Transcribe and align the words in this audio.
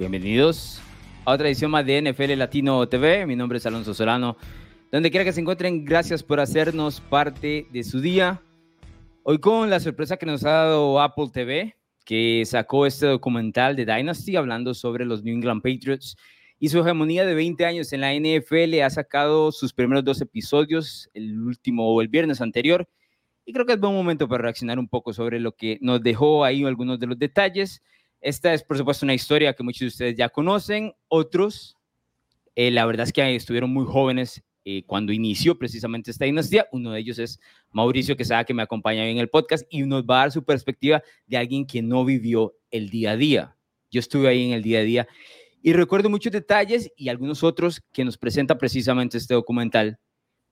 Bienvenidos 0.00 0.80
a 1.26 1.32
otra 1.32 1.48
edición 1.48 1.70
más 1.70 1.84
de 1.84 2.00
NFL 2.00 2.32
Latino 2.38 2.88
TV. 2.88 3.26
Mi 3.26 3.36
nombre 3.36 3.58
es 3.58 3.66
Alonso 3.66 3.92
Solano. 3.92 4.38
Donde 4.90 5.10
quiera 5.10 5.26
que 5.26 5.32
se 5.34 5.42
encuentren, 5.42 5.84
gracias 5.84 6.22
por 6.22 6.40
hacernos 6.40 7.02
parte 7.02 7.66
de 7.70 7.84
su 7.84 8.00
día. 8.00 8.40
Hoy 9.24 9.38
con 9.40 9.68
la 9.68 9.78
sorpresa 9.78 10.16
que 10.16 10.24
nos 10.24 10.42
ha 10.46 10.52
dado 10.52 11.02
Apple 11.02 11.26
TV, 11.30 11.76
que 12.06 12.42
sacó 12.46 12.86
este 12.86 13.08
documental 13.08 13.76
de 13.76 13.84
Dynasty 13.84 14.36
hablando 14.36 14.72
sobre 14.72 15.04
los 15.04 15.22
New 15.22 15.34
England 15.34 15.60
Patriots 15.60 16.16
y 16.58 16.70
su 16.70 16.80
hegemonía 16.80 17.26
de 17.26 17.34
20 17.34 17.66
años 17.66 17.92
en 17.92 18.00
la 18.00 18.14
NFL. 18.14 18.80
Ha 18.80 18.88
sacado 18.88 19.52
sus 19.52 19.74
primeros 19.74 20.02
dos 20.02 20.22
episodios, 20.22 21.10
el 21.12 21.38
último 21.38 21.86
o 21.86 22.00
el 22.00 22.08
viernes 22.08 22.40
anterior. 22.40 22.88
Y 23.44 23.52
creo 23.52 23.66
que 23.66 23.74
es 23.74 23.80
buen 23.80 23.92
momento 23.92 24.26
para 24.26 24.44
reaccionar 24.44 24.78
un 24.78 24.88
poco 24.88 25.12
sobre 25.12 25.40
lo 25.40 25.52
que 25.52 25.76
nos 25.82 26.02
dejó 26.02 26.42
ahí 26.42 26.64
algunos 26.64 26.98
de 26.98 27.06
los 27.06 27.18
detalles. 27.18 27.82
Esta 28.20 28.52
es, 28.52 28.62
por 28.62 28.76
supuesto, 28.76 29.06
una 29.06 29.14
historia 29.14 29.54
que 29.54 29.62
muchos 29.62 29.80
de 29.80 29.86
ustedes 29.86 30.16
ya 30.16 30.28
conocen. 30.28 30.92
Otros, 31.08 31.78
eh, 32.54 32.70
la 32.70 32.84
verdad 32.84 33.06
es 33.06 33.12
que 33.12 33.34
estuvieron 33.34 33.72
muy 33.72 33.86
jóvenes 33.86 34.42
eh, 34.66 34.82
cuando 34.86 35.10
inició 35.12 35.58
precisamente 35.58 36.10
esta 36.10 36.26
dinastía. 36.26 36.66
Uno 36.70 36.92
de 36.92 37.00
ellos 37.00 37.18
es 37.18 37.40
Mauricio 37.70 38.18
que 38.18 38.26
sabe 38.26 38.44
que 38.44 38.52
me 38.52 38.62
acompaña 38.62 39.08
en 39.08 39.16
el 39.16 39.30
podcast 39.30 39.64
y 39.70 39.82
nos 39.84 40.04
va 40.04 40.16
a 40.16 40.20
dar 40.24 40.32
su 40.32 40.44
perspectiva 40.44 41.02
de 41.26 41.38
alguien 41.38 41.66
que 41.66 41.80
no 41.80 42.04
vivió 42.04 42.54
el 42.70 42.90
día 42.90 43.12
a 43.12 43.16
día. 43.16 43.56
Yo 43.90 44.00
estuve 44.00 44.28
ahí 44.28 44.44
en 44.44 44.52
el 44.52 44.62
día 44.62 44.80
a 44.80 44.82
día 44.82 45.08
y 45.62 45.72
recuerdo 45.72 46.10
muchos 46.10 46.30
detalles 46.30 46.92
y 46.96 47.08
algunos 47.08 47.42
otros 47.42 47.82
que 47.90 48.04
nos 48.04 48.18
presenta 48.18 48.58
precisamente 48.58 49.16
este 49.16 49.32
documental, 49.32 49.98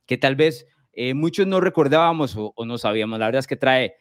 que 0.06 0.16
tal 0.16 0.36
vez 0.36 0.66
eh, 0.94 1.12
muchos 1.12 1.46
no 1.46 1.60
recordábamos 1.60 2.34
o, 2.34 2.54
no 2.64 2.78
sabíamos. 2.78 3.18
La 3.18 3.26
verdad 3.26 3.40
es 3.40 3.46
que 3.46 3.56
trae 3.56 3.94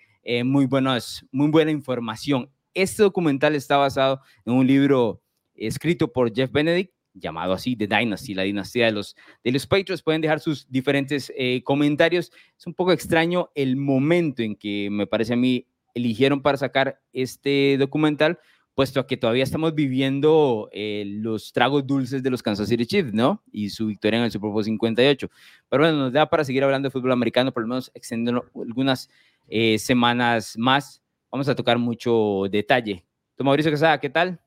muy, 0.44 0.66
buenas, 0.66 1.26
muy 1.32 1.50
buena 1.50 1.72
información. 1.72 2.50
Este 2.74 3.04
documental 3.04 3.56
está 3.56 3.78
basado 3.78 4.22
en 4.46 4.54
un 4.54 4.68
libro 4.68 5.22
escrito 5.56 6.12
por 6.12 6.34
Jeff 6.34 6.52
Benedict 6.52 6.94
llamado 7.20 7.54
así 7.54 7.76
The 7.76 7.88
Dynasty, 7.88 8.34
la 8.34 8.44
dinastía 8.44 8.86
de 8.86 8.92
los, 8.92 9.16
de 9.44 9.52
los 9.52 9.68
Patriots. 9.68 10.02
Pueden 10.02 10.22
dejar 10.22 10.40
sus 10.40 10.70
diferentes 10.70 11.32
eh, 11.36 11.62
comentarios. 11.64 12.32
Es 12.58 12.68
un 12.68 12.74
poco 12.74 12.92
extraño 12.92 13.50
el 13.56 13.76
momento 13.76 14.44
en 14.44 14.56
que 14.56 14.90
me 14.92 15.08
parece 15.08 15.34
a 15.34 15.38
mí 15.38 15.68
eligieron 15.94 16.42
para 16.42 16.58
sacar 16.58 17.02
este 17.12 17.76
documental, 17.80 18.40
puesto 18.76 19.00
a 19.00 19.08
que 19.08 19.18
todavía 19.18 19.44
estamos 19.44 19.74
viviendo 19.74 20.70
eh, 20.72 21.04
los 21.08 21.52
tragos 21.52 21.88
dulces 21.88 22.22
de 22.22 22.30
los 22.30 22.44
Kansas 22.44 22.70
City 22.70 22.86
Chiefs, 22.86 23.14
¿no? 23.14 23.44
Y 23.52 23.70
su 23.72 23.88
victoria 23.88 24.20
en 24.20 24.26
el 24.26 24.32
Super 24.32 24.52
Bowl 24.52 24.64
58. 24.64 25.30
Pero 25.70 25.84
bueno, 25.84 25.98
nos 25.98 26.14
da 26.14 26.30
para 26.30 26.44
seguir 26.44 26.64
hablando 26.64 26.88
de 26.88 26.92
fútbol 26.92 27.12
americano, 27.12 27.52
por 27.52 27.64
lo 27.64 27.70
menos 27.70 27.92
extendiendo 27.96 28.46
algunas 28.56 29.10
eh, 29.48 29.80
semanas 29.80 30.56
más 30.58 31.02
vamos 31.38 31.50
a 31.50 31.56
tocar 31.56 31.78
mucho 31.78 32.46
detalle. 32.50 33.06
Tú, 33.36 33.44
Mauricio 33.44 33.70
Quesada, 33.70 34.00
¿qué 34.00 34.10
tal? 34.10 34.42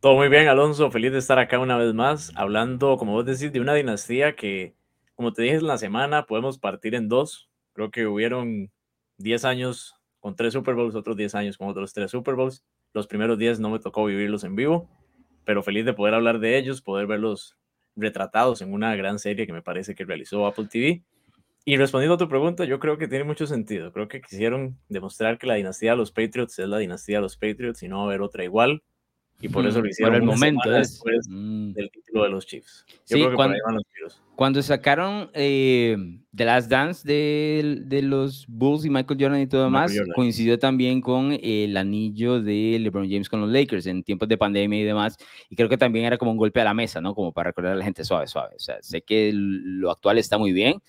Todo 0.00 0.14
muy 0.14 0.30
bien, 0.30 0.48
Alonso. 0.48 0.90
Feliz 0.90 1.12
de 1.12 1.18
estar 1.18 1.38
acá 1.38 1.58
una 1.58 1.76
vez 1.76 1.92
más, 1.92 2.32
hablando, 2.34 2.96
como 2.96 3.12
vos 3.12 3.26
decís, 3.26 3.52
de 3.52 3.60
una 3.60 3.74
dinastía 3.74 4.34
que, 4.34 4.74
como 5.14 5.34
te 5.34 5.42
dije 5.42 5.56
en 5.56 5.66
la 5.66 5.76
semana, 5.76 6.24
podemos 6.24 6.58
partir 6.58 6.94
en 6.94 7.10
dos. 7.10 7.50
Creo 7.74 7.90
que 7.90 8.06
hubieron 8.06 8.70
10 9.18 9.44
años 9.44 9.96
con 10.18 10.34
tres 10.34 10.54
Super 10.54 10.74
Bowls, 10.76 10.94
otros 10.94 11.14
10 11.14 11.34
años 11.34 11.58
con 11.58 11.68
otros 11.68 11.92
tres 11.92 12.10
Super 12.10 12.36
Bowls. 12.36 12.64
Los 12.94 13.06
primeros 13.06 13.36
10 13.36 13.60
no 13.60 13.68
me 13.68 13.78
tocó 13.78 14.06
vivirlos 14.06 14.44
en 14.44 14.56
vivo, 14.56 14.88
pero 15.44 15.62
feliz 15.62 15.84
de 15.84 15.92
poder 15.92 16.14
hablar 16.14 16.38
de 16.38 16.56
ellos, 16.56 16.80
poder 16.80 17.06
verlos 17.06 17.58
retratados 17.96 18.62
en 18.62 18.72
una 18.72 18.96
gran 18.96 19.18
serie 19.18 19.46
que 19.46 19.52
me 19.52 19.60
parece 19.60 19.94
que 19.94 20.06
realizó 20.06 20.46
Apple 20.46 20.68
TV 20.70 21.02
y 21.68 21.76
respondiendo 21.76 22.14
a 22.14 22.18
tu 22.18 22.30
pregunta, 22.30 22.64
yo 22.64 22.78
creo 22.78 22.96
que 22.96 23.08
tiene 23.08 23.24
mucho 23.24 23.46
sentido. 23.46 23.92
Creo 23.92 24.08
que 24.08 24.22
quisieron 24.22 24.78
demostrar 24.88 25.36
que 25.36 25.46
la 25.46 25.56
dinastía 25.56 25.90
de 25.90 25.98
los 25.98 26.10
Patriots 26.10 26.58
es 26.58 26.66
la 26.66 26.78
dinastía 26.78 27.18
de 27.18 27.20
los 27.20 27.36
Patriots 27.36 27.82
y 27.82 27.88
no 27.88 27.98
va 27.98 28.04
a 28.04 28.06
haber 28.06 28.22
otra 28.22 28.42
igual. 28.42 28.82
Y 29.42 29.50
por 29.50 29.66
eso 29.66 29.82
lo 29.82 29.86
hicieron 29.86 30.14
por 30.14 30.22
el 30.22 30.26
momento 30.26 30.70
después 30.70 31.28
mm. 31.28 31.72
del 31.72 31.90
título 31.90 32.24
de 32.24 32.30
los 32.30 32.46
Chiefs. 32.46 32.86
Yo 32.88 32.94
sí, 33.04 33.14
creo 33.16 33.28
que 33.28 33.36
cuando, 33.36 33.56
los 34.00 34.22
cuando, 34.34 34.62
sacaron 34.62 35.30
eh, 35.34 35.94
The 36.34 36.46
Last 36.46 36.70
Dance 36.70 37.06
de, 37.06 37.82
de, 37.84 38.00
los 38.00 38.46
Bulls 38.48 38.86
y 38.86 38.88
Michael 38.88 39.20
Jordan 39.20 39.42
y 39.42 39.46
todo 39.46 39.64
demás, 39.64 39.92
coincidió 40.14 40.58
también 40.58 41.02
con 41.02 41.38
el 41.38 41.76
anillo 41.76 42.40
de 42.40 42.78
LeBron 42.80 43.10
James 43.10 43.28
con 43.28 43.42
los 43.42 43.50
Lakers 43.50 43.84
en 43.84 44.02
tiempos 44.02 44.26
de 44.26 44.38
pandemia 44.38 44.80
y 44.80 44.84
demás. 44.84 45.18
Y 45.50 45.54
creo 45.54 45.68
que 45.68 45.76
también 45.76 46.06
era 46.06 46.16
como 46.16 46.30
un 46.30 46.38
golpe 46.38 46.62
a 46.62 46.64
la 46.64 46.72
mesa, 46.72 47.02
¿no? 47.02 47.14
Como 47.14 47.30
para 47.34 47.50
recordar 47.50 47.74
a 47.74 47.76
la 47.76 47.84
gente 47.84 48.04
suave, 48.04 48.26
suave. 48.26 48.56
O 48.56 48.58
sea, 48.58 48.78
sé 48.80 49.02
que 49.02 49.32
lo 49.34 49.90
actual 49.90 50.16
está 50.16 50.38
muy 50.38 50.52
bien, 50.54 50.80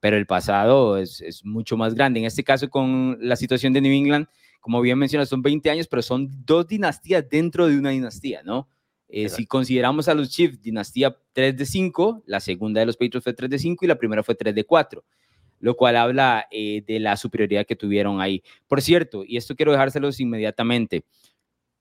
pero 0.00 0.16
el 0.16 0.26
pasado 0.26 0.96
es, 0.96 1.20
es, 1.20 1.44
mucho 1.44 1.76
más 1.76 1.94
grande. 1.94 2.20
En 2.20 2.26
este 2.26 2.42
caso, 2.42 2.68
con 2.68 3.18
la 3.20 3.36
situación 3.36 3.72
de 3.72 3.80
New 3.80 3.92
England, 3.92 4.26
como 4.60 4.80
bien 4.80 4.98
mencionas, 4.98 5.28
son 5.28 5.42
20 5.42 5.70
años, 5.70 5.86
pero 5.86 6.02
son 6.02 6.28
dos 6.44 6.66
dinastías 6.66 7.28
dentro 7.28 7.66
de 7.66 7.78
una 7.78 7.90
dinastía, 7.90 8.42
¿no? 8.42 8.68
Eh, 9.12 9.28
si 9.28 9.44
consideramos 9.44 10.08
a 10.08 10.14
los 10.14 10.30
Chiefs 10.30 10.62
dinastía 10.62 11.16
3 11.32 11.56
de 11.56 11.66
5, 11.66 12.22
la 12.26 12.38
segunda 12.38 12.80
de 12.80 12.86
los 12.86 12.96
Patriots 12.96 13.24
fue 13.24 13.32
3 13.32 13.50
de 13.50 13.58
5 13.58 13.84
y 13.84 13.88
la 13.88 13.96
primera 13.96 14.22
fue 14.22 14.36
3 14.36 14.54
de 14.54 14.64
4, 14.64 15.04
lo 15.58 15.76
cual 15.76 15.96
habla 15.96 16.46
eh, 16.50 16.84
de 16.86 17.00
la 17.00 17.16
superioridad 17.16 17.66
que 17.66 17.74
tuvieron 17.74 18.20
ahí. 18.20 18.42
Por 18.68 18.80
cierto, 18.80 19.24
y 19.26 19.36
esto 19.36 19.56
quiero 19.56 19.72
dejárselos 19.72 20.20
inmediatamente, 20.20 21.04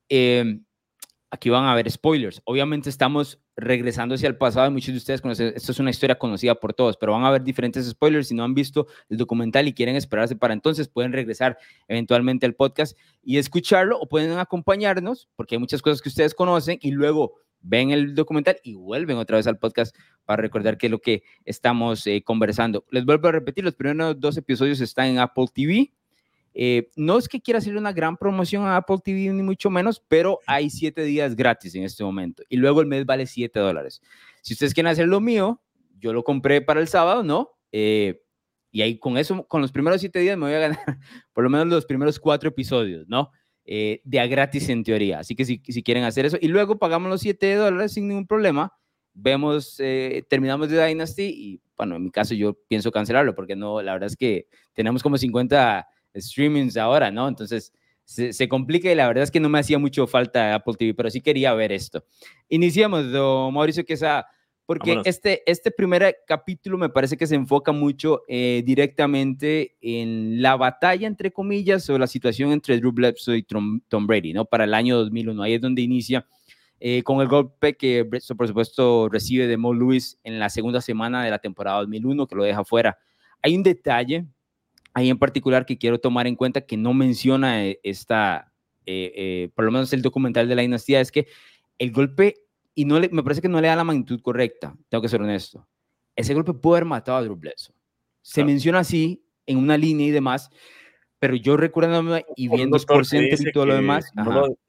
eh, 0.09 0.59
aquí 1.31 1.49
van 1.49 1.65
a 1.65 1.71
haber 1.71 1.89
spoilers. 1.89 2.41
Obviamente 2.45 2.89
estamos 2.89 3.39
regresando 3.55 4.15
hacia 4.15 4.27
el 4.27 4.37
pasado, 4.37 4.71
muchos 4.71 4.93
de 4.93 4.97
ustedes 4.97 5.21
conocen, 5.21 5.53
esto 5.55 5.71
es 5.71 5.79
una 5.79 5.89
historia 5.89 6.17
conocida 6.17 6.55
por 6.55 6.73
todos, 6.73 6.97
pero 6.97 7.11
van 7.11 7.23
a 7.23 7.27
haber 7.27 7.43
diferentes 7.43 7.87
spoilers. 7.87 8.27
Si 8.27 8.35
no 8.35 8.43
han 8.43 8.53
visto 8.53 8.87
el 9.09 9.17
documental 9.17 9.67
y 9.67 9.73
quieren 9.73 9.95
esperarse 9.95 10.35
para 10.35 10.53
entonces, 10.53 10.87
pueden 10.87 11.13
regresar 11.13 11.57
eventualmente 11.87 12.45
al 12.45 12.55
podcast 12.55 12.97
y 13.23 13.37
escucharlo 13.37 13.99
o 13.99 14.07
pueden 14.07 14.37
acompañarnos, 14.37 15.29
porque 15.35 15.55
hay 15.55 15.59
muchas 15.59 15.81
cosas 15.81 16.01
que 16.01 16.09
ustedes 16.09 16.33
conocen 16.33 16.79
y 16.81 16.91
luego 16.91 17.35
ven 17.61 17.91
el 17.91 18.15
documental 18.15 18.57
y 18.63 18.75
vuelven 18.75 19.17
otra 19.17 19.37
vez 19.37 19.45
al 19.47 19.57
podcast 19.57 19.95
para 20.25 20.41
recordar 20.41 20.77
qué 20.77 20.87
es 20.87 20.91
lo 20.91 20.99
que 20.99 21.23
estamos 21.45 22.05
eh, 22.07 22.23
conversando. 22.23 22.85
Les 22.89 23.05
vuelvo 23.05 23.27
a 23.27 23.33
repetir, 23.33 23.63
los 23.63 23.75
primeros 23.75 24.19
dos 24.19 24.37
episodios 24.37 24.79
están 24.79 25.07
en 25.07 25.19
Apple 25.19 25.47
TV, 25.53 25.91
eh, 26.61 26.91
no 26.97 27.17
es 27.17 27.29
que 27.29 27.39
quiera 27.39 27.59
hacer 27.59 27.77
una 27.77 27.93
gran 27.93 28.17
promoción 28.17 28.65
a 28.65 28.75
Apple 28.75 28.97
TV, 29.01 29.31
ni 29.31 29.43
mucho 29.43 29.69
menos, 29.69 30.03
pero 30.05 30.39
hay 30.45 30.69
siete 30.69 31.03
días 31.03 31.33
gratis 31.33 31.73
en 31.73 31.83
este 31.83 32.03
momento 32.03 32.43
y 32.49 32.57
luego 32.57 32.81
el 32.81 32.87
mes 32.87 33.05
vale 33.05 33.27
siete 33.27 33.61
dólares. 33.61 34.01
Si 34.41 34.55
ustedes 34.55 34.73
quieren 34.73 34.91
hacer 34.91 35.07
lo 35.07 35.21
mío, 35.21 35.61
yo 35.99 36.11
lo 36.11 36.21
compré 36.21 36.61
para 36.61 36.81
el 36.81 36.89
sábado, 36.89 37.23
¿no? 37.23 37.51
Eh, 37.71 38.21
y 38.71 38.81
ahí 38.81 38.99
con 38.99 39.17
eso, 39.17 39.47
con 39.47 39.61
los 39.61 39.71
primeros 39.71 40.01
siete 40.01 40.19
días 40.19 40.37
me 40.37 40.47
voy 40.47 40.53
a 40.55 40.59
ganar 40.59 40.79
por 41.33 41.45
lo 41.45 41.49
menos 41.49 41.67
los 41.67 41.85
primeros 41.85 42.19
cuatro 42.19 42.49
episodios, 42.49 43.07
¿no? 43.07 43.31
Eh, 43.63 44.01
de 44.03 44.19
a 44.19 44.27
gratis 44.27 44.67
en 44.67 44.83
teoría. 44.83 45.19
Así 45.19 45.37
que 45.37 45.45
si, 45.45 45.61
si, 45.65 45.81
quieren 45.81 46.03
hacer 46.03 46.25
eso 46.25 46.37
y 46.41 46.49
luego 46.49 46.77
pagamos 46.77 47.09
los 47.09 47.21
siete 47.21 47.55
dólares 47.55 47.93
sin 47.93 48.09
ningún 48.09 48.27
problema, 48.27 48.73
vemos, 49.13 49.77
terminamos 50.27 50.67
de 50.69 50.85
Dynasty 50.85 51.23
y 51.23 51.61
bueno, 51.77 51.95
en 51.95 52.03
mi 52.03 52.11
caso 52.11 52.33
yo 52.33 52.57
pienso 52.67 52.91
cancelarlo 52.91 53.33
porque 53.33 53.55
no, 53.55 53.81
la 53.81 53.93
verdad 53.93 54.07
es 54.07 54.17
que 54.17 54.47
tenemos 54.73 55.01
como 55.01 55.17
50 55.17 55.87
streamings 56.15 56.77
ahora, 56.77 57.11
¿no? 57.11 57.27
Entonces 57.27 57.73
se, 58.09 58.49
complica 58.49 58.91
y 58.91 58.95
la 58.95 59.07
verdad 59.07 59.23
es 59.23 59.31
que 59.31 59.39
no 59.39 59.49
me 59.49 59.59
hacía 59.59 59.77
mucho 59.77 60.07
falta 60.07 60.55
Apple 60.55 60.73
TV, 60.77 60.93
pero 60.95 61.11
sí 61.11 61.21
quería 61.21 61.53
ver 61.53 61.71
esto. 61.71 62.03
Iniciamos, 62.49 63.11
don 63.11 63.53
Mauricio 63.53 63.85
Quesada, 63.85 64.25
porque 64.65 64.99
este, 65.05 65.43
este 65.45 65.69
primer 65.69 66.17
capítulo 66.27 66.77
me 66.77 66.89
parece 66.89 67.17
que 67.17 67.27
se 67.27 67.35
enfoca 67.35 67.71
mucho 67.71 68.21
eh, 68.27 68.63
directamente 68.65 69.77
en 69.81 70.41
la 70.41 70.55
batalla, 70.55 71.07
entre 71.07 71.31
comillas, 71.31 71.83
sobre 71.83 71.99
la 71.99 72.07
situación 72.07 72.51
entre 72.51 72.79
Drew 72.79 72.91
Bledsoe 72.91 73.37
y 73.37 73.43
Tom, 73.43 73.81
Brady, 74.07 74.33
¿no? 74.33 74.45
Para 74.45 74.63
el 74.63 74.73
año 74.73 74.97
2001, 74.97 75.43
ahí 75.43 75.53
es 75.53 75.61
donde 75.61 75.81
inicia. 75.83 76.27
Eh, 76.79 77.03
con 77.03 77.19
el 77.21 77.27
golpe 77.27 77.75
que 77.75 78.03
Bledsoe, 78.03 78.35
por 78.35 78.47
supuesto, 78.47 79.07
recibe 79.09 79.45
de 79.45 79.57
Mo 79.57 79.73
Lewis 79.73 80.19
en 80.23 80.39
la 80.39 80.49
segunda 80.49 80.81
semana 80.81 81.23
de 81.23 81.29
la 81.29 81.39
temporada 81.39 81.79
2001, 81.79 82.25
que 82.25 82.35
lo 82.35 82.43
deja 82.43 82.63
fuera. 82.63 82.97
Hay 83.41 83.55
un 83.55 83.63
detalle 83.63 84.25
ahí 84.99 85.09
en 85.09 85.17
particular 85.17 85.65
que 85.65 85.77
quiero 85.77 85.99
tomar 85.99 86.27
en 86.27 86.35
cuenta 86.35 86.61
que 86.61 86.77
no 86.77 86.93
menciona 86.93 87.65
eh, 87.65 87.79
esta, 87.83 88.53
eh, 88.85 89.11
eh, 89.15 89.49
por 89.55 89.65
lo 89.65 89.71
menos 89.71 89.91
el 89.93 90.01
documental 90.01 90.47
de 90.47 90.55
la 90.55 90.61
dinastía, 90.61 91.01
es 91.01 91.11
que 91.11 91.27
el 91.77 91.91
golpe, 91.91 92.35
y 92.75 92.85
no 92.85 92.99
le, 92.99 93.09
me 93.09 93.23
parece 93.23 93.41
que 93.41 93.49
no 93.49 93.61
le 93.61 93.67
da 93.67 93.75
la 93.75 93.83
magnitud 93.83 94.21
correcta, 94.21 94.75
tengo 94.89 95.01
que 95.01 95.09
ser 95.09 95.21
honesto, 95.21 95.67
ese 96.15 96.33
golpe 96.33 96.53
puede 96.53 96.77
haber 96.77 96.85
matado 96.85 97.17
a 97.17 97.23
Drew 97.23 97.35
Bledsoe. 97.35 97.75
Se 98.21 98.43
menciona 98.43 98.79
así 98.79 99.23
en 99.45 99.57
una 99.57 99.77
línea 99.77 100.07
y 100.07 100.11
demás, 100.11 100.49
pero 101.17 101.35
yo 101.35 101.57
recuerdo 101.57 102.19
y 102.35 102.49
viendo 102.49 102.77
por 102.79 103.03
y 103.11 103.51
todo 103.51 103.65
lo 103.65 103.75
demás. 103.75 104.11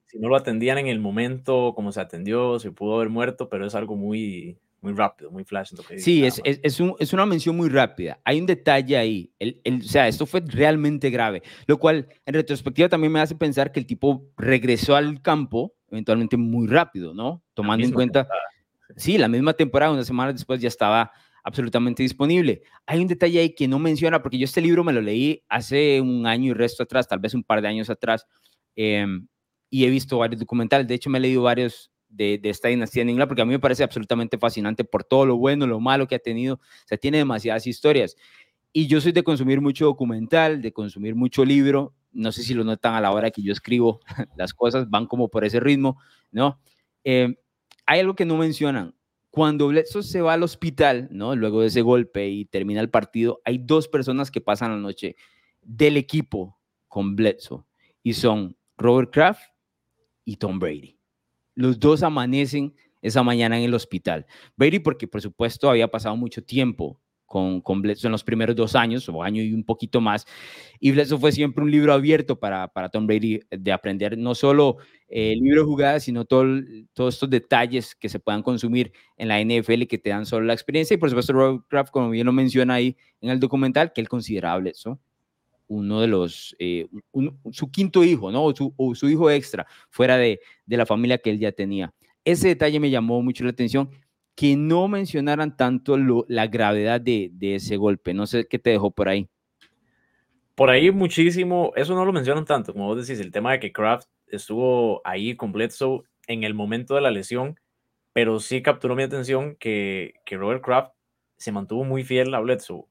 si 0.07 0.19
no 0.19 0.29
lo 0.29 0.37
atendían 0.37 0.79
en 0.79 0.87
el 0.87 1.01
momento 1.01 1.73
como 1.75 1.93
se 1.93 2.01
atendió, 2.01 2.59
se 2.59 2.71
pudo 2.71 2.97
haber 2.97 3.09
muerto, 3.09 3.49
pero 3.49 3.67
es 3.67 3.75
algo 3.75 3.97
muy, 3.97 4.59
muy 4.81 4.93
rápido, 4.95 5.31
muy 5.31 5.45
flash. 5.45 5.73
sí, 5.99 6.25
es, 6.25 6.41
es, 6.45 6.61
es, 6.63 6.81
un, 6.81 6.95
es, 6.99 7.13
una 7.13 7.27
mención 7.27 7.57
muy 7.57 7.69
rápida. 7.69 8.19
Hay 8.25 8.41
un 8.41 8.47
detalle 8.47 8.97
ahí. 8.97 9.31
El, 9.39 9.61
el, 9.65 9.81
o 9.81 9.85
sea, 9.85 10.09
esto 10.09 10.25
fue 10.27 10.43
realmente 10.45 11.11
grave, 11.11 11.43
lo 11.67 11.79
cual 11.79 12.09
en 12.25 12.35
retrospectiva 12.35 12.89
también 12.89 13.13
me 13.13 13.21
hace 13.21 13.35
pensar 13.35 13.73
que 13.73 13.81
el 13.81 13.87
tipo 13.87 14.31
regresó 14.37 14.97
al 14.97 15.21
campo 15.21 15.75
eventualmente 15.91 16.37
muy 16.37 16.67
rápido, 16.67 17.15
¿no? 17.15 17.43
Tomando 17.55 17.87
en 17.87 17.93
cuenta, 17.93 18.29
sí, 18.97 19.19
la 19.19 19.29
misma 19.29 19.53
temporada, 19.53 19.93
unas 19.93 20.07
semanas 20.07 20.35
después 20.35 20.61
ya 20.61 20.69
estaba 20.69 21.11
absolutamente 21.43 22.03
disponible. 22.03 22.63
Hay 22.87 23.01
un 23.01 23.09
detalle 23.09 23.41
ahí 23.41 23.55
que 23.55 23.69
no 23.69 23.79
menciona, 23.79 24.23
porque 24.23 24.39
yo 24.39 24.45
este 24.45 24.61
libro 24.61 24.85
me 24.85 24.93
lo 24.93 25.01
leí 25.01 25.43
hace 25.49 26.01
un 26.01 26.27
año 26.27 26.51
y 26.51 26.55
resto 26.55 26.83
atrás, 26.83 27.09
tal 27.09 27.19
vez 27.19 27.35
un 27.35 27.43
par 27.43 27.61
de 27.63 27.69
años 27.69 27.91
atrás, 27.91 28.27
em, 28.77 29.27
y 29.69 29.85
he 29.85 29.91
visto 29.91 30.19
varios 30.19 30.41
documentales. 30.41 30.87
De 30.87 30.95
hecho, 30.95 31.11
me 31.11 31.19
he 31.19 31.23
leído 31.23 31.43
varios 31.43 31.90
de, 32.11 32.41
esta 32.45 32.69
dinastía 32.69 33.03
en 33.03 33.11
Inglaterra, 33.11 33.29
porque 33.29 33.43
a 33.43 33.45
mí 33.47 33.53
me 33.53 33.59
parece 33.59 33.83
absolutamente 33.83 34.37
fascinante 34.39 34.85
por 34.85 35.05
todo 35.05 35.27
lo 35.27 35.37
bueno, 35.37 35.67
lo 35.67 35.81
malo 35.81 36.07
que 36.07 36.17
ha 36.17 36.19
tenido. 36.19 36.55
O 36.57 36.87
sea, 36.87 36.99
tiene 36.99 37.19
demasiadas 37.19 37.67
historias. 37.67 38.17
Y 38.73 38.87
yo 38.87 39.01
soy 39.01 39.13
de 39.13 39.23
consumir 39.23 39.61
mucho 39.61 39.87
documental, 39.87 40.61
de 40.61 40.73
consumir 40.73 41.15
mucho 41.15 41.45
libro. 41.45 41.95
No 42.13 42.33
sé 42.33 42.43
si 42.43 42.55
lo 42.55 42.65
notan 42.65 42.95
a 42.95 43.01
la 43.01 43.13
hora 43.13 43.31
que 43.31 43.43
yo 43.43 43.53
escribo, 43.53 44.01
las 44.37 44.53
cosas 44.53 44.91
van 44.91 45.07
como 45.07 45.29
por 45.29 45.45
ese 45.45 45.61
ritmo, 45.61 45.99
¿no? 46.31 46.61
Eh, 47.05 47.37
hay 47.87 48.01
algo 48.01 48.15
que 48.15 48.25
no 48.25 48.37
mencionan. 48.37 48.95
Cuando 49.31 49.69
Bledsoe 49.69 50.03
se 50.03 50.21
va 50.21 50.33
al 50.33 50.43
hospital, 50.43 51.09
¿no? 51.13 51.37
Luego 51.37 51.61
de 51.61 51.69
ese 51.69 51.83
golpe 51.83 52.29
y 52.29 52.47
termina 52.47 52.81
el 52.81 52.91
partido, 52.91 53.41
hay 53.45 53.59
dos 53.59 53.87
personas 53.87 54.31
que 54.31 54.41
pasan 54.41 54.73
la 54.73 54.77
noche 54.77 55.15
del 55.63 55.97
equipo 55.97 56.59
con 56.89 57.15
Bledsoe 57.15 57.65
y 58.03 58.15
son 58.15 58.57
Robert 58.77 59.13
Kraft 59.13 59.43
y 60.25 60.37
Tom 60.37 60.59
Brady. 60.59 61.00
Los 61.55 61.79
dos 61.79 62.03
amanecen 62.03 62.75
esa 63.03 63.23
mañana 63.23 63.59
en 63.59 63.65
el 63.65 63.75
hospital. 63.75 64.27
Brady 64.57 64.79
porque 64.81 65.07
por 65.09 65.23
supuesto 65.23 65.71
había 65.71 65.89
pasado 65.89 66.17
mucho 66.17 66.43
tiempo 66.43 67.01
con, 67.31 67.61
con 67.61 67.81
Bledsoe 67.81 68.09
en 68.09 68.13
los 68.13 68.25
primeros 68.25 68.57
dos 68.57 68.75
años, 68.75 69.09
o 69.09 69.23
año 69.23 69.41
y 69.41 69.53
un 69.53 69.63
poquito 69.63 70.01
más. 70.01 70.27
Y 70.81 70.91
Bledsoe 70.91 71.19
fue 71.21 71.31
siempre 71.31 71.63
un 71.63 71.71
libro 71.71 71.93
abierto 71.93 72.41
para, 72.41 72.67
para 72.67 72.89
Tom 72.89 73.07
Brady 73.07 73.39
de 73.51 73.71
aprender 73.73 74.19
no 74.19 74.35
solo 74.35 74.79
el 75.07 75.39
eh, 75.39 75.41
libro 75.41 75.61
de 75.61 75.67
jugadas, 75.67 76.03
sino 76.03 76.25
todo, 76.25 76.45
todos 76.93 77.15
estos 77.15 77.31
detalles 77.31 77.95
que 77.95 78.09
se 78.09 78.19
puedan 78.19 78.43
consumir 78.43 78.93
en 79.17 79.29
la 79.29 79.41
NFL 79.41 79.85
que 79.85 79.99
te 79.99 80.11
dan 80.11 80.27
solo 80.27 80.45
la 80.45 80.55
experiencia. 80.55 80.95
Y 80.95 80.99
por 80.99 81.09
supuesto, 81.09 81.33
Robert 81.33 81.65
Kraft, 81.69 81.93
como 81.93 82.11
bien 82.11 82.27
lo 82.27 82.33
menciona 82.33 82.75
ahí 82.75 82.97
en 83.21 83.31
el 83.31 83.39
documental, 83.39 83.93
que 83.93 84.01
él 84.01 84.09
consideraba 84.09 84.59
Bledsoe 84.59 84.99
uno 85.71 86.01
de 86.01 86.09
los, 86.09 86.57
eh, 86.59 86.89
su 87.53 87.71
quinto 87.71 88.03
hijo, 88.03 88.33
¿no? 88.33 88.53
Su, 88.55 88.75
su 88.95 89.09
hijo 89.09 89.31
extra, 89.31 89.67
fuera 89.89 90.19
de, 90.19 90.41
de 90.67 90.77
la 90.77 90.85
familia 90.85 91.19
que 91.19 91.31
él 91.31 91.39
ya 91.39 91.53
tenía. 91.53 91.95
Ese 92.25 92.49
detalle 92.49 92.81
me 92.81 92.91
llamó 92.91 93.23
mucho 93.23 93.45
la 93.45 93.51
atención 93.51 93.89
que 94.35 94.57
no 94.57 94.89
mencionaran 94.89 95.57
tanto 95.57 95.97
la 95.97 96.47
gravedad 96.49 97.01
de, 97.01 97.31
ese 97.41 97.77
golpe. 97.77 98.15
No 98.15 98.27
sé 98.27 98.49
qué 98.49 98.59
te 98.59 98.71
dejó 98.71 98.91
por 98.91 99.09
ahí. 99.09 99.29
Por 100.57 100.71
ahí 100.71 100.91
muchísimo, 100.91 101.73
eso 101.77 101.95
no 101.95 102.05
lo 102.05 102.13
mencionan 102.13 102.45
tanto, 102.45 102.73
como 102.73 102.87
vos 102.87 103.07
decís, 103.07 103.21
el 103.21 103.31
tema 103.31 103.53
de 103.53 103.61
que 103.61 103.73
Kraft 103.73 104.09
estuvo 104.27 105.01
ahí 105.05 105.37
con 105.37 105.53
Bledsoe 105.53 106.03
en 106.27 106.45
el 106.45 106.55
momento 106.55 106.95
de 106.95 107.01
la 107.01 107.11
lesión, 107.11 107.59
pero 108.13 108.41
sí 108.41 108.61
capturó 108.61 108.97
mi 108.97 109.05
atención 109.05 109.57
que, 109.57 110.15
que 110.27 110.37
Robert 110.37 110.63
Kraft 110.63 110.93
se 111.37 111.53
mantuvo 111.53 111.85
muy 111.85 112.03
fiel 112.03 112.35
a 112.35 112.41
Bledsoe. 112.41 112.85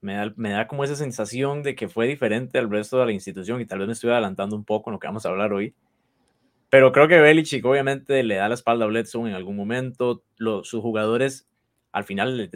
Me 0.00 0.14
da, 0.14 0.32
me 0.36 0.50
da 0.50 0.68
como 0.68 0.84
esa 0.84 0.94
sensación 0.94 1.62
de 1.62 1.74
que 1.74 1.88
fue 1.88 2.06
diferente 2.06 2.58
al 2.58 2.70
resto 2.70 2.98
de 2.98 3.06
la 3.06 3.12
institución 3.12 3.60
y 3.60 3.66
tal 3.66 3.78
vez 3.78 3.86
me 3.86 3.92
estoy 3.94 4.10
adelantando 4.10 4.54
un 4.54 4.64
poco 4.64 4.90
en 4.90 4.94
lo 4.94 4.98
que 4.98 5.06
vamos 5.06 5.26
a 5.26 5.30
hablar 5.30 5.52
hoy, 5.52 5.74
pero 6.70 6.92
creo 6.92 7.08
que 7.08 7.20
Belichick 7.20 7.64
obviamente 7.64 8.22
le 8.22 8.36
da 8.36 8.48
la 8.48 8.54
espalda 8.54 8.84
a 8.84 8.88
Bledsoe 8.88 9.28
en 9.28 9.34
algún 9.34 9.56
momento. 9.56 10.24
sus 10.36 10.82
jugadores 10.82 11.48
al 11.92 12.04
final 12.04 12.50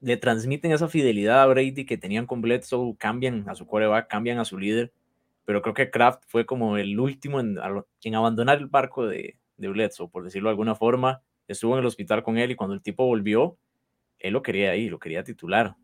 le, 0.00 0.16
transmiten 0.16 0.72
esa 0.72 0.88
fidelidad 0.88 1.42
a 1.42 1.46
Brady 1.46 1.86
que 1.86 1.96
tenían 1.96 2.26
con 2.26 2.42
Bledsoe, 2.42 2.96
cambian 2.98 3.48
a 3.48 3.54
su 3.54 3.66
coreback, 3.66 4.08
cambian 4.08 4.38
a 4.38 4.44
su 4.44 4.58
líder. 4.58 4.92
Pero 5.44 5.62
creo 5.62 5.74
que 5.74 5.90
Kraft 5.90 6.24
fue 6.26 6.44
como 6.46 6.76
el 6.76 6.98
último 6.98 7.40
en, 7.40 7.58
en 8.02 8.14
abandonar 8.14 8.58
el 8.58 8.66
barco 8.66 9.06
de, 9.06 9.36
de 9.56 9.68
Bledsoe, 9.68 10.08
por 10.08 10.24
decirlo 10.24 10.48
de 10.48 10.52
alguna 10.52 10.74
forma. 10.74 11.22
Estuvo 11.48 11.74
en 11.74 11.80
el 11.80 11.86
hospital 11.86 12.22
con 12.22 12.38
él 12.38 12.50
y 12.50 12.56
cuando 12.56 12.74
el 12.74 12.82
tipo 12.82 13.06
volvió, 13.06 13.56
él 14.18 14.34
lo 14.34 14.42
quería 14.42 14.70
ahí, 14.72 14.88
lo 14.88 14.98
quería 14.98 15.24
titular. 15.24 15.76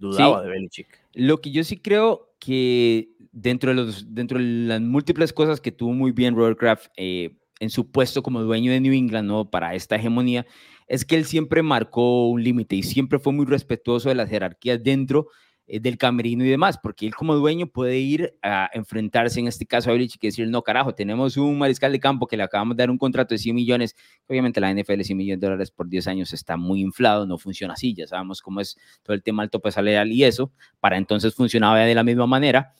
Dudaba 0.00 0.42
de 0.42 0.48
Belichick. 0.48 0.98
Lo 1.12 1.40
que 1.40 1.50
yo 1.52 1.62
sí 1.62 1.76
creo 1.76 2.34
que 2.38 3.10
dentro 3.32 3.70
de, 3.70 3.76
los, 3.76 4.14
dentro 4.14 4.38
de 4.38 4.44
las 4.44 4.80
múltiples 4.80 5.32
cosas 5.32 5.60
que 5.60 5.70
tuvo 5.70 5.92
muy 5.92 6.10
bien 6.10 6.34
Robert 6.34 6.58
Kraft 6.58 6.86
eh, 6.96 7.36
en 7.60 7.70
su 7.70 7.90
puesto 7.90 8.22
como 8.22 8.42
dueño 8.42 8.72
de 8.72 8.80
New 8.80 8.94
England 8.94 9.28
¿no? 9.28 9.50
para 9.50 9.74
esta 9.74 9.96
hegemonía, 9.96 10.46
es 10.88 11.04
que 11.04 11.16
él 11.16 11.26
siempre 11.26 11.62
marcó 11.62 12.28
un 12.28 12.42
límite 12.42 12.76
y 12.76 12.82
siempre 12.82 13.18
fue 13.18 13.32
muy 13.32 13.44
respetuoso 13.44 14.08
de 14.08 14.14
las 14.14 14.30
jerarquías 14.30 14.82
dentro 14.82 15.28
del 15.78 15.98
camerino 15.98 16.44
y 16.44 16.48
demás, 16.48 16.78
porque 16.82 17.06
él 17.06 17.14
como 17.14 17.34
dueño 17.34 17.66
puede 17.66 17.98
ir 17.98 18.34
a 18.42 18.68
enfrentarse 18.72 19.38
en 19.38 19.46
este 19.46 19.66
caso 19.66 19.90
a 19.90 19.92
Belichick 19.92 20.24
y 20.24 20.28
decir, 20.28 20.48
no, 20.48 20.62
carajo, 20.62 20.94
tenemos 20.94 21.36
un 21.36 21.58
mariscal 21.58 21.92
de 21.92 22.00
campo 22.00 22.26
que 22.26 22.36
le 22.36 22.42
acabamos 22.42 22.76
de 22.76 22.82
dar 22.82 22.90
un 22.90 22.98
contrato 22.98 23.34
de 23.34 23.38
100 23.38 23.54
millones, 23.54 23.94
obviamente 24.26 24.60
la 24.60 24.72
NFL 24.72 25.02
100 25.02 25.16
millones 25.16 25.40
de 25.40 25.46
dólares 25.46 25.70
por 25.70 25.88
10 25.88 26.06
años 26.08 26.32
está 26.32 26.56
muy 26.56 26.80
inflado, 26.80 27.26
no 27.26 27.38
funciona 27.38 27.74
así, 27.74 27.94
ya 27.94 28.06
sabemos 28.06 28.42
cómo 28.42 28.60
es 28.60 28.76
todo 29.02 29.14
el 29.14 29.22
tema 29.22 29.42
del 29.42 29.50
tope 29.50 29.70
salarial 29.70 30.10
y 30.10 30.24
eso, 30.24 30.52
para 30.80 30.96
entonces 30.96 31.34
funcionaba 31.34 31.78
de 31.78 31.94
la 31.94 32.02
misma 32.02 32.26
manera, 32.26 32.72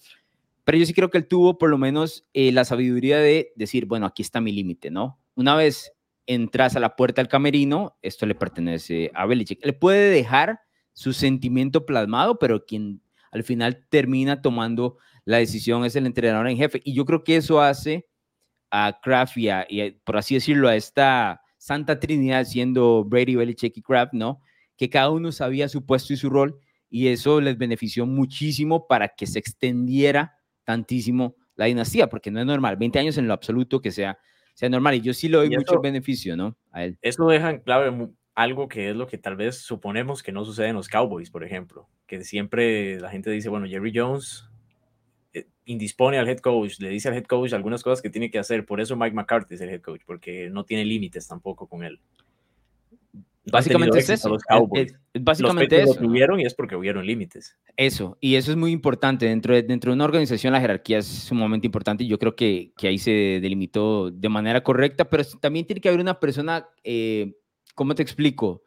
pero 0.64 0.78
yo 0.78 0.86
sí 0.86 0.94
creo 0.94 1.10
que 1.10 1.18
él 1.18 1.26
tuvo 1.26 1.58
por 1.58 1.70
lo 1.70 1.78
menos 1.78 2.24
eh, 2.32 2.52
la 2.52 2.64
sabiduría 2.64 3.18
de 3.18 3.52
decir, 3.56 3.86
bueno, 3.86 4.06
aquí 4.06 4.22
está 4.22 4.40
mi 4.40 4.52
límite, 4.52 4.90
¿no? 4.90 5.18
Una 5.34 5.54
vez 5.54 5.92
entras 6.26 6.76
a 6.76 6.80
la 6.80 6.94
puerta 6.96 7.20
del 7.20 7.28
camerino, 7.28 7.96
esto 8.02 8.24
le 8.24 8.36
pertenece 8.36 9.10
a 9.14 9.26
Belichick. 9.26 9.64
Le 9.64 9.72
puede 9.72 10.10
dejar 10.10 10.60
su 10.92 11.12
sentimiento 11.12 11.86
plasmado, 11.86 12.38
pero 12.38 12.64
quien 12.64 13.00
al 13.30 13.44
final 13.44 13.86
termina 13.88 14.42
tomando 14.42 14.98
la 15.24 15.38
decisión 15.38 15.84
es 15.84 15.96
el 15.96 16.06
entrenador 16.06 16.48
en 16.48 16.56
jefe. 16.56 16.80
Y 16.84 16.94
yo 16.94 17.04
creo 17.04 17.24
que 17.24 17.36
eso 17.36 17.60
hace 17.60 18.08
a 18.70 18.98
Kraft 19.02 19.36
y, 19.36 19.48
y 19.68 19.90
por 20.04 20.16
así 20.16 20.34
decirlo, 20.34 20.68
a 20.68 20.76
esta 20.76 21.40
Santa 21.60 22.00
Trinidad, 22.00 22.44
siendo 22.44 23.04
Brady, 23.04 23.36
Belichick 23.36 23.76
y 23.76 23.82
Kraft, 23.82 24.14
¿no? 24.14 24.40
Que 24.76 24.88
cada 24.88 25.10
uno 25.10 25.30
sabía 25.30 25.68
su 25.68 25.84
puesto 25.84 26.14
y 26.14 26.16
su 26.16 26.30
rol, 26.30 26.58
y 26.88 27.08
eso 27.08 27.40
les 27.40 27.58
benefició 27.58 28.06
muchísimo 28.06 28.86
para 28.86 29.08
que 29.08 29.26
se 29.26 29.38
extendiera 29.38 30.38
tantísimo 30.64 31.36
la 31.56 31.66
dinastía, 31.66 32.08
porque 32.08 32.30
no 32.30 32.40
es 32.40 32.46
normal, 32.46 32.78
20 32.78 32.98
años 32.98 33.18
en 33.18 33.28
lo 33.28 33.34
absoluto 33.34 33.82
que 33.82 33.92
sea, 33.92 34.18
sea 34.54 34.70
normal, 34.70 34.94
y 34.94 35.00
yo 35.02 35.12
sí 35.12 35.28
le 35.28 35.36
doy 35.36 35.50
mucho 35.50 35.80
beneficio, 35.82 36.34
¿no? 36.34 36.56
A 36.72 36.84
él. 36.84 36.98
Eso 37.02 37.26
deja 37.28 37.50
en 37.50 37.60
clave 37.60 38.10
algo 38.42 38.68
que 38.68 38.90
es 38.90 38.96
lo 38.96 39.06
que 39.06 39.18
tal 39.18 39.36
vez 39.36 39.58
suponemos 39.58 40.22
que 40.22 40.32
no 40.32 40.44
sucede 40.44 40.68
en 40.68 40.76
los 40.76 40.88
Cowboys, 40.88 41.30
por 41.30 41.44
ejemplo, 41.44 41.88
que 42.06 42.24
siempre 42.24 42.98
la 42.98 43.10
gente 43.10 43.30
dice, 43.30 43.48
bueno, 43.48 43.66
Jerry 43.66 43.92
Jones 43.94 44.48
eh, 45.32 45.46
indispone 45.66 46.18
al 46.18 46.28
head 46.28 46.38
coach, 46.38 46.78
le 46.78 46.88
dice 46.88 47.08
al 47.08 47.14
head 47.14 47.24
coach 47.24 47.52
algunas 47.52 47.82
cosas 47.82 48.00
que 48.00 48.10
tiene 48.10 48.30
que 48.30 48.38
hacer, 48.38 48.64
por 48.64 48.80
eso 48.80 48.96
Mike 48.96 49.14
McCarthy 49.14 49.54
es 49.54 49.60
el 49.60 49.70
head 49.70 49.82
coach, 49.82 50.02
porque 50.06 50.48
no 50.50 50.64
tiene 50.64 50.84
límites 50.84 51.28
tampoco 51.28 51.66
con 51.66 51.84
él. 51.84 52.00
Básicamente 53.50 53.98
es 53.98 54.10
eso. 54.10 54.28
Los 54.28 54.42
básicamente 55.18 55.82
eso. 55.82 55.94
Lo 55.94 56.08
tuvieron 56.08 56.40
y 56.40 56.44
es 56.44 56.54
porque 56.54 56.76
hubieron 56.76 57.06
límites. 57.06 57.56
Eso, 57.76 58.16
y 58.20 58.34
eso 58.34 58.50
es 58.50 58.56
muy 58.56 58.70
importante. 58.70 59.26
Dentro 59.26 59.54
de, 59.54 59.62
dentro 59.62 59.90
de 59.90 59.94
una 59.94 60.04
organización 60.04 60.52
la 60.52 60.60
jerarquía 60.60 60.98
es 60.98 61.06
sumamente 61.06 61.66
importante 61.66 62.04
y 62.04 62.08
yo 62.08 62.18
creo 62.18 62.36
que, 62.36 62.72
que 62.76 62.88
ahí 62.88 62.98
se 62.98 63.40
delimitó 63.40 64.10
de 64.10 64.28
manera 64.28 64.62
correcta, 64.62 65.08
pero 65.08 65.24
también 65.40 65.66
tiene 65.66 65.80
que 65.80 65.88
haber 65.88 66.00
una 66.00 66.20
persona, 66.20 66.68
eh, 66.84 67.34
¿cómo 67.74 67.94
te 67.94 68.02
explico? 68.02 68.62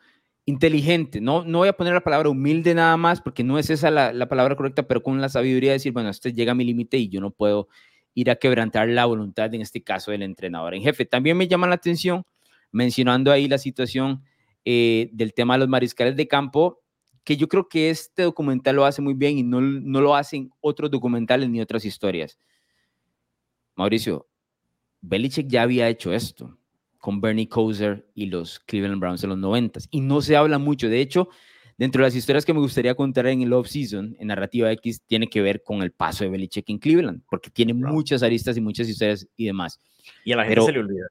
Inteligente. 0.46 1.22
No, 1.22 1.46
no 1.46 1.60
voy 1.60 1.70
a 1.70 1.74
poner 1.74 1.94
la 1.94 2.04
palabra 2.04 2.30
humilde 2.30 2.74
nada 2.74 2.98
más 2.98 3.22
porque 3.22 3.44
no 3.44 3.58
es 3.58 3.70
esa 3.70 3.92
la, 3.92 4.12
la 4.12 4.28
palabra 4.28 4.56
correcta, 4.56 4.84
pero 4.84 5.02
con 5.02 5.22
la 5.22 5.30
sabiduría 5.30 5.72
de 5.72 5.76
decir, 5.76 5.94
bueno, 5.94 6.10
este 6.10 6.34
llega 6.34 6.52
a 6.52 6.56
mi 6.56 6.66
límite 6.66 6.98
y 6.98 7.10
yo 7.10 7.22
no 7.22 7.32
puedo 7.32 7.70
ir 8.14 8.30
a 8.30 8.36
quebrantar 8.36 8.90
la 8.90 9.06
voluntad, 9.06 9.54
en 9.54 9.62
este 9.62 9.82
caso, 9.82 10.12
del 10.12 10.24
entrenador 10.24 10.76
en 10.76 10.84
jefe. 10.84 11.06
También 11.06 11.38
me 11.38 11.48
llama 11.48 11.68
la 11.68 11.76
atención, 11.76 12.24
mencionando 12.72 13.32
ahí 13.32 13.48
la 13.48 13.58
situación 13.58 14.24
eh, 14.66 15.10
del 15.14 15.34
tema 15.34 15.56
de 15.56 15.60
los 15.60 15.70
mariscales 15.70 16.16
de 16.16 16.28
campo, 16.28 16.82
que 17.24 17.38
yo 17.38 17.48
creo 17.48 17.70
que 17.70 17.90
este 17.90 18.24
documental 18.24 18.76
lo 18.76 18.86
hace 18.86 19.02
muy 19.02 19.14
bien 19.14 19.38
y 19.38 19.44
no, 19.44 19.62
no 19.62 20.02
lo 20.02 20.16
hacen 20.16 20.52
otros 20.60 20.92
documentales 20.92 21.50
ni 21.50 21.62
otras 21.62 21.86
historias. 21.86 22.38
Mauricio, 23.76 24.28
Belichick 25.02 25.48
ya 25.48 25.64
había 25.64 25.90
hecho 25.90 26.14
esto 26.14 26.58
con 27.04 27.20
Bernie 27.20 27.50
Kosar 27.50 28.06
y 28.16 28.28
los 28.28 28.60
Cleveland 28.60 29.02
Browns 29.02 29.22
en 29.26 29.32
los 29.32 29.38
90 29.38 29.82
y 29.92 30.00
no 30.00 30.22
se 30.22 30.38
habla 30.38 30.58
mucho. 30.58 30.88
De 30.88 31.02
hecho, 31.02 31.28
dentro 31.78 32.02
de 32.02 32.08
las 32.08 32.16
historias 32.16 32.46
que 32.46 32.54
me 32.54 32.62
gustaría 32.62 32.96
contar 32.96 33.28
en 33.28 33.42
el 33.42 33.52
off-season, 33.52 34.16
en 34.18 34.28
Narrativa 34.30 34.72
X, 34.72 35.02
tiene 35.06 35.28
que 35.28 35.42
ver 35.42 35.64
con 35.64 35.84
el 35.84 35.92
paso 35.92 36.24
de 36.24 36.30
Belichick 36.30 36.70
en 36.70 36.78
Cleveland, 36.78 37.22
porque 37.30 37.50
tiene 37.50 37.74
muchas 37.74 38.24
aristas 38.24 38.56
y 38.56 38.62
muchas 38.62 38.88
historias 38.88 39.28
y 39.36 39.48
demás. 39.48 39.82
Y 40.24 40.32
a 40.32 40.38
la 40.38 40.46
gente 40.46 40.62
se 40.62 40.72
le 40.72 40.80
olvida 40.80 41.08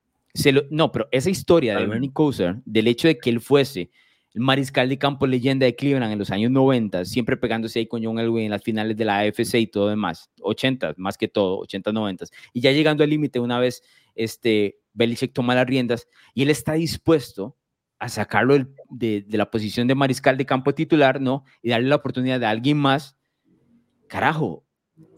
no, 0.71 0.91
pero 0.91 1.09
esa 1.11 1.29
historia 1.29 1.77
de 1.77 1.87
Bernie 1.87 2.11
Kosar, 2.11 2.63
del 2.65 2.87
hecho 2.87 3.07
de 3.09 3.19
que 3.19 3.29
él 3.29 3.39
fuese 3.39 3.91
el 4.33 4.41
mariscal 4.41 4.89
de 4.89 4.97
campo 4.97 5.27
leyenda 5.27 5.67
de 5.67 5.77
Cleveland 5.77 6.11
en 6.11 6.19
los 6.19 6.31
años 6.31 6.51
90, 6.51 7.05
siempre 7.05 7.37
pegándose 7.37 7.81
ahí 7.81 7.87
con 7.87 8.03
John 8.03 8.19
Elway 8.19 8.47
en 8.47 8.51
las 8.51 8.63
finales 8.63 8.97
de 8.97 9.05
la 9.05 9.19
AFC 9.19 9.57
y 9.57 9.67
todo 9.67 9.91
demás, 9.91 10.31
80, 10.41 10.95
más 10.97 11.19
que 11.19 11.29
todo, 11.29 11.59
80, 11.59 11.93
90, 11.93 12.25
y 12.55 12.63
ya 12.63 12.73
llegando 12.73 13.05
al 13.05 13.11
límite 13.11 13.41
una 13.41 13.59
vez 13.59 13.83
este, 14.15 14.79
Belichick 14.95 15.33
toma 15.33 15.55
las 15.55 15.67
riendas 15.67 16.09
y 16.35 16.43
él 16.43 16.51
está 16.51 16.75
dispuesto 16.75 17.57
a 17.99 18.09
sacarlo 18.09 18.59
de, 18.91 19.23
de, 19.23 19.39
la 19.39 19.51
posición 19.51 19.87
de 19.87 19.95
mariscal 19.95 20.37
de 20.37 20.47
campo 20.47 20.75
titular, 20.75 21.21
¿no? 21.21 21.45
Y 21.63 21.71
darle 21.71 21.89
la 21.89 21.97
oportunidad 21.97 22.43
a 22.43 22.51
alguien 22.51 22.77
más. 22.77 23.17
Carajo, 24.09 24.65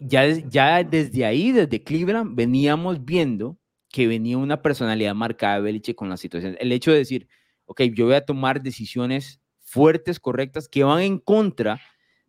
ya, 0.01 0.27
ya 0.27 0.85
desde 0.85 1.25
ahí, 1.25 1.53
desde 1.53 1.83
Cleveland, 1.83 2.37
veníamos 2.37 3.05
viendo 3.05 3.59
que 3.89 4.07
venía 4.07 4.37
una 4.37 4.61
personalidad 4.61 5.15
marcada 5.15 5.57
de 5.57 5.63
Belichick 5.63 5.97
con 5.97 6.09
la 6.09 6.17
situación. 6.17 6.57
El 6.61 6.73
hecho 6.73 6.91
de 6.91 6.99
decir, 6.99 7.29
ok, 7.65 7.83
yo 7.95 8.07
voy 8.07 8.15
a 8.15 8.25
tomar 8.25 8.63
decisiones 8.63 9.41
fuertes, 9.61 10.21
correctas, 10.21 10.69
que 10.69 10.85
van 10.85 11.01
en 11.03 11.19
contra 11.19 11.81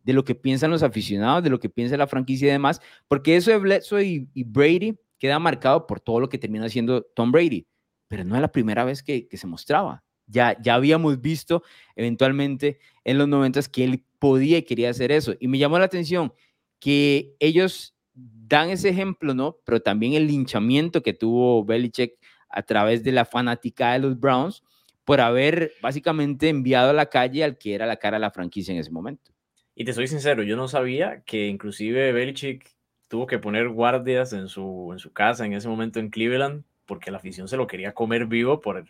de 0.04 0.14
lo 0.14 0.24
que 0.24 0.36
piensan 0.36 0.72
los 0.72 0.84
aficionados, 0.84 1.44
de 1.44 1.50
lo 1.50 1.60
que 1.60 1.70
piensa 1.70 1.98
la 1.98 2.08
franquicia 2.08 2.48
y 2.48 2.52
demás, 2.52 2.80
porque 3.08 3.36
eso 3.36 3.52
de 3.52 3.58
Bledsoe 3.58 4.28
y, 4.34 4.44
Brady 4.44 4.96
queda 5.18 5.40
marcado 5.40 5.88
por 5.88 6.00
todo 6.00 6.20
lo 6.20 6.30
que 6.30 6.38
termina 6.38 6.66
haciendo 6.66 7.04
Tom 7.16 7.32
Brady. 7.32 7.68
pero 8.08 8.24
no 8.24 8.36
es 8.36 8.42
la 8.42 8.52
primera 8.52 8.86
vez 8.86 9.02
que, 9.04 9.28
se 9.32 9.48
mostraba. 9.48 10.04
Ya, 10.28 10.60
ya 10.62 10.76
habíamos 10.76 11.22
visto 11.22 11.64
eventualmente 11.96 12.80
en 13.04 13.18
los 13.18 13.28
90 13.28 13.62
que 13.72 13.84
él 13.84 14.04
podía 14.20 14.58
y 14.58 14.64
quería 14.64 14.90
hacer 14.90 15.12
eso. 15.12 15.36
Y 15.40 15.48
me 15.48 15.58
llamó 15.58 15.80
la 15.80 15.86
atención 15.86 16.34
que 16.80 17.36
ellos 17.40 17.96
dan 18.14 18.70
ese 18.70 18.90
ejemplo, 18.90 19.34
¿no? 19.34 19.58
Pero 19.66 19.82
también 19.82 20.14
el 20.14 20.28
linchamiento 20.28 21.04
que 21.04 21.14
tuvo 21.14 21.66
Belichick 21.66 22.14
a 22.50 22.64
través 22.64 23.04
de 23.04 23.12
la 23.12 23.26
fanática 23.26 23.94
de 23.94 24.00
los 24.00 24.20
Browns 24.20 24.64
por 25.04 25.22
haber 25.22 25.74
básicamente 25.82 26.50
enviado 26.50 26.90
a 26.90 26.94
la 26.94 27.08
calle 27.08 27.44
al 27.44 27.58
que 27.58 27.76
era 27.76 27.86
la 27.86 27.98
cara 27.98 28.18
de 28.18 28.22
la 28.22 28.32
franquicia 28.32 28.74
en 28.74 28.80
ese 28.80 28.92
momento. 28.92 29.32
Y 29.76 29.84
te 29.84 29.94
soy 29.94 30.08
sincero, 30.08 30.42
yo 30.44 30.56
no 30.56 30.68
sabía 30.68 31.22
que 31.26 31.48
inclusive 31.48 32.14
Belichick 32.14 32.75
tuvo 33.08 33.28
que 33.28 33.40
poner 33.40 33.70
guardias 33.70 34.34
en 34.34 34.48
su, 34.48 34.90
en 34.92 35.00
su 35.00 35.14
casa 35.14 35.46
en 35.46 35.54
ese 35.54 35.68
momento 35.68 36.00
en 36.00 36.10
Cleveland 36.10 36.64
porque 36.86 37.12
la 37.12 37.18
afición 37.18 37.48
se 37.48 37.58
lo 37.58 37.68
quería 37.68 37.94
comer 37.94 38.26
vivo 38.26 38.62
por 38.62 38.86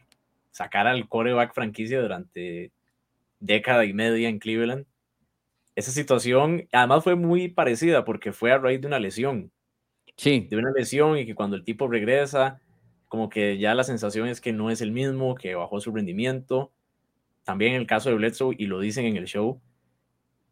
sacar 0.51 0.87
al 0.87 1.07
coreback 1.07 1.53
franquicia 1.53 2.01
durante 2.01 2.71
década 3.39 3.85
y 3.85 3.93
media 3.93 4.29
en 4.29 4.39
Cleveland. 4.39 4.85
Esa 5.75 5.91
situación 5.91 6.67
además 6.71 7.03
fue 7.03 7.15
muy 7.15 7.49
parecida 7.49 8.05
porque 8.05 8.31
fue 8.31 8.51
a 8.51 8.57
raíz 8.57 8.81
de 8.81 8.87
una 8.87 8.99
lesión. 8.99 9.51
Sí. 10.15 10.47
De 10.49 10.57
una 10.57 10.71
lesión 10.71 11.17
y 11.17 11.25
que 11.25 11.35
cuando 11.35 11.57
el 11.57 11.63
tipo 11.63 11.87
regresa, 11.87 12.61
como 13.07 13.29
que 13.29 13.57
ya 13.57 13.75
la 13.75 13.83
sensación 13.83 14.27
es 14.27 14.39
que 14.39 14.53
no 14.53 14.69
es 14.69 14.81
el 14.81 14.91
mismo, 14.91 15.35
que 15.35 15.55
bajó 15.55 15.81
su 15.81 15.91
rendimiento. 15.91 16.71
También 17.43 17.73
el 17.73 17.85
caso 17.85 18.09
de 18.09 18.15
Bledsoe, 18.15 18.55
y 18.57 18.67
lo 18.67 18.79
dicen 18.79 19.05
en 19.05 19.17
el 19.17 19.25
show, 19.25 19.61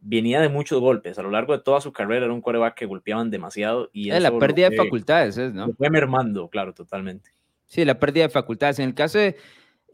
venía 0.03 0.41
de 0.41 0.50
muchos 0.50 0.79
golpes. 0.79 1.17
A 1.17 1.24
lo 1.24 1.31
largo 1.31 1.53
de 1.53 1.63
toda 1.63 1.81
su 1.81 1.91
carrera 1.91 2.25
era 2.25 2.33
un 2.33 2.41
coreback 2.41 2.75
que 2.75 2.86
golpeaban 2.86 3.31
demasiado. 3.31 3.89
y 3.93 4.12
es 4.12 4.22
La 4.22 4.38
pérdida 4.38 4.69
de 4.69 4.77
facultades, 4.77 5.38
¿no? 5.53 5.74
fue 5.74 5.89
mermando, 5.89 6.50
claro, 6.50 6.74
totalmente. 6.74 7.31
Sí, 7.65 7.86
la 7.86 7.98
pérdida 7.98 8.24
de 8.24 8.29
facultades. 8.29 8.79
En 8.79 8.89
el 8.89 8.93
caso 8.93 9.17
de, 9.17 9.36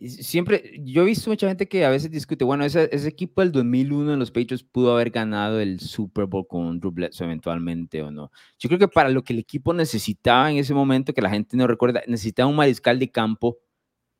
siempre, 0.01 0.81
yo 0.83 1.03
he 1.03 1.05
visto 1.05 1.29
mucha 1.29 1.47
gente 1.47 1.67
que 1.67 1.85
a 1.85 1.89
veces 1.89 2.11
discute, 2.11 2.43
bueno, 2.43 2.65
ese, 2.65 2.89
ese 2.91 3.07
equipo 3.07 3.41
del 3.41 3.51
2001 3.51 4.13
en 4.13 4.19
los 4.19 4.31
Patriots 4.31 4.63
pudo 4.63 4.93
haber 4.93 5.11
ganado 5.11 5.59
el 5.59 5.79
Super 5.79 6.25
Bowl 6.25 6.47
con 6.47 6.79
Drew 6.79 6.91
Bledsoe 6.91 7.25
eventualmente 7.25 8.01
o 8.01 8.11
no. 8.11 8.31
Yo 8.57 8.67
creo 8.67 8.79
que 8.79 8.87
para 8.87 9.09
lo 9.09 9.23
que 9.23 9.33
el 9.33 9.39
equipo 9.39 9.73
necesitaba 9.73 10.51
en 10.51 10.57
ese 10.57 10.73
momento, 10.73 11.13
que 11.13 11.21
la 11.21 11.29
gente 11.29 11.55
no 11.55 11.67
recuerda, 11.67 12.01
necesitaba 12.07 12.49
un 12.49 12.55
mariscal 12.55 12.99
de 12.99 13.11
campo 13.11 13.57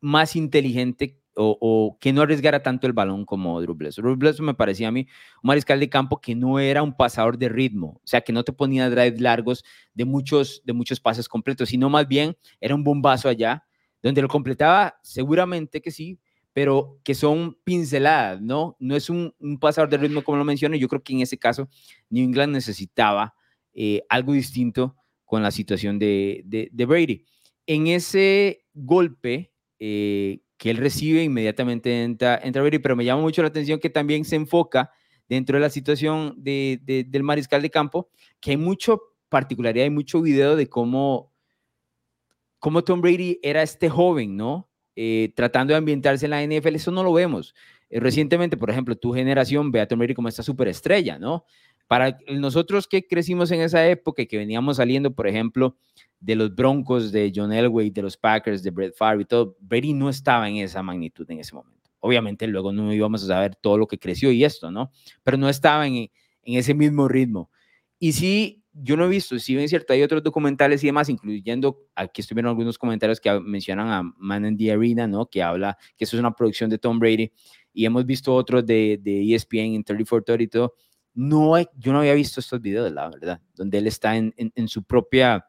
más 0.00 0.36
inteligente 0.36 1.19
o, 1.42 1.96
que 2.00 2.12
no 2.12 2.22
arriesgara 2.22 2.62
tanto 2.62 2.86
el 2.86 2.92
balón 2.92 3.24
como 3.24 3.60
Drew 3.60 3.74
Bledsoe. 3.74 4.02
Drew 4.02 4.16
Bledsoe 4.16 4.44
me 4.44 4.54
parecía 4.54 4.88
a 4.88 4.92
mí 4.92 5.06
un 5.42 5.48
mariscal 5.48 5.80
de 5.80 5.88
campo 5.88 6.20
que 6.20 6.34
no 6.34 6.58
era 6.58 6.82
un 6.82 6.96
pasador 6.96 7.38
de 7.38 7.48
ritmo, 7.48 8.00
o 8.02 8.06
sea, 8.06 8.20
que 8.20 8.32
no 8.32 8.44
te 8.44 8.52
ponía 8.52 8.90
drives 8.90 9.20
largos 9.20 9.64
de 9.94 10.04
muchos, 10.04 10.62
de 10.64 10.72
muchos 10.72 11.00
pases 11.00 11.28
completos, 11.28 11.70
sino 11.70 11.88
más 11.88 12.06
bien 12.06 12.36
era 12.60 12.74
un 12.74 12.84
bombazo 12.84 13.28
allá 13.28 13.64
donde 14.02 14.22
lo 14.22 14.28
completaba, 14.28 14.98
seguramente 15.02 15.80
que 15.80 15.90
sí, 15.90 16.18
pero 16.52 16.98
que 17.04 17.14
son 17.14 17.56
pinceladas, 17.64 18.40
¿no? 18.40 18.76
No 18.80 18.96
es 18.96 19.08
un, 19.08 19.34
pasador 19.60 19.88
de 19.88 19.98
ritmo 19.98 20.22
como 20.22 20.38
lo 20.38 20.44
mencioné. 20.44 20.78
Yo 20.78 20.88
creo 20.88 21.02
que 21.02 21.12
en 21.12 21.20
ese 21.20 21.38
caso 21.38 21.68
New 22.08 22.24
England 22.24 22.52
necesitaba 22.52 23.34
eh, 23.72 24.02
algo 24.08 24.32
distinto 24.32 24.96
con 25.24 25.42
la 25.42 25.50
situación 25.50 25.98
de, 25.98 26.42
de, 26.44 26.86
Brady. 26.86 27.24
En 27.66 27.86
ese 27.86 28.64
golpe 28.74 29.52
eh, 29.78 30.40
que 30.60 30.68
él 30.68 30.76
recibe, 30.76 31.24
inmediatamente 31.24 32.04
entra, 32.04 32.38
entra, 32.44 32.60
Brady, 32.60 32.80
pero 32.80 32.94
me 32.94 33.02
llama 33.02 33.22
mucho 33.22 33.40
la 33.40 33.48
atención 33.48 33.80
que 33.80 33.88
también 33.88 34.26
se 34.26 34.36
enfoca 34.36 34.92
dentro 35.26 35.56
de 35.56 35.60
la 35.62 35.70
situación 35.70 36.34
de, 36.36 37.06
del 37.08 37.22
mariscal 37.22 37.62
de 37.62 37.70
campo, 37.70 38.10
que 38.40 38.50
hay 38.50 38.56
mucho 38.58 39.00
particularidad, 39.30 39.84
hay 39.84 39.90
mucho 39.90 40.20
video 40.20 40.56
de 40.56 40.68
cómo 40.68 41.32
cómo 42.58 42.84
Tom 42.84 43.00
Brady 43.00 43.40
era 43.42 43.62
este 43.62 43.88
joven, 43.88 44.36
¿no? 44.36 44.68
Eh, 44.96 45.32
tratando 45.34 45.72
de 45.72 45.78
ambientarse 45.78 46.26
en 46.26 46.30
la 46.30 46.42
NFL, 46.42 46.74
eso 46.74 46.90
no 46.90 47.02
lo 47.02 47.14
vemos. 47.14 47.54
Eh, 47.88 47.98
recientemente, 47.98 48.58
por 48.58 48.68
ejemplo, 48.68 48.94
tu 48.96 49.14
generación 49.14 49.72
ve 49.72 49.80
a 49.80 49.88
Tom 49.88 49.98
Brady 49.98 50.12
como 50.12 50.28
esta 50.28 50.42
superestrella, 50.42 51.18
¿no? 51.18 51.46
Para 51.90 52.16
nosotros 52.28 52.86
que 52.86 53.04
crecimos 53.04 53.50
en 53.50 53.62
esa 53.62 53.84
época 53.88 54.22
y 54.22 54.26
que 54.28 54.38
veníamos 54.38 54.76
saliendo, 54.76 55.12
por 55.12 55.26
ejemplo, 55.26 55.76
de 56.20 56.36
los 56.36 56.54
Broncos, 56.54 57.10
de 57.10 57.32
John 57.34 57.52
Elway, 57.52 57.90
de 57.90 58.02
los 58.02 58.16
Packers, 58.16 58.62
de 58.62 58.70
Brett 58.70 58.94
Favre 58.96 59.22
y 59.22 59.24
todo, 59.24 59.56
Brady 59.58 59.92
no 59.92 60.08
estaba 60.08 60.48
en 60.48 60.58
esa 60.58 60.84
magnitud 60.84 61.28
en 61.28 61.40
ese 61.40 61.52
momento. 61.52 61.90
Obviamente 61.98 62.46
luego 62.46 62.70
no 62.70 62.94
íbamos 62.94 63.24
a 63.24 63.26
saber 63.26 63.56
todo 63.56 63.76
lo 63.76 63.88
que 63.88 63.98
creció 63.98 64.30
y 64.30 64.44
esto, 64.44 64.70
¿no? 64.70 64.92
Pero 65.24 65.36
no 65.36 65.48
estaba 65.48 65.84
en, 65.84 65.96
en 65.96 66.10
ese 66.44 66.74
mismo 66.74 67.08
ritmo. 67.08 67.50
Y 67.98 68.12
sí, 68.12 68.62
yo 68.72 68.96
no 68.96 69.06
he 69.06 69.08
visto, 69.08 69.36
si 69.40 69.56
bien 69.56 69.68
cierto, 69.68 69.92
hay 69.92 70.04
otros 70.04 70.22
documentales 70.22 70.84
y 70.84 70.86
demás, 70.86 71.08
incluyendo, 71.08 71.88
aquí 71.96 72.20
estuvieron 72.20 72.50
algunos 72.50 72.78
comentarios 72.78 73.18
que 73.18 73.40
mencionan 73.40 73.88
a 73.88 74.02
Man 74.16 74.46
in 74.46 74.56
the 74.56 74.70
Arena, 74.70 75.08
¿no? 75.08 75.26
Que 75.26 75.42
habla 75.42 75.76
que 75.96 76.04
eso 76.04 76.16
es 76.16 76.20
una 76.20 76.36
producción 76.36 76.70
de 76.70 76.78
Tom 76.78 77.00
Brady, 77.00 77.32
y 77.72 77.84
hemos 77.84 78.06
visto 78.06 78.32
otros 78.32 78.64
de, 78.64 79.00
de 79.02 79.34
ESPN 79.34 79.74
en 79.74 79.82
3430 79.82 80.44
y 80.44 80.46
todo. 80.46 80.74
No 81.14 81.54
hay, 81.54 81.66
yo 81.76 81.92
no 81.92 82.00
había 82.00 82.14
visto 82.14 82.40
estos 82.40 82.60
videos, 82.60 82.90
la 82.92 83.08
verdad, 83.08 83.40
donde 83.54 83.78
él 83.78 83.86
está 83.86 84.16
en, 84.16 84.32
en, 84.36 84.68
su 84.68 84.82
propia, 84.84 85.46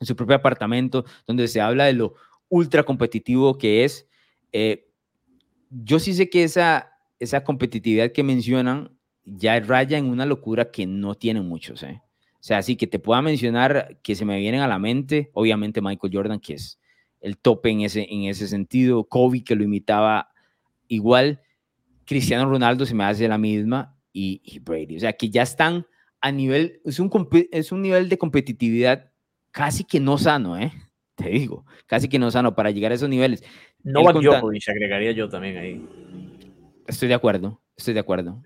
en 0.00 0.06
su 0.06 0.14
propio 0.14 0.36
apartamento, 0.36 1.04
donde 1.26 1.48
se 1.48 1.60
habla 1.60 1.84
de 1.84 1.94
lo 1.94 2.14
ultra 2.48 2.82
competitivo 2.84 3.58
que 3.58 3.84
es. 3.84 4.08
Eh, 4.52 4.88
yo 5.70 5.98
sí 5.98 6.14
sé 6.14 6.30
que 6.30 6.44
esa, 6.44 6.92
esa 7.18 7.42
competitividad 7.42 8.12
que 8.12 8.22
mencionan 8.22 8.96
ya 9.24 9.58
raya 9.60 9.98
en 9.98 10.06
una 10.06 10.26
locura 10.26 10.70
que 10.70 10.86
no 10.86 11.14
tienen 11.14 11.48
muchos, 11.48 11.82
¿eh? 11.82 12.02
O 12.34 12.46
sea, 12.46 12.62
sí 12.62 12.76
que 12.76 12.86
te 12.86 12.98
pueda 12.98 13.22
mencionar 13.22 13.98
que 14.02 14.14
se 14.14 14.26
me 14.26 14.38
vienen 14.38 14.60
a 14.60 14.68
la 14.68 14.78
mente, 14.78 15.30
obviamente 15.32 15.80
Michael 15.80 16.12
Jordan, 16.14 16.40
que 16.40 16.52
es 16.52 16.78
el 17.22 17.38
tope 17.38 17.70
en 17.70 17.80
ese, 17.80 18.06
en 18.10 18.24
ese 18.24 18.46
sentido, 18.48 19.04
Kobe, 19.04 19.42
que 19.42 19.54
lo 19.54 19.64
imitaba 19.64 20.28
igual, 20.86 21.40
Cristiano 22.04 22.44
Ronaldo 22.44 22.84
se 22.84 22.94
me 22.94 23.04
hace 23.04 23.26
la 23.28 23.38
misma, 23.38 23.96
y, 24.14 24.58
Brady. 24.60 24.96
O 24.96 25.00
sea, 25.00 25.12
que 25.12 25.28
ya 25.28 25.42
están 25.42 25.86
a 26.20 26.30
nivel, 26.30 26.80
es 26.84 27.00
un, 27.00 27.10
es 27.50 27.72
un 27.72 27.82
nivel 27.82 28.08
de 28.08 28.16
competitividad 28.16 29.10
casi 29.50 29.84
que 29.84 30.00
no 30.00 30.16
sano, 30.16 30.56
¿eh? 30.56 30.72
Te 31.16 31.28
digo, 31.28 31.64
casi 31.86 32.08
que 32.08 32.18
no 32.18 32.30
sano 32.30 32.54
para 32.54 32.70
llegar 32.70 32.92
a 32.92 32.94
esos 32.94 33.08
niveles. 33.08 33.42
No 33.82 34.02
va 34.02 34.12
Djokovic, 34.12 34.68
agregaría 34.68 35.12
yo 35.12 35.28
también 35.28 35.58
ahí. 35.58 35.86
Estoy 36.86 37.08
de 37.08 37.14
acuerdo, 37.14 37.62
estoy 37.76 37.94
de 37.94 38.00
acuerdo. 38.00 38.42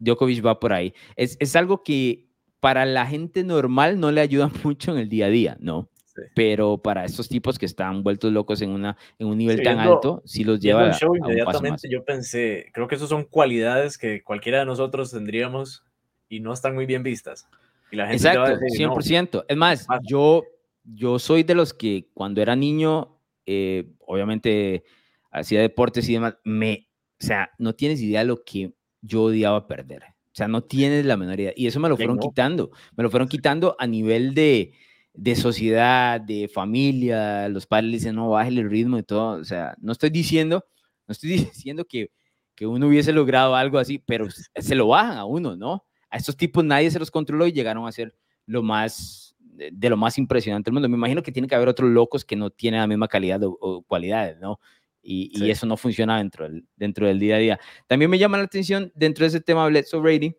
Djokovic 0.00 0.44
va 0.44 0.58
por 0.58 0.72
ahí. 0.72 0.92
Es, 1.16 1.36
es 1.40 1.56
algo 1.56 1.82
que 1.82 2.28
para 2.60 2.84
la 2.84 3.06
gente 3.06 3.44
normal 3.44 4.00
no 4.00 4.10
le 4.10 4.20
ayuda 4.20 4.50
mucho 4.64 4.92
en 4.92 4.98
el 4.98 5.08
día 5.08 5.26
a 5.26 5.30
día, 5.30 5.56
¿no? 5.60 5.89
Pero 6.34 6.78
para 6.78 7.04
estos 7.04 7.28
tipos 7.28 7.58
que 7.58 7.66
están 7.66 8.02
vueltos 8.02 8.32
locos 8.32 8.60
en, 8.62 8.70
una, 8.70 8.96
en 9.18 9.26
un 9.26 9.38
nivel 9.38 9.62
tan 9.62 9.78
alto, 9.78 10.22
sí 10.24 10.44
los 10.44 10.60
lleva 10.60 10.86
el 10.86 10.94
show, 10.94 11.16
inmediatamente 11.16 11.88
yo 11.90 12.04
pensé, 12.04 12.70
creo 12.72 12.88
que 12.88 12.94
esas 12.96 13.08
son 13.08 13.24
cualidades 13.24 13.98
que 13.98 14.22
cualquiera 14.22 14.60
de 14.60 14.66
nosotros 14.66 15.10
tendríamos 15.10 15.84
y 16.28 16.40
no 16.40 16.52
están 16.52 16.74
muy 16.74 16.86
bien 16.86 17.02
vistas. 17.02 17.48
Y 17.90 17.96
la 17.96 18.08
gente 18.08 18.28
Exacto, 18.28 18.56
100%. 18.56 19.44
Es 19.48 19.56
más, 19.56 19.86
yo, 20.02 20.44
yo 20.84 21.18
soy 21.18 21.42
de 21.42 21.54
los 21.54 21.74
que 21.74 22.08
cuando 22.14 22.40
era 22.40 22.54
niño, 22.54 23.18
eh, 23.46 23.92
obviamente 24.06 24.84
hacía 25.30 25.60
deportes 25.60 26.08
y 26.08 26.14
demás, 26.14 26.36
me, 26.44 26.88
o 27.20 27.24
sea, 27.24 27.50
no 27.58 27.74
tienes 27.74 28.00
idea 28.00 28.20
de 28.20 28.26
lo 28.26 28.44
que 28.44 28.72
yo 29.02 29.24
odiaba 29.24 29.66
perder. 29.66 30.04
O 30.32 30.34
sea, 30.40 30.46
no 30.46 30.62
tienes 30.62 31.04
la 31.04 31.16
menor 31.16 31.40
idea. 31.40 31.52
Y 31.56 31.66
eso 31.66 31.80
me 31.80 31.88
lo 31.88 31.96
fueron 31.96 32.18
quitando. 32.18 32.70
Me 32.96 33.02
lo 33.02 33.10
fueron 33.10 33.28
quitando 33.28 33.74
a 33.78 33.86
nivel 33.86 34.32
de, 34.34 34.72
de 35.12 35.36
sociedad, 35.36 36.20
de 36.20 36.48
familia. 36.48 37.48
Los 37.48 37.66
padres 37.66 37.92
dicen, 37.92 38.16
no, 38.16 38.30
bájale 38.30 38.60
el 38.62 38.70
ritmo 38.70 38.98
y 38.98 39.02
todo. 39.02 39.40
O 39.40 39.44
sea, 39.44 39.74
no 39.80 39.92
estoy 39.92 40.10
diciendo, 40.10 40.64
no 41.06 41.12
estoy 41.12 41.30
diciendo 41.54 41.84
que, 41.84 42.10
que 42.54 42.66
uno 42.66 42.88
hubiese 42.88 43.12
logrado 43.12 43.54
algo 43.54 43.78
así, 43.78 43.98
pero 43.98 44.28
se 44.30 44.74
lo 44.74 44.88
bajan 44.88 45.18
a 45.18 45.24
uno, 45.24 45.56
¿no? 45.56 45.84
A 46.10 46.16
estos 46.16 46.36
tipos 46.36 46.64
nadie 46.64 46.90
se 46.90 46.98
los 46.98 47.10
controló 47.10 47.46
y 47.46 47.52
llegaron 47.52 47.86
a 47.86 47.92
ser 47.92 48.14
lo 48.46 48.62
más, 48.62 49.36
de, 49.38 49.90
lo 49.90 49.96
más 49.96 50.18
impresionante 50.18 50.68
del 50.68 50.74
mundo. 50.74 50.88
Me 50.88 50.96
imagino 50.96 51.22
que 51.22 51.32
tiene 51.32 51.48
que 51.48 51.54
haber 51.54 51.68
otros 51.68 51.90
locos 51.90 52.24
que 52.24 52.36
no 52.36 52.50
tienen 52.50 52.80
la 52.80 52.86
misma 52.86 53.08
calidad 53.08 53.40
o 53.42 53.82
cualidades, 53.82 54.38
¿no? 54.40 54.58
y, 55.02 55.50
eso 55.50 55.66
no 55.66 55.76
funciona 55.76 56.18
dentro 56.18 56.48
del, 56.48 56.66
dentro 56.76 57.06
del 57.06 57.18
día 57.18 57.36
a 57.36 57.38
día. 57.38 57.60
También 57.86 58.10
me 58.10 58.18
llama 58.18 58.38
la 58.38 58.44
atención 58.44 58.92
dentro 58.94 59.24
de 59.24 59.28
ese 59.28 59.40
tema 59.40 59.66
Bledsoe 59.66 60.00
Brady 60.00 60.36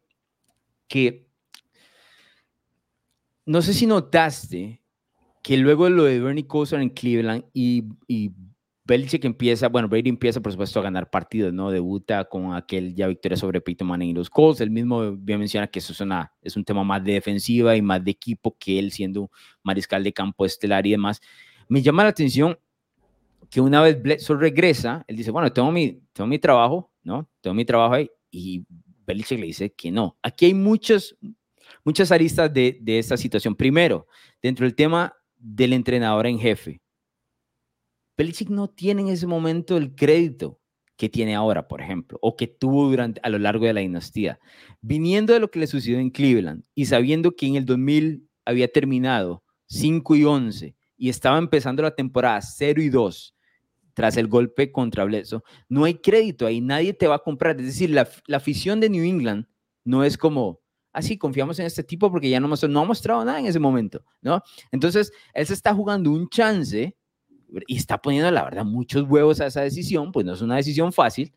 que 0.88 1.28
no 3.46 3.62
sé 3.62 3.74
si 3.74 3.86
notaste 3.86 4.82
que 5.42 5.58
luego 5.58 5.86
de 5.86 5.92
lo 5.92 6.04
de 6.04 6.20
Bernie 6.20 6.46
Kosar 6.46 6.82
en 6.82 6.90
Cleveland 6.90 7.46
y, 7.54 7.84
y 8.08 8.32
Belichick 8.84 9.24
empieza, 9.26 9.70
bueno, 9.70 9.88
Brady 9.88 10.10
empieza 10.10 10.42
por 10.42 10.52
supuesto 10.52 10.80
a 10.80 10.84
ganar 10.84 11.10
partidos, 11.10 11.54
¿no? 11.54 11.72
Debuta 11.72 12.26
con 12.26 12.54
aquel 12.54 12.94
ya 12.94 13.08
victoria 13.08 13.38
sobre 13.38 13.62
Peyton 13.62 13.88
Manning 13.88 14.10
y 14.10 14.14
los 14.14 14.30
Colts. 14.30 14.60
Él 14.60 14.70
mismo 14.70 15.14
bien 15.14 15.40
menciona 15.40 15.68
que 15.68 15.80
eso 15.80 15.94
es, 15.94 16.02
una, 16.02 16.34
es 16.42 16.58
un 16.58 16.66
tema 16.66 16.84
más 16.84 17.04
de 17.04 17.14
defensiva 17.14 17.76
y 17.76 17.82
más 17.82 18.04
de 18.04 18.12
equipo 18.12 18.58
que 18.60 18.80
él 18.80 18.92
siendo 18.92 19.32
mariscal 19.64 20.04
de 20.04 20.12
campo 20.14 20.46
estelar 20.46 20.86
y 20.86 20.92
demás. 20.92 21.22
Me 21.70 21.82
llama 21.82 22.04
la 22.04 22.10
atención 22.10 22.58
que 23.50 23.62
una 23.62 23.82
vez 23.82 24.02
Bledsoe 24.02 24.38
regresa, 24.38 25.06
él 25.08 25.16
dice, 25.16 25.32
bueno, 25.32 25.52
tengo 25.54 25.72
mi, 25.72 26.02
tengo 26.12 26.28
mi 26.28 26.40
trabajo, 26.40 26.92
¿no? 27.04 27.30
Tengo 27.40 27.54
mi 27.54 27.66
trabajo 27.66 27.94
ahí. 27.94 28.10
Y 28.30 28.66
Belichick 29.06 29.40
le 29.40 29.46
dice 29.46 29.74
que 29.74 29.92
no. 29.92 30.18
Aquí 30.22 30.46
hay 30.46 30.54
muchos, 30.54 31.18
muchas 31.84 32.12
aristas 32.12 32.54
de, 32.54 32.78
de 32.82 33.00
esta 33.00 33.18
situación. 33.18 33.56
Primero, 33.56 34.08
dentro 34.42 34.66
del 34.66 34.76
tema 34.76 35.14
del 35.38 35.74
entrenador 35.74 36.28
en 36.28 36.40
jefe. 36.40 36.82
Belichick 38.18 38.50
no 38.50 38.70
tiene 38.70 39.02
en 39.02 39.08
ese 39.08 39.26
momento 39.26 39.78
el 39.78 39.96
crédito 39.96 40.60
que 40.96 41.10
tiene 41.10 41.34
ahora, 41.34 41.68
por 41.68 41.82
ejemplo, 41.82 42.20
o 42.22 42.36
que 42.36 42.46
tuvo 42.46 42.88
durante, 42.88 43.20
a 43.24 43.30
lo 43.30 43.40
largo 43.40 43.66
de 43.66 43.74
la 43.74 43.82
dinastía. 43.82 44.40
Viniendo 44.82 45.34
de 45.34 45.40
lo 45.40 45.50
que 45.50 45.58
le 45.58 45.66
sucedió 45.66 45.98
en 45.98 46.12
Cleveland 46.12 46.64
y 46.76 46.86
sabiendo 46.86 47.36
que 47.36 47.48
en 47.48 47.56
el 47.56 47.66
2000 47.66 48.30
había 48.46 48.72
terminado 48.72 49.44
5 49.66 50.16
y 50.16 50.26
11 50.26 50.76
y 50.98 51.10
estaba 51.10 51.40
empezando 51.40 51.82
la 51.82 51.96
temporada 51.96 52.40
0 52.42 52.84
y 52.84 52.90
2 52.90 53.36
tras 53.94 54.16
el 54.18 54.28
golpe 54.28 54.72
contra 54.72 55.04
Bledsoe, 55.04 55.42
no 55.68 55.84
hay 55.86 55.96
crédito 55.96 56.46
ahí, 56.46 56.62
nadie 56.62 56.94
te 56.94 57.08
va 57.08 57.16
a 57.16 57.24
comprar. 57.24 57.60
Es 57.60 57.66
decir, 57.66 57.90
la, 57.90 58.08
la 58.28 58.38
afición 58.38 58.80
de 58.80 58.90
New 58.90 59.04
England 59.04 59.48
no 59.84 60.04
es 60.04 60.18
como, 60.18 60.62
así, 60.92 61.14
ah, 61.14 61.20
confiamos 61.20 61.60
en 61.60 61.66
este 61.66 61.84
tipo 61.84 62.12
porque 62.12 62.30
ya 62.30 62.40
no, 62.40 62.48
no 62.48 62.80
ha 62.80 62.86
mostrado 62.86 63.24
nada 63.26 63.40
en 63.40 63.46
ese 63.46 63.60
momento, 63.60 64.04
¿no? 64.22 64.42
Entonces, 64.72 65.12
él 65.34 65.46
se 65.46 65.54
está 65.54 65.74
jugando 65.74 66.12
un 66.12 66.30
chance 66.30 66.96
y 67.68 67.76
está 67.76 68.02
poniendo, 68.02 68.32
la 68.32 68.44
verdad, 68.44 68.66
muchos 68.66 69.04
huevos 69.10 69.42
a 69.42 69.48
esa 69.48 69.62
decisión, 69.62 70.12
pues 70.12 70.26
no 70.26 70.34
es 70.34 70.42
una 70.42 70.56
decisión 70.56 70.94
fácil. 70.94 71.34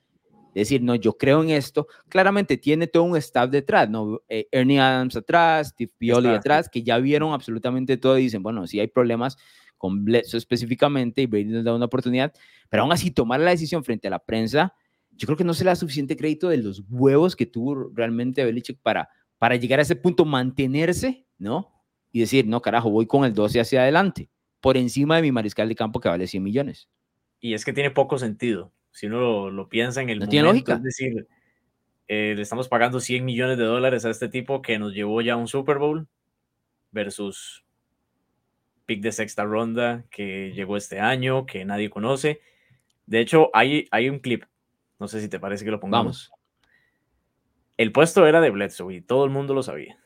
Decir, 0.55 0.81
no, 0.83 0.95
yo 0.95 1.15
creo 1.15 1.43
en 1.43 1.51
esto. 1.51 1.89
Claramente 2.09 2.57
tiene 2.57 2.87
todo 2.87 3.03
un 3.03 3.17
staff 3.17 3.51
detrás, 3.51 3.91
¿no? 3.91 4.21
Eh, 4.29 4.47
Ernie 4.53 4.79
Adams 4.79 5.17
atrás, 5.17 5.71
Steve 5.71 5.91
Pioli 5.99 6.29
atrás, 6.29 6.69
que 6.69 6.85
ya 6.85 6.97
vieron 6.99 7.33
absolutamente 7.33 7.97
todo 7.97 8.17
y 8.19 8.23
dicen, 8.23 8.41
bueno, 8.41 8.65
si 8.69 8.79
hay 8.79 8.87
problemas 8.87 9.37
con 9.77 10.05
Bledsoe 10.05 10.39
específicamente 10.39 11.23
y 11.23 11.27
Brady 11.27 11.47
nos 11.47 11.65
da 11.65 11.75
una 11.75 11.87
oportunidad, 11.87 12.33
pero 12.71 12.85
aún 12.85 12.93
así 12.93 13.11
tomar 13.11 13.41
la 13.41 13.51
decisión 13.51 13.83
frente 13.83 14.07
a 14.07 14.13
la 14.13 14.21
prensa, 14.21 14.75
yo 15.11 15.27
creo 15.27 15.37
que 15.37 15.45
no 15.45 15.55
se 15.55 15.65
le 15.65 15.71
da 15.71 15.77
suficiente 15.77 16.17
crédito 16.17 16.49
de 16.49 16.59
los 16.59 16.85
huevos 16.89 17.35
que 17.35 17.47
tuvo 17.47 17.91
realmente 17.93 18.45
Belichick 18.45 18.79
para, 18.81 19.09
para 19.45 19.57
llegar 19.57 19.79
a 19.79 19.83
ese 19.83 19.95
punto, 19.95 20.25
mantenerse, 20.25 21.27
¿no? 21.37 21.71
Y 22.13 22.21
decir, 22.21 22.47
no, 22.47 22.63
carajo, 22.63 22.89
voy 22.89 23.07
con 23.07 23.27
el 23.27 23.35
12 23.35 23.61
hacia 23.61 23.83
adelante 23.83 24.31
por 24.63 24.79
encima 24.79 25.17
de 25.17 25.21
mi 25.21 25.33
mariscal 25.33 25.69
de 25.69 25.75
campo 25.75 26.01
que 26.01 26.09
vale 26.09 26.27
100 26.27 26.43
millones. 26.43 26.89
Y 27.41 27.53
es 27.53 27.63
que 27.63 27.75
tiene 27.75 27.91
poco 27.91 28.17
sentido. 28.17 28.73
Si 28.91 29.05
uno 29.05 29.51
lo, 29.51 29.69
piensa 29.69 30.01
en 30.01 30.09
el 30.09 30.21
no 30.21 30.29
tiene 30.29 30.49
lógica. 30.49 30.77
Es 30.77 30.83
decir, 30.83 31.29
eh, 32.09 32.33
le 32.35 32.41
estamos 32.41 32.69
pagando 32.69 33.01
100 33.01 33.23
millones 33.23 33.59
de 33.59 33.65
dólares 33.65 34.07
a 34.07 34.11
este 34.11 34.31
tipo 34.31 34.63
que 34.63 34.79
nos 34.79 34.95
llevó 34.95 35.21
ya 35.21 35.35
a 35.35 35.37
un 35.37 35.47
Super 35.47 35.77
Bowl 35.77 36.09
versus 36.91 37.67
pick 38.87 39.03
de 39.03 39.13
sexta 39.13 39.45
ronda 39.45 40.07
que 40.11 40.53
llegó 40.55 40.79
este 40.79 41.01
año, 41.01 41.45
que 41.45 41.67
nadie 41.67 41.91
conoce. 41.91 42.41
De 43.05 43.21
hecho, 43.21 43.51
hay, 43.53 43.89
hay 43.91 44.09
un 44.09 44.21
clip. 44.21 44.45
No 44.99 45.07
sé 45.07 45.21
si 45.21 45.29
te 45.29 45.39
parece 45.39 45.67
que 45.67 45.71
lo 45.71 45.81
pongamos. 45.81 46.33
El 47.77 47.91
puesto 47.91 48.25
era 48.27 48.41
de 48.41 48.51
Bledsoe 48.51 48.95
y 48.95 49.01
todo 49.01 49.25
el 49.25 49.31
mundo 49.31 49.53
lo 49.55 49.63
sabía. 49.63 49.97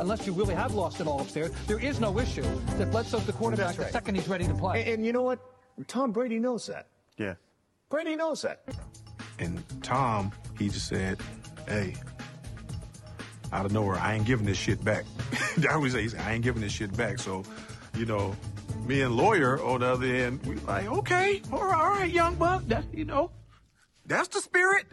Unless 0.00 0.26
you 0.26 0.32
really 0.32 0.54
have 0.54 0.74
lost 0.74 1.00
it 1.00 1.06
all 1.06 1.20
up 1.20 1.28
there, 1.28 1.48
there 1.66 1.78
is 1.78 2.00
no 2.00 2.18
issue 2.18 2.42
that 2.78 2.90
Bledsoe's 2.90 3.26
the 3.26 3.32
quarterback 3.32 3.76
the 3.76 3.88
second 3.90 4.14
he's 4.16 4.28
ready 4.28 4.46
to 4.46 4.54
play. 4.54 4.80
And, 4.80 4.94
and 4.94 5.06
you 5.06 5.12
know 5.12 5.22
what? 5.22 5.38
Tom 5.86 6.10
Brady 6.10 6.38
knows 6.38 6.66
that. 6.66 6.88
Yeah. 7.18 7.34
Brady 7.90 8.16
knows 8.16 8.42
that. 8.42 8.64
And 9.38 9.62
Tom, 9.82 10.32
he 10.58 10.68
just 10.68 10.88
said, 10.88 11.18
hey, 11.68 11.94
out 13.52 13.66
of 13.66 13.72
nowhere, 13.72 13.98
I 13.98 14.14
ain't 14.14 14.24
giving 14.24 14.46
this 14.46 14.56
shit 14.56 14.82
back. 14.82 15.04
I 15.68 15.74
always 15.74 15.92
say, 15.92 16.08
I 16.18 16.32
ain't 16.32 16.42
giving 16.42 16.62
this 16.62 16.72
shit 16.72 16.96
back. 16.96 17.18
So, 17.18 17.44
you 17.96 18.06
know, 18.06 18.34
me 18.86 19.02
and 19.02 19.14
lawyer 19.14 19.62
on 19.62 19.80
the 19.80 19.86
other 19.86 20.06
end, 20.06 20.44
we 20.46 20.56
like, 20.56 20.86
okay, 20.86 21.42
all 21.52 21.64
right, 21.64 21.78
all 21.78 21.90
right 21.90 22.10
young 22.10 22.34
buck, 22.36 22.66
that, 22.68 22.84
you 22.92 23.04
know, 23.04 23.30
that's 24.06 24.28
the 24.28 24.40
spirit. 24.40 24.86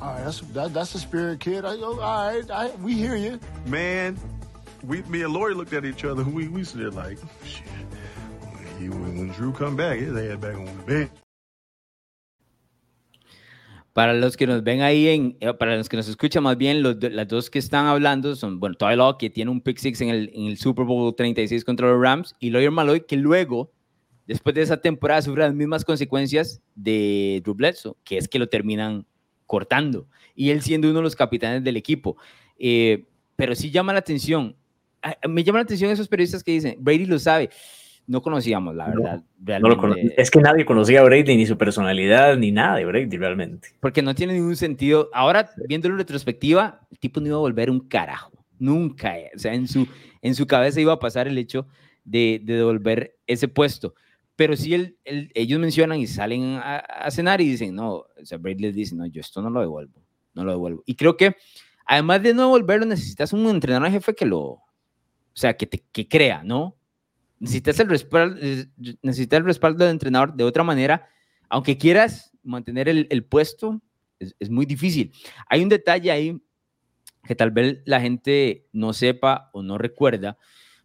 all 0.00 0.12
right, 0.12 0.24
that's 0.24 0.40
that, 0.40 0.74
that's 0.74 0.92
the 0.92 0.98
spirit, 0.98 1.40
kid. 1.40 1.64
I, 1.64 1.76
all 1.76 1.96
right, 1.96 2.50
I, 2.50 2.70
we 2.82 2.94
hear 2.94 3.16
you. 3.16 3.38
Man, 3.66 4.18
we 4.84 5.02
me 5.02 5.22
and 5.22 5.32
Lori 5.32 5.54
looked 5.54 5.72
at 5.72 5.84
each 5.84 6.04
other. 6.04 6.24
We 6.24 6.48
we 6.48 6.64
stood 6.64 6.94
like, 6.94 7.18
shit. 7.44 7.66
When, 8.80 9.18
when 9.18 9.28
Drew 9.32 9.52
come 9.52 9.76
back, 9.76 9.98
his 9.98 10.16
head 10.16 10.40
back 10.40 10.56
on 10.56 10.64
the 10.64 10.82
bench. 10.86 11.10
Para 13.92 14.14
los 14.14 14.36
que 14.36 14.46
nos 14.46 14.62
ven 14.62 14.82
ahí, 14.82 15.08
en, 15.08 15.36
eh, 15.40 15.52
para 15.52 15.76
los 15.76 15.88
que 15.88 15.96
nos 15.96 16.08
escuchan 16.08 16.44
más 16.44 16.56
bien, 16.56 16.82
los, 16.82 16.96
las 17.02 17.26
dos 17.26 17.50
que 17.50 17.58
están 17.58 17.86
hablando 17.86 18.36
son, 18.36 18.60
bueno, 18.60 18.76
Tyler 18.76 19.16
que 19.18 19.30
tiene 19.30 19.50
un 19.50 19.60
pick 19.60 19.78
six 19.78 20.00
en 20.00 20.10
el, 20.10 20.30
en 20.32 20.44
el 20.46 20.58
Super 20.58 20.84
Bowl 20.84 21.14
36 21.14 21.64
contra 21.64 21.88
los 21.90 22.00
Rams, 22.00 22.34
y 22.38 22.50
Lawyer 22.50 22.70
Maloy, 22.70 23.04
que 23.04 23.16
luego 23.16 23.72
después 24.30 24.54
de 24.54 24.62
esa 24.62 24.80
temporada 24.80 25.20
sufre 25.22 25.42
las 25.42 25.54
mismas 25.54 25.84
consecuencias 25.84 26.62
de 26.76 27.40
Drew 27.42 27.56
Bledsoe, 27.56 27.96
que 28.04 28.16
es 28.16 28.28
que 28.28 28.38
lo 28.38 28.48
terminan 28.48 29.04
cortando, 29.44 30.06
y 30.36 30.50
él 30.50 30.62
siendo 30.62 30.88
uno 30.88 31.00
de 31.00 31.02
los 31.02 31.16
capitanes 31.16 31.64
del 31.64 31.76
equipo. 31.76 32.16
Eh, 32.56 33.06
pero 33.34 33.56
sí 33.56 33.72
llama 33.72 33.92
la 33.92 33.98
atención, 33.98 34.54
me 35.28 35.42
llama 35.42 35.58
la 35.58 35.64
atención 35.64 35.90
esos 35.90 36.06
periodistas 36.06 36.44
que 36.44 36.52
dicen, 36.52 36.76
Brady 36.78 37.06
lo 37.06 37.18
sabe, 37.18 37.50
no 38.06 38.22
conocíamos, 38.22 38.76
la 38.76 38.86
verdad. 38.86 39.24
es 40.16 40.30
que 40.30 40.40
nadie 40.40 40.64
conocía 40.64 41.00
a 41.00 41.04
Brady, 41.04 41.36
ni 41.36 41.46
su 41.46 41.58
personalidad, 41.58 42.36
ni 42.36 42.52
nada 42.52 42.76
de 42.76 42.84
Brady 42.84 43.16
realmente. 43.16 43.70
Porque 43.80 44.00
no 44.00 44.14
tiene 44.14 44.34
ningún 44.34 44.54
sentido. 44.54 45.10
Ahora, 45.12 45.50
viéndolo 45.66 45.94
en 45.94 45.98
retrospectiva, 45.98 46.86
el 46.88 47.00
tipo 47.00 47.20
no 47.20 47.26
iba 47.26 47.36
a 47.36 47.40
volver 47.40 47.68
un 47.68 47.80
carajo. 47.80 48.30
Nunca. 48.60 49.16
O 49.34 49.38
sea, 49.40 49.54
en 49.54 49.66
su, 49.66 49.88
en 50.22 50.36
su 50.36 50.46
cabeza 50.46 50.80
iba 50.80 50.92
a 50.92 51.00
pasar 51.00 51.26
el 51.26 51.36
hecho 51.36 51.66
de, 52.04 52.40
de 52.44 52.54
devolver 52.54 53.16
ese 53.26 53.48
puesto. 53.48 53.94
Pero 54.40 54.56
sí 54.56 54.72
el, 54.72 54.96
ellos 55.04 55.60
mencionan 55.60 55.98
y 55.98 56.06
salen 56.06 56.58
a, 56.62 57.10
cenar 57.10 57.42
y 57.42 57.50
dicen, 57.50 57.74
no, 57.74 57.90
o 57.96 58.06
sea, 58.22 58.38
Brady 58.38 58.62
les 58.62 58.74
dice, 58.74 58.94
no, 58.96 59.04
yo 59.04 59.20
esto 59.20 59.42
no 59.42 59.50
lo 59.50 59.60
devuelvo, 59.60 60.02
no 60.32 60.44
lo 60.44 60.52
devuelvo. 60.52 60.82
Y 60.86 60.94
creo 60.94 61.14
que 61.14 61.36
además 61.84 62.22
de 62.22 62.32
no 62.32 62.44
devolverlo, 62.44 62.86
necesitas 62.86 63.34
un 63.34 63.46
entrenador 63.50 63.90
jefe 63.90 64.14
que 64.14 64.24
lo, 64.24 64.40
o 64.40 64.62
sea, 65.34 65.58
que 65.58 65.66
te 65.66 65.84
que 65.92 66.08
crea, 66.08 66.42
¿no? 66.42 66.74
Necesitas 67.38 67.80
el 67.80 67.90
respaldo, 67.90 68.40
necesitas 69.02 69.40
el 69.40 69.44
respaldo 69.44 69.84
del 69.84 69.92
entrenador 69.92 70.32
de 70.32 70.44
otra 70.44 70.64
manera, 70.64 71.06
aunque 71.50 71.76
quieras 71.76 72.32
mantener 72.42 72.88
el, 72.88 73.08
el 73.10 73.22
puesto, 73.26 73.82
es, 74.18 74.34
es, 74.38 74.48
muy 74.48 74.64
difícil. 74.64 75.12
Hay 75.50 75.62
un 75.62 75.68
detalle 75.68 76.10
ahí 76.10 76.40
que 77.24 77.34
tal 77.34 77.50
vez 77.50 77.82
la 77.84 78.00
gente 78.00 78.70
no 78.72 78.94
sepa 78.94 79.50
o 79.52 79.62
no 79.62 79.76
recuerda, 79.76 80.38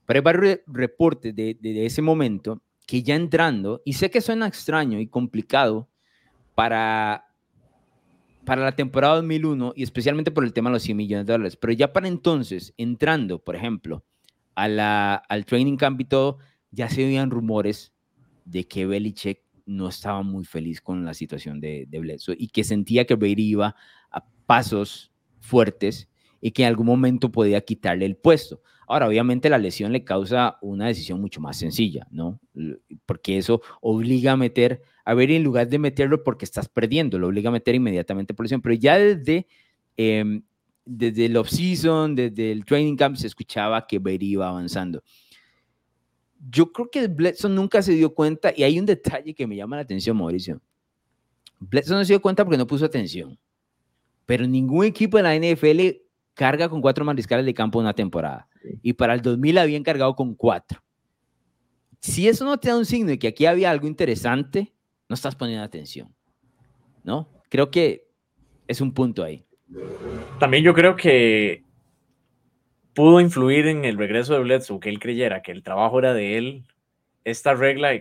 pero 0.06 0.18
hay 0.18 0.24
varios 0.24 0.60
reportes 0.68 1.34
de, 1.34 1.58
de 1.58 1.86
ese 1.86 2.02
momento 2.02 2.62
que 2.86 3.04
ya 3.04 3.15
entrando, 3.15 3.82
y 3.86 3.93
sé 3.93 4.10
que 4.10 4.21
suena 4.21 4.48
extraño 4.48 5.00
y 5.00 5.08
complicado 5.08 5.89
para, 6.54 7.26
para 8.45 8.63
la 8.63 8.71
temporada 8.74 9.15
2001 9.15 9.74
y 9.76 9.84
especialmente 9.84 10.32
por 10.32 10.43
el 10.43 10.54
tema 10.54 10.69
de 10.69 10.76
los 10.76 10.84
100 10.84 10.98
millones 10.98 11.26
de 11.26 11.34
dólares, 11.34 11.58
pero 11.58 11.74
ya 11.74 11.91
para 11.93 12.08
entonces, 12.08 12.74
entrando, 12.78 13.39
por 13.39 13.56
ejemplo, 13.56 14.04
a 14.56 14.67
la, 14.67 15.15
al 15.15 15.45
training 15.45 15.78
camp 15.78 16.00
y 16.02 16.06
todo, 16.06 16.38
ya 16.71 16.89
se 16.89 17.06
oían 17.06 17.32
rumores 17.32 17.93
de 18.45 18.67
que 18.67 18.86
Belichick 18.86 19.41
no 19.65 19.89
estaba 19.89 20.21
muy 20.21 20.45
feliz 20.45 20.80
con 20.82 21.06
la 21.06 21.13
situación 21.13 21.60
de, 21.60 21.86
de 21.89 22.00
Bledsoe 22.00 22.36
y 22.38 22.48
que 22.50 22.63
sentía 22.63 23.06
que 23.06 23.15
Brady 23.15 23.43
iba 23.43 23.76
a 24.12 24.26
pasos 24.45 25.12
fuertes 25.39 26.08
y 26.39 26.52
que 26.52 26.63
en 26.63 26.69
algún 26.69 26.86
momento 26.86 27.32
podía 27.32 27.62
quitarle 27.62 28.06
el 28.06 28.15
puesto. 28.15 28.62
Ahora, 28.88 29.08
obviamente 29.08 29.50
la 29.50 29.58
lesión 29.58 29.91
le 29.91 30.04
causa 30.04 30.58
una 30.62 30.88
decisión 30.88 31.19
mucho 31.19 31.41
más 31.41 31.58
sencilla, 31.58 32.08
¿no? 32.12 32.39
Porque 33.06 33.38
eso 33.38 33.62
obliga 33.82 34.34
a 34.34 34.38
meter, 34.38 34.82
a 35.04 35.13
ver, 35.13 35.32
en 35.32 35.43
lugar 35.43 35.67
de 35.67 35.80
meterlo 35.80 36.24
porque 36.24 36.45
estás 36.45 36.69
perdiendo, 36.69 37.17
lo 37.17 37.28
obliga 37.28 37.50
a 37.50 37.54
meter 37.54 37.76
inmediatamente 37.76 38.34
por 38.34 38.45
lesión. 38.45 38.62
Pero 38.62 38.76
ya 38.76 38.98
desde, 38.98 39.48
eh, 39.98 40.41
desde 40.86 41.26
el 41.26 41.38
off-season, 41.38 42.15
desde 42.15 42.52
el 42.52 42.63
training 42.65 42.95
camp, 42.95 43.15
se 43.15 43.28
escuchaba 43.28 43.88
que 43.88 43.98
Brady 43.98 44.34
iba 44.34 44.48
avanzando. 44.48 45.04
Yo 46.48 46.71
creo 46.71 46.89
que 46.91 47.08
Bledsoe 47.08 47.50
nunca 47.50 47.82
se 47.82 47.93
dio 47.93 48.13
cuenta, 48.13 48.54
y 48.56 48.63
hay 48.63 48.78
un 48.78 48.86
detalle 48.86 49.34
que 49.34 49.48
me 49.48 49.56
llama 49.56 49.78
la 49.78 49.82
atención, 49.82 50.15
Mauricio. 50.15 50.62
Bledsoe 51.60 51.98
no 51.98 52.06
se 52.06 52.13
dio 52.13 52.21
cuenta 52.21 52.45
porque 52.45 52.58
no 52.58 52.67
puso 52.67 52.86
atención. 52.86 53.39
Pero 54.28 54.45
ningún 54.45 54.86
equipo 54.86 55.17
de 55.17 55.24
la 55.24 55.36
NFL 55.36 56.02
carga 56.36 56.69
con 56.69 56.82
cuatro 56.82 57.04
mariscales 57.04 57.45
de 57.45 57.54
campo 57.54 57.80
una 57.80 57.93
temporada 57.93 58.48
y 58.82 58.93
para 58.93 59.13
el 59.13 59.21
2000 59.21 59.58
habían 59.58 59.84
cargado 59.84 60.15
con 60.15 60.36
cuatro. 60.36 60.82
Si 61.99 62.28
eso 62.28 62.45
no 62.45 62.58
te 62.58 62.69
da 62.69 62.78
un 62.78 62.86
signo 62.86 63.10
de 63.10 63.19
que 63.19 63.28
aquí 63.28 63.45
había 63.45 63.71
algo 63.71 63.88
interesante, 63.88 64.73
no 65.10 65.13
estás 65.15 65.36
poniendo 65.36 65.63
atención, 65.63 66.13
¿no? 67.04 67.30
Creo 67.49 67.71
que 67.71 68.08
es 68.67 68.82
un 68.82 68.93
punto 68.93 69.23
ahí. 69.23 69.45
También 70.39 70.63
yo 70.63 70.73
creo 70.73 70.95
que 70.95 71.63
pudo 72.93 73.19
influir 73.19 73.67
en 73.67 73.86
el 73.86 73.97
regreso 73.97 74.34
de 74.34 74.39
Bledsoe, 74.39 74.80
que 74.80 74.89
él 74.89 74.99
creyera 74.99 75.41
que 75.41 75.51
el 75.51 75.63
trabajo 75.63 75.99
era 75.99 76.13
de 76.13 76.38
él. 76.38 76.63
Esta 77.23 77.54
regla, 77.54 77.91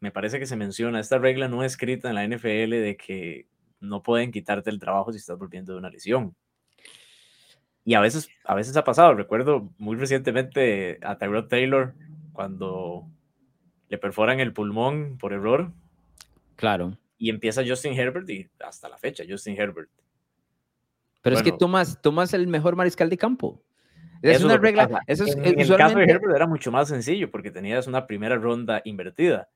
me 0.00 0.10
parece 0.10 0.38
que 0.38 0.46
se 0.46 0.56
menciona, 0.56 1.00
esta 1.00 1.18
regla 1.18 1.48
no 1.48 1.64
escrita 1.64 2.08
en 2.08 2.14
la 2.14 2.26
NFL 2.26 2.70
de 2.70 2.96
que 2.96 3.46
no 3.80 4.02
pueden 4.02 4.30
quitarte 4.32 4.70
el 4.70 4.78
trabajo 4.78 5.12
si 5.12 5.18
estás 5.18 5.38
volviendo 5.38 5.72
de 5.72 5.78
una 5.78 5.90
lesión. 5.90 6.34
Y 7.88 7.94
a 7.94 8.00
veces, 8.00 8.28
a 8.44 8.54
veces 8.54 8.76
ha 8.76 8.84
pasado. 8.84 9.14
Recuerdo 9.14 9.72
muy 9.78 9.96
recientemente 9.96 10.98
a 11.00 11.16
Tyrod 11.16 11.46
Taylor 11.46 11.94
cuando 12.34 13.08
le 13.88 13.96
perforan 13.96 14.40
el 14.40 14.52
pulmón 14.52 15.16
por 15.16 15.32
error. 15.32 15.72
Claro. 16.56 16.98
Y 17.16 17.30
empieza 17.30 17.66
Justin 17.66 17.98
Herbert 17.98 18.28
y 18.28 18.46
hasta 18.62 18.90
la 18.90 18.98
fecha, 18.98 19.24
Justin 19.26 19.58
Herbert. 19.58 19.88
Pero 21.22 21.36
es 21.36 21.42
que 21.42 21.50
tomas, 21.50 21.98
tomas 22.02 22.34
el 22.34 22.46
mejor 22.46 22.76
mariscal 22.76 23.08
de 23.08 23.16
campo. 23.16 23.62
Es 24.20 24.44
una 24.44 24.58
regla. 24.58 25.00
Eso 25.06 25.24
es, 25.24 25.34
en 25.36 25.58
el 25.58 25.74
caso 25.74 25.96
de 25.96 26.04
Herbert 26.04 26.36
era 26.36 26.46
mucho 26.46 26.70
más 26.70 26.88
sencillo 26.88 27.30
porque 27.30 27.50
tenías 27.50 27.86
una 27.86 28.06
primera 28.06 28.36
ronda 28.36 28.82
invertida. 28.84 29.48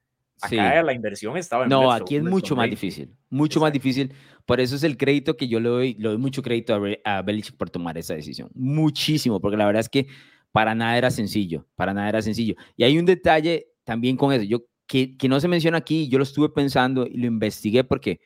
Acá 0.42 0.82
la 0.82 0.92
inversión 0.92 1.36
estaba 1.36 1.64
en 1.64 1.70
No, 1.70 1.92
aquí 1.92 2.16
es 2.16 2.22
mucho 2.22 2.56
más 2.56 2.68
difícil, 2.68 3.14
mucho 3.30 3.60
más 3.60 3.72
difícil. 3.72 4.12
Por 4.44 4.60
eso 4.60 4.76
es 4.76 4.82
el 4.82 4.96
crédito 4.96 5.36
que 5.36 5.48
yo 5.48 5.60
le 5.60 5.68
doy, 5.68 5.94
le 5.94 6.08
doy 6.08 6.18
mucho 6.18 6.42
crédito 6.42 6.74
a, 6.74 7.16
a 7.18 7.22
Belichick 7.22 7.56
por 7.56 7.70
tomar 7.70 7.96
esa 7.98 8.14
decisión. 8.14 8.50
Muchísimo, 8.54 9.40
porque 9.40 9.56
la 9.56 9.66
verdad 9.66 9.80
es 9.80 9.88
que 9.88 10.08
para 10.50 10.74
nada 10.74 10.98
era 10.98 11.10
sencillo, 11.10 11.66
para 11.74 11.94
nada 11.94 12.08
era 12.08 12.22
sencillo. 12.22 12.54
Y 12.76 12.84
hay 12.84 12.98
un 12.98 13.06
detalle 13.06 13.68
también 13.84 14.16
con 14.16 14.32
eso, 14.32 14.44
yo 14.44 14.64
que, 14.86 15.16
que 15.16 15.28
no 15.28 15.40
se 15.40 15.48
menciona 15.48 15.78
aquí, 15.78 16.08
yo 16.08 16.18
lo 16.18 16.24
estuve 16.24 16.50
pensando 16.50 17.06
y 17.06 17.16
lo 17.16 17.26
investigué 17.26 17.84
porque 17.84 18.20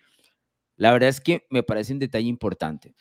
la 0.76 0.92
verdad 0.92 1.08
es 1.08 1.20
que 1.20 1.46
me 1.50 1.62
parece 1.62 1.92
un 1.92 1.98
detalle 1.98 2.28
importante. 2.28 2.94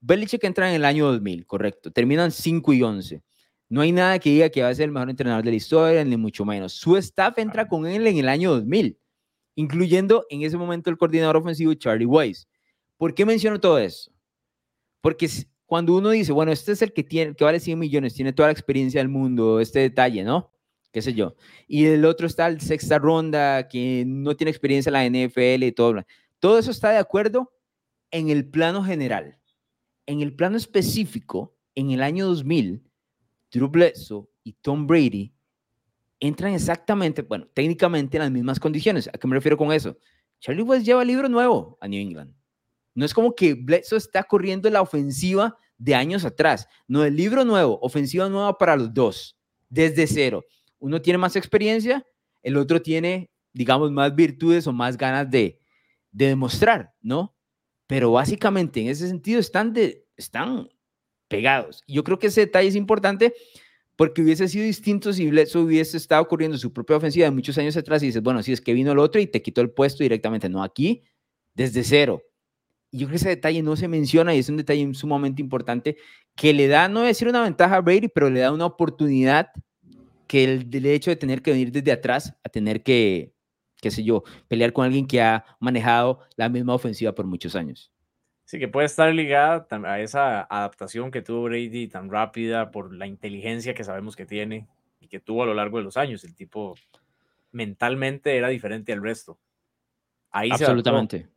Belichick 0.00 0.44
entra 0.44 0.68
en 0.68 0.76
el 0.76 0.84
año 0.84 1.06
2000, 1.06 1.46
correcto. 1.46 1.90
Terminan 1.90 2.30
5 2.30 2.72
y 2.72 2.82
11. 2.82 3.22
No 3.68 3.80
hay 3.82 3.92
nada 3.92 4.18
que 4.18 4.30
diga 4.30 4.48
que 4.48 4.62
va 4.62 4.68
a 4.68 4.74
ser 4.74 4.86
el 4.86 4.92
mejor 4.92 5.10
entrenador 5.10 5.44
de 5.44 5.50
la 5.50 5.56
historia, 5.56 6.04
ni 6.04 6.16
mucho 6.16 6.44
menos. 6.44 6.72
Su 6.72 6.96
staff 6.96 7.38
entra 7.38 7.68
con 7.68 7.86
él 7.86 8.06
en 8.06 8.16
el 8.18 8.28
año 8.28 8.52
2000, 8.52 8.98
incluyendo 9.56 10.26
en 10.30 10.42
ese 10.42 10.56
momento 10.56 10.88
el 10.88 10.96
coordinador 10.96 11.36
ofensivo 11.36 11.74
Charlie 11.74 12.06
Weiss. 12.06 12.48
¿Por 12.96 13.14
qué 13.14 13.26
menciono 13.26 13.60
todo 13.60 13.78
eso? 13.78 14.10
Porque 15.00 15.28
cuando 15.66 15.96
uno 15.96 16.10
dice, 16.10 16.32
bueno, 16.32 16.50
este 16.50 16.72
es 16.72 16.82
el 16.82 16.92
que, 16.92 17.04
tiene, 17.04 17.34
que 17.34 17.44
vale 17.44 17.60
100 17.60 17.78
millones, 17.78 18.14
tiene 18.14 18.32
toda 18.32 18.48
la 18.48 18.52
experiencia 18.52 19.00
del 19.00 19.08
mundo, 19.08 19.60
este 19.60 19.80
detalle, 19.80 20.24
¿no? 20.24 20.50
qué 20.92 21.02
sé 21.02 21.14
yo. 21.14 21.36
Y 21.66 21.86
el 21.86 22.04
otro 22.04 22.26
está 22.26 22.46
el 22.46 22.60
sexta 22.60 22.98
ronda, 22.98 23.68
que 23.68 24.04
no 24.06 24.36
tiene 24.36 24.50
experiencia 24.50 24.90
en 24.90 24.94
la 24.94 25.26
NFL 25.26 25.64
y 25.64 25.72
todo. 25.72 26.02
Todo 26.38 26.58
eso 26.58 26.70
está 26.70 26.90
de 26.90 26.98
acuerdo 26.98 27.52
en 28.10 28.30
el 28.30 28.48
plano 28.48 28.82
general. 28.82 29.38
En 30.06 30.22
el 30.22 30.34
plano 30.34 30.56
específico, 30.56 31.54
en 31.74 31.90
el 31.90 32.02
año 32.02 32.26
2000, 32.26 32.82
Drew 33.50 33.68
Bledsoe 33.68 34.26
y 34.44 34.52
Tom 34.54 34.86
Brady 34.86 35.32
entran 36.20 36.52
exactamente, 36.54 37.22
bueno, 37.22 37.46
técnicamente 37.54 38.16
en 38.16 38.22
las 38.22 38.30
mismas 38.30 38.58
condiciones. 38.58 39.08
¿A 39.08 39.18
qué 39.18 39.26
me 39.28 39.36
refiero 39.36 39.56
con 39.56 39.72
eso? 39.72 39.96
Charlie 40.40 40.62
West 40.62 40.84
lleva 40.84 41.04
libro 41.04 41.28
nuevo 41.28 41.78
a 41.80 41.88
New 41.88 42.00
England. 42.00 42.34
No 42.94 43.04
es 43.04 43.14
como 43.14 43.34
que 43.34 43.54
Bledsoe 43.54 43.98
está 43.98 44.24
corriendo 44.24 44.68
la 44.70 44.82
ofensiva 44.82 45.56
de 45.76 45.94
años 45.94 46.24
atrás. 46.24 46.66
No, 46.86 47.04
el 47.04 47.16
libro 47.16 47.44
nuevo, 47.44 47.78
ofensiva 47.80 48.28
nueva 48.28 48.58
para 48.58 48.76
los 48.76 48.92
dos, 48.92 49.36
desde 49.68 50.06
cero. 50.06 50.44
Uno 50.78 51.00
tiene 51.00 51.18
más 51.18 51.36
experiencia, 51.36 52.04
el 52.42 52.56
otro 52.56 52.82
tiene, 52.82 53.30
digamos, 53.52 53.90
más 53.92 54.14
virtudes 54.14 54.66
o 54.66 54.72
más 54.72 54.96
ganas 54.96 55.30
de, 55.30 55.60
de 56.10 56.26
demostrar, 56.26 56.92
¿no? 57.00 57.34
Pero 57.86 58.12
básicamente 58.12 58.80
en 58.80 58.88
ese 58.88 59.08
sentido 59.08 59.40
están, 59.40 59.74
están 60.16 60.68
pegados. 61.28 61.82
Yo 61.86 62.02
creo 62.04 62.18
que 62.18 62.28
ese 62.28 62.42
detalle 62.42 62.68
es 62.68 62.76
importante 62.76 63.34
porque 63.96 64.22
hubiese 64.22 64.46
sido 64.48 64.64
distinto 64.64 65.12
si 65.12 65.28
Bledsoe 65.28 65.62
hubiese 65.62 65.96
estado 65.96 66.26
corriendo 66.28 66.56
su 66.56 66.72
propia 66.72 66.96
ofensiva 66.96 67.24
de 67.24 67.32
muchos 67.32 67.58
años 67.58 67.76
atrás 67.76 68.02
y 68.02 68.06
dices, 68.06 68.22
bueno, 68.22 68.42
si 68.42 68.52
es 68.52 68.60
que 68.60 68.72
vino 68.72 68.92
el 68.92 68.98
otro 68.98 69.20
y 69.20 69.26
te 69.26 69.42
quitó 69.42 69.60
el 69.60 69.70
puesto 69.70 70.04
directamente. 70.04 70.48
No, 70.48 70.62
aquí, 70.62 71.02
desde 71.54 71.82
cero. 71.82 72.22
Y 72.90 72.98
yo 72.98 73.06
creo 73.06 73.14
que 73.14 73.16
ese 73.16 73.28
detalle 73.30 73.62
no 73.62 73.76
se 73.76 73.88
menciona 73.88 74.34
y 74.34 74.38
es 74.38 74.48
un 74.48 74.56
detalle 74.56 74.94
sumamente 74.94 75.42
importante 75.42 75.96
que 76.36 76.54
le 76.54 76.68
da, 76.68 76.88
no 76.88 77.02
decir 77.02 77.28
una 77.28 77.42
ventaja 77.42 77.76
a 77.76 77.80
Brady, 77.80 78.08
pero 78.08 78.30
le 78.30 78.40
da 78.40 78.52
una 78.52 78.66
oportunidad 78.66 79.50
que 80.28 80.44
el, 80.44 80.86
hecho 80.86 81.10
de 81.10 81.16
tener 81.16 81.42
que 81.42 81.50
venir 81.50 81.72
desde 81.72 81.90
atrás 81.90 82.34
a 82.44 82.48
tener 82.48 82.84
que, 82.84 83.34
qué 83.80 83.90
sé 83.90 84.04
yo, 84.04 84.22
pelear 84.46 84.72
con 84.72 84.84
alguien 84.84 85.06
que 85.06 85.20
ha 85.20 85.44
manejado 85.58 86.20
la 86.36 86.48
misma 86.48 86.74
ofensiva 86.74 87.12
por 87.14 87.26
muchos 87.26 87.56
años. 87.56 87.90
Sí, 88.48 88.58
que 88.58 88.66
puede 88.66 88.86
estar 88.86 89.12
ligada 89.12 89.66
a 89.84 90.00
esa 90.00 90.40
adaptación 90.40 91.10
que 91.10 91.20
tuvo 91.20 91.42
Brady 91.42 91.86
tan 91.86 92.08
rápida 92.10 92.70
por 92.70 92.94
la 92.94 93.06
inteligencia 93.06 93.74
que 93.74 93.84
sabemos 93.84 94.16
que 94.16 94.24
tiene 94.24 94.66
y 95.00 95.08
que 95.08 95.20
tuvo 95.20 95.42
a 95.42 95.46
lo 95.46 95.52
largo 95.52 95.76
de 95.76 95.84
los 95.84 95.98
años. 95.98 96.24
El 96.24 96.34
tipo 96.34 96.74
mentalmente 97.52 98.38
era 98.38 98.48
diferente 98.48 98.94
al 98.94 99.02
resto. 99.02 99.38
Ahí 100.30 100.48
Absolutamente. 100.50 101.28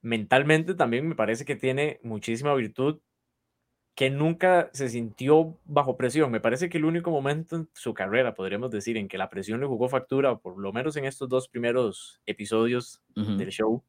mentalmente 0.00 0.74
también 0.74 1.08
me 1.08 1.16
parece 1.16 1.44
que 1.44 1.56
tiene 1.56 1.98
muchísima 2.04 2.54
virtud 2.54 3.00
que 3.96 4.08
nunca 4.08 4.70
se 4.72 4.88
sintió 4.90 5.58
bajo 5.64 5.96
presión. 5.96 6.30
Me 6.30 6.38
parece 6.38 6.68
que 6.68 6.78
el 6.78 6.84
único 6.84 7.10
momento 7.10 7.56
en 7.56 7.68
su 7.74 7.94
carrera, 7.94 8.32
podríamos 8.32 8.70
decir, 8.70 8.96
en 8.96 9.08
que 9.08 9.18
la 9.18 9.28
presión 9.28 9.58
le 9.58 9.66
jugó 9.66 9.88
factura, 9.88 10.36
por 10.36 10.56
lo 10.56 10.72
menos 10.72 10.94
en 10.94 11.04
estos 11.04 11.28
dos 11.28 11.48
primeros 11.48 12.20
episodios 12.26 13.02
del 13.16 13.50
show, 13.50 13.82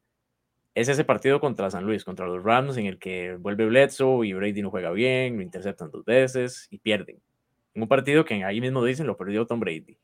es 0.74 0.88
ese 0.88 1.04
partido 1.04 1.40
contra 1.40 1.70
San 1.70 1.84
Luis, 1.84 2.04
contra 2.04 2.26
los 2.26 2.42
Rams, 2.42 2.76
en 2.76 2.86
el 2.86 2.98
que 2.98 3.36
vuelve 3.36 3.66
Bledsoe 3.66 4.26
y 4.26 4.32
Brady 4.32 4.62
no 4.62 4.70
juega 4.70 4.90
bien, 4.90 5.36
lo 5.36 5.42
interceptan 5.42 5.90
dos 5.90 6.04
veces 6.04 6.66
y 6.70 6.78
pierden. 6.78 7.20
En 7.74 7.82
un 7.82 7.88
partido 7.88 8.24
que 8.24 8.42
ahí 8.44 8.60
mismo 8.60 8.84
dicen 8.84 9.06
lo 9.06 9.16
perdió 9.16 9.46
Tom 9.46 9.60
Brady. 9.60 9.98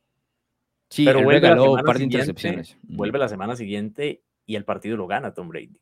Sí, 0.91 1.05
pero 1.05 1.23
vuelve, 1.23 1.49
la 1.49 1.83
par 1.83 1.99
de 1.99 2.05
intercepciones. 2.05 2.79
vuelve 2.83 3.19
la 3.19 3.29
semana 3.29 3.57
siguiente 3.57 4.23
y 4.47 4.57
el 4.57 4.65
partido 4.65 4.97
lo 4.97 5.07
gana 5.07 5.35
Tom 5.35 5.49
Brady. 5.49 5.79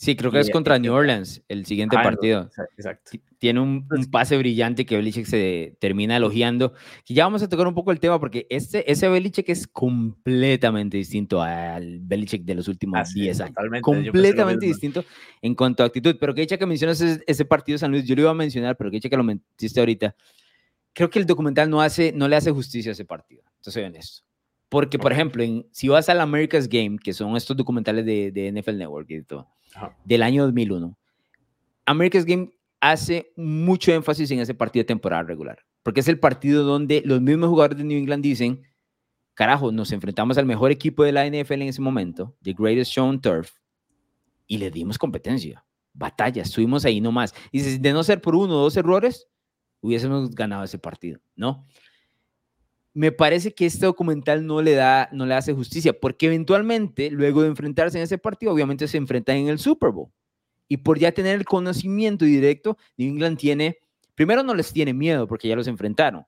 Sí, 0.00 0.16
creo 0.16 0.32
que 0.32 0.40
es 0.40 0.48
contra 0.48 0.78
New 0.78 0.94
Orleans 0.94 1.42
el 1.46 1.66
siguiente 1.66 1.94
ah, 1.98 2.02
partido. 2.02 2.50
exacto. 2.78 3.18
Tiene 3.36 3.60
un, 3.60 3.86
pues 3.86 4.08
pase 4.08 4.38
brillante 4.38 4.86
que 4.86 4.96
Belichick 4.96 5.26
se 5.26 5.76
termina 5.78 6.16
elogiando. 6.16 6.72
Y 7.06 7.12
ya 7.12 7.24
vamos 7.24 7.42
a 7.42 7.50
tocar 7.50 7.66
un 7.66 7.74
poco 7.74 7.92
el 7.92 8.00
tema 8.00 8.18
porque 8.18 8.46
este, 8.48 8.90
ese 8.90 9.10
Belichick 9.10 9.50
es 9.50 9.66
completamente 9.66 10.96
distinto 10.96 11.42
al 11.42 11.98
Belichick 12.00 12.44
de 12.44 12.54
los 12.54 12.66
últimos 12.68 13.12
10 13.12 13.40
años. 13.42 13.54
Completamente 13.82 14.64
distinto 14.64 15.04
en 15.42 15.54
cuanto 15.54 15.82
a 15.82 15.86
actitud. 15.86 16.16
Pero 16.18 16.32
que 16.34 16.40
hecha 16.40 16.56
que 16.56 16.64
mencionas 16.64 16.98
ese, 17.02 17.44
partido 17.44 17.74
de 17.74 17.80
San 17.80 17.90
Luis, 17.90 18.06
yo 18.06 18.14
lo 18.14 18.22
iba 18.22 18.30
a 18.30 18.34
mencionar, 18.34 18.78
pero 18.78 18.90
que 18.90 18.96
hecha 18.96 19.10
que 19.10 19.18
lo 19.18 19.24
mentiste 19.24 19.80
ahorita. 19.80 20.16
Creo 20.94 21.10
que 21.10 21.18
el 21.18 21.26
documental 21.26 21.68
no, 21.68 21.82
hace, 21.82 22.10
no 22.12 22.26
le 22.26 22.36
hace 22.36 22.50
justicia 22.50 22.90
a 22.90 22.94
ese 22.94 23.04
partido. 23.04 23.42
Entonces, 23.56 23.84
honesto. 23.84 24.22
Porque, 24.70 24.98
por 24.98 25.12
ejemplo, 25.12 25.42
en, 25.42 25.66
si 25.72 25.88
vas 25.88 26.08
al 26.08 26.22
America's 26.22 26.70
Game, 26.70 26.96
que 26.96 27.12
son 27.12 27.36
estos 27.36 27.54
documentales 27.54 28.06
de, 28.06 28.32
de 28.32 28.50
NFL 28.50 28.78
Network 28.78 29.10
y 29.10 29.22
todo, 29.24 29.46
del 30.04 30.22
año 30.22 30.44
2001. 30.44 30.96
America's 31.86 32.24
Game 32.24 32.50
hace 32.80 33.32
mucho 33.36 33.92
énfasis 33.92 34.30
en 34.30 34.40
ese 34.40 34.54
partido 34.54 34.82
de 34.82 34.88
temporada 34.88 35.22
regular, 35.22 35.58
porque 35.82 36.00
es 36.00 36.08
el 36.08 36.18
partido 36.18 36.64
donde 36.64 37.02
los 37.04 37.20
mismos 37.20 37.48
jugadores 37.48 37.78
de 37.78 37.84
New 37.84 37.98
England 37.98 38.22
dicen, 38.22 38.62
carajo, 39.34 39.72
nos 39.72 39.92
enfrentamos 39.92 40.38
al 40.38 40.46
mejor 40.46 40.70
equipo 40.70 41.04
de 41.04 41.12
la 41.12 41.26
NFL 41.26 41.62
en 41.62 41.68
ese 41.68 41.80
momento, 41.80 42.36
The 42.42 42.54
Greatest 42.56 42.92
Show 42.92 43.06
on 43.06 43.20
Turf, 43.20 43.52
y 44.46 44.58
le 44.58 44.70
dimos 44.70 44.98
competencia, 44.98 45.64
batalla, 45.92 46.42
estuvimos 46.42 46.84
ahí 46.84 47.00
nomás. 47.00 47.34
Y 47.52 47.60
de 47.78 47.92
no 47.92 48.02
ser 48.02 48.20
por 48.20 48.34
uno 48.34 48.58
o 48.58 48.62
dos 48.62 48.76
errores, 48.76 49.28
hubiésemos 49.80 50.30
ganado 50.30 50.64
ese 50.64 50.78
partido, 50.78 51.20
¿no? 51.36 51.66
Me 52.92 53.12
parece 53.12 53.54
que 53.54 53.66
este 53.66 53.86
documental 53.86 54.46
no 54.46 54.62
le 54.62 54.72
da, 54.72 55.08
no 55.12 55.26
le 55.26 55.34
hace 55.34 55.52
justicia, 55.52 55.92
porque 55.92 56.26
eventualmente, 56.26 57.10
luego 57.10 57.42
de 57.42 57.48
enfrentarse 57.48 57.98
en 57.98 58.04
ese 58.04 58.18
partido, 58.18 58.52
obviamente 58.52 58.88
se 58.88 58.96
enfrentan 58.96 59.36
en 59.36 59.48
el 59.48 59.58
Super 59.58 59.90
Bowl. 59.90 60.10
Y 60.68 60.78
por 60.78 60.98
ya 60.98 61.12
tener 61.12 61.36
el 61.36 61.44
conocimiento 61.44 62.24
directo, 62.24 62.76
New 62.96 63.08
England 63.08 63.38
tiene, 63.38 63.78
primero 64.14 64.42
no 64.42 64.54
les 64.54 64.72
tiene 64.72 64.92
miedo 64.92 65.26
porque 65.26 65.48
ya 65.48 65.56
los 65.56 65.68
enfrentaron, 65.68 66.24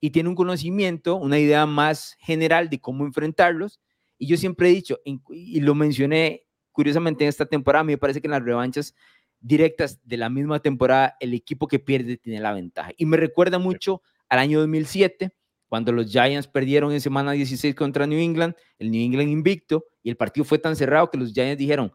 y 0.00 0.10
tiene 0.10 0.28
un 0.28 0.34
conocimiento, 0.34 1.16
una 1.16 1.38
idea 1.38 1.64
más 1.64 2.16
general 2.18 2.68
de 2.68 2.80
cómo 2.80 3.04
enfrentarlos. 3.06 3.80
Y 4.18 4.26
yo 4.26 4.36
siempre 4.36 4.68
he 4.68 4.72
dicho, 4.72 4.98
y 5.04 5.60
lo 5.60 5.74
mencioné 5.76 6.44
curiosamente 6.72 7.24
en 7.24 7.28
esta 7.28 7.46
temporada, 7.46 7.84
me 7.84 7.98
parece 7.98 8.20
que 8.20 8.26
en 8.26 8.32
las 8.32 8.42
revanchas 8.42 8.94
directas 9.40 10.00
de 10.04 10.16
la 10.16 10.28
misma 10.28 10.60
temporada, 10.60 11.16
el 11.20 11.34
equipo 11.34 11.68
que 11.68 11.78
pierde 11.78 12.16
tiene 12.16 12.40
la 12.40 12.52
ventaja. 12.52 12.90
Y 12.96 13.06
me 13.06 13.16
recuerda 13.16 13.58
mucho 13.58 14.02
al 14.28 14.40
año 14.40 14.58
2007 14.60 15.32
cuando 15.72 15.90
los 15.90 16.12
Giants 16.12 16.46
perdieron 16.46 16.92
en 16.92 17.00
semana 17.00 17.32
16 17.32 17.74
contra 17.74 18.06
New 18.06 18.18
England, 18.18 18.54
el 18.78 18.90
New 18.90 19.00
England 19.00 19.30
invicto, 19.30 19.86
y 20.02 20.10
el 20.10 20.18
partido 20.18 20.44
fue 20.44 20.58
tan 20.58 20.76
cerrado 20.76 21.10
que 21.10 21.16
los 21.16 21.32
Giants 21.32 21.56
dijeron, 21.56 21.90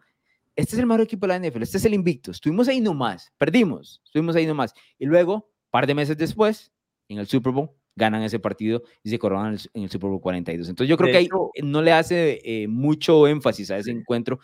este 0.55 0.73
es 0.73 0.79
el 0.79 0.87
mejor 0.87 1.01
equipo 1.01 1.27
de 1.27 1.37
la 1.37 1.47
NFL, 1.47 1.61
este 1.61 1.77
es 1.77 1.85
el 1.85 1.93
invicto, 1.93 2.31
estuvimos 2.31 2.67
ahí 2.67 2.81
nomás, 2.81 3.31
perdimos, 3.37 4.01
estuvimos 4.03 4.35
ahí 4.35 4.47
nomás. 4.47 4.73
Y 4.97 5.05
luego, 5.05 5.51
par 5.69 5.85
de 5.85 5.93
meses 5.93 6.17
después, 6.17 6.71
en 7.07 7.19
el 7.19 7.27
Super 7.27 7.53
Bowl, 7.53 7.69
ganan 7.95 8.23
ese 8.23 8.39
partido 8.39 8.81
y 9.03 9.11
se 9.11 9.19
coronan 9.19 9.59
en 9.75 9.83
el 9.83 9.91
Super 9.91 10.09
Bowl 10.09 10.21
42. 10.21 10.69
Entonces 10.69 10.89
yo 10.89 10.97
creo 10.97 11.11
que 11.11 11.17
ahí 11.19 11.29
no 11.61 11.83
le 11.83 11.91
hace 11.91 12.41
eh, 12.43 12.67
mucho 12.67 13.27
énfasis 13.27 13.69
a 13.69 13.77
ese 13.77 13.91
encuentro 13.91 14.39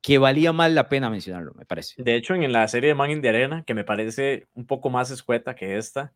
que 0.00 0.18
valía 0.18 0.52
más 0.52 0.70
la 0.70 0.88
pena 0.88 1.10
mencionarlo, 1.10 1.54
me 1.54 1.66
parece. 1.66 2.00
De 2.00 2.14
hecho, 2.14 2.36
en 2.36 2.52
la 2.52 2.68
serie 2.68 2.90
de 2.90 2.94
Man 2.94 3.10
in 3.10 3.20
the 3.20 3.30
Arena, 3.30 3.64
que 3.64 3.74
me 3.74 3.82
parece 3.82 4.46
un 4.54 4.64
poco 4.64 4.90
más 4.90 5.10
escueta 5.10 5.56
que 5.56 5.76
esta, 5.76 6.12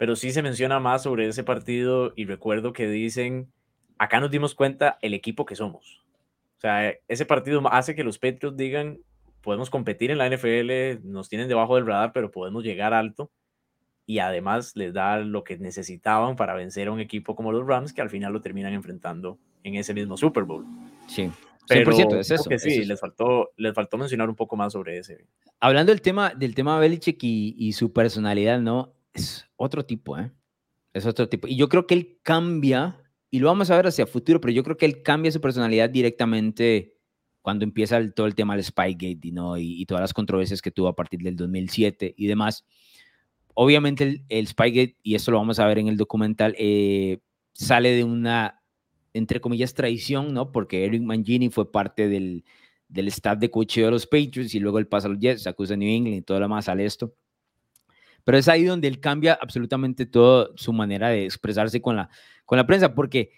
pero 0.00 0.16
sí 0.16 0.32
se 0.32 0.40
menciona 0.40 0.80
más 0.80 1.02
sobre 1.02 1.28
ese 1.28 1.44
partido 1.44 2.14
y 2.16 2.24
recuerdo 2.24 2.72
que 2.72 2.88
dicen, 2.88 3.52
acá 3.98 4.18
nos 4.18 4.30
dimos 4.30 4.54
cuenta 4.54 4.96
el 5.02 5.12
equipo 5.12 5.44
que 5.44 5.56
somos. 5.56 6.02
O 6.56 6.60
sea, 6.62 6.94
ese 7.06 7.26
partido 7.26 7.62
hace 7.70 7.94
que 7.94 8.02
los 8.02 8.18
Patriots 8.18 8.56
digan, 8.56 9.00
podemos 9.42 9.68
competir 9.68 10.10
en 10.10 10.16
la 10.16 10.26
NFL, 10.26 11.06
nos 11.06 11.28
tienen 11.28 11.48
debajo 11.48 11.76
del 11.76 11.86
radar, 11.86 12.14
pero 12.14 12.30
podemos 12.30 12.64
llegar 12.64 12.94
alto. 12.94 13.30
Y 14.06 14.20
además 14.20 14.74
les 14.74 14.94
da 14.94 15.18
lo 15.18 15.44
que 15.44 15.58
necesitaban 15.58 16.34
para 16.34 16.54
vencer 16.54 16.88
a 16.88 16.92
un 16.92 17.00
equipo 17.00 17.36
como 17.36 17.52
los 17.52 17.66
Rams, 17.66 17.92
que 17.92 18.00
al 18.00 18.08
final 18.08 18.32
lo 18.32 18.40
terminan 18.40 18.72
enfrentando 18.72 19.38
en 19.64 19.74
ese 19.74 19.92
mismo 19.92 20.16
Super 20.16 20.44
Bowl. 20.44 20.64
Sí. 21.08 21.30
Pero 21.68 22.18
es 22.18 22.30
eso. 22.30 22.48
Que 22.48 22.58
sí, 22.58 22.86
Les, 22.86 22.98
faltó, 22.98 23.50
les 23.58 23.74
faltó 23.74 23.98
mencionar 23.98 24.30
un 24.30 24.34
poco 24.34 24.56
más 24.56 24.72
sobre 24.72 24.96
ese. 24.96 25.26
Hablando 25.60 25.92
del 25.92 26.00
tema, 26.00 26.32
del 26.34 26.54
tema 26.54 26.78
Belichick 26.78 27.22
y, 27.22 27.54
y 27.58 27.74
su 27.74 27.92
personalidad, 27.92 28.62
¿no? 28.62 28.94
Es 29.14 29.46
otro 29.56 29.84
tipo, 29.84 30.18
¿eh? 30.18 30.32
Es 30.92 31.06
otro 31.06 31.28
tipo. 31.28 31.46
Y 31.46 31.56
yo 31.56 31.68
creo 31.68 31.86
que 31.86 31.94
él 31.94 32.18
cambia 32.22 33.02
y 33.30 33.38
lo 33.38 33.46
vamos 33.46 33.70
a 33.70 33.76
ver 33.76 33.86
hacia 33.86 34.06
futuro, 34.06 34.40
pero 34.40 34.52
yo 34.52 34.64
creo 34.64 34.76
que 34.76 34.86
él 34.86 35.02
cambia 35.02 35.30
su 35.30 35.40
personalidad 35.40 35.88
directamente 35.88 36.96
cuando 37.42 37.64
empieza 37.64 38.10
todo 38.10 38.26
el 38.26 38.34
tema 38.34 38.54
del 38.54 38.64
Spygate 38.64 39.30
¿no? 39.32 39.56
y, 39.56 39.84
todas 39.86 40.02
las 40.02 40.12
controversias 40.12 40.60
que 40.60 40.70
tuvo 40.70 40.88
a 40.88 40.96
partir 40.96 41.20
del 41.20 41.36
2007 41.36 42.14
y 42.16 42.26
demás. 42.26 42.64
Obviamente 43.54 44.24
el, 44.28 44.46
Spygate, 44.46 44.96
y 45.02 45.14
esto 45.14 45.30
lo 45.30 45.38
vamos 45.38 45.58
a 45.58 45.66
ver 45.66 45.78
en 45.78 45.88
el 45.88 45.96
documental, 45.96 46.54
eh, 46.58 47.18
sale 47.52 47.90
de 47.92 48.04
una, 48.04 48.62
entre 49.12 49.40
comillas, 49.40 49.74
traición, 49.74 50.34
¿no? 50.34 50.52
Porque 50.52 50.84
Eric 50.84 51.02
Mangini 51.02 51.50
fue 51.50 51.70
parte 51.70 52.08
del, 52.08 52.44
del 52.88 53.08
staff 53.08 53.38
de 53.38 53.50
cocheo 53.50 53.86
de 53.86 53.92
los 53.92 54.06
Patriots 54.06 54.54
y 54.54 54.60
luego 54.60 54.78
él 54.78 54.86
pasa 54.86 55.08
a 55.08 55.10
los 55.10 55.20
Jets, 55.20 55.42
se 55.42 55.48
acusa 55.48 55.74
a 55.74 55.76
New 55.76 55.88
England 55.88 56.16
y 56.16 56.22
todo 56.22 56.38
lo 56.38 56.44
demás 56.44 56.66
sale 56.66 56.84
esto. 56.84 57.14
Pero 58.24 58.38
es 58.38 58.48
ahí 58.48 58.64
donde 58.64 58.88
él 58.88 59.00
cambia 59.00 59.38
absolutamente 59.40 60.06
toda 60.06 60.48
su 60.56 60.72
manera 60.72 61.08
de 61.08 61.24
expresarse 61.24 61.80
con 61.80 61.96
la, 61.96 62.10
con 62.44 62.58
la 62.58 62.66
prensa, 62.66 62.94
porque 62.94 63.30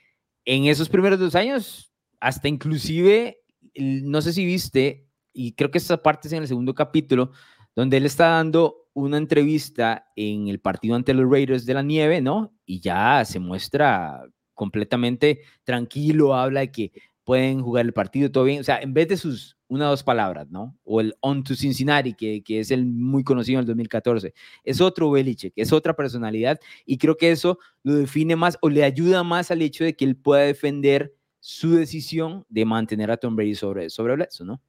en 0.45 0.66
esos 0.66 0.88
primeros 0.88 1.18
dos 1.18 1.35
años, 1.35 1.92
hasta 2.21 2.49
inclusive 2.49 3.42
no 3.75 4.21
sé 4.23 4.33
si 4.33 4.45
viste, 4.45 5.07
y 5.33 5.53
creo 5.53 5.71
que 5.71 5.79
esta 5.79 6.03
parte 6.03 6.29
es 6.29 6.33
en 6.33 6.42
el 6.42 6.49
segundo 6.49 6.75
capítulo, 6.75 7.33
donde 7.75 7.97
él 7.97 8.07
está 8.07 8.29
dando 8.29 8.88
una 8.92 9.16
entrevista 9.16 10.07
en 10.14 10.49
el 10.49 10.61
partido 10.61 10.95
ante 10.95 11.14
los 11.14 11.31
Raiders 11.31 11.64
de 11.64 11.75
la 11.75 11.83
Nieve, 11.83 12.21
¿no? 12.21 12.53
Y 12.66 12.81
ya 12.81 13.25
se 13.25 13.38
muestra 13.38 14.23
completamente 14.53 15.40
tranquilo, 15.64 16.35
habla 16.35 16.61
de 16.61 16.71
que 16.71 16.92
pueden 17.25 17.62
jugar 17.62 17.87
el 17.87 17.95
partido 17.95 18.31
todo 18.31 18.45
bien, 18.45 18.61
o 18.61 18.64
sea, 18.64 18.81
en 18.81 18.92
vez 18.92 19.09
de 19.09 19.16
sus 19.16 19.57
una 19.73 19.87
o 19.87 19.91
dos 19.91 20.03
palabras, 20.03 20.51
¿no? 20.51 20.77
O 20.85 21.01
el 21.01 21.15
on 21.21 21.43
to 21.43 21.55
Cincinnati, 21.55 22.13
que, 22.13 22.43
que 22.43 22.61
es 22.61 22.71
el 22.71 22.85
muy 22.85 23.25
conocido 23.25 23.59
en 23.59 23.61
el 23.61 23.67
2014, 23.67 24.35
es 24.65 24.81
otro 24.83 25.11
Belichick, 25.11 25.55
es 25.57 25.73
otra 25.73 25.97
personalidad, 25.97 26.61
y 26.85 26.99
creo 26.99 27.17
que 27.17 27.31
eso 27.31 27.59
lo 27.83 27.95
define 27.95 28.37
más 28.37 28.59
o 28.61 28.69
le 28.69 28.85
ayuda 28.85 29.23
más 29.23 29.51
al 29.51 29.63
hecho 29.63 29.83
de 29.83 29.97
que 29.97 30.05
él 30.05 30.15
pueda 30.15 30.43
defender 30.43 31.15
su 31.41 31.75
decisión 31.75 32.45
de 32.51 32.67
mantener 32.67 33.11
a 33.11 33.17
Tom 33.17 33.35
Brady 33.35 33.55
sobre, 33.55 33.89
sobre 33.89 34.15
Bledsoe, 34.15 34.47
¿no? 34.47 34.61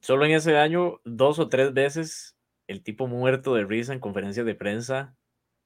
Solo 0.00 0.24
en 0.24 0.32
ese 0.32 0.56
año, 0.56 1.00
dos 1.04 1.38
o 1.38 1.48
tres 1.48 1.72
veces, 1.72 2.36
el 2.66 2.82
tipo 2.82 3.06
muerto 3.06 3.54
de 3.54 3.64
risa 3.64 3.92
en 3.92 4.00
conferencias 4.00 4.46
de 4.46 4.56
prensa, 4.56 5.16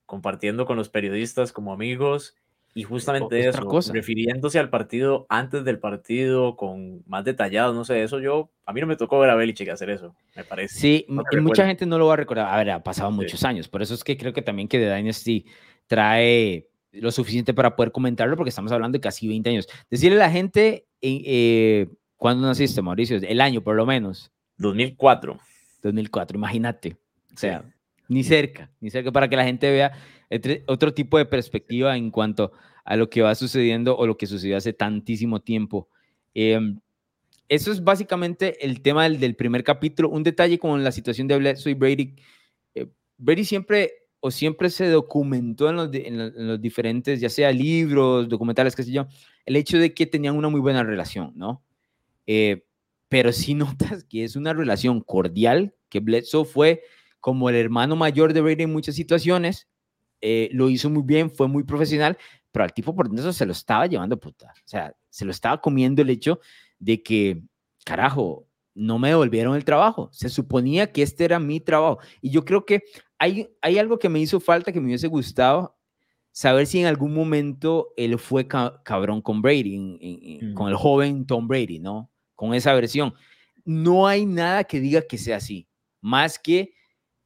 compartiendo 0.05 0.67
con 0.67 0.77
los 0.77 0.91
periodistas 0.91 1.53
como 1.53 1.73
amigos, 1.73 2.37
y 2.75 2.83
justamente 2.83 3.49
eso, 3.49 3.93
refiriéndose 3.93 4.59
al 4.59 4.69
partido 4.69 5.27
antes 5.29 5.65
del 5.65 5.79
partido, 5.79 6.57
con 6.57 7.03
más 7.07 7.25
detallados, 7.25 7.75
no 7.75 7.85
sé, 7.85 8.03
eso 8.03 8.19
yo, 8.19 8.51
a 8.67 8.73
mí 8.73 8.81
no 8.81 8.87
me 8.87 8.97
tocó 8.97 9.19
ver 9.21 9.31
a 9.31 9.37
Belichick 9.37 9.69
hacer 9.69 9.91
eso, 9.91 10.15
me 10.35 10.45
parece. 10.45 10.79
Sí, 10.79 11.07
y 11.09 11.41
mucha 11.41 11.67
gente 11.67 11.87
no 11.87 11.99
lo 11.99 12.07
va 12.07 12.15
a 12.15 12.17
recordar, 12.17 12.53
a 12.53 12.57
ver, 12.57 12.71
ha 12.71 12.83
pasado 12.83 13.11
muchos 13.11 13.45
años, 13.45 13.69
por 13.69 13.81
eso 13.81 13.95
es 13.95 14.03
que 14.03 14.17
creo 14.17 14.33
que 14.33 14.43
también 14.43 14.67
que 14.67 14.79
The 14.79 14.95
Dynasty 14.95 15.47
trae 15.87 16.69
lo 17.01 17.11
suficiente 17.11 17.55
para 17.55 17.77
poder 17.77 17.93
comentarlo, 17.93 18.37
porque 18.37 18.51
estamos 18.51 18.73
hablando 18.73 18.97
de 18.97 19.01
casi 19.01 19.29
20 19.29 19.51
años. 19.51 19.69
Decirle 19.91 20.17
a 20.17 20.27
la 20.27 20.31
gente, 20.31 20.87
eh, 21.01 21.89
¿cuándo 22.17 22.47
naciste, 22.47 22.83
Mauricio? 22.83 23.17
El 23.17 23.41
año, 23.41 23.63
por 23.63 23.77
lo 23.77 23.87
menos. 23.87 24.31
2004. 24.59 25.39
2004, 25.83 26.37
imagínate. 26.37 26.97
O 27.35 27.39
sea, 27.39 27.65
ni 28.09 28.23
cerca, 28.23 28.71
ni 28.81 28.91
cerca 28.91 29.11
para 29.11 29.29
que 29.29 29.37
la 29.37 29.45
gente 29.45 29.71
vea 29.71 29.93
otro 30.67 30.95
tipo 30.95 31.19
de 31.19 31.27
perspectiva 31.27 31.97
en 31.97 32.11
cuanto 32.11 32.53
a 32.85 32.97
lo 32.97 33.09
que 33.09 33.23
va 33.23 33.35
sucediendo 33.35 33.97
o 33.97 34.07
lo 34.07 34.17
que 34.17 34.27
sucedió 34.27 34.57
hace 34.57 34.73
tantísimo 34.73 35.41
tiempo. 35.41 35.89
Em, 36.35 36.81
eso 37.49 37.73
es 37.73 37.83
básicamente 37.83 38.65
el 38.65 38.81
tema 38.83 39.05
del, 39.05 39.21
del, 39.21 39.37
primer 39.37 39.65
capítulo. 39.65 40.09
Un 40.09 40.23
detalle 40.23 40.59
con 40.59 40.83
la 40.83 40.93
situación 40.93 41.29
de 41.29 41.39
Bledsoe 41.39 41.73
y 41.73 41.75
Brady. 41.75 42.15
Eh, 42.75 42.87
Brady 43.19 43.45
siempre 43.45 43.93
o 44.27 44.31
siempre 44.31 44.71
se 44.71 44.89
documentó 44.89 45.69
en 45.69 45.77
los, 45.77 46.59
diferentes, 46.59 47.21
ya 47.21 47.29
sea 47.29 47.53
libros, 47.53 48.27
documentales, 48.27 48.75
qué 48.75 48.83
sé 48.83 48.91
yo, 48.91 49.07
el 49.45 49.55
hecho 49.55 49.77
de 49.77 49.93
que 49.93 50.07
tenían 50.07 50.35
una 50.35 50.49
muy 50.49 50.61
buena 50.61 50.83
relación, 50.83 51.33
¿no? 51.37 51.63
Eh, 52.27 52.65
pero 53.11 53.33
si 53.33 53.53
notas 53.55 54.03
que 54.05 54.25
es 54.25 54.35
una 54.35 54.55
relación 54.55 55.03
cordial, 55.03 55.75
que 55.91 56.01
Bledsoe 56.01 56.47
fue 56.47 56.83
como 57.21 57.51
el 57.51 57.57
hermano 57.57 57.97
mayor 57.97 58.33
de 58.33 58.41
Brady 58.41 58.63
en 58.63 58.73
muchas 58.73 58.95
situaciones, 58.95 59.69
eh, 60.21 60.49
lo 60.53 60.71
hizo 60.71 60.91
muy 60.91 61.03
bien, 61.03 61.31
fue 61.31 61.49
muy 61.49 61.65
profesional, 61.65 62.17
pero 62.53 62.65
al 62.65 62.73
tipo 62.73 62.95
por 62.95 63.09
dentro 63.09 63.33
se 63.33 63.47
lo 63.47 63.53
estaba 63.53 63.87
llevando 63.87 64.19
puta. 64.19 64.53
O 64.57 64.69
sea, 64.69 64.95
se 65.11 65.25
lo 65.25 65.31
estaba 65.31 65.61
comiendo 65.61 66.03
el 66.03 66.11
hecho 66.11 66.41
de 66.79 67.03
que, 67.03 67.43
carajo, 67.85 68.47
no 68.75 68.99
me 68.99 69.09
devolvieron 69.09 69.55
el 69.55 69.65
trabajo. 69.65 70.09
Se 70.13 70.29
suponía 70.29 70.93
que 70.93 71.03
este 71.03 71.25
era 71.25 71.39
mi 71.39 71.61
trabajo. 71.61 71.99
Y 72.21 72.31
yo 72.31 72.45
creo 72.45 72.65
que 72.65 72.83
hay, 73.19 73.49
hay 73.63 73.79
algo 73.79 73.99
que 73.99 74.09
me 74.09 74.21
hizo 74.21 74.41
falta, 74.41 74.73
que 74.73 74.81
me 74.81 74.87
hubiese 74.87 75.07
gustado 75.09 75.77
saber 76.35 76.67
si 76.67 76.81
en 76.81 76.87
algún 76.87 77.15
momento 77.15 77.93
él 77.97 78.19
fue 78.19 78.49
cabrón 78.49 79.23
con 79.23 79.41
Brady, 79.41 80.53
con 80.55 80.69
el 80.69 80.75
joven 80.75 81.27
Tom 81.27 81.47
Brady, 81.47 81.79
¿no? 81.79 82.11
Con 82.35 82.55
esa 82.55 82.75
versión. 82.75 83.15
No 83.65 84.09
hay 84.09 84.27
nada 84.27 84.65
que 84.65 84.81
diga 84.81 85.03
que 85.03 85.17
sea 85.17 85.37
así, 85.37 85.69
más 86.01 86.39
que 86.41 86.75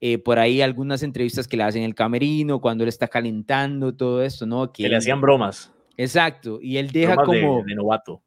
eh, 0.01 0.19
por 0.19 0.39
ahí 0.39 0.61
algunas 0.61 1.03
entrevistas 1.03 1.49
que 1.49 1.57
le 1.57 1.65
hacen 1.65 1.83
en 1.83 1.89
el 1.89 1.95
camerino, 1.95 2.61
cuando 2.61 2.85
él 2.85 2.89
está 2.89 3.09
calentando, 3.09 3.95
todo 3.95 4.23
esto, 4.23 4.47
¿no? 4.47 4.73
Que, 4.73 4.89
le 4.89 4.97
hacían 4.97 5.21
bromas. 5.21 5.73
Exacto, 5.97 6.59
y 6.63 6.77
él 6.77 6.91
deja 6.91 7.17
como... 7.17 7.65
De, 7.65 7.75
novato. 7.75 8.23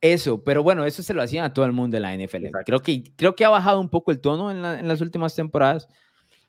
Eso, 0.00 0.42
pero 0.44 0.62
bueno, 0.62 0.84
eso 0.84 1.02
se 1.02 1.14
lo 1.14 1.22
hacían 1.22 1.44
a 1.44 1.52
todo 1.52 1.64
el 1.64 1.72
mundo 1.72 1.96
en 1.96 2.02
la 2.04 2.16
NFL. 2.16 2.46
Creo 2.64 2.80
que, 2.80 3.02
creo 3.16 3.34
que 3.34 3.44
ha 3.44 3.48
bajado 3.48 3.80
un 3.80 3.88
poco 3.88 4.12
el 4.12 4.20
tono 4.20 4.50
en, 4.50 4.64
en 4.64 4.86
las 4.86 5.00
últimas 5.00 5.34
temporadas 5.34 5.88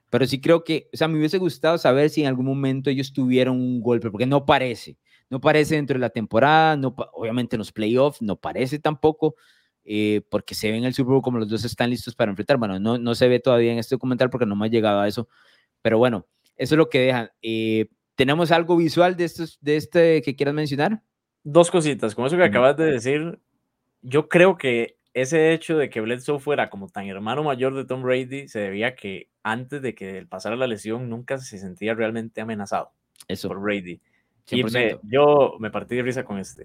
pero 0.09 0.25
sí 0.25 0.41
creo 0.41 0.63
que, 0.63 0.89
o 0.93 0.97
sea, 0.97 1.07
me 1.07 1.17
hubiese 1.17 1.37
gustado 1.37 1.77
saber 1.77 2.09
si 2.09 2.21
en 2.21 2.27
algún 2.27 2.45
momento 2.45 2.89
ellos 2.89 3.13
tuvieron 3.13 3.57
un 3.57 3.81
golpe, 3.81 4.09
porque 4.09 4.25
no 4.25 4.45
parece, 4.45 4.97
no 5.29 5.39
parece 5.39 5.75
dentro 5.75 5.95
de 5.95 5.99
la 5.99 6.09
temporada, 6.09 6.75
no, 6.75 6.95
obviamente 7.13 7.55
en 7.55 7.59
los 7.59 7.71
playoffs, 7.71 8.21
no 8.21 8.35
parece 8.35 8.79
tampoco, 8.79 9.35
eh, 9.91 10.21
porque 10.29 10.53
se 10.53 10.69
ve 10.69 10.77
en 10.77 10.83
el 10.83 10.93
Super 10.93 11.13
Bowl 11.13 11.23
como 11.23 11.39
los 11.39 11.49
dos 11.49 11.65
están 11.65 11.89
listos 11.89 12.13
para 12.13 12.29
enfrentar. 12.29 12.57
Bueno, 12.57 12.79
no, 12.79 12.99
no 12.99 13.15
se 13.15 13.27
ve 13.27 13.39
todavía 13.39 13.71
en 13.71 13.79
este 13.79 13.95
documental 13.95 14.29
porque 14.29 14.45
no 14.45 14.55
me 14.55 14.67
ha 14.67 14.69
llegado 14.69 14.99
a 14.99 15.07
eso, 15.07 15.27
pero 15.81 15.97
bueno, 15.97 16.27
eso 16.57 16.75
es 16.75 16.77
lo 16.77 16.89
que 16.89 16.99
dejan. 16.99 17.31
Eh, 17.41 17.87
¿Tenemos 18.13 18.51
algo 18.51 18.77
visual 18.77 19.15
de, 19.17 19.23
estos, 19.23 19.57
de 19.61 19.77
este 19.77 20.21
que 20.21 20.35
quieras 20.35 20.53
mencionar? 20.53 21.01
Dos 21.43 21.71
cositas, 21.71 22.13
como 22.13 22.27
eso 22.27 22.37
que 22.37 22.43
acabas 22.43 22.77
de 22.77 22.85
decir, 22.85 23.39
yo 24.03 24.29
creo 24.29 24.57
que 24.57 24.99
ese 25.15 25.53
hecho 25.53 25.75
de 25.75 25.89
que 25.89 26.01
Bledsoe 26.01 26.37
fuera 26.37 26.69
como 26.69 26.87
tan 26.89 27.07
hermano 27.07 27.43
mayor 27.43 27.73
de 27.73 27.83
Tom 27.83 28.03
Brady 28.03 28.47
se 28.47 28.59
debía 28.59 28.89
a 28.89 28.95
que 28.95 29.31
antes 29.41 29.81
de 29.81 29.95
que 29.95 30.23
pasara 30.29 30.55
la 30.55 30.67
lesión 30.67 31.09
nunca 31.09 31.39
se 31.39 31.57
sentía 31.57 31.95
realmente 31.95 32.41
amenazado 32.41 32.91
Eso. 33.27 33.47
por 33.47 33.59
Brady. 33.59 33.99
Y 34.51 34.63
yo 35.03 35.55
me 35.59 35.71
partí 35.71 35.95
de 35.95 36.03
risa 36.03 36.23
con 36.23 36.37
este. 36.37 36.63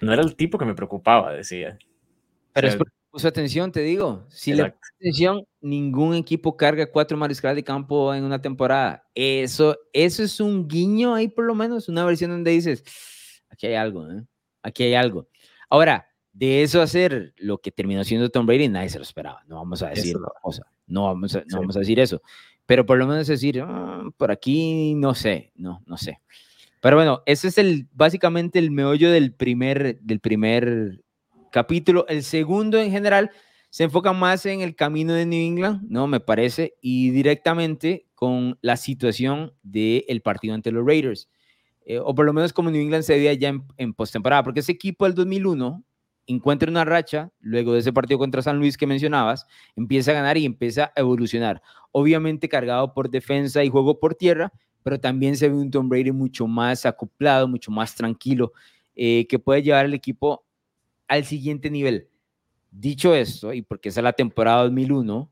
No 0.00 0.12
era 0.12 0.22
el 0.22 0.34
tipo 0.34 0.58
que 0.58 0.64
me 0.64 0.74
preocupaba, 0.74 1.32
decía. 1.32 1.78
Pero 2.52 2.68
es 2.68 2.76
porque 2.76 2.92
puso 3.10 3.28
atención, 3.28 3.70
te 3.70 3.80
digo. 3.80 4.26
Si 4.28 4.52
le 4.52 4.64
puso 4.70 4.92
atención, 4.98 5.46
ningún 5.60 6.14
equipo 6.14 6.56
carga 6.56 6.90
cuatro 6.90 7.16
mariscales 7.16 7.56
de 7.56 7.64
campo 7.64 8.14
en 8.14 8.24
una 8.24 8.40
temporada. 8.40 9.06
Eso, 9.14 9.78
eso 9.92 10.22
es 10.22 10.40
un 10.40 10.66
guiño 10.66 11.14
ahí, 11.14 11.28
por 11.28 11.44
lo 11.44 11.54
menos, 11.54 11.88
una 11.88 12.04
versión 12.04 12.30
donde 12.30 12.50
dices, 12.50 12.82
aquí 13.48 13.66
hay 13.66 13.74
algo, 13.74 14.10
¿eh? 14.10 14.24
Aquí 14.62 14.82
hay 14.84 14.94
algo. 14.94 15.28
Ahora, 15.68 16.08
de 16.32 16.62
eso 16.62 16.80
hacer 16.80 17.34
lo 17.36 17.58
que 17.58 17.70
terminó 17.70 18.02
siendo 18.04 18.30
Tom 18.30 18.46
Brady, 18.46 18.68
nadie 18.68 18.88
se 18.88 18.98
lo 18.98 19.04
esperaba. 19.04 19.42
No 19.46 19.56
vamos 19.56 19.82
a 19.82 19.90
decir 19.90 20.16
cosa. 20.40 20.66
No 20.86 21.04
vamos 21.04 21.36
a, 21.36 21.44
no 21.46 21.60
vamos 21.60 21.76
a 21.76 21.80
decir 21.80 22.00
eso. 22.00 22.22
Pero 22.66 22.86
por 22.86 22.98
lo 22.98 23.06
menos 23.06 23.26
decir, 23.26 23.60
ah, 23.60 24.02
por 24.16 24.30
aquí 24.30 24.94
no 24.94 25.14
sé, 25.14 25.52
no, 25.56 25.82
no 25.86 25.96
sé. 25.96 26.20
Pero 26.80 26.96
bueno, 26.96 27.22
ese 27.26 27.48
es 27.48 27.58
el, 27.58 27.88
básicamente 27.92 28.58
el 28.58 28.70
meollo 28.70 29.10
del 29.10 29.32
primer, 29.32 30.00
del 30.00 30.20
primer 30.20 31.02
capítulo. 31.52 32.06
El 32.08 32.24
segundo 32.24 32.78
en 32.78 32.90
general 32.90 33.30
se 33.70 33.84
enfoca 33.84 34.12
más 34.12 34.44
en 34.46 34.60
el 34.60 34.74
camino 34.74 35.12
de 35.14 35.24
New 35.24 35.40
England, 35.40 35.82
¿no? 35.88 36.06
Me 36.06 36.20
parece, 36.20 36.74
y 36.80 37.10
directamente 37.10 38.06
con 38.14 38.58
la 38.62 38.76
situación 38.76 39.54
del 39.62 40.22
partido 40.22 40.54
ante 40.54 40.72
los 40.72 40.86
Raiders. 40.86 41.28
Eh, 41.84 41.98
o 41.98 42.14
por 42.14 42.26
lo 42.26 42.32
menos 42.32 42.52
como 42.52 42.70
New 42.70 42.82
England 42.82 43.04
se 43.04 43.14
veía 43.14 43.32
ya 43.34 43.48
en, 43.48 43.64
en 43.76 43.94
postemporada, 43.94 44.42
porque 44.42 44.60
ese 44.60 44.72
equipo 44.72 45.04
del 45.04 45.14
2001 45.14 45.84
encuentra 46.26 46.70
una 46.70 46.84
racha, 46.84 47.30
luego 47.40 47.72
de 47.72 47.80
ese 47.80 47.92
partido 47.92 48.18
contra 48.18 48.42
San 48.42 48.58
Luis 48.58 48.76
que 48.76 48.86
mencionabas, 48.86 49.46
empieza 49.76 50.12
a 50.12 50.14
ganar 50.14 50.36
y 50.38 50.44
empieza 50.44 50.92
a 50.94 51.00
evolucionar. 51.00 51.62
Obviamente 51.90 52.48
cargado 52.48 52.94
por 52.94 53.10
defensa 53.10 53.62
y 53.64 53.68
juego 53.68 53.98
por 53.98 54.14
tierra, 54.14 54.52
pero 54.82 54.98
también 54.98 55.36
se 55.36 55.48
ve 55.48 55.54
un 55.54 55.70
Tom 55.70 55.88
Brady 55.88 56.12
mucho 56.12 56.46
más 56.46 56.86
acoplado, 56.86 57.46
mucho 57.48 57.70
más 57.70 57.94
tranquilo, 57.94 58.52
eh, 58.94 59.26
que 59.28 59.38
puede 59.38 59.62
llevar 59.62 59.84
al 59.84 59.94
equipo 59.94 60.44
al 61.08 61.24
siguiente 61.24 61.70
nivel. 61.70 62.08
Dicho 62.70 63.14
esto, 63.14 63.52
y 63.52 63.62
porque 63.62 63.90
esa 63.90 64.00
es 64.00 64.04
la 64.04 64.12
temporada 64.12 64.62
2001, 64.62 65.30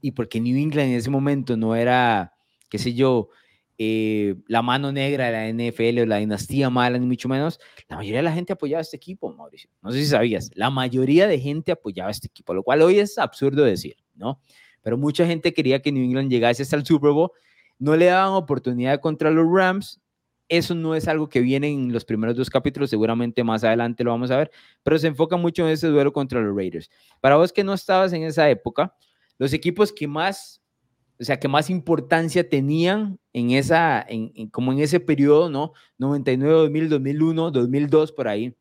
y 0.00 0.12
porque 0.12 0.40
New 0.40 0.56
England 0.56 0.90
en 0.90 0.96
ese 0.96 1.10
momento 1.10 1.56
no 1.56 1.74
era, 1.74 2.32
qué 2.68 2.78
sé 2.78 2.94
yo, 2.94 3.28
eh, 3.78 4.36
la 4.46 4.62
mano 4.62 4.92
negra 4.92 5.30
de 5.30 5.32
la 5.32 5.48
NFL 5.48 6.00
o 6.00 6.06
la 6.06 6.16
dinastía 6.16 6.70
mala, 6.70 6.98
ni 6.98 7.06
mucho 7.06 7.28
menos, 7.28 7.58
la 7.88 7.96
mayoría 7.96 8.18
de 8.18 8.24
la 8.24 8.32
gente 8.32 8.52
apoyaba 8.52 8.80
este 8.80 8.96
equipo, 8.96 9.32
Mauricio. 9.32 9.70
No 9.82 9.90
sé 9.92 9.98
si 9.98 10.06
sabías, 10.06 10.50
la 10.54 10.70
mayoría 10.70 11.26
de 11.26 11.38
gente 11.38 11.72
apoyaba 11.72 12.10
este 12.10 12.28
equipo, 12.28 12.54
lo 12.54 12.62
cual 12.62 12.82
hoy 12.82 12.98
es 12.98 13.18
absurdo 13.18 13.64
decir, 13.64 13.96
¿no? 14.14 14.40
pero 14.84 14.98
mucha 14.98 15.26
gente 15.26 15.52
quería 15.52 15.80
que 15.80 15.90
New 15.90 16.04
England 16.04 16.30
llegase 16.30 16.62
hasta 16.62 16.76
el 16.76 16.84
Super 16.84 17.10
Bowl. 17.10 17.30
No 17.78 17.96
le 17.96 18.04
daban 18.04 18.34
oportunidad 18.34 19.00
contra 19.00 19.30
los 19.30 19.46
Rams. 19.50 20.00
Eso 20.46 20.74
no 20.74 20.94
es 20.94 21.08
algo 21.08 21.28
que 21.28 21.40
viene 21.40 21.70
en 21.70 21.90
los 21.90 22.04
primeros 22.04 22.36
dos 22.36 22.50
capítulos, 22.50 22.90
seguramente 22.90 23.42
más 23.42 23.64
adelante 23.64 24.04
lo 24.04 24.10
vamos 24.10 24.30
a 24.30 24.36
ver, 24.36 24.50
pero 24.82 24.98
se 24.98 25.06
enfoca 25.06 25.38
mucho 25.38 25.66
en 25.66 25.72
ese 25.72 25.86
duelo 25.86 26.12
contra 26.12 26.38
los 26.42 26.54
Raiders. 26.54 26.90
Para 27.22 27.36
vos 27.36 27.50
que 27.50 27.64
no 27.64 27.72
estabas 27.72 28.12
en 28.12 28.24
esa 28.24 28.48
época, 28.50 28.94
los 29.38 29.54
equipos 29.54 29.90
que 29.90 30.06
más, 30.06 30.60
o 31.20 31.24
sea, 31.24 31.38
que 31.38 31.48
más 31.48 31.70
importancia 31.70 32.48
tenían 32.48 33.18
en 33.32 33.52
esa, 33.52 34.04
en, 34.08 34.48
como 34.50 34.72
en 34.72 34.80
ese 34.80 35.00
periodo, 35.00 35.48
¿no? 35.48 35.72
99, 35.98 36.52
2000, 36.52 36.88
2001, 36.88 37.50
2002, 37.50 38.12
por 38.12 38.28
ahí. 38.28 38.54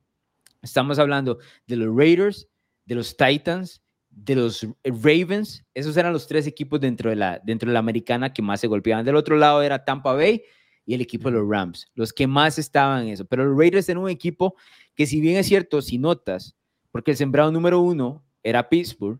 Estamos 0.61 0.99
hablando 0.99 1.39
de 1.67 1.75
los 1.75 1.95
Raiders, 1.95 2.47
de 2.85 2.95
los 2.95 3.17
Titans, 3.17 3.81
de 4.09 4.35
los 4.35 4.67
Ravens. 4.83 5.65
Esos 5.73 5.97
eran 5.97 6.13
los 6.13 6.27
tres 6.27 6.45
equipos 6.45 6.79
dentro 6.79 7.09
de 7.09 7.15
la, 7.15 7.39
dentro 7.43 7.67
de 7.69 7.73
la 7.73 7.79
americana 7.79 8.31
que 8.31 8.41
más 8.41 8.61
se 8.61 8.67
golpeaban. 8.67 9.03
Del 9.03 9.15
otro 9.15 9.35
lado 9.35 9.61
era 9.61 9.83
Tampa 9.83 10.13
Bay 10.13 10.43
y 10.85 10.93
el 10.93 11.01
equipo 11.01 11.29
de 11.29 11.37
los 11.37 11.49
Rams, 11.49 11.87
los 11.95 12.13
que 12.13 12.27
más 12.27 12.59
estaban 12.59 13.03
en 13.03 13.09
eso. 13.09 13.25
Pero 13.25 13.45
los 13.45 13.57
Raiders 13.57 13.89
eran 13.89 14.03
un 14.03 14.09
equipo 14.09 14.55
que 14.95 15.07
si 15.07 15.19
bien 15.21 15.37
es 15.37 15.47
cierto, 15.47 15.81
si 15.81 15.97
notas, 15.97 16.55
porque 16.91 17.11
el 17.11 17.17
sembrado 17.17 17.51
número 17.51 17.79
uno 17.79 18.23
era 18.43 18.69
Pittsburgh, 18.69 19.19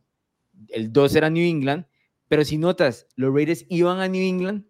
el 0.70 0.94
2 0.94 1.16
era 1.16 1.30
New 1.30 1.44
England, 1.44 1.86
pero 2.34 2.46
si 2.46 2.58
notas, 2.58 3.06
los 3.16 3.32
Raiders 3.32 3.64
iban 3.70 4.00
a 4.00 4.08
New 4.08 4.28
England, 4.28 4.66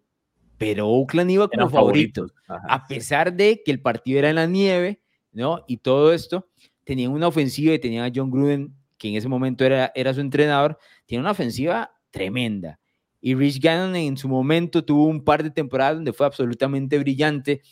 pero 0.58 0.86
Oakland 0.86 1.30
iba 1.30 1.48
como 1.48 1.70
favorito, 1.70 2.26
a 2.46 2.86
pesar 2.86 3.32
de 3.32 3.62
que 3.64 3.70
el 3.70 3.80
partido 3.80 4.18
era 4.18 4.28
en 4.28 4.36
la 4.36 4.46
nieve, 4.46 5.00
¿no? 5.32 5.64
Y 5.66 5.78
todo 5.78 6.12
esto, 6.12 6.50
tenían 6.84 7.12
una 7.12 7.26
ofensiva 7.26 7.72
y 7.72 7.78
tenían 7.78 8.04
a 8.04 8.12
John 8.14 8.30
Gruden, 8.30 8.76
que 8.98 9.08
en 9.08 9.14
ese 9.14 9.28
momento 9.28 9.64
era, 9.64 9.90
era 9.94 10.12
su 10.12 10.20
entrenador, 10.20 10.76
tiene 11.06 11.22
una 11.22 11.30
ofensiva 11.30 11.90
tremenda. 12.10 12.78
Y 13.22 13.34
Rich 13.34 13.60
Gannon 13.60 13.96
en 13.96 14.18
su 14.18 14.28
momento 14.28 14.84
tuvo 14.84 15.06
un 15.06 15.24
par 15.24 15.42
de 15.42 15.50
temporadas 15.50 15.94
donde 15.94 16.12
fue 16.12 16.26
absolutamente 16.26 16.98
brillante. 16.98 17.62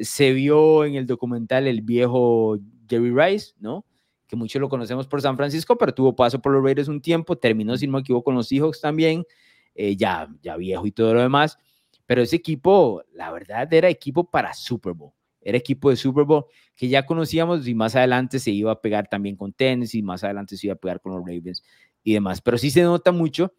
Se 0.00 0.32
vio 0.32 0.86
en 0.86 0.94
el 0.94 1.06
documental 1.06 1.66
el 1.66 1.82
viejo 1.82 2.58
Jerry 2.88 3.10
Rice, 3.10 3.52
¿no? 3.60 3.84
Que 4.32 4.36
muchos 4.36 4.58
lo 4.62 4.70
conocemos 4.70 5.06
por 5.06 5.20
San 5.20 5.36
Francisco, 5.36 5.76
pero 5.76 5.92
tuvo 5.92 6.16
paso 6.16 6.40
por 6.40 6.52
los 6.52 6.64
Raiders 6.64 6.88
un 6.88 7.02
tiempo, 7.02 7.36
terminó, 7.36 7.76
si 7.76 7.86
no 7.86 7.92
me 7.92 7.98
equivoco, 7.98 8.24
con 8.24 8.34
los 8.34 8.48
Seahawks 8.48 8.80
también, 8.80 9.26
eh, 9.74 9.94
ya, 9.94 10.26
ya 10.40 10.56
viejo 10.56 10.86
y 10.86 10.90
todo 10.90 11.12
lo 11.12 11.20
demás, 11.20 11.58
pero 12.06 12.22
ese 12.22 12.36
equipo, 12.36 13.02
la 13.12 13.30
verdad, 13.30 13.70
era 13.70 13.90
equipo 13.90 14.24
para 14.24 14.54
Super 14.54 14.94
Bowl, 14.94 15.12
era 15.42 15.58
equipo 15.58 15.90
de 15.90 15.96
Super 15.96 16.24
Bowl 16.24 16.46
que 16.74 16.88
ya 16.88 17.04
conocíamos 17.04 17.68
y 17.68 17.74
más 17.74 17.94
adelante 17.94 18.38
se 18.38 18.50
iba 18.52 18.72
a 18.72 18.80
pegar 18.80 19.06
también 19.06 19.36
con 19.36 19.52
Tennessee, 19.52 20.02
más 20.02 20.24
adelante 20.24 20.56
se 20.56 20.68
iba 20.68 20.72
a 20.72 20.78
pegar 20.78 21.02
con 21.02 21.12
los 21.12 21.20
Ravens 21.20 21.62
y 22.02 22.14
demás, 22.14 22.40
pero 22.40 22.56
sí 22.56 22.70
se 22.70 22.80
nota 22.80 23.12
mucho 23.12 23.52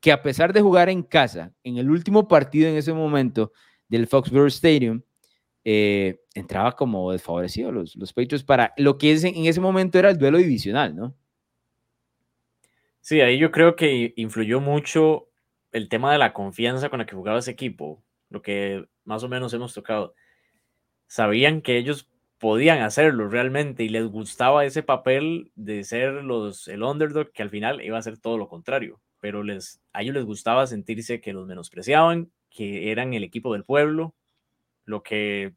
que 0.00 0.10
a 0.10 0.22
pesar 0.22 0.54
de 0.54 0.62
jugar 0.62 0.88
en 0.88 1.02
casa, 1.02 1.52
en 1.62 1.76
el 1.76 1.90
último 1.90 2.28
partido 2.28 2.66
en 2.66 2.76
ese 2.76 2.94
momento 2.94 3.52
del 3.88 4.06
Foxborough 4.06 4.48
Stadium, 4.48 5.02
eh, 5.64 6.20
entraba 6.34 6.72
como 6.72 7.12
desfavorecido 7.12 7.72
los, 7.72 7.96
los 7.96 8.12
Patriots 8.12 8.44
para 8.44 8.74
lo 8.76 8.98
que 8.98 9.12
en 9.12 9.46
ese 9.46 9.60
momento 9.60 9.98
era 9.98 10.10
el 10.10 10.18
duelo 10.18 10.38
divisional, 10.38 10.94
¿no? 10.94 11.14
Sí, 13.00 13.20
ahí 13.20 13.38
yo 13.38 13.50
creo 13.50 13.76
que 13.76 14.14
influyó 14.16 14.60
mucho 14.60 15.28
el 15.72 15.88
tema 15.88 16.12
de 16.12 16.18
la 16.18 16.32
confianza 16.32 16.88
con 16.88 17.00
la 17.00 17.06
que 17.06 17.16
jugaba 17.16 17.38
ese 17.38 17.50
equipo, 17.50 18.02
lo 18.30 18.40
que 18.40 18.86
más 19.04 19.22
o 19.24 19.28
menos 19.28 19.52
hemos 19.52 19.74
tocado. 19.74 20.14
Sabían 21.06 21.60
que 21.60 21.76
ellos 21.76 22.08
podían 22.38 22.80
hacerlo 22.80 23.28
realmente 23.28 23.84
y 23.84 23.88
les 23.88 24.06
gustaba 24.06 24.64
ese 24.64 24.82
papel 24.82 25.50
de 25.54 25.84
ser 25.84 26.12
los, 26.24 26.68
el 26.68 26.82
underdog, 26.82 27.30
que 27.32 27.42
al 27.42 27.50
final 27.50 27.82
iba 27.82 27.98
a 27.98 28.02
ser 28.02 28.18
todo 28.18 28.38
lo 28.38 28.48
contrario, 28.48 29.00
pero 29.20 29.42
les, 29.42 29.82
a 29.92 30.02
ellos 30.02 30.14
les 30.14 30.24
gustaba 30.24 30.66
sentirse 30.66 31.20
que 31.20 31.32
los 31.32 31.46
menospreciaban, 31.46 32.30
que 32.50 32.90
eran 32.90 33.14
el 33.14 33.24
equipo 33.24 33.52
del 33.52 33.64
pueblo, 33.64 34.14
lo 34.84 35.02
que 35.02 35.54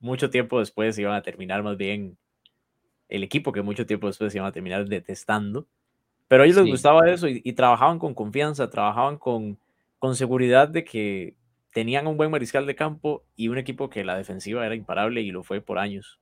mucho 0.00 0.30
tiempo 0.30 0.58
después 0.58 0.98
iban 0.98 1.14
a 1.14 1.22
terminar 1.22 1.62
más 1.62 1.76
bien 1.76 2.16
el 3.08 3.22
equipo 3.22 3.52
que 3.52 3.62
mucho 3.62 3.86
tiempo 3.86 4.06
después 4.06 4.34
iban 4.34 4.46
a 4.46 4.52
terminar 4.52 4.86
detestando. 4.86 5.66
Pero 6.28 6.42
a 6.42 6.46
ellos 6.46 6.58
les 6.58 6.66
gustaba 6.66 7.10
eso 7.10 7.28
y, 7.28 7.52
trabajaban 7.52 7.98
con 7.98 8.14
confianza, 8.14 8.70
trabajaban 8.70 9.18
con, 9.18 9.58
con 9.98 10.16
seguridad 10.16 10.68
de 10.68 10.84
que 10.84 11.36
tenían 11.72 12.06
un 12.06 12.16
buen 12.16 12.30
mariscal 12.30 12.66
de 12.66 12.74
campo 12.74 13.24
y 13.36 13.48
un 13.48 13.58
equipo 13.58 13.90
que 13.90 14.04
la 14.04 14.16
defensiva 14.16 14.64
era 14.64 14.74
imparable 14.74 15.20
y 15.20 15.30
lo 15.30 15.42
fue 15.42 15.60
por 15.60 15.78
años. 15.78 16.18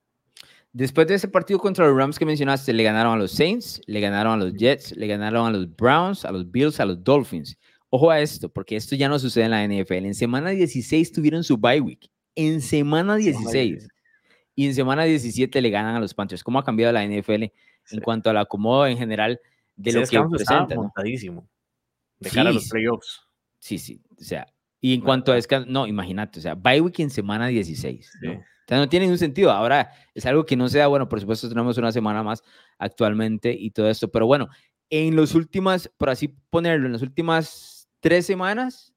Después 0.73 1.07
de 1.07 1.15
ese 1.15 1.29
partido 1.29 1.59
contra 1.59 1.87
los 1.87 1.97
Rams 1.97 2.19
que 2.19 2.25
mencionaste, 2.25 2.73
le 2.73 2.83
ganaron 2.83 3.13
a 3.13 3.17
los 3.17 3.33
Saints, 3.33 3.81
le 3.87 4.01
ganaron 4.01 4.41
a 4.41 4.45
los 4.45 4.55
Jets, 4.55 4.97
le 4.97 5.07
ganaron 5.07 5.47
a 5.47 5.51
los 5.51 5.75
Browns, 5.77 6.25
a 6.25 6.33
los 6.33 6.51
Bills, 6.51 6.81
a 6.81 6.87
los 6.87 7.03
Dolphins. 7.05 7.57
Ojo 7.91 8.11
a 8.11 8.21
esto, 8.21 8.49
porque 8.49 8.77
esto 8.77 8.97
ya 8.97 9.09
no 9.09 9.19
sucede 9.19 9.45
en 9.45 9.51
la 9.51 9.67
NFL. 9.67 10.07
En 10.07 10.15
semana 10.15 10.51
16 10.51 11.13
tuvieron 11.13 11.45
su 11.45 11.59
bye 11.59 11.81
week 11.81 12.11
en 12.35 12.61
semana 12.61 13.17
16 13.17 13.89
y 14.55 14.67
en 14.67 14.75
semana 14.75 15.05
17 15.05 15.61
le 15.61 15.71
ganan 15.71 15.97
a 15.97 16.01
los 16.01 16.15
Panthers. 16.15 16.45
¿Cómo 16.45 16.59
ha 16.59 16.65
cambiado 16.65 16.93
la 16.93 17.05
NFL 17.05 17.43
en 17.43 18.01
cuanto 18.03 18.31
al 18.31 18.37
acomodo 18.37 18.87
en 18.87 18.99
general 18.99 19.41
de 19.77 19.93
lo 19.93 20.07
que 20.07 20.21
presenta? 20.31 20.75
montadísimo 20.75 21.49
de 22.19 22.31
cara 22.31 22.51
a 22.51 22.53
los 22.53 22.69
playoffs. 22.69 23.21
Sí, 23.59 23.79
sí, 23.79 24.01
o 24.19 24.23
sea, 24.23 24.47
y 24.81 24.95
en 24.95 25.01
cuanto 25.01 25.33
a 25.33 25.37
descanso, 25.37 25.69
no, 25.71 25.87
imagínate, 25.87 26.39
o 26.39 26.43
sea, 26.43 26.55
bye 26.55 26.81
week 26.81 27.01
en 27.01 27.11
semana 27.11 27.47
16. 27.49 28.19
¿no? 28.23 28.33
O 28.33 28.43
sea, 28.67 28.79
no 28.79 28.89
tiene 28.89 29.07
ningún 29.07 29.19
sentido. 29.19 29.51
Ahora 29.51 29.93
es 30.15 30.27
algo 30.27 30.45
que 30.45 30.57
no 30.57 30.69
se 30.69 30.79
da, 30.79 30.87
bueno, 30.87 31.09
por 31.09 31.21
supuesto 31.21 31.49
tenemos 31.49 31.79
una 31.79 31.93
semana 31.93 32.23
más 32.23 32.43
actualmente 32.79 33.53
y 33.53 33.71
todo 33.71 33.89
esto, 33.89 34.11
pero 34.11 34.27
bueno, 34.27 34.49
en 34.91 35.17
los 35.17 35.35
últimas, 35.35 35.91
por 35.97 36.11
así 36.11 36.29
ponerlo, 36.51 36.87
en 36.87 36.93
las 36.93 37.03
últimas 37.03 37.89
tres 38.01 38.27
semanas 38.27 38.93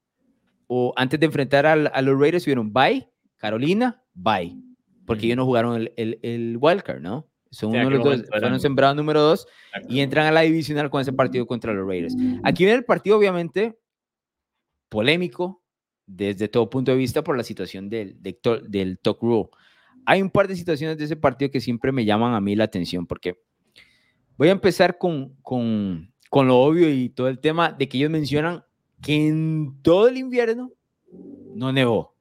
o 0.67 0.93
antes 0.95 1.19
de 1.19 1.25
enfrentar 1.27 1.65
a, 1.65 1.75
los 1.75 2.19
Raiders, 2.19 2.43
tuvieron 2.43 2.73
bye 2.73 3.07
Carolina, 3.37 4.03
bye. 4.13 4.57
Porque 5.05 5.25
ellos 5.27 5.37
no 5.37 5.45
jugaron 5.45 5.75
el, 5.75 5.93
el, 5.97 6.19
el 6.23 6.57
wildcard, 6.59 7.01
¿no? 7.01 7.27
Son 7.51 7.69
uno 7.69 7.89
de 7.89 7.89
los 7.91 8.03
dos, 8.03 8.23
fueron 8.27 8.59
sembrados 8.59 8.97
número 8.97 9.21
dos 9.21 9.47
y 9.87 10.01
entran 10.01 10.27
a 10.27 10.31
la 10.31 10.41
divisional 10.41 10.89
con 10.89 10.99
ese 10.99 11.13
partido 11.13 11.45
contra 11.45 11.73
los 11.73 11.87
Raiders. 11.87 12.15
Aquí 12.43 12.65
viene 12.65 12.79
el 12.79 12.85
partido, 12.85 13.17
obviamente, 13.17 13.79
polémico 14.89 15.63
desde 16.05 16.47
todo 16.47 16.69
punto 16.69 16.91
de 16.91 16.97
vista 16.97 17.23
por 17.23 17.37
la 17.37 17.43
situación 17.43 17.89
del, 17.89 18.21
del, 18.21 18.37
del 18.67 18.99
Talk 18.99 19.21
Rule. 19.21 19.49
Hay 20.05 20.21
un 20.21 20.29
par 20.29 20.47
de 20.47 20.55
situaciones 20.55 20.97
de 20.97 21.05
ese 21.05 21.15
partido 21.15 21.49
que 21.49 21.61
siempre 21.61 21.91
me 21.91 22.03
llaman 22.03 22.33
a 22.33 22.41
mí 22.41 22.55
la 22.55 22.65
atención 22.65 23.07
porque 23.07 23.39
voy 24.37 24.49
a 24.49 24.51
empezar 24.51 24.97
con, 24.97 25.35
con, 25.41 26.13
con 26.29 26.47
lo 26.47 26.57
obvio 26.57 26.89
y 26.89 27.09
todo 27.09 27.27
el 27.29 27.39
tema 27.39 27.71
de 27.71 27.87
que 27.87 27.97
ellos 27.97 28.11
mencionan 28.11 28.63
que 29.01 29.27
en 29.27 29.81
todo 29.81 30.07
el 30.07 30.17
invierno 30.17 30.71
no 31.53 31.71
nevó. 31.71 32.14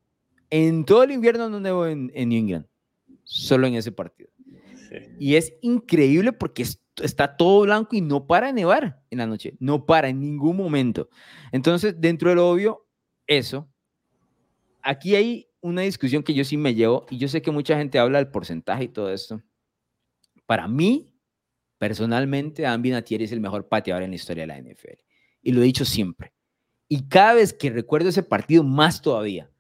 En 0.57 0.85
todo 0.85 1.03
el 1.03 1.11
invierno 1.11 1.49
no 1.51 1.59
nevó 1.59 1.85
en, 1.85 2.13
en 2.15 2.29
New 2.29 2.39
England, 2.39 2.67
solo 3.25 3.67
en 3.67 3.75
ese 3.75 3.91
partido. 3.91 4.31
Y 5.19 5.35
es 5.35 5.53
increíble 5.63 6.33
porque 6.33 6.65
está 7.03 7.37
todo 7.37 7.63
blanco 7.63 7.97
y 7.97 8.01
no 8.01 8.29
para 8.29 8.47
de 8.47 8.53
nevar 8.53 9.03
en 9.11 9.19
la 9.19 9.27
noche, 9.27 9.57
no 9.59 9.85
para 9.85 10.11
en 10.11 10.21
ningún 10.21 10.57
momento. 10.57 11.09
Entonces, 11.51 12.01
dentro 12.01 12.31
del 12.31 12.39
obvio, 12.39 12.87
eso. 13.27 13.69
Aquí 14.81 15.17
hay 15.17 15.49
una 15.61 15.83
discusión 15.83 16.23
que 16.23 16.35
yo 16.35 16.45
sí 16.45 16.57
me 16.57 16.73
llevo 16.73 17.05
y 17.11 17.19
yo 17.19 17.27
sé 17.27 17.43
que 17.43 17.51
mucha 17.51 17.77
gente 17.77 17.99
habla 17.99 18.19
del 18.19 18.29
porcentaje 18.29 18.85
y 18.85 18.89
todo 18.89 19.13
esto. 19.13 19.43
Para 20.47 20.69
mí, 20.69 21.13
personalmente, 21.79 22.65
Adam 22.65 22.81
Vinatieri 22.81 23.25
es 23.25 23.33
el 23.33 23.41
mejor 23.41 23.67
pateador 23.67 24.05
en 24.05 24.11
la 24.11 24.17
historia 24.17 24.47
de 24.47 24.47
la 24.47 24.61
NFL. 24.61 25.03
Y 25.43 25.51
lo 25.51 25.63
he 25.63 25.65
dicho 25.65 25.85
siempre. 25.85 26.33
Y 26.87 27.09
cada 27.09 27.35
vez 27.35 27.53
que 27.53 27.71
recuerdo 27.71 28.11
ese 28.11 28.23
partido, 28.23 28.63
más 28.63 29.03
todavía 29.03 29.51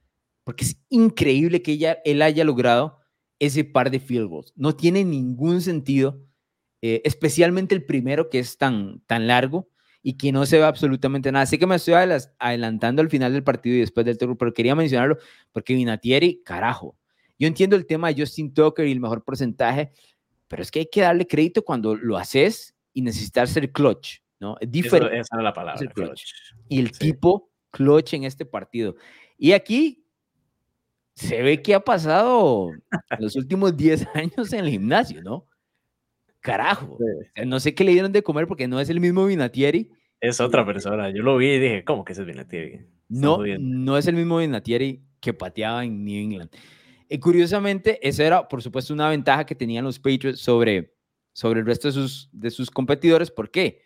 porque 0.44 0.64
es 0.64 0.76
increíble 0.90 1.62
que 1.62 1.72
ella, 1.72 1.98
él 2.04 2.22
haya 2.22 2.44
logrado 2.44 3.00
ese 3.38 3.64
par 3.64 3.90
de 3.90 3.98
field 3.98 4.28
goals. 4.28 4.52
No 4.56 4.76
tiene 4.76 5.04
ningún 5.04 5.60
sentido, 5.60 6.22
eh, 6.82 7.00
especialmente 7.04 7.74
el 7.74 7.84
primero 7.84 8.30
que 8.30 8.38
es 8.38 8.56
tan, 8.56 9.00
tan 9.06 9.26
largo 9.26 9.68
y 10.02 10.16
que 10.18 10.32
no 10.32 10.44
se 10.44 10.58
ve 10.58 10.64
absolutamente 10.64 11.32
nada. 11.32 11.46
Sé 11.46 11.58
que 11.58 11.66
me 11.66 11.76
estoy 11.76 11.94
adelantando 12.38 13.00
al 13.00 13.08
final 13.08 13.32
del 13.32 13.42
partido 13.42 13.76
y 13.76 13.80
después 13.80 14.04
del 14.04 14.18
turno, 14.18 14.36
pero 14.36 14.52
quería 14.52 14.74
mencionarlo 14.74 15.16
porque 15.50 15.74
Vinatieri, 15.74 16.42
carajo. 16.44 16.96
Yo 17.38 17.48
entiendo 17.48 17.74
el 17.74 17.86
tema 17.86 18.12
de 18.12 18.20
Justin 18.20 18.52
Tucker 18.52 18.86
y 18.86 18.92
el 18.92 19.00
mejor 19.00 19.24
porcentaje, 19.24 19.92
pero 20.46 20.62
es 20.62 20.70
que 20.70 20.80
hay 20.80 20.86
que 20.86 21.00
darle 21.00 21.26
crédito 21.26 21.64
cuando 21.64 21.96
lo 21.96 22.16
haces 22.16 22.74
y 22.92 23.00
necesitar 23.02 23.48
ser 23.48 23.72
clutch, 23.72 24.18
¿no? 24.38 24.56
Es 24.60 24.70
diferente. 24.70 25.18
esa 25.18 25.36
es 25.36 25.42
la 25.42 25.52
palabra. 25.52 25.80
Y 26.68 26.78
el 26.78 26.92
tipo 26.92 27.50
clutch 27.70 28.14
en 28.14 28.24
este 28.24 28.44
partido. 28.44 28.94
Y 29.36 29.52
aquí 29.52 30.03
se 31.14 31.42
ve 31.42 31.62
que 31.62 31.74
ha 31.74 31.80
pasado 31.80 32.70
los 33.18 33.36
últimos 33.36 33.76
10 33.76 34.06
años 34.14 34.52
en 34.52 34.60
el 34.60 34.70
gimnasio, 34.70 35.22
¿no? 35.22 35.46
Carajo. 36.40 36.98
No 37.46 37.58
sé 37.58 37.74
qué 37.74 37.84
le 37.84 37.92
dieron 37.92 38.12
de 38.12 38.22
comer 38.22 38.46
porque 38.46 38.68
no 38.68 38.78
es 38.78 38.90
el 38.90 39.00
mismo 39.00 39.24
Vinatieri. 39.24 39.90
Es 40.20 40.40
otra 40.40 40.66
persona. 40.66 41.10
Yo 41.10 41.22
lo 41.22 41.36
vi 41.38 41.52
y 41.52 41.58
dije, 41.58 41.84
¿cómo 41.84 42.04
que 42.04 42.12
es 42.12 42.18
el 42.18 42.26
Vinatieri? 42.26 42.86
No, 43.08 43.38
no 43.58 43.96
es 43.96 44.06
el 44.06 44.14
mismo 44.16 44.38
Vinatieri 44.38 45.02
que 45.20 45.32
pateaba 45.32 45.84
en 45.84 46.04
New 46.04 46.22
England. 46.22 46.50
Y 47.08 47.18
curiosamente, 47.18 47.98
esa 48.06 48.24
era, 48.24 48.48
por 48.48 48.62
supuesto, 48.62 48.92
una 48.92 49.08
ventaja 49.08 49.46
que 49.46 49.54
tenían 49.54 49.84
los 49.84 49.98
Patriots 49.98 50.40
sobre, 50.40 50.94
sobre 51.32 51.60
el 51.60 51.66
resto 51.66 51.88
de 51.88 51.92
sus, 51.92 52.28
de 52.32 52.50
sus 52.50 52.70
competidores. 52.70 53.30
¿Por 53.30 53.50
qué? 53.50 53.83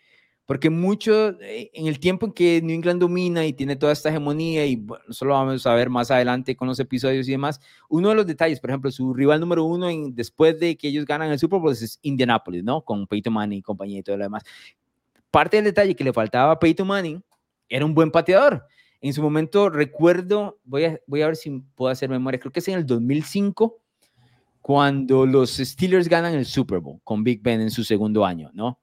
Porque 0.49 0.71
mucho, 0.71 1.39
eh, 1.41 1.69
en 1.75 1.85
el 1.85 1.99
tiempo 1.99 2.25
en 2.25 2.31
que 2.31 2.59
New 2.63 2.75
England 2.75 2.99
domina 2.99 3.45
y 3.45 3.53
tiene 3.53 3.75
toda 3.75 3.91
esta 3.93 4.09
hegemonía, 4.09 4.65
y 4.65 4.77
bueno, 4.77 5.03
eso 5.07 5.23
lo 5.25 5.35
vamos 5.35 5.67
a 5.67 5.75
ver 5.75 5.91
más 5.91 6.09
adelante 6.09 6.55
con 6.55 6.67
los 6.67 6.79
episodios 6.79 7.27
y 7.27 7.31
demás, 7.33 7.61
uno 7.87 8.09
de 8.09 8.15
los 8.15 8.25
detalles, 8.25 8.59
por 8.59 8.71
ejemplo, 8.71 8.89
su 8.89 9.13
rival 9.13 9.39
número 9.39 9.63
uno 9.63 9.87
en, 9.87 10.15
después 10.15 10.59
de 10.59 10.75
que 10.75 10.87
ellos 10.87 11.05
ganan 11.05 11.29
el 11.29 11.37
Super 11.37 11.59
Bowl 11.59 11.71
es 11.71 11.99
Indianapolis, 12.01 12.63
¿no? 12.63 12.81
Con 12.81 13.05
Peyton 13.05 13.31
Manning 13.31 13.59
y 13.59 13.61
compañía 13.61 13.99
y 13.99 14.01
todo 14.01 14.17
lo 14.17 14.23
demás. 14.23 14.41
Parte 15.29 15.57
del 15.57 15.65
detalle 15.65 15.95
que 15.95 16.03
le 16.03 16.13
faltaba 16.13 16.53
a 16.53 16.57
Peyton 16.57 16.87
Manning 16.87 17.23
era 17.69 17.85
un 17.85 17.93
buen 17.93 18.09
pateador. 18.09 18.65
En 19.01 19.13
su 19.13 19.21
momento, 19.21 19.69
recuerdo, 19.69 20.57
voy 20.63 20.85
a, 20.85 20.99
voy 21.05 21.21
a 21.21 21.27
ver 21.27 21.35
si 21.35 21.61
puedo 21.75 21.91
hacer 21.91 22.09
memoria, 22.09 22.39
creo 22.39 22.51
que 22.51 22.61
es 22.61 22.67
en 22.69 22.73
el 22.73 22.87
2005, 22.87 23.77
cuando 24.63 25.27
los 25.27 25.57
Steelers 25.57 26.09
ganan 26.09 26.33
el 26.33 26.47
Super 26.47 26.79
Bowl 26.79 26.99
con 27.03 27.23
Big 27.23 27.39
Ben 27.43 27.61
en 27.61 27.69
su 27.69 27.83
segundo 27.83 28.25
año, 28.25 28.49
¿no? 28.55 28.79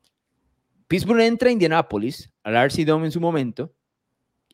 Pittsburgh 0.88 1.20
entra 1.20 1.48
a 1.48 1.52
Indianapolis, 1.52 2.30
al 2.42 2.56
RC 2.56 2.84
Dome 2.84 3.06
en 3.06 3.12
su 3.12 3.20
momento, 3.20 3.74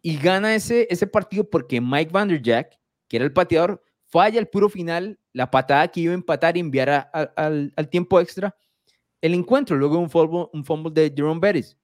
y 0.01 0.16
gana 0.16 0.55
ese, 0.55 0.87
ese 0.91 1.07
partido 1.07 1.49
porque 1.49 1.80
Mike 1.80 2.11
Vanderjack, 2.12 2.78
que 3.09 3.16
era 3.16 3.24
el 3.24 3.33
pateador, 3.33 3.83
falla 4.07 4.39
el 4.39 4.49
puro 4.49 4.68
final, 4.68 5.18
la 5.33 5.51
patada 5.51 5.89
que 5.89 6.01
iba 6.01 6.12
a 6.12 6.14
empatar 6.14 6.57
y 6.57 6.61
enviar 6.61 7.11
al, 7.12 7.72
al, 7.76 7.89
tiempo 7.89 8.20
extra, 8.20 8.55
el 9.20 9.35
encuentro, 9.35 9.76
luego 9.76 9.99
un 9.99 10.11
fumble, 10.11 10.49
un 10.53 10.64
fumble 10.64 10.93
de 10.93 11.12
Jerome 11.14 11.41
Bettis. 11.41 11.78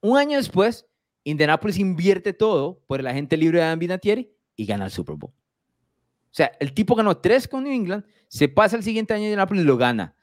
Un 0.00 0.16
año 0.16 0.36
después, 0.36 0.86
Indianapolis 1.24 1.78
invierte 1.78 2.32
todo 2.32 2.82
por 2.86 3.00
el 3.00 3.06
agente 3.06 3.36
libre 3.36 3.60
de 3.60 3.66
Dan 3.66 4.28
y 4.56 4.66
gana 4.66 4.86
el 4.86 4.90
Super 4.90 5.16
Bowl. 5.16 5.32
O 5.32 6.34
sea, 6.34 6.52
el 6.60 6.72
tipo 6.72 6.94
ganó 6.94 7.18
tres 7.18 7.46
con 7.46 7.64
New 7.64 7.72
England, 7.72 8.04
se 8.28 8.48
pasa 8.48 8.76
el 8.76 8.82
siguiente 8.82 9.12
año 9.12 9.22
en 9.22 9.26
Indianapolis 9.28 9.62
y 9.62 9.66
lo 9.66 9.76
gana. 9.76 10.16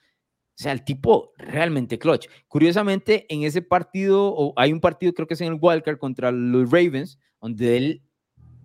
O 0.60 0.62
sea, 0.62 0.74
el 0.74 0.84
tipo 0.84 1.32
realmente 1.38 1.98
clutch. 1.98 2.28
Curiosamente, 2.50 3.26
en 3.30 3.44
ese 3.44 3.62
partido, 3.62 4.26
o 4.28 4.52
hay 4.58 4.74
un 4.74 4.82
partido, 4.82 5.14
creo 5.14 5.26
que 5.26 5.36
es 5.36 5.40
en 5.40 5.54
el 5.54 5.58
Wildcard 5.62 5.98
contra 5.98 6.34
los 6.34 6.70
Ravens, 6.70 7.18
donde 7.40 7.78
él 7.78 8.02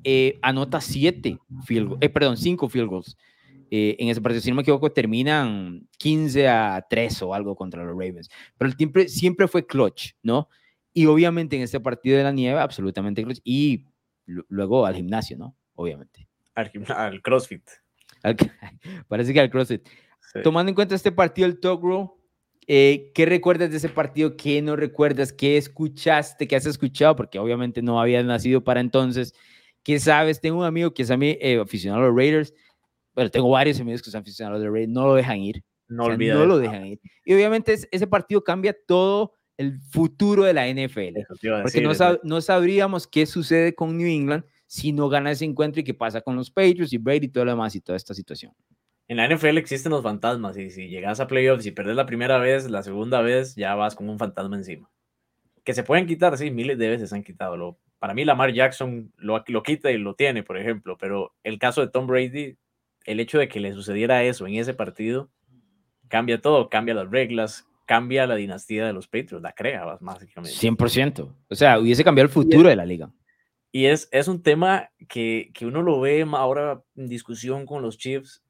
eh, 0.03 0.41
anota 0.43 0.81
siete 0.81 1.39
field 1.65 1.97
eh, 2.01 2.09
perdón, 2.09 2.37
cinco 2.37 2.69
field 2.69 2.89
goals. 2.89 3.17
Eh, 3.71 3.95
en 4.01 4.09
ese 4.09 4.21
partido, 4.21 4.43
si 4.43 4.51
no 4.51 4.57
me 4.57 4.63
equivoco, 4.63 4.91
terminan 4.91 5.89
15 5.99 6.49
a 6.49 6.85
3 6.91 7.23
o 7.23 7.33
algo 7.33 7.55
contra 7.55 7.85
los 7.85 7.93
Ravens. 7.93 8.29
Pero 8.59 8.71
el 8.73 8.77
siempre, 8.77 9.09
siempre 9.09 9.47
fue 9.47 9.65
clutch, 9.65 10.15
¿no? 10.21 10.49
Y 10.93 11.07
obviamente 11.07 11.55
en 11.55 11.63
este 11.63 11.79
partido 11.79 12.19
de 12.19 12.25
la 12.25 12.33
nieve, 12.33 12.59
absolutamente 12.59 13.23
clutch. 13.23 13.41
Y 13.45 13.87
luego 14.27 14.85
al 14.85 14.97
gimnasio, 14.97 15.39
¿no? 15.39 15.57
Obviamente. 15.77 16.29
Al, 16.57 16.73
al 16.89 17.23
CrossFit. 17.23 17.63
parece 19.09 19.33
que 19.33 19.39
al 19.39 19.51
CrossFit. 19.51 19.87
Tomando 20.43 20.71
en 20.71 20.75
cuenta 20.75 20.95
este 20.95 21.13
partido, 21.13 21.47
el 21.47 21.61
Togro, 21.61 22.19
eh, 22.67 23.13
¿qué 23.15 23.27
recuerdas 23.27 23.71
de 23.71 23.77
ese 23.77 23.89
partido? 23.89 24.37
¿Qué 24.37 24.63
no 24.63 24.77
recuerdas? 24.77 25.33
¿Qué 25.33 25.57
escuchaste? 25.57 26.49
¿Qué 26.49 26.57
has 26.57 26.67
escuchado? 26.67 27.15
Porque 27.15 27.39
obviamente 27.39 27.83
no 27.83 28.01
habías 28.01 28.25
nacido 28.25 28.65
para 28.65 28.81
entonces. 28.81 29.35
¿Qué 29.83 30.01
sabes? 30.01 30.41
Tengo 30.41 30.59
un 30.59 30.65
amigo 30.65 30.93
que 30.95 31.03
es 31.03 31.11
a 31.11 31.17
mí, 31.17 31.37
eh, 31.41 31.59
aficionado 31.61 32.03
a 32.03 32.07
los 32.09 32.17
Raiders. 32.17 32.55
Bueno, 33.15 33.31
tengo 33.31 33.51
varios 33.51 33.79
amigos 33.81 34.03
que 34.03 34.11
son 34.11 34.23
aficionados 34.23 34.61
a 34.61 34.65
los 34.65 34.73
Raiders. 34.73 34.93
No 34.93 35.07
lo 35.07 35.15
dejan 35.15 35.39
ir. 35.39 35.63
No, 35.89 36.09
no 36.09 36.47
lo 36.47 36.59
dejan 36.59 36.87
ir. 36.87 37.01
Y 37.25 37.35
obviamente 37.35 37.75
ese 37.91 38.07
partido 38.07 38.43
cambia 38.43 38.75
todo 38.87 39.35
el 39.57 39.79
futuro 39.81 40.45
de 40.45 40.55
la 40.55 40.67
NFL. 40.67 41.21
porque 41.63 41.81
no, 41.81 41.93
no 42.23 42.41
sabríamos 42.41 43.07
qué 43.07 43.27
sucede 43.27 43.75
con 43.75 43.97
New 43.97 44.09
England 44.09 44.45
si 44.67 44.93
no 44.93 45.09
gana 45.09 45.31
ese 45.31 45.45
encuentro 45.45 45.81
y 45.81 45.85
qué 45.85 45.95
pasa 45.95 46.23
con 46.23 46.35
los 46.35 46.51
Patriots 46.51 46.93
y 46.93 46.99
Brady 46.99 47.27
y 47.27 47.29
todo 47.29 47.45
lo 47.45 47.53
demás 47.53 47.77
y 47.77 47.81
toda 47.81 47.97
esta 47.97 48.15
situación 48.15 48.53
en 49.09 49.17
la 49.19 49.29
NFL 49.29 49.59
existen 49.59 49.93
los 49.93 50.03
fantasmas 50.03 50.57
y 50.57 50.71
si 50.71 50.89
llegas 50.89 51.21
a 51.21 51.27
playoffs 51.27 51.67
y 51.67 51.73
perdes 51.73 51.97
la 51.97 52.07
primera 52.07 52.39
vez, 52.39 52.71
la 52.71 52.83
segunda 52.83 53.21
vez 53.21 53.55
ya 53.55 53.75
vas 53.75 53.95
con 53.95 54.09
un 54.09 54.19
fantasma 54.19 54.57
encima. 54.57 54.91
Que 55.63 55.75
se 55.75 55.83
pueden 55.83 56.07
quitar, 56.07 56.37
sí, 56.39 56.51
miles 56.51 56.79
de 56.79 56.89
veces 56.89 57.13
han 57.13 57.23
quitado. 57.23 57.57
Lo, 57.57 57.79
para 57.99 58.15
mí 58.15 58.25
Lamar 58.25 58.53
Jackson 58.53 59.13
lo, 59.17 59.43
lo 59.47 59.63
quita 59.63 59.91
y 59.91 59.99
lo 59.99 60.15
tiene, 60.15 60.43
por 60.43 60.57
ejemplo, 60.57 60.97
pero 60.99 61.35
el 61.43 61.59
caso 61.59 61.81
de 61.81 61.89
Tom 61.89 62.07
Brady, 62.07 62.57
el 63.05 63.21
hecho 63.21 63.39
de 63.39 63.49
que 63.49 63.61
le 63.61 63.73
sucediera 63.73 64.25
eso 64.25 64.47
en 64.47 64.55
ese 64.55 64.73
partido, 64.73 65.31
cambia 66.09 66.41
todo, 66.41 66.71
cambia 66.71 66.95
las 66.95 67.11
reglas, 67.11 67.67
cambia 67.87 68.27
la 68.27 68.37
dinastía 68.37 68.87
de 68.87 68.95
los 68.95 69.07
Patriots, 69.07 69.43
la 69.43 69.53
crea 69.53 69.99
básicamente. 70.01 70.57
100%. 70.57 71.35
O 71.49 71.55
sea, 71.55 71.79
hubiese 71.79 72.05
cambiado 72.05 72.27
el 72.27 72.33
futuro 72.33 72.69
de 72.71 72.77
la 72.77 72.87
liga. 72.87 73.11
Y 73.71 73.87
es, 73.87 74.09
es 74.13 74.29
un 74.29 74.43
tema 74.43 74.91
que, 75.09 75.51
que 75.53 75.67
uno 75.67 75.83
lo 75.83 76.01
ve 76.01 76.27
ahora 76.33 76.83
en 76.95 77.09
discusión 77.09 77.67
con 77.67 77.83
los 77.83 77.99
Chiefs 77.99 78.44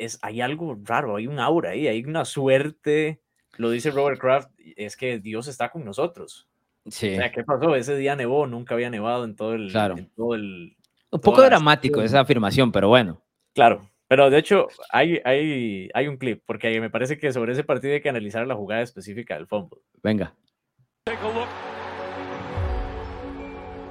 es, 0.00 0.18
hay 0.22 0.40
algo 0.40 0.76
raro, 0.82 1.16
hay 1.16 1.26
un 1.26 1.38
aura 1.38 1.70
ahí, 1.70 1.86
hay 1.86 2.02
una 2.04 2.24
suerte. 2.24 3.20
Lo 3.56 3.70
dice 3.70 3.90
Robert 3.90 4.18
Kraft, 4.18 4.50
es 4.58 4.96
que 4.96 5.18
Dios 5.18 5.46
está 5.46 5.70
con 5.70 5.84
nosotros. 5.84 6.48
Sí. 6.86 7.12
O 7.12 7.16
sea, 7.16 7.30
¿qué 7.30 7.44
pasó? 7.44 7.76
Ese 7.76 7.96
día 7.96 8.16
nevó, 8.16 8.46
nunca 8.46 8.74
había 8.74 8.90
nevado 8.90 9.24
en 9.24 9.36
todo 9.36 9.54
el. 9.54 9.70
Claro. 9.70 9.98
En 9.98 10.10
todo 10.10 10.34
el 10.34 10.76
un 11.12 11.20
poco 11.20 11.42
dramático 11.42 12.00
esa 12.02 12.20
afirmación, 12.20 12.70
pero 12.72 12.88
bueno. 12.88 13.20
Claro, 13.52 13.90
pero 14.06 14.30
de 14.30 14.38
hecho 14.38 14.68
hay, 14.90 15.20
hay, 15.24 15.88
hay 15.92 16.06
un 16.06 16.16
clip, 16.16 16.42
porque 16.46 16.80
me 16.80 16.88
parece 16.88 17.18
que 17.18 17.32
sobre 17.32 17.52
ese 17.52 17.64
partido 17.64 17.94
hay 17.94 18.00
que 18.00 18.08
analizar 18.08 18.46
la 18.46 18.54
jugada 18.54 18.82
específica 18.82 19.34
del 19.34 19.46
fútbol. 19.46 19.82
Venga. 20.02 20.34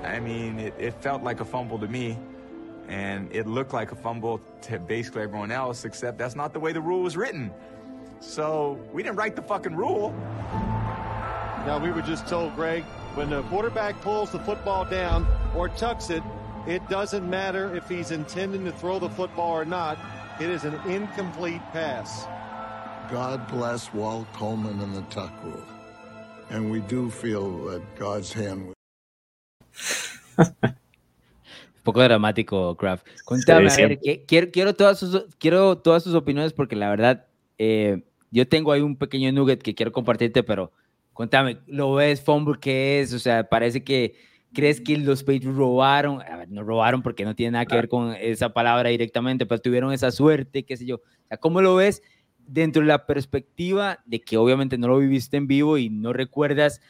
I 0.01 0.20
mean, 0.22 0.60
it, 0.60 0.74
it 0.80 0.93
felt 1.01 1.24
like 1.24 1.41
a 1.41 1.45
fumble 1.45 1.78
to 1.78 1.88
me. 1.88 2.18
And 2.89 3.31
it 3.31 3.45
looked 3.45 3.71
like 3.71 3.91
a 3.91 3.95
fumble 3.95 4.41
to 4.63 4.79
basically 4.79 5.21
everyone 5.21 5.51
else, 5.51 5.85
except 5.85 6.17
that's 6.17 6.35
not 6.35 6.53
the 6.53 6.59
way 6.59 6.73
the 6.73 6.81
rule 6.81 7.03
was 7.03 7.15
written. 7.15 7.51
So 8.19 8.79
we 8.91 9.03
didn't 9.03 9.15
write 9.15 9.35
the 9.35 9.43
fucking 9.43 9.75
rule. 9.75 10.11
Now, 11.65 11.79
we 11.81 11.91
were 11.91 12.01
just 12.01 12.27
told, 12.27 12.55
Greg, 12.55 12.83
when 13.13 13.29
the 13.29 13.43
quarterback 13.43 14.01
pulls 14.01 14.31
the 14.31 14.39
football 14.39 14.85
down 14.85 15.27
or 15.55 15.69
tucks 15.69 16.09
it, 16.09 16.23
it 16.67 16.87
doesn't 16.89 17.29
matter 17.29 17.75
if 17.75 17.87
he's 17.87 18.11
intending 18.11 18.65
to 18.65 18.71
throw 18.71 18.97
the 18.97 19.09
football 19.09 19.51
or 19.51 19.65
not. 19.65 19.97
It 20.39 20.49
is 20.49 20.63
an 20.63 20.75
incomplete 20.89 21.61
pass. 21.71 22.25
God 23.11 23.47
bless 23.47 23.93
Walt 23.93 24.27
Coleman 24.33 24.79
and 24.81 24.95
the 24.95 25.01
tuck 25.03 25.33
rule. 25.43 25.63
And 26.49 26.71
we 26.71 26.79
do 26.81 27.11
feel 27.11 27.65
that 27.65 27.95
God's 27.95 28.33
hand 28.33 28.73
was. 29.77 30.19
poco 31.89 32.03
dramático, 32.03 32.75
Kraft. 32.77 33.07
Cuéntame, 33.25 33.69
a 33.69 33.75
ver, 33.75 33.99
quiero, 34.27 34.51
quiero, 34.51 34.75
todas 34.75 34.99
sus, 34.99 35.25
quiero 35.39 35.79
todas 35.79 36.03
sus 36.03 36.13
opiniones 36.13 36.53
porque 36.53 36.75
la 36.75 36.89
verdad, 36.89 37.25
eh, 37.57 38.03
yo 38.29 38.47
tengo 38.47 38.71
ahí 38.71 38.81
un 38.81 38.95
pequeño 38.95 39.31
nugget 39.31 39.63
que 39.63 39.73
quiero 39.73 39.91
compartirte, 39.91 40.43
pero 40.43 40.71
cuéntame, 41.13 41.57
¿lo 41.65 41.95
ves 41.95 42.21
fumble 42.21 42.59
qué 42.61 43.01
es? 43.01 43.13
O 43.13 43.19
sea, 43.19 43.49
parece 43.49 43.83
que 43.83 44.15
crees 44.53 44.81
que 44.81 44.97
los 44.97 45.23
Patriots 45.23 45.57
robaron, 45.57 46.21
a 46.21 46.37
ver, 46.37 46.49
no 46.49 46.63
robaron 46.63 47.01
porque 47.01 47.25
no 47.25 47.35
tiene 47.35 47.53
nada 47.53 47.65
que 47.65 47.75
ver 47.75 47.89
con 47.89 48.13
esa 48.13 48.49
palabra 48.49 48.89
directamente, 48.89 49.47
pero 49.47 49.59
tuvieron 49.59 49.91
esa 49.91 50.11
suerte, 50.11 50.63
qué 50.63 50.77
sé 50.77 50.85
yo. 50.85 50.97
O 50.97 51.27
sea, 51.27 51.37
¿cómo 51.37 51.61
lo 51.61 51.75
ves 51.75 52.03
dentro 52.37 52.81
de 52.81 52.87
la 52.87 53.07
perspectiva 53.07 53.99
de 54.05 54.21
que 54.21 54.37
obviamente 54.37 54.77
no 54.77 54.87
lo 54.87 54.99
viviste 54.99 55.37
en 55.37 55.47
vivo 55.47 55.77
y 55.77 55.89
no 55.89 56.13
recuerdas 56.13 56.81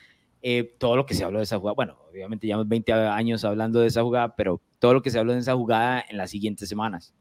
eh, 0.42 0.76
todo 0.78 0.96
lo 0.96 1.06
que 1.06 1.14
se 1.14 1.24
habló 1.24 1.40
de 1.40 1.44
esa 1.44 1.58
jugada, 1.58 1.76
bueno, 1.76 1.98
obviamente 2.10 2.48
llevamos 2.48 2.68
20 2.68 2.94
años 2.94 3.44
hablando 3.44 3.82
de 3.82 3.88
esa 3.88 4.04
jugada, 4.04 4.36
pero 4.36 4.62
todo 4.80 4.94
lo 4.94 5.02
que 5.02 5.10
se 5.10 5.20
habló 5.20 5.34
de 5.34 5.40
esa 5.40 5.56
jugada 5.56 6.04
en 6.08 6.18
las 6.18 6.32
siguientes 6.32 6.70
semanas. 6.70 7.14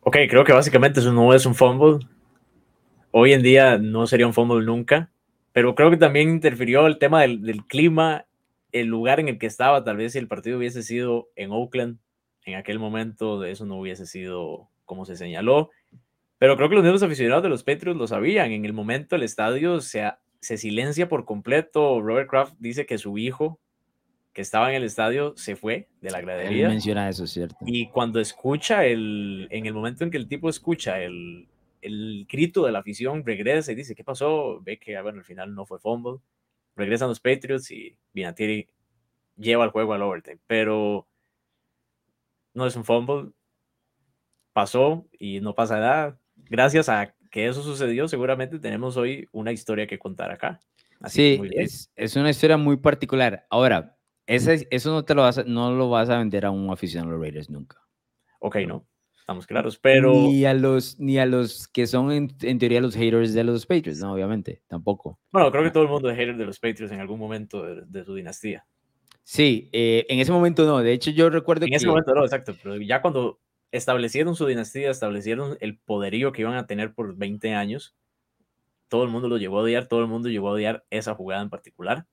Ok, 0.00 0.16
creo 0.28 0.44
que 0.44 0.52
básicamente 0.52 1.00
eso 1.00 1.12
no 1.12 1.32
es 1.32 1.46
un 1.46 1.54
fumble. 1.54 2.06
Hoy 3.10 3.32
en 3.32 3.42
día 3.42 3.78
no 3.78 4.06
sería 4.06 4.26
un 4.26 4.34
fumble 4.34 4.64
nunca, 4.66 5.10
pero 5.52 5.74
creo 5.74 5.90
que 5.90 5.96
también 5.96 6.28
interfirió 6.28 6.86
el 6.86 6.98
tema 6.98 7.22
del, 7.22 7.42
del 7.42 7.64
clima, 7.64 8.26
el 8.72 8.88
lugar 8.88 9.20
en 9.20 9.28
el 9.28 9.38
que 9.38 9.46
estaba. 9.46 9.84
Tal 9.84 9.96
vez 9.96 10.12
si 10.12 10.18
el 10.18 10.28
partido 10.28 10.58
hubiese 10.58 10.82
sido 10.82 11.28
en 11.36 11.52
Oakland, 11.52 11.98
en 12.44 12.56
aquel 12.56 12.78
momento, 12.78 13.40
de 13.40 13.52
eso 13.52 13.64
no 13.64 13.78
hubiese 13.78 14.06
sido 14.06 14.68
como 14.84 15.04
se 15.04 15.16
señaló. 15.16 15.70
Pero 16.38 16.56
creo 16.56 16.68
que 16.68 16.74
los 16.74 16.84
mismos 16.84 17.02
aficionados 17.02 17.42
de 17.42 17.48
los 17.48 17.62
Patriots 17.62 17.98
lo 17.98 18.06
sabían. 18.06 18.50
En 18.52 18.64
el 18.64 18.72
momento 18.72 19.16
el 19.16 19.22
estadio 19.22 19.80
se, 19.80 20.04
se 20.44 20.58
silencia 20.58 21.08
por 21.08 21.24
completo. 21.24 22.02
Robert 22.02 22.28
Kraft 22.28 22.54
dice 22.58 22.84
que 22.84 22.98
su 22.98 23.16
hijo, 23.16 23.58
que 24.34 24.42
estaba 24.42 24.68
en 24.68 24.76
el 24.76 24.84
estadio, 24.84 25.32
se 25.38 25.56
fue 25.56 25.88
de 26.02 26.10
la 26.10 26.20
gradería. 26.20 26.68
menciona 26.68 27.08
eso, 27.08 27.26
cierto. 27.26 27.56
Y 27.64 27.88
cuando 27.88 28.20
escucha 28.20 28.84
el, 28.84 29.48
en 29.50 29.64
el 29.64 29.72
momento 29.72 30.04
en 30.04 30.10
que 30.10 30.18
el 30.18 30.28
tipo 30.28 30.50
escucha 30.50 31.00
el, 31.00 31.48
el 31.80 32.26
grito 32.30 32.66
de 32.66 32.72
la 32.72 32.80
afición, 32.80 33.24
regresa 33.24 33.72
y 33.72 33.74
dice, 33.74 33.94
¿qué 33.94 34.04
pasó? 34.04 34.60
Ve 34.60 34.78
que, 34.78 34.98
ah, 34.98 35.02
bueno, 35.02 35.20
al 35.20 35.24
final 35.24 35.54
no 35.54 35.64
fue 35.64 35.78
fumble. 35.78 36.20
Regresan 36.76 37.08
los 37.08 37.20
Patriots 37.20 37.70
y 37.70 37.96
Vinatieri 38.12 38.68
lleva 39.38 39.64
el 39.64 39.70
juego 39.70 39.94
al 39.94 40.02
overtime. 40.02 40.40
Pero 40.46 41.08
no 42.52 42.66
es 42.66 42.76
un 42.76 42.84
fumble. 42.84 43.30
Pasó 44.52 45.06
y 45.18 45.40
no 45.40 45.54
pasa 45.54 45.78
nada. 45.78 46.18
Gracias 46.36 46.90
a 46.90 47.13
que 47.34 47.48
eso 47.48 47.64
sucedió, 47.64 48.06
seguramente 48.06 48.60
tenemos 48.60 48.96
hoy 48.96 49.28
una 49.32 49.50
historia 49.50 49.88
que 49.88 49.98
contar 49.98 50.30
acá. 50.30 50.60
sí, 51.06 51.40
es, 51.50 51.90
es, 51.96 52.14
una 52.14 52.30
historia 52.30 52.56
muy 52.56 52.76
particular. 52.76 53.44
Ahora, 53.50 53.98
ese, 54.24 54.68
eso 54.70 54.92
no 54.92 55.04
te 55.04 55.16
lo 55.16 55.22
vas 55.22 55.38
a, 55.38 55.42
no 55.42 55.74
lo 55.74 55.90
vas 55.90 56.10
a 56.10 56.18
vender 56.18 56.46
a 56.46 56.52
un 56.52 56.70
aficionado 56.70 57.10
de 57.10 57.16
los 57.16 57.26
Raiders 57.26 57.50
nunca. 57.50 57.76
Ok, 58.38 58.58
no. 58.68 58.86
estamos 59.18 59.48
claros, 59.48 59.80
pero... 59.80 60.12
Ni 60.12 60.44
a 60.44 60.54
los, 60.54 61.00
ni 61.00 61.18
a 61.18 61.26
los 61.26 61.66
que 61.66 61.88
son 61.88 62.12
en, 62.12 62.58
teoría 62.60 62.80
los 62.80 62.94
haters 62.94 63.34
de 63.34 63.42
los 63.42 63.66
Patriots, 63.66 63.98
no, 63.98 64.12
obviamente, 64.12 64.62
tampoco. 64.68 65.18
Bueno, 65.32 65.50
creo 65.50 65.64
que 65.64 65.72
todo 65.72 65.82
el 65.82 65.88
mundo 65.88 66.10
es 66.10 66.16
hater 66.16 66.36
de 66.36 66.46
los 66.46 66.60
Patriots 66.60 66.92
en 66.92 67.00
algún 67.00 67.18
momento 67.18 67.64
de, 67.64 68.04
su 68.04 68.14
dinastía. 68.14 68.64
Sí, 69.24 69.70
eh, 69.72 70.06
en 70.08 70.20
ese 70.20 70.30
momento 70.30 70.64
no, 70.66 70.78
de 70.78 70.92
hecho 70.92 71.10
yo 71.10 71.30
recuerdo 71.30 71.66
que... 71.66 71.72
En 71.72 71.78
ese 71.78 71.88
momento 71.88 72.14
no, 72.14 72.22
exacto, 72.22 72.54
pero 72.62 72.76
ya 72.76 73.02
cuando 73.02 73.40
establecieron 73.76 74.36
su 74.36 74.46
dinastía, 74.46 74.90
establecieron 74.90 75.56
el 75.60 75.78
poderío 75.78 76.30
que 76.32 76.42
iban 76.42 76.54
a 76.54 76.66
tener 76.66 76.94
por 76.94 77.16
20 77.16 77.54
años, 77.54 77.96
todo 78.88 79.02
el 79.02 79.10
mundo 79.10 79.28
lo 79.28 79.36
llevó 79.36 79.58
a 79.58 79.62
odiar, 79.62 79.88
todo 79.88 80.00
el 80.00 80.06
mundo 80.06 80.28
llevó 80.28 80.50
a 80.50 80.52
odiar 80.52 80.84
esa 80.90 81.14
jugada 81.14 81.42
en 81.42 81.50
particular. 81.50 82.06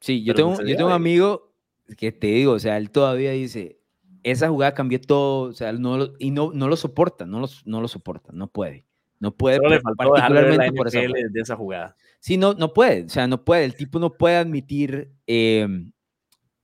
Sí, 0.00 0.24
yo 0.24 0.34
tengo, 0.34 0.56
yo 0.62 0.76
tengo 0.76 0.86
un 0.86 0.94
amigo 0.94 1.52
que 1.98 2.10
te 2.10 2.28
digo, 2.28 2.52
o 2.52 2.58
sea, 2.58 2.78
él 2.78 2.90
todavía 2.90 3.32
dice, 3.32 3.78
esa 4.22 4.48
jugada 4.48 4.72
cambió 4.72 4.98
todo, 4.98 5.50
o 5.50 5.52
sea, 5.52 5.72
no 5.72 6.14
y 6.18 6.30
no, 6.30 6.52
no 6.54 6.68
lo 6.68 6.76
soporta, 6.76 7.26
no 7.26 7.40
lo, 7.40 7.48
no 7.66 7.82
lo 7.82 7.88
soporta, 7.88 8.32
no 8.32 8.48
puede. 8.48 8.86
No 9.20 9.34
puede, 9.34 9.58
le 9.68 9.80
particularmente 9.80 10.72
por 10.72 10.88
esa 10.88 11.00
de 11.00 11.40
esa 11.40 11.56
jugada. 11.56 11.96
Sí, 12.18 12.36
no, 12.36 12.52
no 12.54 12.72
puede, 12.72 13.04
o 13.04 13.08
sea, 13.08 13.26
no 13.26 13.44
puede, 13.44 13.64
el 13.64 13.74
tipo 13.74 13.98
no 13.98 14.12
puede 14.12 14.36
admitir, 14.36 15.10
em, 15.26 15.92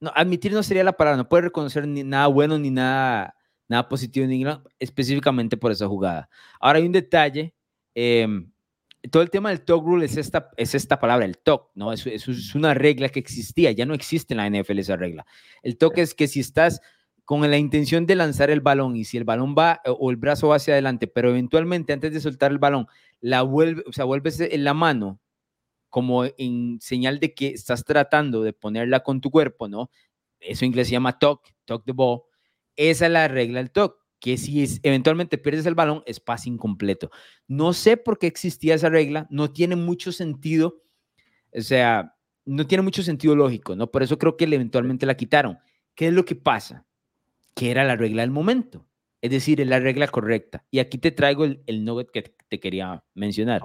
no, 0.00 0.10
admitir 0.14 0.52
no 0.52 0.62
sería 0.62 0.84
la 0.84 0.92
palabra, 0.92 1.16
no 1.16 1.28
puede 1.28 1.44
reconocer 1.44 1.86
ni 1.86 2.02
nada 2.02 2.26
bueno 2.26 2.58
ni 2.58 2.70
nada, 2.70 3.34
nada 3.70 3.88
positivo 3.88 4.24
en 4.24 4.32
inglés, 4.32 4.58
específicamente 4.80 5.56
por 5.56 5.70
esa 5.70 5.86
jugada. 5.86 6.28
Ahora 6.60 6.80
hay 6.80 6.86
un 6.86 6.92
detalle, 6.92 7.54
em, 7.94 8.50
todo 9.10 9.22
el 9.22 9.30
tema 9.30 9.50
del 9.50 9.62
talk 9.64 9.84
rule 9.84 10.04
es 10.04 10.16
esta, 10.16 10.50
es 10.56 10.74
esta 10.74 10.98
palabra, 10.98 11.24
el 11.24 11.38
talk, 11.38 11.70
¿no? 11.74 11.92
Eso, 11.92 12.10
eso, 12.10 12.32
es 12.32 12.54
una 12.56 12.74
regla 12.74 13.08
que 13.08 13.20
existía, 13.20 13.70
ya 13.70 13.86
no 13.86 13.94
existe 13.94 14.34
en 14.34 14.38
la 14.38 14.46
NFL 14.46 14.80
esa 14.80 14.96
regla. 14.96 15.24
El 15.62 15.78
talk 15.78 15.96
es 15.98 16.14
que 16.14 16.26
si 16.26 16.40
estás 16.40 16.80
con 17.24 17.48
la 17.48 17.58
intención 17.58 18.06
de 18.06 18.16
lanzar 18.16 18.50
el 18.50 18.60
balón 18.60 18.96
y 18.96 19.04
si 19.04 19.16
el 19.16 19.22
balón 19.22 19.54
va 19.56 19.80
o 19.86 20.10
el 20.10 20.16
brazo 20.16 20.48
va 20.48 20.56
hacia 20.56 20.74
adelante, 20.74 21.06
pero 21.06 21.30
eventualmente 21.30 21.92
antes 21.92 22.12
de 22.12 22.20
soltar 22.20 22.50
el 22.50 22.58
balón, 22.58 22.88
la 23.20 23.42
vuelve, 23.42 23.84
o 23.86 23.92
sea, 23.92 24.04
vuelves 24.04 24.40
en 24.40 24.64
la 24.64 24.74
mano 24.74 25.20
como 25.88 26.24
en 26.24 26.80
señal 26.80 27.20
de 27.20 27.34
que 27.34 27.48
estás 27.48 27.84
tratando 27.84 28.42
de 28.42 28.52
ponerla 28.52 29.00
con 29.00 29.20
tu 29.20 29.30
cuerpo, 29.30 29.68
¿no? 29.68 29.90
Eso 30.40 30.64
en 30.64 30.70
inglés 30.70 30.88
se 30.88 30.92
llama 30.92 31.18
talk, 31.20 31.42
talk 31.66 31.84
the 31.84 31.92
ball. 31.92 32.22
Esa 32.76 33.06
es 33.06 33.12
la 33.12 33.28
regla 33.28 33.58
del 33.58 33.70
talk, 33.70 33.96
que 34.20 34.36
si 34.36 34.62
es, 34.62 34.80
eventualmente 34.82 35.38
pierdes 35.38 35.66
el 35.66 35.74
balón, 35.74 36.02
es 36.06 36.20
pase 36.20 36.48
incompleto. 36.48 37.10
No 37.46 37.72
sé 37.72 37.96
por 37.96 38.18
qué 38.18 38.26
existía 38.26 38.74
esa 38.74 38.88
regla, 38.88 39.26
no 39.30 39.52
tiene 39.52 39.76
mucho 39.76 40.12
sentido, 40.12 40.82
o 41.52 41.60
sea, 41.60 42.16
no 42.44 42.66
tiene 42.66 42.82
mucho 42.82 43.02
sentido 43.02 43.36
lógico, 43.36 43.76
¿no? 43.76 43.90
Por 43.90 44.02
eso 44.02 44.18
creo 44.18 44.36
que 44.36 44.44
eventualmente 44.44 45.06
la 45.06 45.16
quitaron. 45.16 45.58
¿Qué 45.94 46.08
es 46.08 46.14
lo 46.14 46.24
que 46.24 46.34
pasa? 46.34 46.86
que 47.54 47.70
era 47.70 47.84
la 47.84 47.96
regla 47.96 48.22
del 48.22 48.30
momento. 48.30 48.86
Es 49.20 49.30
decir, 49.30 49.60
es 49.60 49.66
la 49.66 49.80
regla 49.80 50.08
correcta. 50.08 50.64
Y 50.70 50.78
aquí 50.78 50.98
te 50.98 51.10
traigo 51.10 51.44
el, 51.44 51.62
el 51.66 51.84
nugget 51.84 52.10
que 52.10 52.34
te 52.48 52.58
quería 52.58 53.04
mencionar. 53.14 53.60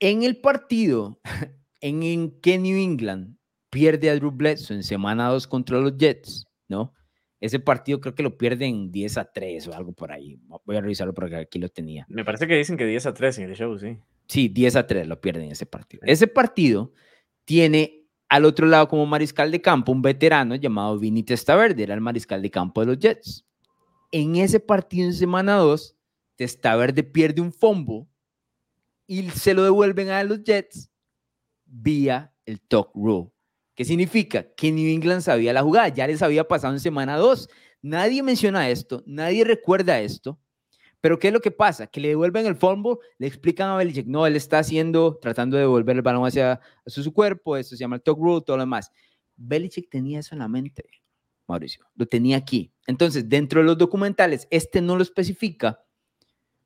En 0.00 0.22
el 0.22 0.38
partido 0.38 1.20
en, 1.80 2.02
en, 2.02 2.40
que 2.40 2.58
New 2.58 2.78
England 2.78 3.36
pierde 3.70 4.08
a 4.08 4.16
Drew 4.16 4.30
Bledsoe 4.30 4.76
en 4.76 4.82
semana 4.82 5.28
2 5.28 5.46
contra 5.46 5.78
los 5.78 5.96
Jets, 5.98 6.45
¿no? 6.68 6.94
Ese 7.40 7.60
partido 7.60 8.00
creo 8.00 8.14
que 8.14 8.22
lo 8.22 8.38
pierden 8.38 8.90
10 8.90 9.18
a 9.18 9.24
3 9.30 9.68
o 9.68 9.74
algo 9.74 9.92
por 9.92 10.10
ahí. 10.10 10.38
Voy 10.64 10.76
a 10.76 10.80
revisarlo 10.80 11.12
porque 11.12 11.36
aquí 11.36 11.58
lo 11.58 11.68
tenía. 11.68 12.06
Me 12.08 12.24
parece 12.24 12.46
que 12.46 12.56
dicen 12.56 12.76
que 12.76 12.86
10 12.86 13.06
a 13.06 13.14
3 13.14 13.38
en 13.38 13.50
el 13.50 13.56
show, 13.56 13.78
sí. 13.78 13.98
Sí, 14.26 14.48
10 14.48 14.76
a 14.76 14.86
3 14.86 15.06
lo 15.06 15.20
pierden 15.20 15.50
ese 15.50 15.66
partido. 15.66 16.02
Ese 16.06 16.26
partido 16.26 16.92
tiene 17.44 18.06
al 18.28 18.44
otro 18.44 18.66
lado, 18.66 18.88
como 18.88 19.06
mariscal 19.06 19.50
de 19.50 19.60
campo, 19.60 19.92
un 19.92 20.02
veterano 20.02 20.56
llamado 20.56 20.98
Vinny 20.98 21.22
Testaverde, 21.22 21.82
era 21.82 21.94
el 21.94 22.00
mariscal 22.00 22.42
de 22.42 22.50
campo 22.50 22.80
de 22.80 22.86
los 22.86 22.98
Jets. 22.98 23.46
En 24.10 24.36
ese 24.36 24.58
partido 24.58 25.06
en 25.06 25.14
semana 25.14 25.56
2, 25.56 25.96
Testaverde 26.36 27.02
pierde 27.02 27.40
un 27.40 27.52
fombo 27.52 28.08
y 29.06 29.30
se 29.30 29.54
lo 29.54 29.62
devuelven 29.62 30.08
a 30.08 30.24
los 30.24 30.42
Jets 30.42 30.90
vía 31.64 32.32
el 32.44 32.60
talk 32.60 32.90
rule. 32.94 33.30
¿Qué 33.76 33.84
significa? 33.84 34.46
Que 34.56 34.72
New 34.72 34.88
England 34.88 35.20
sabía 35.20 35.52
la 35.52 35.62
jugada, 35.62 35.88
ya 35.88 36.06
les 36.06 36.22
había 36.22 36.48
pasado 36.48 36.72
en 36.72 36.80
semana 36.80 37.18
2. 37.18 37.48
Nadie 37.82 38.22
menciona 38.22 38.70
esto, 38.70 39.04
nadie 39.06 39.44
recuerda 39.44 40.00
esto, 40.00 40.40
pero 41.02 41.18
¿qué 41.18 41.28
es 41.28 41.34
lo 41.34 41.40
que 41.40 41.50
pasa? 41.50 41.86
Que 41.86 42.00
le 42.00 42.08
devuelven 42.08 42.46
el 42.46 42.56
fumble, 42.56 42.96
le 43.18 43.26
explican 43.26 43.68
a 43.68 43.76
Belichick, 43.76 44.06
no, 44.06 44.26
él 44.26 44.34
está 44.34 44.60
haciendo, 44.60 45.18
tratando 45.20 45.58
de 45.58 45.64
devolver 45.64 45.94
el 45.94 46.02
balón 46.02 46.26
hacia, 46.26 46.58
su 46.86 47.12
cuerpo, 47.12 47.58
eso 47.58 47.76
se 47.76 47.76
llama 47.76 47.96
el 47.96 48.02
talk 48.02 48.18
rule, 48.18 48.42
todo 48.44 48.56
lo 48.56 48.62
demás. 48.62 48.90
Belichick 49.36 49.90
tenía 49.90 50.20
eso 50.20 50.34
en 50.34 50.38
la 50.38 50.48
mente, 50.48 50.88
Mauricio, 51.46 51.84
lo 51.94 52.06
tenía 52.06 52.38
aquí. 52.38 52.72
Entonces, 52.86 53.28
dentro 53.28 53.60
de 53.60 53.66
los 53.66 53.76
documentales, 53.76 54.48
este 54.50 54.80
no 54.80 54.96
lo 54.96 55.02
especifica, 55.02 55.84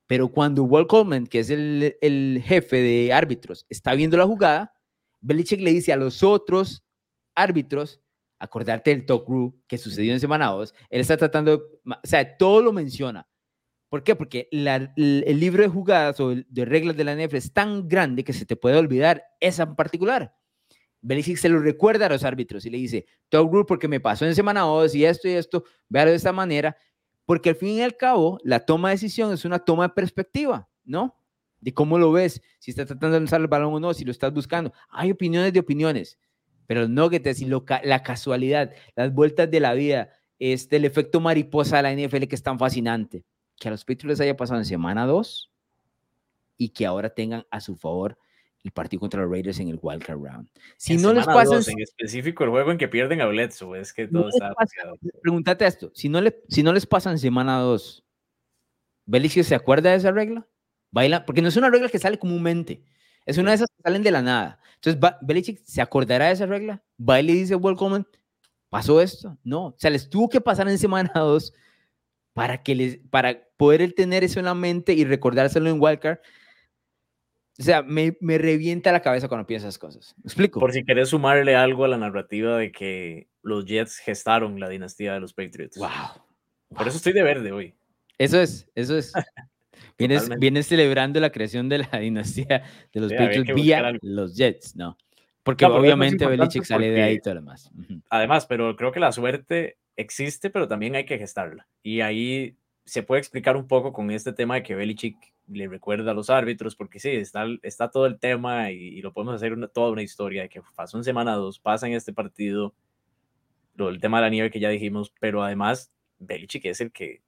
pero 0.07 0.29
cuando 0.29 0.63
Walt 0.63 0.89
Coleman, 0.89 1.27
que 1.27 1.41
es 1.41 1.51
el, 1.51 1.97
el 2.01 2.41
jefe 2.47 2.77
de 2.77 3.13
árbitros, 3.13 3.67
está 3.69 3.95
viendo 3.95 4.17
la 4.17 4.27
jugada, 4.27 4.73
Belichick 5.21 5.61
le 5.61 5.73
dice 5.73 5.93
a 5.93 5.97
los 5.97 6.23
otros 6.23 6.85
árbitros, 7.35 8.01
acordarte 8.39 8.91
del 8.91 9.07
talk 9.07 9.29
rule 9.29 9.53
que 9.67 9.79
sucedió 9.79 10.13
en 10.13 10.21
semana 10.21 10.47
2, 10.47 10.75
él 10.89 11.01
está 11.01 11.17
tratando, 11.17 11.63
o 11.85 11.95
sea, 12.05 12.37
todo 12.37 12.63
lo 12.63 12.73
menciona 12.73 13.29
¿Por 13.91 14.05
qué? 14.05 14.15
Porque 14.15 14.49
el, 14.53 15.41
libro 15.41 15.65
de 15.65 15.69
jugadas 15.69 16.21
o 16.21 16.33
de 16.33 16.65
reglas 16.65 16.97
de 16.97 17.03
la 17.03 17.15
NFL 17.15 17.37
es 17.37 17.53
tan 17.53 17.89
grande 17.89 18.23
que 18.23 18.33
se 18.33 18.47
te 18.47 18.55
puede 18.55 18.77
olvidar 18.77 19.25
esa 19.41 19.65
en 19.65 19.75
particular. 19.75 20.33
Belichick 21.03 21.39
se 21.39 21.49
lo 21.49 21.59
recuerda 21.59 22.07
a 22.07 22.09
los 22.09 22.23
árbitros 22.23 22.65
y 22.65 22.71
le 22.71 22.79
dice, 22.79 23.07
talk 23.29 23.53
rule 23.53 23.65
porque 23.67 23.89
me 23.89 23.99
pasó 23.99 24.25
en 24.27 24.37
semana 24.37 24.61
2 24.61 24.95
y 24.95 25.05
esto 25.05 25.27
y 25.27 25.33
esto, 25.33 25.65
véalo 25.89 26.13
de 26.13 26.19
esta 26.19 26.33
manera, 26.33 26.77
porque 27.27 27.49
al 27.49 27.57
fin 27.57 27.71
y 27.71 27.83
al 27.83 27.97
cabo 27.97 28.39
la 28.45 28.61
toma 28.61 28.91
de 28.91 28.95
decisión 28.95 29.33
es 29.33 29.45
una 29.45 29.59
toma 29.59 29.89
de 29.89 29.95
perspectiva, 29.95 30.69
¿no? 30.85 31.17
De 31.59 31.75
cómo 31.75 31.99
lo 31.99 32.13
ves, 32.13 32.41
si 32.61 32.71
estás 32.71 32.87
tratando 32.87 33.15
de 33.15 33.21
lanzar 33.21 33.41
el 33.41 33.49
balón 33.49 33.75
o 33.75 33.81
no, 33.81 33.93
si 33.93 34.05
lo 34.05 34.13
estás 34.13 34.33
buscando. 34.33 34.73
Hay 34.91 35.11
opiniones 35.11 35.53
de 35.53 35.59
opiniones, 35.59 36.17
pero 36.71 36.87
no 36.87 37.11
que 37.11 37.19
te 37.19 37.35
lo, 37.47 37.65
la 37.83 38.05
casualidad, 38.05 38.73
las 38.95 39.13
vueltas 39.13 39.51
de 39.51 39.59
la 39.59 39.75
vida, 39.75 40.11
este, 40.39 40.77
el 40.77 40.85
efecto 40.85 41.19
mariposa 41.19 41.79
de 41.79 41.83
la 41.83 41.93
NFL 41.93 42.29
que 42.29 42.37
es 42.37 42.45
tan 42.45 42.61
fascinante 42.61 43.25
que 43.59 43.67
a 43.67 43.73
los 43.73 43.85
Patriots 43.85 44.05
les 44.05 44.21
haya 44.21 44.37
pasado 44.37 44.61
en 44.61 44.65
semana 44.65 45.05
2 45.05 45.51
y 46.59 46.69
que 46.69 46.87
ahora 46.87 47.11
tengan 47.11 47.45
a 47.51 47.61
su 47.61 47.75
favor 47.75 48.17
el 48.63 48.71
partido 48.71 49.01
contra 49.01 49.21
los 49.21 49.33
Raiders 49.33 49.59
en 49.59 49.67
el 49.67 49.81
wildcard 49.83 50.23
round. 50.23 50.49
Si 50.77 50.97
no 50.97 51.13
les 51.13 51.27
pasa 51.27 51.57
en 51.57 51.81
específico 51.81 52.45
el 52.45 52.51
juego 52.51 52.71
en 52.71 52.79
que 52.79 52.87
pierden 52.87 53.21
a 53.21 53.27
Bledsoe, 53.27 53.81
es 53.81 53.93
que 53.93 54.07
todo 54.07 54.29
está 54.29 54.55
Pregúntate 55.23 55.67
esto, 55.67 55.91
si 55.93 56.09
no, 56.09 56.21
le, 56.21 56.41
si 56.49 56.63
no 56.63 56.73
les 56.73 56.87
pasa 56.87 57.11
en 57.11 57.19
semana 57.19 57.59
2, 57.59 58.05
¿Belichick 59.07 59.43
se 59.43 59.57
acuerda 59.57 59.91
de 59.91 59.97
esa 59.97 60.13
regla? 60.13 60.47
Baila, 60.93 61.27
porque 61.27 61.43
no 61.43 61.49
es 61.49 61.57
una 61.57 61.69
regla 61.69 61.89
que 61.89 61.99
sale 61.99 62.21
comúnmente, 62.21 62.85
es 63.27 63.39
una 63.39 63.51
de 63.51 63.57
esas 63.57 63.69
que 63.69 63.83
salen 63.83 64.03
de 64.03 64.11
la 64.11 64.23
nada. 64.23 64.59
Entonces, 64.77 65.01
Belichick 65.23 65.61
se 65.65 65.83
acordará 65.83 66.27
de 66.27 66.33
esa 66.33 66.47
regla, 66.47 66.83
va 66.99 67.21
y 67.21 67.25
le 67.25 67.33
dice, 67.35 67.55
welcome, 67.55 68.05
¿pasó 68.71 69.01
esto? 69.01 69.37
No, 69.45 69.67
o 69.67 69.75
sea, 69.77 69.91
les 69.91 70.09
tuvo 70.09 70.29
que 70.29 70.41
pasar 70.41 70.69
en 70.69 70.79
semana 70.79 71.13
2 71.15 71.53
para, 72.33 72.63
que 72.63 72.75
les, 72.75 72.99
para 73.11 73.43
poder 73.57 73.93
tener 73.93 74.25
eso 74.25 74.39
en 74.39 74.47
la 74.47 74.55
mente 74.55 74.95
y 74.95 75.05
recordárselo 75.05 75.69
en 75.69 75.81
Wildcard. 75.81 76.19
O 77.59 77.63
sea, 77.63 77.83
me, 77.83 78.17
me 78.21 78.39
revienta 78.39 78.91
la 78.91 79.03
cabeza 79.03 79.29
cuando 79.29 79.47
pienso 79.47 79.69
esas 79.69 79.79
cosas. 79.79 80.15
¿Me 80.19 80.29
explico? 80.29 80.59
Por 80.59 80.73
si 80.73 80.83
querés 80.83 81.11
sumarle 81.11 81.55
algo 81.55 81.85
a 81.85 81.89
la 81.89 81.99
narrativa 81.99 82.57
de 82.57 82.73
que 82.73 83.29
los 83.43 83.67
Jets 83.67 83.99
gestaron 83.99 84.59
la 84.59 84.71
dinastía 84.71 85.13
de 85.13 85.21
los 85.21 85.35
Patriots. 85.35 85.77
Wow. 85.77 86.25
Por 86.75 86.89
eso 86.89 86.97
estoy 86.97 87.13
de 87.13 87.23
verde 87.23 87.53
hoy. 87.53 87.75
Eso 88.17 88.41
es, 88.41 88.71
eso 88.75 88.97
es. 88.97 89.13
Vienes, 90.01 90.29
vienes 90.39 90.67
celebrando 90.67 91.21
la 91.21 91.31
creación 91.31 91.69
de 91.69 91.79
la 91.79 91.91
dinastía 92.01 92.65
de 92.93 93.01
los 93.01 93.13
Patriots 93.13 93.55
vía 93.55 93.93
los 94.03 94.37
Jets, 94.37 94.75
¿no? 94.75 94.97
Porque 95.43 95.65
obviamente 95.65 96.27
Belichick 96.27 96.65
sale 96.65 96.91
de 96.91 97.03
ahí 97.03 97.15
y 97.15 97.21
todo 97.21 97.35
lo 97.35 97.41
demás. 97.41 97.71
Además, 98.11 98.47
pero 98.47 98.77
creo 98.77 98.93
que 98.93 99.01
la 99.01 99.13
suerte 99.13 99.79
existe, 99.97 100.51
pero 100.51 100.69
también 100.69 100.95
hay 100.95 101.05
que 101.05 101.19
gestarla. 101.19 101.67
Y 101.83 102.01
ahí 102.01 102.57
se 102.85 103.03
puede 103.03 103.21
explicar 103.21 103.57
un 103.57 103.67
poco 103.67 103.93
con 103.93 104.11
este 104.11 104.33
tema 104.33 104.57
de 104.57 104.63
que 104.63 104.75
Belichick 104.75 105.17
le 105.49 105.69
recuerda 105.69 106.11
a 106.11 106.15
los 106.15 106.31
árbitros, 106.31 106.77
porque 106.77 107.01
sí, 107.01 107.11
está, 107.11 107.47
está 107.63 107.91
todo 107.91 108.07
el 108.07 108.19
tema 108.19 108.71
y, 108.71 109.01
lo 109.01 109.13
podemos 109.13 109.35
hacer 109.35 109.53
una, 109.53 109.69
toda 109.69 109.91
una 109.91 110.03
historia 110.03 110.43
de 110.43 110.49
que 110.49 110.63
pasó 110.77 110.97
en 110.97 111.05
semana 111.05 111.35
2, 111.35 111.59
pasa 111.59 111.87
en 111.87 111.95
este 111.95 112.13
partido, 112.13 112.75
lo, 113.75 113.89
el 113.89 114.01
tema 114.01 114.19
de 114.19 114.23
la 114.23 114.31
nieve 114.31 114.51
que 114.51 114.61
ya 114.61 114.69
dijimos, 114.69 115.13
pero 115.21 115.43
además 115.43 115.93
Belichick 116.19 116.67
es 116.67 116.81
el 116.81 116.93
que 116.93 117.23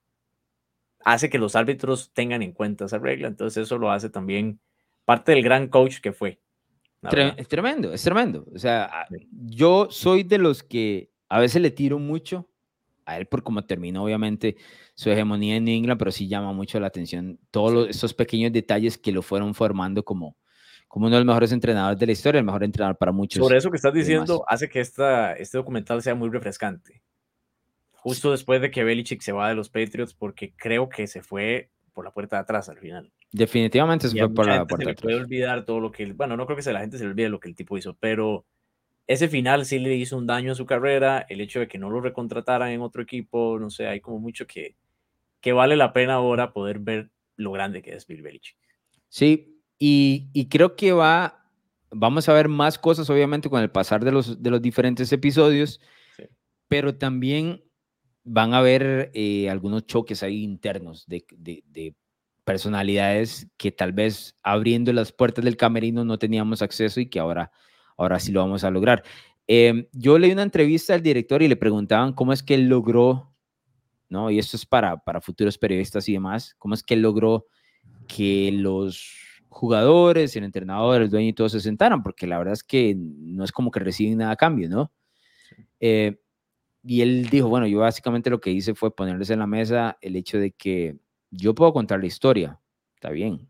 hace 1.05 1.31
que 1.31 1.39
los 1.39 1.57
árbitros 1.57 2.13
tengan 2.13 2.43
en 2.43 2.53
cuenta 2.53 2.87
esa 2.87 2.99
regla, 2.99 3.29
entonces 3.29 3.65
eso 3.65 3.79
lo 3.79 3.91
hace 3.91 4.11
también 4.11 4.61
parte 5.05 5.33
del 5.33 5.43
gran 5.43 5.69
coach 5.69 6.01
que 6.01 6.13
fue. 6.13 6.41
Es 7.37 7.49
tremendo, 7.49 7.93
es 7.93 8.03
tremendo. 8.03 8.47
O 8.55 8.59
sea, 8.59 9.07
yo 9.33 9.89
soy 9.91 10.23
de 10.23 10.39
los 10.39 10.63
que 10.63 11.11
a 11.29 11.41
veces 11.41 11.61
le 11.61 11.73
tiro 11.73 11.99
mucho 11.99 12.49
a 13.05 13.19
él 13.19 13.27
por 13.27 13.43
cómo 13.43 13.65
terminó, 13.65 14.05
obviamente, 14.05 14.57
su 14.95 15.11
hegemonía 15.11 15.57
en 15.57 15.67
Inglaterra, 15.67 15.99
pero 15.99 16.13
sí 16.13 16.29
llama 16.29 16.53
mucho 16.53 16.79
la 16.79 16.87
atención 16.87 17.41
todos 17.51 17.89
esos 17.89 18.15
pequeños 18.15 18.53
detalles 18.53 18.97
que 18.97 19.11
lo 19.11 19.23
fueron 19.23 19.53
formando 19.53 20.05
como, 20.05 20.37
como 20.87 21.07
uno 21.07 21.17
de 21.17 21.21
los 21.21 21.27
mejores 21.27 21.51
entrenadores 21.51 21.99
de 21.99 22.07
la 22.07 22.13
historia, 22.13 22.39
el 22.39 22.45
mejor 22.45 22.63
entrenador 22.63 22.97
para 22.97 23.11
muchos. 23.11 23.43
Sobre 23.43 23.59
eso 23.59 23.71
que 23.71 23.77
estás 23.77 23.95
diciendo, 23.95 24.45
hace 24.47 24.69
que 24.69 24.79
esta, 24.79 25.33
este 25.33 25.59
documental 25.59 26.03
sea 26.03 26.15
muy 26.15 26.31
refrescante. 26.31 27.02
Justo 28.03 28.33
después 28.33 28.61
de 28.61 28.73
que 28.73 28.83
Belichick 28.83 29.23
se 29.23 29.31
va 29.31 29.49
de 29.49 29.55
los 29.55 29.69
Patriots, 29.69 30.13
porque 30.13 30.53
creo 30.57 30.89
que 30.89 31.07
se 31.07 31.23
fue 31.23 31.71
por 31.93 32.05
la 32.05 32.11
puerta 32.11 32.35
de 32.35 32.43
atrás 32.43 32.69
al 32.69 32.79
final. 32.79 33.13
Definitivamente 33.31 34.09
se 34.09 34.19
fue 34.19 34.35
por 34.35 34.45
la 34.49 34.67
puerta 34.67 34.87
de 34.87 34.91
atrás. 34.91 35.05
puede 35.05 35.21
olvidar 35.21 35.65
todo 35.65 35.79
lo 35.79 35.93
que, 35.93 36.13
bueno, 36.13 36.37
no 36.37 36.45
creo 36.47 36.57
que 36.57 36.65
se, 36.65 36.73
la 36.73 36.81
gente 36.81 36.99
se 36.99 37.05
le 37.05 37.11
olvide 37.11 37.29
lo 37.29 37.39
que 37.39 37.49
el 37.49 37.55
tipo 37.55 37.79
hizo, 37.79 37.97
pero 38.01 38.45
ese 39.07 39.29
final 39.29 39.65
sí 39.67 39.79
le 39.79 39.95
hizo 39.95 40.19
un 40.19 40.27
daño 40.27 40.51
a 40.51 40.57
su 40.57 40.67
carrera, 40.67 41.25
el 41.29 41.41
hecho 41.41 41.61
de 41.61 41.69
que 41.69 41.79
no 41.79 41.91
lo 41.91 42.01
recontrataran 42.01 42.71
en 42.71 42.81
otro 42.81 43.03
equipo, 43.03 43.57
no 43.61 43.71
sé, 43.71 43.87
hay 43.87 44.01
como 44.01 44.19
mucho 44.19 44.49
que, 44.49 44.75
que 45.41 45.53
vale 45.53 45.77
la 45.77 45.93
pena 45.93 46.15
ahora 46.15 46.53
poder 46.53 46.81
ver 46.81 47.11
lo 47.37 47.53
grande 47.53 47.83
que 47.83 47.95
es 47.95 48.05
Bill 48.09 48.23
Belichick. 48.23 48.57
Sí, 49.09 49.61
y, 49.79 50.29
y 50.33 50.49
creo 50.49 50.75
que 50.75 50.91
va, 50.91 51.47
vamos 51.93 52.29
a 52.29 52.33
ver 52.33 52.49
más 52.49 52.81
cosas 52.81 53.09
obviamente 53.11 53.49
con 53.49 53.63
el 53.63 53.71
pasar 53.71 54.05
de 54.05 54.11
los, 54.11 54.43
de 54.43 54.51
los 54.51 54.61
diferentes 54.61 55.13
episodios, 55.13 55.81
pero 56.67 56.97
también 56.97 57.63
van 58.25 58.55
a 58.55 58.59
haber 58.59 59.11
eh, 59.15 59.51
algunos 59.51 59.87
choques 59.87 60.23
ahí 60.23 60.43
internos 60.43 61.07
de, 61.07 61.25
de, 61.39 61.95
personalidades 62.45 63.47
que 63.57 63.71
tal 63.71 63.93
vez 63.93 64.37
abriendo 64.43 64.93
las 64.93 65.13
puertas 65.13 65.45
del 65.45 65.57
camerino 65.57 66.05
no 66.05 66.19
teníamos 66.19 66.61
acceso 66.61 66.99
y 66.99 67.09
que 67.09 67.21
ahora, 67.21 67.53
ahora 67.97 68.19
sí 68.19 68.33
lo 68.33 68.41
vamos 68.41 68.65
a 68.65 68.71
lograr. 68.71 69.05
Em, 69.47 69.87
yo 69.93 70.19
leí 70.19 70.33
una 70.33 70.43
entrevista 70.43 70.95
al 70.95 71.03
director 71.03 71.41
y 71.43 71.49
le 71.49 71.57
preguntaban 71.57 72.13
cómo 72.13 72.33
es 72.33 72.43
que 72.43 72.55
él 72.55 72.69
logró, 72.69 73.33
¿no? 74.09 74.29
Y 74.31 74.41
esto 74.41 74.57
es 74.57 74.67
para, 74.67 74.97
para 74.97 75.21
futuros 75.21 75.57
periodistas 75.57 76.09
y 76.09 76.15
demás, 76.15 76.55
cómo 76.59 76.75
es 76.75 76.83
que 76.83 76.95
él 76.95 77.03
logró 77.03 77.47
que 78.09 78.51
los 78.53 79.15
jugadores, 79.49 80.35
el 80.35 80.45
entrenador, 80.45 81.03
el 81.03 81.11
dueño 81.11 81.29
y 81.29 81.33
todos 81.33 81.53
se 81.53 81.61
sentaran, 81.61 82.03
porque 82.03 82.27
la 82.27 82.39
verdad 82.39 82.55
es 82.55 82.65
que 82.65 82.95
no 82.97 83.45
es 83.45 83.53
como 83.53 83.71
que 83.71 83.81
reciben 83.81 84.19
nada 84.19 84.33
a 84.33 84.37
cambio, 84.37 84.69
¿no? 84.69 84.93
Eh, 85.79 86.22
y 86.85 87.03
él 87.03 87.29
dijo, 87.31 87.49
bueno, 87.49 87.67
yo 87.67 87.81
básicamente 87.81 88.31
lo 88.31 88.41
que 88.41 88.51
hice 88.51 88.75
fue 88.75 88.95
ponerles 88.95 89.31
en 89.31 89.39
la 89.39 89.47
mesa 89.47 89.99
el 90.01 90.17
hecho 90.17 90.39
de 90.39 90.51
que 90.51 90.97
yo 91.31 91.55
puedo 91.55 91.73
contar 91.73 92.01
la 92.01 92.07
historia, 92.07 92.59
está 92.95 93.11
bien, 93.11 93.49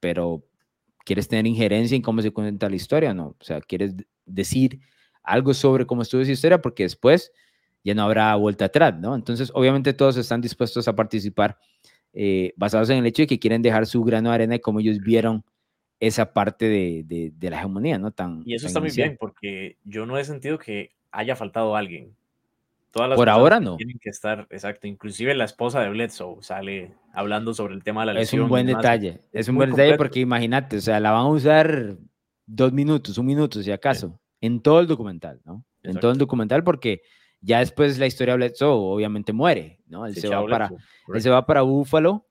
pero 0.00 0.44
¿quieres 1.04 1.28
tener 1.28 1.46
injerencia 1.46 1.96
en 1.96 2.02
cómo 2.02 2.22
se 2.22 2.30
cuenta 2.30 2.68
la 2.68 2.76
historia? 2.76 3.12
No, 3.14 3.36
o 3.38 3.44
sea, 3.44 3.60
¿quieres 3.60 3.94
decir 4.24 4.80
algo 5.22 5.54
sobre 5.54 5.86
cómo 5.86 6.02
estuvo 6.02 6.20
esa 6.20 6.32
historia? 6.32 6.60
Porque 6.60 6.84
después 6.84 7.32
ya 7.84 7.94
no 7.94 8.02
habrá 8.02 8.34
vuelta 8.36 8.66
atrás, 8.66 8.98
¿no? 8.98 9.14
Entonces, 9.14 9.50
obviamente 9.54 9.92
todos 9.92 10.16
están 10.16 10.40
dispuestos 10.40 10.86
a 10.86 10.94
participar 10.94 11.58
eh, 12.12 12.52
basados 12.56 12.90
en 12.90 12.98
el 12.98 13.06
hecho 13.06 13.22
de 13.22 13.26
que 13.26 13.38
quieren 13.38 13.62
dejar 13.62 13.86
su 13.86 14.04
grano 14.04 14.28
de 14.28 14.34
arena 14.36 14.54
y 14.54 14.60
cómo 14.60 14.80
ellos 14.80 14.98
vieron 15.00 15.44
esa 15.98 16.32
parte 16.32 16.68
de, 16.68 17.32
de, 17.32 17.50
la 17.50 17.58
hegemonía, 17.58 17.98
¿no? 17.98 18.10
Tan, 18.10 18.42
y 18.44 18.54
eso 18.54 18.66
está 18.66 18.80
muy 18.80 18.90
bien, 18.90 19.16
porque 19.18 19.76
yo 19.84 20.04
no 20.04 20.18
he 20.18 20.24
sentido 20.24 20.58
que 20.58 20.90
haya 21.12 21.36
faltado 21.36 21.76
alguien. 21.76 22.16
Por 22.92 23.28
ahora 23.28 23.58
no. 23.58 23.76
Tienen 23.76 23.98
que 23.98 24.10
estar, 24.10 24.46
exacto. 24.50 24.86
Inclusive 24.86 25.34
la 25.34 25.44
esposa 25.44 25.80
de 25.80 25.88
Bledsoe 25.88 26.42
sale 26.42 26.92
hablando 27.12 27.54
sobre 27.54 27.74
el 27.74 27.82
tema 27.82 28.02
de 28.02 28.06
la 28.06 28.12
lesión. 28.12 28.40
Es 28.40 28.44
un 28.44 28.48
buen 28.50 28.66
detalle. 28.66 29.20
Es, 29.32 29.48
un 29.48 29.56
buen 29.56 29.70
detalle 29.70 29.96
porque 29.96 30.20
imagínate, 30.20 30.76
o 30.76 30.80
sea, 30.80 31.00
la 31.00 31.10
van 31.10 31.22
a 31.22 31.28
usar 31.28 31.96
dos 32.44 32.72
minutos, 32.72 33.16
un 33.16 33.26
minuto, 33.26 33.62
si 33.62 33.70
acaso, 33.72 34.20
en 34.40 34.60
todo 34.60 34.80
el 34.80 34.86
documental, 34.86 35.40
¿no? 35.44 35.64
En 35.82 35.98
todo 35.98 36.12
el 36.12 36.18
documental 36.18 36.62
porque 36.62 37.02
ya 37.40 37.60
después 37.60 37.98
la 37.98 38.06
historia 38.06 38.34
de 38.34 38.38
Bledsoe 38.38 38.68
obviamente 38.68 39.32
muere, 39.32 39.80
¿no? 39.86 40.06
Él, 40.06 40.14
se, 40.14 40.28
va 40.28 40.46
para, 40.46 40.70
él 41.14 41.22
se 41.22 41.30
va 41.30 41.46
para 41.46 41.62
Búfalo. 41.62 42.26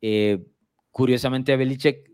Eh, 0.00 0.44
curiosamente 0.92 1.52
a 1.52 1.56
Belichick 1.56 2.10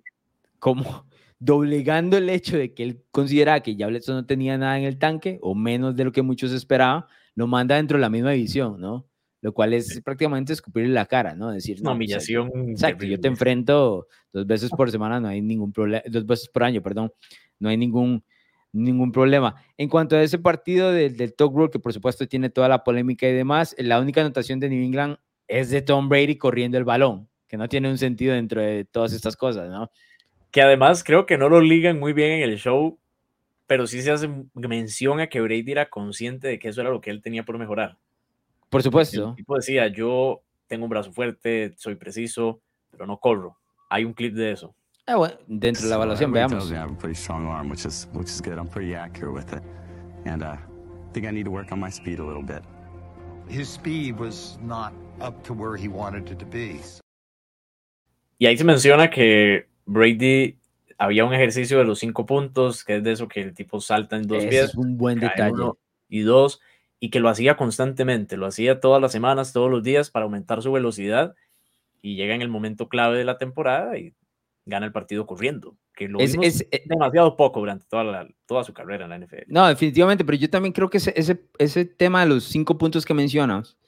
como 0.58 1.06
doblegando 1.40 2.16
el 2.16 2.30
hecho 2.30 2.56
de 2.56 2.74
que 2.74 2.82
él 2.82 3.02
consideraba 3.10 3.60
que 3.60 3.76
ya 3.76 3.86
Bledsoe 3.86 4.14
no 4.14 4.26
tenía 4.26 4.56
nada 4.56 4.78
en 4.78 4.84
el 4.84 4.98
tanque 4.98 5.38
o 5.42 5.54
menos 5.54 5.94
de 5.94 6.04
lo 6.04 6.12
que 6.12 6.22
muchos 6.22 6.52
esperaban, 6.52 7.04
lo 7.38 7.46
manda 7.46 7.76
dentro 7.76 7.98
de 7.98 8.00
la 8.00 8.10
misma 8.10 8.32
división, 8.32 8.80
¿no? 8.80 9.06
Lo 9.42 9.52
cual 9.52 9.72
es 9.72 10.00
prácticamente 10.02 10.52
escupirle 10.52 10.92
la 10.92 11.06
cara, 11.06 11.36
¿no? 11.36 11.52
Decir, 11.52 11.80
no, 11.80 11.92
humillación. 11.92 12.50
exacto, 12.70 13.06
yo 13.06 13.20
te 13.20 13.28
enfrento 13.28 14.08
dos 14.32 14.44
veces 14.44 14.70
por 14.70 14.90
semana, 14.90 15.20
no 15.20 15.28
hay 15.28 15.40
ningún 15.40 15.72
problema, 15.72 16.02
dos 16.10 16.26
veces 16.26 16.48
por 16.48 16.64
año, 16.64 16.82
perdón, 16.82 17.12
no 17.60 17.68
hay 17.68 17.76
ningún, 17.76 18.24
ningún 18.72 19.12
problema. 19.12 19.54
En 19.76 19.88
cuanto 19.88 20.16
a 20.16 20.22
ese 20.24 20.40
partido 20.40 20.90
del, 20.90 21.16
del 21.16 21.32
Talk 21.32 21.54
World, 21.54 21.70
que 21.70 21.78
por 21.78 21.92
supuesto 21.92 22.26
tiene 22.26 22.50
toda 22.50 22.68
la 22.68 22.82
polémica 22.82 23.28
y 23.28 23.32
demás, 23.32 23.76
la 23.78 24.00
única 24.00 24.20
anotación 24.20 24.58
de 24.58 24.70
New 24.70 24.84
England 24.84 25.18
es 25.46 25.70
de 25.70 25.80
Tom 25.80 26.08
Brady 26.08 26.38
corriendo 26.38 26.76
el 26.76 26.82
balón, 26.82 27.28
que 27.46 27.56
no 27.56 27.68
tiene 27.68 27.88
un 27.88 27.98
sentido 27.98 28.34
dentro 28.34 28.60
de 28.60 28.84
todas 28.84 29.12
estas 29.12 29.36
cosas, 29.36 29.70
¿no? 29.70 29.92
Que 30.50 30.60
además 30.60 31.04
creo 31.04 31.24
que 31.24 31.38
no 31.38 31.48
lo 31.48 31.60
ligan 31.60 32.00
muy 32.00 32.12
bien 32.12 32.32
en 32.32 32.50
el 32.50 32.58
show 32.58 32.98
pero 33.68 33.86
sí 33.86 34.02
se 34.02 34.10
hace 34.10 34.28
mención 34.54 35.20
a 35.20 35.28
que 35.28 35.40
Brady 35.42 35.70
era 35.70 35.90
consciente 35.90 36.48
de 36.48 36.58
que 36.58 36.68
eso 36.68 36.80
era 36.80 36.90
lo 36.90 37.00
que 37.00 37.10
él 37.10 37.20
tenía 37.22 37.44
por 37.44 37.58
mejorar. 37.58 37.98
Por 38.70 38.82
supuesto. 38.82 39.28
El 39.28 39.34
tipo 39.36 39.54
decía, 39.54 39.86
yo 39.88 40.42
tengo 40.66 40.84
un 40.84 40.90
brazo 40.90 41.12
fuerte, 41.12 41.74
soy 41.76 41.94
preciso, 41.94 42.62
pero 42.90 43.06
no 43.06 43.18
corro. 43.18 43.58
Hay 43.90 44.04
un 44.04 44.14
clip 44.14 44.34
de 44.34 44.52
eso. 44.52 44.74
Ah, 45.06 45.16
bueno, 45.16 45.36
dentro 45.46 45.82
de 45.84 45.90
la 45.90 45.96
evaluación, 45.96 46.32
veamos. 46.32 46.70
Y 58.38 58.46
ahí 58.46 58.56
se 58.56 58.64
menciona 58.64 59.10
que 59.10 59.66
Brady 59.84 60.57
había 60.98 61.24
un 61.24 61.32
ejercicio 61.32 61.78
de 61.78 61.84
los 61.84 62.00
cinco 62.00 62.26
puntos, 62.26 62.84
que 62.84 62.96
es 62.96 63.04
de 63.04 63.12
eso 63.12 63.28
que 63.28 63.40
el 63.40 63.54
tipo 63.54 63.80
salta 63.80 64.16
en 64.16 64.26
dos 64.26 64.44
pies. 64.44 64.70
Es 64.70 64.74
un 64.74 64.98
buen 64.98 65.20
detalle. 65.20 65.54
y 66.08 66.20
dos, 66.20 66.60
y 66.98 67.10
que 67.10 67.20
lo 67.20 67.28
hacía 67.28 67.56
constantemente, 67.56 68.36
lo 68.36 68.46
hacía 68.46 68.80
todas 68.80 69.00
las 69.00 69.12
semanas, 69.12 69.52
todos 69.52 69.70
los 69.70 69.84
días 69.84 70.10
para 70.10 70.24
aumentar 70.24 70.60
su 70.60 70.72
velocidad 70.72 71.36
y 72.02 72.16
llega 72.16 72.34
en 72.34 72.42
el 72.42 72.48
momento 72.48 72.88
clave 72.88 73.16
de 73.16 73.24
la 73.24 73.38
temporada 73.38 73.96
y 73.96 74.12
gana 74.66 74.86
el 74.86 74.92
partido 74.92 75.24
corriendo, 75.24 75.76
que 75.94 76.08
lo 76.08 76.18
es, 76.18 76.34
eh, 76.70 76.82
demasiado 76.86 77.36
poco 77.36 77.60
durante 77.60 77.86
toda, 77.86 78.26
toda 78.46 78.64
su 78.64 78.74
carrera 78.74 79.04
en 79.04 79.10
la 79.10 79.18
NFL. 79.18 79.44
No, 79.46 79.68
definitivamente, 79.68 80.24
pero 80.24 80.36
yo 80.36 80.50
también 80.50 80.72
creo 80.72 80.90
que 80.90 80.98
ese, 80.98 81.14
ese, 81.16 81.40
ese 81.58 81.84
tema 81.84 82.22
de 82.22 82.28
los 82.28 82.44
cinco 82.44 82.76
puntos 82.76 83.06
que 83.06 83.14
mencionas, 83.14 83.78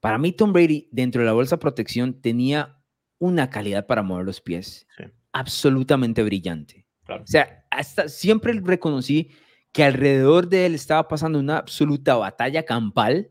para 0.00 0.16
mí 0.16 0.32
Tom 0.32 0.54
Brady 0.54 0.88
dentro 0.90 1.20
de 1.20 1.26
la 1.26 1.32
bolsa 1.32 1.58
protección 1.58 2.14
tenía 2.14 2.78
una 3.18 3.50
calidad 3.50 3.86
para 3.86 4.02
mover 4.02 4.24
los 4.24 4.40
pies. 4.40 4.86
Sí 4.96 5.04
absolutamente 5.34 6.22
brillante. 6.22 6.86
O 7.08 7.26
sea, 7.26 7.66
hasta 7.70 8.08
siempre 8.08 8.52
reconocí 8.64 9.30
que 9.72 9.84
alrededor 9.84 10.48
de 10.48 10.64
él 10.64 10.74
estaba 10.74 11.06
pasando 11.08 11.38
una 11.38 11.58
absoluta 11.58 12.14
batalla 12.14 12.64
campal 12.64 13.30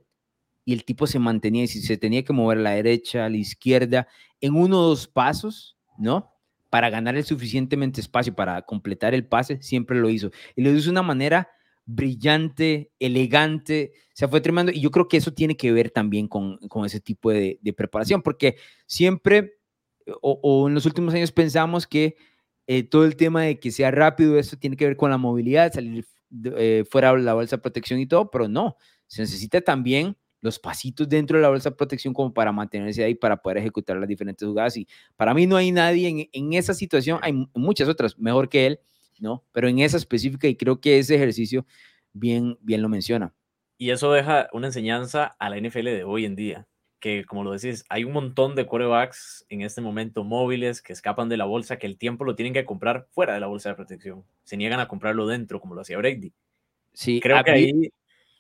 y 0.66 0.74
el 0.74 0.84
tipo 0.84 1.08
se 1.08 1.18
mantenía 1.18 1.64
y 1.64 1.68
si 1.68 1.82
se 1.82 1.98
tenía 1.98 2.24
que 2.24 2.34
mover 2.34 2.60
a 2.60 2.62
la 2.62 2.72
derecha, 2.72 3.26
a 3.26 3.30
la 3.30 3.38
izquierda, 3.38 4.08
en 4.42 4.54
uno 4.54 4.82
o 4.82 4.90
dos 4.90 5.08
pasos, 5.08 5.78
¿no? 5.98 6.32
Para 6.70 6.90
ganar 6.90 7.16
el 7.16 7.24
suficientemente 7.24 8.02
espacio 8.02 8.36
para 8.36 8.62
completar 8.64 9.14
el 9.14 9.26
pase, 9.26 9.62
siempre 9.62 9.98
lo 9.98 10.10
hizo. 10.10 10.30
Y 10.56 10.62
lo 10.62 10.72
hizo 10.72 10.86
de 10.86 10.92
una 10.92 11.04
manera 11.04 11.50
brillante, 11.86 12.92
elegante, 13.00 13.94
o 14.10 14.16
sea, 14.16 14.28
fue 14.28 14.42
tremendo. 14.42 14.72
Y 14.74 14.82
yo 14.82 14.92
creo 14.92 15.08
que 15.08 15.18
eso 15.18 15.34
tiene 15.34 15.56
que 15.56 15.72
ver 15.72 15.90
también 15.90 16.28
con, 16.28 16.58
con 16.68 16.86
ese 16.86 17.00
tipo 17.00 17.32
de, 17.32 17.60
de 17.62 17.74
preparación, 17.74 18.22
porque 18.22 18.58
siempre 18.86 19.63
o, 20.22 20.68
en 20.68 20.74
los 20.74 20.86
últimos 20.86 21.14
años 21.14 21.32
pensamos 21.32 21.88
que 21.88 22.16
eh, 22.68 22.84
todo 22.84 23.06
el 23.06 23.16
tema 23.16 23.44
de 23.44 23.60
que 23.60 23.72
sea 23.72 23.92
rápido, 23.92 24.38
eso 24.38 24.58
tiene 24.58 24.78
que 24.78 24.86
ver 24.86 24.98
con 24.98 25.10
la 25.10 25.18
movilidad, 25.18 25.74
salir 25.74 26.06
eh, 26.58 26.84
fuera 26.90 27.14
de 27.14 27.22
la 27.22 27.34
bolsa 27.34 27.58
de 27.58 27.62
protección 27.62 28.00
y 28.00 28.08
todo, 28.08 28.30
pero 28.32 28.48
no, 28.48 28.78
se 29.08 29.22
necesita 29.22 29.62
también 29.62 30.16
los 30.42 30.60
pasitos 30.60 31.08
dentro 31.08 31.38
de 31.38 31.44
la 31.44 31.50
bolsa 31.50 31.70
de 31.70 31.76
protección 31.76 32.14
como 32.14 32.34
para 32.34 32.52
mantenerse 32.52 33.04
ahí, 33.04 33.16
para 33.16 33.38
poder 33.38 33.60
ejecutar 33.60 33.96
las 33.98 34.10
diferentes 34.10 34.46
jugadas. 34.46 34.76
Y 34.76 34.88
para 35.16 35.34
mí 35.34 35.48
no 35.48 35.56
hay 35.56 35.72
nadie 35.72 36.10
en, 36.10 36.30
en 36.32 36.54
esa 36.54 36.74
situación, 36.74 37.20
hay 37.22 37.48
muchas 37.54 37.88
otras 37.88 38.18
mejor 38.18 38.50
que 38.50 38.66
él, 38.68 38.80
¿no? 39.20 39.44
Pero 39.54 39.70
en 39.70 39.80
esa 39.80 39.98
específica 39.98 40.48
y 40.48 40.56
creo 40.56 40.82
que 40.82 41.00
ese 41.00 41.16
ejercicio 41.16 41.66
bien, 42.12 42.58
bien 42.62 42.82
lo 42.82 42.90
menciona. 42.90 43.34
Y 43.78 43.92
eso 43.92 44.12
deja 44.12 44.50
una 44.54 44.68
enseñanza 44.68 45.36
a 45.40 45.50
la 45.50 45.58
NFL 45.58 45.86
de 45.86 46.04
hoy 46.04 46.26
en 46.26 46.36
día 46.36 46.68
que, 47.04 47.26
como 47.26 47.44
lo 47.44 47.52
decís, 47.52 47.84
hay 47.90 48.06
un 48.06 48.14
montón 48.14 48.56
de 48.56 48.66
quarterbacks 48.66 49.46
en 49.50 49.60
este 49.62 49.82
momento 49.82 50.24
móviles 50.24 50.82
que 50.82 50.94
escapan 50.94 51.28
de 51.28 51.36
la 51.36 51.44
bolsa, 51.44 51.78
que 51.78 51.86
el 51.86 51.98
tiempo 51.98 52.24
lo 52.24 52.34
tienen 52.34 52.54
que 52.54 52.64
comprar 52.64 53.08
fuera 53.12 53.34
de 53.34 53.42
la 53.42 53.48
bolsa 53.48 53.68
de 53.68 53.76
protección. 53.76 54.24
Se 54.46 54.56
niegan 54.56 54.80
a 54.80 54.88
comprarlo 54.88 55.28
dentro, 55.28 55.60
como 55.60 55.76
lo 55.76 55.82
hacía 55.82 55.98
Brady. 55.98 56.32
Sí, 56.94 57.20
creo 57.20 57.44
que 57.44 57.52
ahí, 57.52 57.92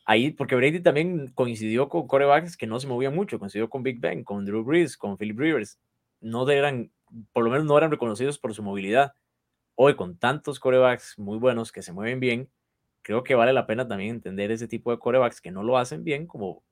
ahí, 0.05 0.31
porque 0.31 0.55
Brady 0.55 0.79
también 0.79 1.33
coincidió 1.33 1.89
con 1.89 2.07
quarterbacks 2.07 2.55
que 2.55 2.65
no 2.65 2.79
se 2.79 2.87
movían 2.87 3.13
mucho, 3.13 3.37
coincidió 3.37 3.69
con 3.69 3.83
Big 3.83 3.99
Ben, 3.99 4.23
con 4.23 4.45
Drew 4.45 4.63
Brees, 4.63 4.95
con 4.95 5.17
Philip 5.17 5.37
Rivers. 5.37 5.77
No 6.21 6.49
eran, 6.49 6.89
por 7.33 7.43
lo 7.43 7.49
menos 7.49 7.65
no 7.65 7.77
eran 7.77 7.91
reconocidos 7.91 8.39
por 8.39 8.53
su 8.53 8.63
movilidad. 8.63 9.11
Hoy, 9.75 9.97
con 9.97 10.17
tantos 10.17 10.61
quarterbacks 10.61 11.19
muy 11.19 11.37
buenos 11.37 11.73
que 11.73 11.81
se 11.81 11.91
mueven 11.91 12.21
bien, 12.21 12.49
creo 13.01 13.25
que 13.25 13.35
vale 13.35 13.51
la 13.51 13.67
pena 13.67 13.85
también 13.85 14.11
entender 14.11 14.51
ese 14.51 14.69
tipo 14.69 14.89
de 14.91 14.99
quarterbacks 14.99 15.41
que 15.41 15.51
no 15.51 15.63
lo 15.63 15.77
hacen 15.77 16.05
bien, 16.05 16.27
como 16.27 16.63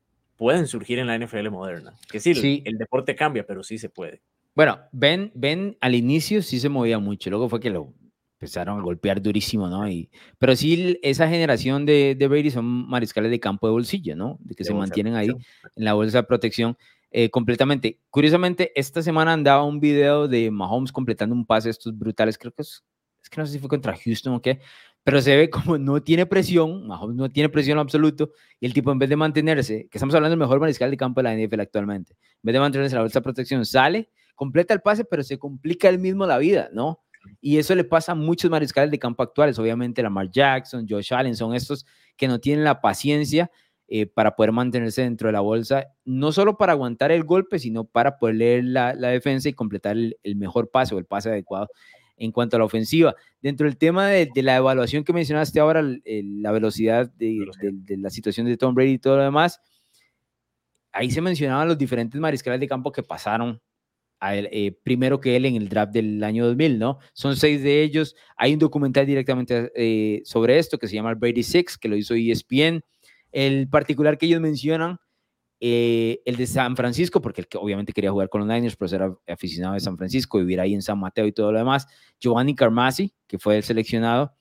pueden 0.42 0.66
surgir 0.66 0.98
en 0.98 1.06
la 1.06 1.16
NFL 1.20 1.52
moderna. 1.52 1.94
Que 2.12 2.20
sí, 2.20 2.34
sí. 2.34 2.64
El, 2.66 2.80
deporte 2.80 3.16
cambia, 3.16 3.46
pero 3.46 3.62
sí 3.62 3.78
se 3.78 3.90
puede. 3.90 4.24
Bueno, 4.56 4.80
Ben, 4.92 5.32
ben 5.36 5.78
al 5.82 5.94
inicio 5.94 6.42
sí 6.42 6.60
se 6.60 6.68
movía 6.68 6.98
mucho, 6.98 7.30
luego 7.30 7.48
fue 7.48 7.60
que 7.60 7.70
lo 7.70 7.94
empezaron 8.40 8.80
a 8.80 8.82
golpear 8.82 9.22
durísimo, 9.22 9.68
¿no? 9.68 9.88
Y, 9.88 10.10
pero 10.40 10.56
sí, 10.56 10.98
esa 11.04 11.30
generación 11.30 11.86
de, 11.86 12.16
de 12.18 12.28
Brady 12.28 12.50
son 12.50 12.66
mariscales 12.66 13.30
de 13.30 13.40
campo 13.40 13.68
de 13.68 13.74
bolsillo, 13.74 14.16
¿no? 14.16 14.40
De 14.40 14.56
que 14.56 14.64
se 14.64 14.74
mantienen 14.74 15.14
ahí 15.14 15.28
en 15.28 15.86
la 15.86 15.94
bolsa 15.94 16.18
de 16.18 16.24
protección 16.24 16.76
eh, 17.12 17.30
completamente. 17.30 18.00
Curiosamente, 18.10 18.72
esta 18.74 19.04
semana 19.04 19.34
andaba 19.34 19.64
un 19.64 19.80
video 19.80 20.28
de 20.28 20.50
Mahomes 20.50 20.92
completando 20.92 21.36
un 21.36 21.46
pase 21.46 21.70
estos 21.70 21.96
brutales, 21.96 22.40
creo 22.40 22.52
que 22.52 22.64
es, 22.64 22.84
es 23.22 23.30
que 23.30 23.40
no 23.40 23.46
sé 23.46 23.54
si 23.54 23.60
fue 23.60 23.70
contra 23.70 23.96
Houston 23.96 24.34
o 24.34 24.42
qué, 24.42 24.60
pero 25.04 25.22
se 25.22 25.36
ve 25.36 25.50
como 25.50 25.78
no 25.78 26.02
tiene 26.02 26.26
presión, 26.26 26.88
Mahomes 26.88 27.16
no 27.16 27.30
tiene 27.30 27.50
presión 27.50 27.78
en 27.78 27.82
absoluto, 27.82 28.32
y 28.60 28.66
el 28.66 28.74
tipo 28.74 28.92
en 28.92 29.00
vez 29.00 29.10
de 29.10 29.16
mantenerse, 29.16 29.88
que 29.90 29.98
estamos 29.98 30.14
hablando 30.16 30.32
del 30.32 30.40
mejor 30.40 30.60
mariscal 30.60 30.92
de 30.92 30.98
campo 30.98 31.22
de 31.22 31.24
la 31.24 31.36
NFL 31.36 31.62
actualmente, 31.62 32.14
en 32.14 32.42
vez 32.44 32.54
de 32.54 32.60
mantenerse 32.60 32.94
en 32.94 32.98
la 32.98 33.02
bolsa 33.02 33.20
de 33.20 33.24
protección, 33.24 33.66
sale, 33.66 34.10
completa 34.36 34.74
el 34.74 34.82
pase, 34.82 35.06
pero 35.06 35.24
se 35.24 35.38
complica 35.38 35.90
él 35.90 36.00
mismo 36.00 36.26
la 36.26 36.38
vida, 36.38 36.70
¿no? 36.74 37.02
Y 37.40 37.58
eso 37.58 37.76
le 37.76 37.84
pasa 37.84 38.14
a 38.14 38.16
muchos 38.16 38.50
mariscales 38.50 38.90
de 38.92 39.00
campo 39.00 39.24
actuales, 39.24 39.60
obviamente 39.60 40.02
Lamar 40.02 40.30
Jackson, 40.32 40.88
Josh 40.90 41.14
Allen, 41.14 41.36
son 41.36 41.54
estos 41.54 41.86
que 42.18 42.28
no 42.28 42.40
tienen 42.40 42.64
la 42.64 42.82
paciencia 42.82 43.52
eh, 43.88 44.06
para 44.06 44.36
poder 44.36 44.52
mantenerse 44.54 45.02
dentro 45.02 45.28
de 45.28 45.34
la 45.34 45.42
bolsa, 45.42 45.88
no 46.06 46.32
solo 46.32 46.58
para 46.58 46.72
aguantar 46.72 47.12
el 47.12 47.26
golpe, 47.26 47.60
sino 47.60 47.84
para 47.84 48.18
poder 48.18 48.36
leer 48.36 48.64
la, 48.64 48.94
defensa 48.94 49.50
y 49.50 49.54
completar 49.54 49.98
el, 49.98 50.36
mejor 50.38 50.72
pase 50.72 50.96
o 50.96 50.98
el 50.98 51.06
pase 51.06 51.30
adecuado 51.30 51.68
en 52.18 52.32
cuanto 52.32 52.56
a 52.56 52.60
la 52.60 52.66
ofensiva. 52.66 53.16
Dentro 53.42 53.66
del 53.66 53.78
tema 53.78 54.08
de, 54.08 54.30
la 54.36 54.58
evaluación 54.58 55.04
que 55.04 55.14
mencionaste 55.14 55.60
ahora, 55.60 55.82
la 55.82 56.52
velocidad 56.52 57.12
de, 57.14 57.46
de, 57.62 57.98
la 57.98 58.10
situación 58.10 58.48
de 58.48 58.58
Tom 58.58 58.76
Brady 58.76 58.94
y 58.94 59.00
todo 59.00 59.18
lo 59.18 59.24
demás, 59.24 59.62
ahí 60.92 61.12
se 61.12 61.22
mencionaban 61.22 61.68
los 61.68 61.78
diferentes 61.78 62.20
mariscales 62.20 62.60
de 62.60 62.68
campo 62.68 62.92
que 62.92 63.04
pasaron 63.04 63.62
eh, 64.24 64.78
primero 64.84 65.20
que 65.20 65.36
él 65.36 65.46
en 65.46 65.56
el 65.56 65.68
draft 65.68 65.94
del 65.94 66.24
año 66.24 66.46
2000, 66.46 66.78
¿no? 66.78 67.00
Son 67.14 67.36
seis 67.36 67.64
de 67.64 67.82
ellos. 67.82 68.16
Hay 68.38 68.54
un 68.54 68.60
documental 68.60 69.06
directamente 69.08 69.72
eh, 69.76 70.22
sobre 70.26 70.60
esto 70.60 70.78
que 70.78 70.88
se 70.88 70.94
llama 70.94 71.16
Brady 71.16 71.42
Six, 71.42 71.78
que 71.78 71.90
lo 71.90 71.96
hizo 71.96 72.14
ESPN. 72.14 72.84
El 73.32 73.68
particular 73.68 74.20
que 74.20 74.28
ellos 74.28 74.40
mencionan, 74.40 75.00
eh, 75.64 76.24
el 76.26 76.38
de 76.38 76.48
San 76.48 76.76
Francisco, 76.76 77.22
porque 77.22 77.44
que 77.44 77.56
obviamente 77.56 77.94
quería 77.94 78.10
jugar 78.12 78.30
con 78.30 78.42
los 78.42 78.48
Niners, 78.48 78.76
pero 78.76 78.96
era 78.96 79.16
aficionado 79.32 79.76
de 79.76 79.80
San 79.80 79.96
Francisco, 79.96 80.40
vivir 80.40 80.60
ahí 80.60 80.74
en 80.74 80.82
San 80.82 81.00
Mateo 81.00 81.28
y 81.28 81.32
todo 81.32 81.52
lo 81.52 81.60
demás. 81.60 81.86
Giovanni 82.20 82.56
Carmasi, 82.56 83.14
que 83.28 83.38
fue 83.38 83.58
el 83.58 83.64
seleccionado. 83.64 84.34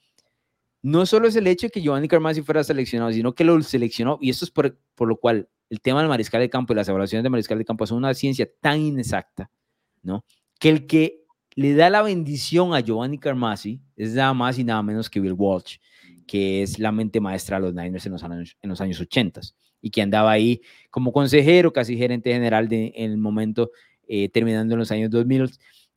No 0.81 1.05
solo 1.05 1.29
es 1.29 1.37
el 1.37 1.47
hecho 1.47 1.69
que 1.69 1.83
Giovanni 1.83 2.09
Carmasi 2.09 2.41
fuera 2.41 2.65
seleccionado, 2.65 3.13
sino 3.13 3.35
que 3.35 3.45
lo 3.45 3.61
seleccionó, 3.63 4.19
y 4.19 4.31
esto 4.31 4.47
es 4.47 4.51
por, 4.51 4.79
por 4.95 5.09
lo 5.09 5.17
cual 5.19 5.47
el 5.69 5.83
tema 5.83 6.01
del 6.01 6.09
mariscal 6.09 6.41
de 6.41 6.49
campo 6.49 6.73
y 6.73 6.77
las 6.77 6.89
evaluaciones 6.89 7.23
de 7.23 7.29
mariscal 7.29 7.59
de 7.59 7.67
campo 7.67 7.87
son 7.87 7.99
una 7.99 8.15
ciencia 8.15 8.51
tan 8.61 8.81
inexacta 8.81 9.51
¿no? 10.03 10.25
Que 10.59 10.71
el 10.71 10.87
que 10.87 11.25
le 11.55 11.75
da 11.75 11.91
la 11.91 12.01
bendición 12.01 12.75
a 12.75 12.81
Giovanni 12.81 13.19
Carmasi 13.19 13.83
es 13.95 14.15
nada 14.15 14.33
más 14.33 14.59
y 14.59 14.65
nada 14.65 14.83
menos 14.83 15.11
que 15.11 15.21
Bill 15.21 15.35
Walsh, 15.35 15.77
que 16.27 16.63
es 16.63 16.79
la 16.79 16.93
mente 16.93 17.21
maestra 17.21 17.59
de 17.59 17.67
los 17.67 17.75
Niners 17.75 18.07
en 18.07 18.13
los 18.13 18.25
años, 18.25 18.57
en 18.63 18.71
los 18.71 18.81
años 18.81 18.99
80 18.99 19.43
y 19.81 19.91
que 19.91 20.03
andaba 20.03 20.31
ahí 20.31 20.61
como 20.91 21.13
consejero, 21.13 21.73
casi 21.73 21.97
gerente 21.97 22.33
general 22.33 22.69
de, 22.69 22.93
en 22.97 23.13
el 23.13 23.19
momento, 23.19 23.71
eh, 24.07 24.29
terminando 24.29 24.75
en 24.75 24.79
los 24.81 24.91
años 24.91 25.11
2000. 25.11 25.51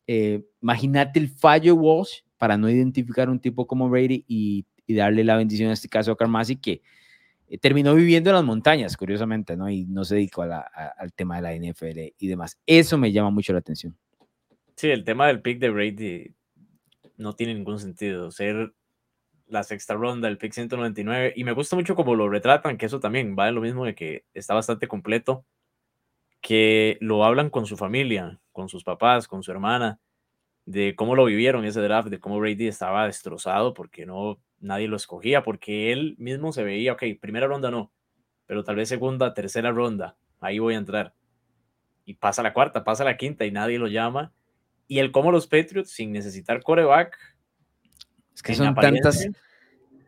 Eh, 0.08 0.44
imagínate 0.62 1.20
el 1.20 1.30
fallo 1.30 1.76
Walsh 1.76 2.22
para 2.38 2.58
no 2.58 2.70
identificar 2.70 3.30
un 3.30 3.40
tipo 3.40 3.66
como 3.66 3.90
Brady 3.90 4.26
y, 4.28 4.66
darle 4.86 5.24
la 5.24 5.38
bendición 5.38 5.68
en 5.68 5.74
este 5.74 5.90
caso 5.90 6.12
a 6.12 6.18
Carmasi, 6.18 6.56
que 6.58 6.82
eh, 7.48 7.58
terminó 7.58 7.96
viviendo 7.96 8.30
en 8.30 8.36
las 8.36 8.46
montañas, 8.46 8.96
curiosamente, 8.96 9.58
¿no? 9.58 9.68
Y 9.70 9.86
no 9.86 10.04
se 10.04 10.16
dedicó 10.16 10.44
al 10.44 11.14
tema 11.16 11.38
de 11.38 11.42
la 11.42 11.56
NFL 11.56 12.14
y 12.20 12.28
demás. 12.28 12.60
Eso 12.68 12.98
me 12.98 13.12
llama 13.12 13.32
mucho 13.32 13.54
la 13.54 13.60
atención. 13.60 13.98
Sí, 14.76 14.90
el 14.90 15.04
tema 15.04 15.28
del 15.28 15.42
pick 15.42 15.60
de 15.60 15.70
Brady 15.70 16.36
no 17.18 17.34
tiene 17.34 17.56
ningún 17.56 17.80
sentido. 17.80 18.30
Ser 18.30 18.74
la 19.48 19.64
sexta 19.64 19.94
ronda, 19.94 20.28
el 20.28 20.38
pick 20.38 20.54
199, 20.54 21.34
y 21.36 21.44
me 21.44 21.52
gusta 21.52 21.76
mucho 21.76 21.96
cómo 21.96 22.16
lo 22.16 22.30
retratan, 22.30 22.78
que 22.78 22.86
eso 22.86 23.00
también 23.00 23.36
va 23.38 23.50
en 23.50 23.56
lo 23.56 23.62
mismo 23.62 23.86
de 23.86 23.96
que 23.96 24.26
está 24.34 24.54
bastante 24.54 24.88
completo, 24.88 25.46
que 26.42 26.98
lo 27.02 27.24
hablan 27.24 27.50
con 27.50 27.66
su 27.66 27.78
familia, 27.78 28.40
con 28.52 28.70
sus 28.70 28.84
papás, 28.84 29.28
con 29.28 29.44
su 29.44 29.52
hermana, 29.52 30.00
de 30.66 30.96
cómo 30.96 31.16
lo 31.16 31.26
vivieron 31.26 31.66
ese 31.66 31.82
draft, 31.82 32.10
de 32.10 32.20
cómo 32.20 32.40
Brady 32.40 32.68
estaba 32.68 33.06
destrozado 33.06 33.74
porque 33.74 34.06
no 34.06 34.40
nadie 34.60 34.88
lo 34.88 34.96
escogía 34.96 35.44
porque 35.44 35.92
él 35.92 36.16
mismo 36.18 36.54
se 36.54 36.64
veía, 36.64 36.94
ok, 36.94 37.04
primera 37.20 37.48
ronda 37.48 37.70
no, 37.70 37.92
pero 38.46 38.64
tal 38.64 38.78
vez 38.78 38.90
segunda, 38.90 39.34
tercera 39.34 39.72
ronda, 39.72 40.18
ahí 40.40 40.60
voy 40.60 40.76
a 40.76 40.78
entrar. 40.78 41.14
Y 42.06 42.16
pasa 42.16 42.44
la 42.44 42.54
cuarta, 42.54 42.84
pasa 42.84 43.04
la 43.04 43.18
quinta 43.18 43.46
y 43.46 43.52
nadie 43.52 43.80
lo 43.80 43.88
llama. 43.88 44.34
Y 44.88 45.00
el 45.00 45.12
cómo 45.12 45.32
los 45.32 45.48
Patriots, 45.48 45.92
sin 45.92 46.12
necesitar 46.12 46.62
coreback. 46.62 47.18
Es 48.36 48.42
que 48.42 48.56
son 48.56 48.74
tantas 48.76 49.28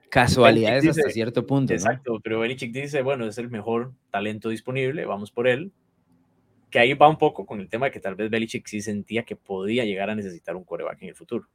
casualidades 0.09 0.87
hasta 0.87 1.09
cierto 1.09 1.45
punto. 1.45 1.73
Exacto, 1.73 2.19
pero 2.23 2.39
Belichick 2.39 2.71
dice, 2.71 3.01
bueno, 3.01 3.25
es 3.25 3.37
el 3.37 3.49
mejor 3.49 3.93
talento 4.11 4.49
disponible, 4.49 5.05
vamos 5.05 5.31
por 5.31 5.47
él. 5.47 5.71
Que 6.69 6.79
ahí 6.79 6.93
va 6.93 7.07
un 7.07 7.17
poco 7.17 7.45
con 7.45 7.59
el 7.59 7.69
tema 7.69 7.87
de 7.87 7.91
que 7.91 7.99
tal 7.99 8.15
vez 8.15 8.29
Belichick 8.29 8.65
sí 8.67 8.81
sentía 8.81 9.23
que 9.23 9.35
podía 9.35 9.85
llegar 9.85 10.09
a 10.09 10.15
necesitar 10.15 10.55
un 10.55 10.63
coreback 10.63 11.01
en 11.03 11.09
el 11.09 11.15
futuro. 11.15 11.47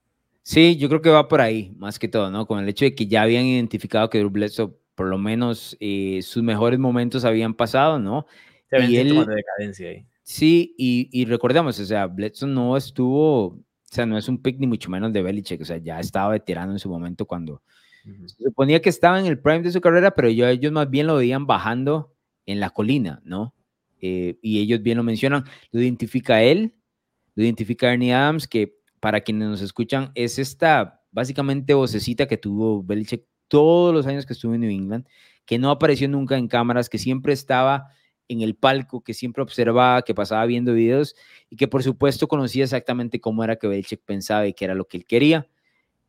Sí, 0.42 0.76
yo 0.76 0.88
creo 0.88 1.02
que 1.02 1.10
va 1.10 1.28
por 1.28 1.40
ahí, 1.40 1.72
más 1.76 1.98
que 1.98 2.08
todo, 2.08 2.30
¿no? 2.30 2.46
Con 2.46 2.58
el 2.60 2.68
hecho 2.68 2.84
de 2.84 2.94
que 2.94 3.06
ya 3.06 3.22
habían 3.22 3.44
identificado 3.44 4.08
que 4.08 4.18
Drew 4.18 4.30
Bledsoe, 4.30 4.72
por 4.94 5.06
lo 5.06 5.18
menos, 5.18 5.76
eh, 5.80 6.20
sus 6.22 6.42
mejores 6.42 6.78
momentos 6.78 7.24
habían 7.24 7.54
pasado, 7.54 7.98
¿no? 7.98 8.26
Se 8.70 8.84
y 8.84 8.96
él, 8.96 9.14
de 9.26 9.34
decadencia 9.34 9.90
ahí. 9.90 10.06
Sí, 10.22 10.74
y, 10.78 11.08
y 11.12 11.24
recordemos, 11.24 11.78
o 11.78 11.84
sea, 11.84 12.06
Bledsoe 12.06 12.48
no 12.48 12.76
estuvo, 12.76 13.58
o 13.90 13.94
sea, 13.94 14.06
no 14.06 14.16
es 14.16 14.28
un 14.28 14.38
pick 14.38 14.58
ni 14.60 14.68
mucho 14.68 14.88
menos 14.88 15.12
de 15.12 15.20
Belichick, 15.20 15.60
o 15.60 15.64
sea, 15.64 15.78
ya 15.78 15.98
estaba 15.98 16.30
veterano 16.30 16.72
en 16.72 16.78
su 16.78 16.88
momento 16.88 17.26
cuando 17.26 17.60
se 18.04 18.44
suponía 18.44 18.80
que 18.80 18.88
estaba 18.88 19.18
en 19.18 19.26
el 19.26 19.38
prime 19.40 19.62
de 19.62 19.72
su 19.72 19.80
carrera, 19.80 20.12
pero 20.12 20.28
ellos 20.28 20.72
más 20.72 20.88
bien 20.88 21.08
lo 21.08 21.16
veían 21.16 21.44
bajando 21.44 22.14
en 22.46 22.60
la 22.60 22.70
colina, 22.70 23.20
¿no? 23.24 23.52
Eh, 24.00 24.38
y 24.42 24.60
ellos 24.60 24.80
bien 24.80 24.96
lo 24.96 25.02
mencionan, 25.02 25.44
lo 25.72 25.80
identifica 25.80 26.40
él, 26.40 26.72
lo 27.34 27.42
identifica 27.42 27.92
Ernie 27.92 28.14
Adams, 28.14 28.46
que 28.46 28.78
para 29.00 29.20
quienes 29.20 29.48
nos 29.48 29.60
escuchan, 29.60 30.12
es 30.14 30.38
esta 30.38 31.02
básicamente 31.10 31.74
vocecita 31.74 32.26
que 32.26 32.36
tuvo 32.36 32.84
Belichick 32.84 33.24
todos 33.48 33.92
los 33.92 34.06
años 34.06 34.24
que 34.24 34.34
estuvo 34.34 34.54
en 34.54 34.60
New 34.60 34.70
England, 34.70 35.04
que 35.44 35.58
no 35.58 35.70
apareció 35.70 36.08
nunca 36.08 36.38
en 36.38 36.46
cámaras, 36.46 36.88
que 36.88 36.98
siempre 36.98 37.32
estaba 37.32 37.88
en 38.30 38.42
el 38.42 38.54
palco, 38.54 39.00
que 39.00 39.12
siempre 39.12 39.42
observaba, 39.42 40.02
que 40.02 40.14
pasaba 40.14 40.46
viendo 40.46 40.72
videos 40.72 41.16
y 41.50 41.56
que 41.56 41.66
por 41.66 41.82
supuesto 41.82 42.28
conocía 42.28 42.62
exactamente 42.62 43.20
cómo 43.20 43.42
era 43.42 43.56
que 43.56 43.66
Belichick 43.66 44.02
pensaba 44.04 44.46
y 44.46 44.54
qué 44.54 44.66
era 44.66 44.74
lo 44.76 44.86
que 44.86 44.98
él 44.98 45.04
quería. 45.04 45.48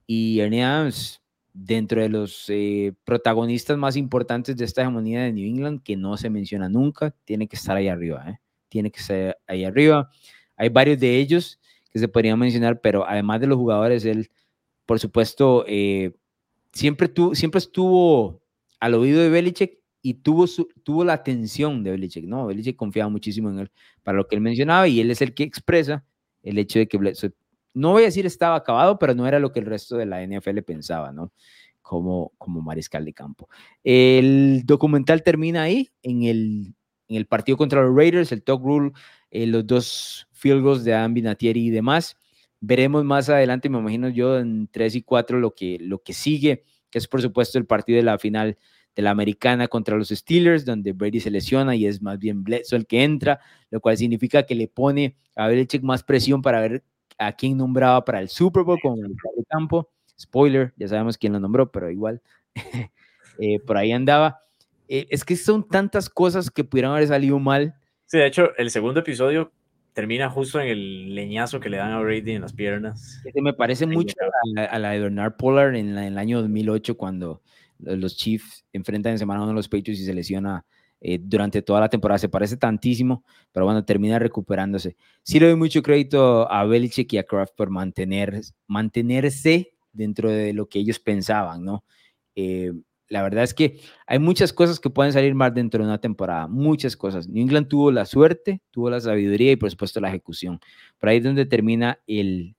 Y 0.05 0.39
Ernie 0.39 0.63
Adams, 0.63 1.22
dentro 1.51 1.99
de 1.99 2.09
los 2.09 2.45
eh, 2.49 2.93
protagonistas 3.03 3.78
más 3.78 3.95
importantes 3.95 4.55
de 4.55 4.65
esta 4.65 4.82
hegemonía 4.82 5.24
de 5.24 5.34
New 5.34 5.47
England, 5.47 5.82
que 5.82 5.97
no 5.97 6.15
se 6.15 6.30
menciona 6.30 6.69
nunca, 6.69 7.15
tiene 7.26 7.47
que 7.47 7.55
estar 7.55 7.76
ahí 7.76 7.88
arriba, 7.88 8.24
¿eh? 8.30 8.39
tiene 8.69 8.91
que 8.91 8.99
estar 8.99 9.38
ahí 9.47 9.65
arriba. 9.65 10.09
Hay 10.55 10.69
varios 10.69 10.99
de 10.99 11.17
ellos 11.17 11.59
que 11.91 11.97
se 11.97 12.07
podrían 12.07 12.38
mencionar, 12.38 12.82
pero 12.82 13.07
además 13.07 13.41
de 13.41 13.47
los 13.47 13.57
jugadores, 13.57 14.05
él, 14.05 14.30
por 14.86 14.99
supuesto, 14.99 15.65
eh, 15.67 16.13
siempre, 16.72 17.07
tu, 17.07 17.34
siempre 17.34 17.57
estuvo 17.57 18.41
al 18.80 18.93
oído 18.93 19.22
de 19.22 19.30
Belichick 19.30 19.80
y 20.01 20.15
tuvo, 20.15 20.47
su, 20.47 20.67
tuvo 20.83 21.03
la 21.03 21.13
atención 21.13 21.83
de 21.83 21.91
Belichick, 21.91 22.25
¿no? 22.25 22.47
Belichick 22.47 22.75
confiaba 22.75 23.09
muchísimo 23.09 23.49
en 23.49 23.59
él 23.59 23.71
para 24.03 24.17
lo 24.17 24.27
que 24.27 24.35
él 24.35 24.41
mencionaba 24.41 24.87
y 24.87 24.99
él 24.99 25.11
es 25.11 25.21
el 25.21 25.33
que 25.33 25.43
expresa 25.43 26.03
el 26.43 26.57
hecho 26.57 26.79
de 26.79 26.87
que 26.87 26.97
no 27.73 27.91
voy 27.91 28.03
a 28.03 28.05
decir 28.05 28.25
estaba 28.25 28.55
acabado, 28.55 28.97
pero 28.99 29.13
no 29.13 29.27
era 29.27 29.39
lo 29.39 29.51
que 29.51 29.59
el 29.59 29.65
resto 29.65 29.97
de 29.97 30.05
la 30.05 30.25
NFL 30.25 30.59
pensaba, 30.65 31.11
¿no? 31.11 31.31
Como, 31.81 32.33
como 32.37 32.61
mariscal 32.61 33.05
de 33.05 33.13
campo. 33.13 33.49
El 33.83 34.63
documental 34.65 35.23
termina 35.23 35.63
ahí, 35.63 35.89
en 36.01 36.23
el, 36.23 36.75
en 37.07 37.15
el 37.17 37.25
partido 37.27 37.57
contra 37.57 37.81
los 37.81 37.95
Raiders, 37.95 38.31
el 38.31 38.43
talk 38.43 38.63
rule, 38.63 38.91
eh, 39.29 39.45
los 39.47 39.65
dos 39.65 40.27
field 40.31 40.61
goals 40.63 40.83
de 40.83 40.93
Adam 40.93 41.13
Vinatieri 41.13 41.67
y 41.67 41.69
demás. 41.69 42.17
Veremos 42.59 43.03
más 43.03 43.29
adelante, 43.29 43.69
me 43.69 43.79
imagino 43.79 44.09
yo, 44.09 44.37
en 44.37 44.67
3 44.67 44.95
y 44.95 45.01
4 45.01 45.39
lo 45.39 45.53
que, 45.55 45.77
lo 45.79 46.01
que 46.03 46.13
sigue, 46.13 46.63
que 46.89 46.99
es 46.99 47.07
por 47.07 47.21
supuesto 47.21 47.57
el 47.57 47.65
partido 47.65 47.97
de 47.97 48.03
la 48.03 48.19
final 48.19 48.57
de 48.95 49.01
la 49.01 49.11
americana 49.11 49.67
contra 49.67 49.97
los 49.97 50.09
Steelers, 50.09 50.65
donde 50.65 50.91
Brady 50.91 51.19
se 51.19 51.31
lesiona 51.31 51.75
y 51.75 51.85
es 51.85 52.01
más 52.01 52.19
bien 52.19 52.43
Bledsoe 52.43 52.77
el 52.77 52.87
que 52.87 53.03
entra, 53.03 53.39
lo 53.69 53.79
cual 53.79 53.97
significa 53.97 54.43
que 54.43 54.55
le 54.55 54.67
pone 54.67 55.15
a 55.35 55.47
Belichick 55.47 55.83
más 55.83 56.03
presión 56.03 56.41
para 56.41 56.59
ver 56.59 56.83
a 57.17 57.31
quién 57.33 57.57
nombraba 57.57 58.03
para 58.03 58.19
el 58.19 58.29
Super 58.29 58.63
Bowl 58.63 58.79
como 58.81 59.03
el 59.03 59.15
campo. 59.47 59.89
Spoiler, 60.19 60.73
ya 60.77 60.87
sabemos 60.87 61.17
quién 61.17 61.33
lo 61.33 61.39
nombró, 61.39 61.71
pero 61.71 61.89
igual 61.89 62.21
eh, 63.39 63.59
por 63.65 63.77
ahí 63.77 63.91
andaba. 63.91 64.39
Eh, 64.87 65.07
es 65.09 65.23
que 65.23 65.35
son 65.35 65.67
tantas 65.67 66.09
cosas 66.09 66.51
que 66.51 66.63
pudieran 66.63 66.91
haber 66.91 67.07
salido 67.07 67.39
mal. 67.39 67.75
Sí, 68.07 68.17
de 68.17 68.27
hecho, 68.27 68.55
el 68.57 68.69
segundo 68.71 68.99
episodio 68.99 69.51
termina 69.93 70.29
justo 70.29 70.59
en 70.59 70.67
el 70.67 71.15
leñazo 71.15 71.59
que 71.59 71.69
le 71.69 71.77
dan 71.77 71.91
a 71.91 71.99
Brady 71.99 72.33
en 72.33 72.41
las 72.41 72.53
piernas. 72.53 73.21
Me 73.35 73.53
parece 73.53 73.85
mucho 73.85 74.15
a 74.55 74.79
la, 74.79 74.91
de 74.91 74.99
Bernard 74.99 75.35
Pollard 75.37 75.75
en, 75.75 75.97
el 75.97 76.17
año 76.17 76.41
2008 76.41 76.97
cuando 76.97 77.41
los 77.82 78.15
Chiefs 78.15 78.65
enfrentan 78.73 79.13
en 79.13 79.19
semana 79.19 79.41
uno 79.41 79.51
a 79.51 79.55
los 79.55 79.67
Patriots 79.67 80.01
y 80.01 80.05
se 80.05 80.13
lesiona 80.13 80.65
eh, 80.99 81.19
durante 81.21 81.61
toda 81.61 81.79
la 81.79 81.89
temporada. 81.89 82.19
Se 82.19 82.29
parece 82.29 82.57
tantísimo, 82.57 83.23
pero 83.51 83.65
bueno, 83.65 83.84
termina 83.84 84.19
recuperándose. 84.19 84.95
Sí 85.23 85.39
le 85.39 85.47
doy 85.47 85.55
mucho 85.55 85.82
crédito 85.82 86.51
a 86.51 86.63
Belichick 86.65 87.11
y 87.13 87.17
a 87.17 87.23
Kraft 87.23 87.53
por 87.55 87.69
mantener, 87.69 88.41
mantenerse 88.67 89.73
dentro 89.91 90.29
de 90.29 90.53
lo 90.53 90.67
que 90.69 90.79
ellos 90.79 90.99
pensaban, 90.99 91.63
¿no? 91.65 91.84
Eh, 92.36 92.71
la 93.09 93.23
verdad 93.23 93.43
es 93.43 93.53
que 93.53 93.82
hay 94.07 94.19
muchas 94.19 94.53
cosas 94.53 94.79
que 94.79 94.89
pueden 94.89 95.11
salir 95.11 95.36
mal 95.36 95.53
dentro 95.53 95.84
de 95.84 95.89
una 95.89 95.99
temporada, 95.99 96.47
muchas 96.47 96.95
cosas. 96.95 97.27
New 97.27 97.43
England 97.43 97.67
tuvo 97.67 97.91
la 97.91 98.05
suerte, 98.05 98.61
tuvo 98.71 98.89
la 98.89 99.01
sabiduría 99.01 99.51
y 99.51 99.57
por 99.57 99.69
supuesto 99.69 99.99
la 99.99 100.07
ejecución. 100.07 100.61
Por 100.97 101.09
ahí 101.09 101.17
es 101.17 101.23
donde 101.23 101.45
termina 101.45 101.99
el, 102.07 102.55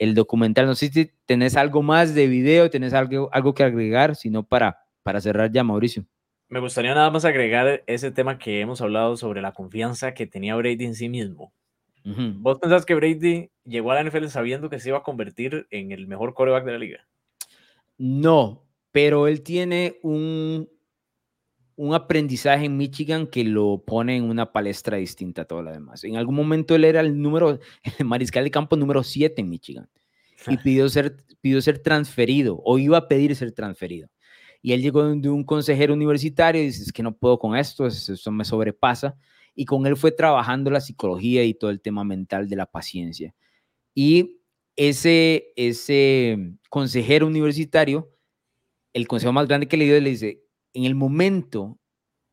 el 0.00 0.14
documental. 0.14 0.66
No 0.66 0.74
sé 0.74 0.88
si 0.88 1.12
tenés 1.26 1.56
algo 1.56 1.82
más 1.82 2.14
de 2.14 2.26
video, 2.26 2.70
tenés 2.70 2.94
algo, 2.94 3.28
algo 3.32 3.54
que 3.54 3.62
agregar, 3.62 4.16
sino 4.16 4.42
para, 4.42 4.78
para 5.04 5.20
cerrar 5.20 5.52
ya, 5.52 5.62
Mauricio. 5.62 6.04
Me 6.48 6.58
gustaría 6.58 6.94
nada 6.94 7.10
más 7.10 7.24
agregar 7.24 7.84
ese 7.86 8.10
tema 8.10 8.38
que 8.38 8.60
hemos 8.60 8.80
hablado 8.80 9.16
sobre 9.16 9.42
la 9.42 9.52
confianza 9.52 10.14
que 10.14 10.26
tenía 10.26 10.56
Brady 10.56 10.86
en 10.86 10.94
sí 10.96 11.08
mismo. 11.08 11.52
¿Vos 12.02 12.58
pensás 12.58 12.86
que 12.86 12.94
Brady 12.94 13.50
llegó 13.64 13.92
a 13.92 13.94
la 13.94 14.02
NFL 14.02 14.26
sabiendo 14.28 14.70
que 14.70 14.80
se 14.80 14.88
iba 14.88 14.98
a 14.98 15.02
convertir 15.02 15.66
en 15.70 15.92
el 15.92 16.08
mejor 16.08 16.32
coreback 16.32 16.64
de 16.64 16.72
la 16.72 16.78
liga? 16.78 17.06
No, 17.98 18.64
pero 18.90 19.28
él 19.28 19.42
tiene 19.42 19.98
un, 20.02 20.66
un 21.80 21.94
aprendizaje 21.94 22.66
en 22.66 22.76
Michigan 22.76 23.26
que 23.26 23.42
lo 23.42 23.82
pone 23.86 24.14
en 24.14 24.24
una 24.24 24.52
palestra 24.52 24.98
distinta 24.98 25.42
a 25.42 25.44
todo 25.46 25.62
lo 25.62 25.72
demás. 25.72 26.04
En 26.04 26.16
algún 26.16 26.34
momento 26.34 26.74
él 26.74 26.84
era 26.84 27.00
el 27.00 27.18
número, 27.18 27.58
el 27.98 28.04
mariscal 28.04 28.44
de 28.44 28.50
campo 28.50 28.76
número 28.76 29.02
7 29.02 29.40
en 29.40 29.48
Michigan 29.48 29.88
y 30.46 30.58
pidió 30.58 30.88
ser, 30.90 31.24
pidió 31.40 31.62
ser 31.62 31.78
transferido 31.78 32.60
o 32.66 32.78
iba 32.78 32.98
a 32.98 33.08
pedir 33.08 33.34
ser 33.34 33.52
transferido. 33.52 34.10
Y 34.60 34.72
él 34.72 34.82
llegó 34.82 35.02
de 35.14 35.30
un 35.30 35.42
consejero 35.42 35.94
universitario 35.94 36.60
y 36.60 36.66
dice, 36.66 36.82
es 36.82 36.92
que 36.92 37.02
no 37.02 37.16
puedo 37.16 37.38
con 37.38 37.56
esto, 37.56 37.86
eso 37.86 38.30
me 38.30 38.44
sobrepasa. 38.44 39.16
Y 39.54 39.64
con 39.64 39.86
él 39.86 39.96
fue 39.96 40.12
trabajando 40.12 40.70
la 40.70 40.82
psicología 40.82 41.44
y 41.44 41.54
todo 41.54 41.70
el 41.70 41.80
tema 41.80 42.04
mental 42.04 42.46
de 42.46 42.56
la 42.56 42.66
paciencia. 42.66 43.34
Y 43.94 44.42
ese, 44.76 45.54
ese 45.56 46.56
consejero 46.68 47.26
universitario 47.26 48.10
el 48.92 49.08
consejo 49.08 49.32
más 49.32 49.46
grande 49.46 49.68
que 49.68 49.76
le 49.76 49.84
dio 49.84 50.00
le 50.00 50.10
dice, 50.10 50.42
en 50.74 50.84
el 50.84 50.94
momento 50.94 51.78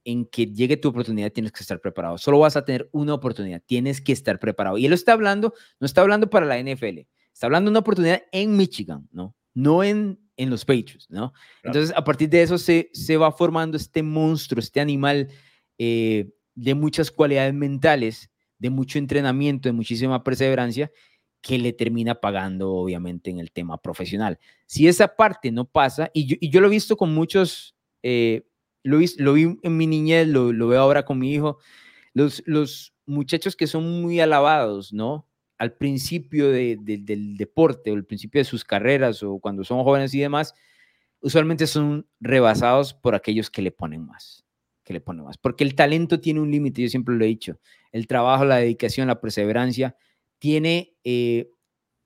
en 0.03 0.25
que 0.25 0.45
llegue 0.47 0.77
tu 0.77 0.89
oportunidad 0.89 1.31
tienes 1.31 1.51
que 1.51 1.61
estar 1.61 1.81
preparado. 1.81 2.17
Solo 2.17 2.39
vas 2.39 2.55
a 2.55 2.63
tener 2.63 2.89
una 2.93 3.13
oportunidad, 3.13 3.61
tienes 3.65 3.99
que 3.99 4.13
estar 4.13 4.39
preparado. 4.39 4.77
Y 4.77 4.85
él 4.85 4.93
está 4.93 5.13
hablando, 5.13 5.53
no 5.79 5.85
está 5.85 6.01
hablando 6.01 6.29
para 6.29 6.45
la 6.45 6.57
NFL, 6.59 6.99
está 7.33 7.47
hablando 7.47 7.69
de 7.69 7.71
una 7.71 7.79
oportunidad 7.79 8.23
en 8.31 8.55
Michigan, 8.55 9.07
¿no? 9.11 9.35
No 9.53 9.83
en, 9.83 10.19
en 10.38 10.49
los 10.49 10.63
Patriots, 10.63 11.09
¿no? 11.09 11.33
Entonces, 11.63 11.93
a 11.95 12.03
partir 12.03 12.29
de 12.29 12.41
eso 12.41 12.57
se, 12.57 12.89
se 12.93 13.17
va 13.17 13.31
formando 13.31 13.75
este 13.75 14.01
monstruo, 14.01 14.59
este 14.59 14.79
animal 14.79 15.29
eh, 15.77 16.29
de 16.55 16.73
muchas 16.73 17.11
cualidades 17.11 17.53
mentales, 17.53 18.31
de 18.59 18.69
mucho 18.69 18.97
entrenamiento, 18.97 19.69
de 19.69 19.73
muchísima 19.73 20.23
perseverancia 20.23 20.91
que 21.41 21.59
le 21.59 21.71
termina 21.73 22.15
pagando, 22.15 22.73
obviamente, 22.73 23.29
en 23.29 23.39
el 23.39 23.51
tema 23.51 23.81
profesional. 23.81 24.39
Si 24.65 24.88
esa 24.88 25.15
parte 25.15 25.51
no 25.51 25.65
pasa, 25.65 26.09
y 26.13 26.49
yo, 26.49 26.61
lo 26.61 26.67
he 26.67 26.71
visto 26.71 26.97
con 26.97 27.13
muchos, 27.13 27.75
eh, 28.04 28.48
lo, 28.84 28.98
vi, 28.98 29.60
en 29.64 29.78
mi 29.78 29.88
niñez, 29.88 30.28
lo, 30.28 30.54
lo, 30.54 30.68
veo 30.68 30.82
ahora 30.82 31.04
con 31.04 31.20
mi 31.20 31.34
hijo, 31.34 31.60
los, 32.14 32.43
los 32.45 32.93
muchachos 33.06 33.56
que 33.56 33.68
son 33.68 34.02
muy 34.02 34.20
alabados, 34.20 34.93
¿no? 34.93 35.28
Al 35.58 35.74
principio 35.74 36.52
del 36.52 37.38
deporte, 37.38 37.91
o 37.91 37.95
al 37.95 38.06
principio 38.06 38.39
de 38.39 38.45
sus 38.45 38.64
carreras, 38.64 39.24
o 39.24 39.39
cuando 39.39 39.64
son 39.64 39.84
jóvenes 39.84 40.14
y 40.14 40.20
demás, 40.20 40.54
usualmente 41.20 41.66
son 41.68 42.08
rebasados 42.20 42.93
por 42.93 43.16
aquellos 43.16 43.50
que 43.50 43.62
le 43.62 43.72
ponen 43.72 44.06
más, 44.06 44.45
que 44.84 44.93
le 44.93 45.02
ponen 45.02 45.26
más, 45.26 45.38
porque 45.38 45.64
el 45.64 45.74
talento 45.74 46.20
tiene 46.20 46.41
un 46.41 46.52
límite, 46.52 46.84
yo 46.84 46.89
siempre 46.89 47.16
lo 47.16 47.24
he 47.26 47.28
dicho, 47.28 47.60
el 47.91 48.08
trabajo, 48.08 48.45
la 48.45 48.58
dedicación, 48.58 49.08
la 49.08 49.20
perseverancia, 49.20 49.95
tiene 50.39 50.95
eh, 51.04 51.50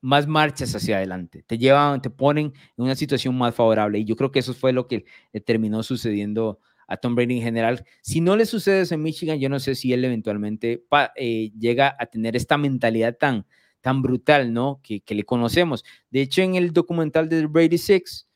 más 0.01 0.27
marchas 0.27 0.75
hacia 0.75 0.97
adelante, 0.97 1.43
te 1.43 1.57
llevan, 1.57 2.01
te 2.01 2.09
ponen 2.09 2.47
en 2.77 2.83
una 2.83 2.95
situación 2.95 3.37
más 3.37 3.55
favorable. 3.55 3.99
Y 3.99 4.05
yo 4.05 4.15
creo 4.15 4.31
que 4.31 4.39
eso 4.39 4.53
fue 4.53 4.73
lo 4.73 4.87
que 4.87 5.05
terminó 5.45 5.83
sucediendo 5.83 6.59
a 6.87 6.97
Tom 6.97 7.15
Brady 7.15 7.37
en 7.37 7.43
general. 7.43 7.85
Si 8.01 8.19
no 8.19 8.35
le 8.35 8.45
sucede 8.45 8.81
eso 8.81 8.95
en 8.95 9.03
Michigan, 9.03 9.39
yo 9.39 9.47
no 9.47 9.59
sé 9.59 9.75
si 9.75 9.93
él 9.93 10.03
eventualmente 10.03 10.83
eh, 11.15 11.51
llega 11.57 11.95
a 11.97 12.05
tener 12.07 12.35
esta 12.35 12.57
mentalidad 12.57 13.15
tan, 13.17 13.45
tan 13.79 14.01
brutal, 14.01 14.51
¿no? 14.51 14.81
Que, 14.83 14.99
que, 14.99 15.15
le 15.15 15.23
conocemos. 15.23 15.85
De 16.09 16.21
hecho, 16.21 16.41
en 16.41 16.55
el 16.55 16.73
documental 16.73 17.29
de 17.29 17.45
Brady 17.45 17.77
Six, 17.77 18.27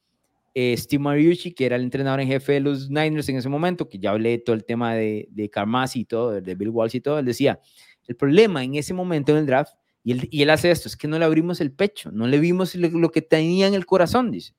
eh, 0.53 0.73
Steve 0.77 1.03
Mariucci, 1.03 1.51
que 1.51 1.65
era 1.65 1.75
el 1.75 1.83
entrenador 1.83 2.21
en 2.21 2.27
jefe 2.27 2.53
de 2.53 2.59
los 2.61 2.89
Niners 2.89 3.27
en 3.27 3.35
ese 3.35 3.49
momento, 3.49 3.89
que 3.89 3.99
ya 3.99 4.11
hablé 4.11 4.29
de 4.29 4.37
todo 4.37 4.55
el 4.55 4.63
tema 4.63 4.95
de, 4.95 5.27
de 5.31 5.51
y 5.93 6.05
todo, 6.05 6.39
de 6.39 6.55
Bill 6.55 6.69
Walsh 6.69 6.95
y 6.95 7.01
todo, 7.01 7.19
él 7.19 7.25
decía, 7.25 7.59
el 8.07 8.15
problema 8.15 8.63
en 8.63 8.75
ese 8.75 8.93
momento 8.93 9.33
en 9.33 9.39
el 9.39 9.45
draft 9.45 9.73
y 10.05 10.43
él, 10.43 10.49
hace 10.51 10.69
esto, 10.69 10.87
es 10.87 10.95
que 10.95 11.07
no 11.07 11.17
le 11.17 11.25
abrimos 11.25 11.59
el 11.61 11.71
pecho, 11.71 12.11
no 12.11 12.27
le 12.27 12.37
vimos 12.37 12.75
lo, 12.75 13.09
que 13.09 13.23
tenía 13.23 13.65
en 13.65 13.73
el 13.73 13.87
corazón, 13.87 14.29
dice. 14.29 14.53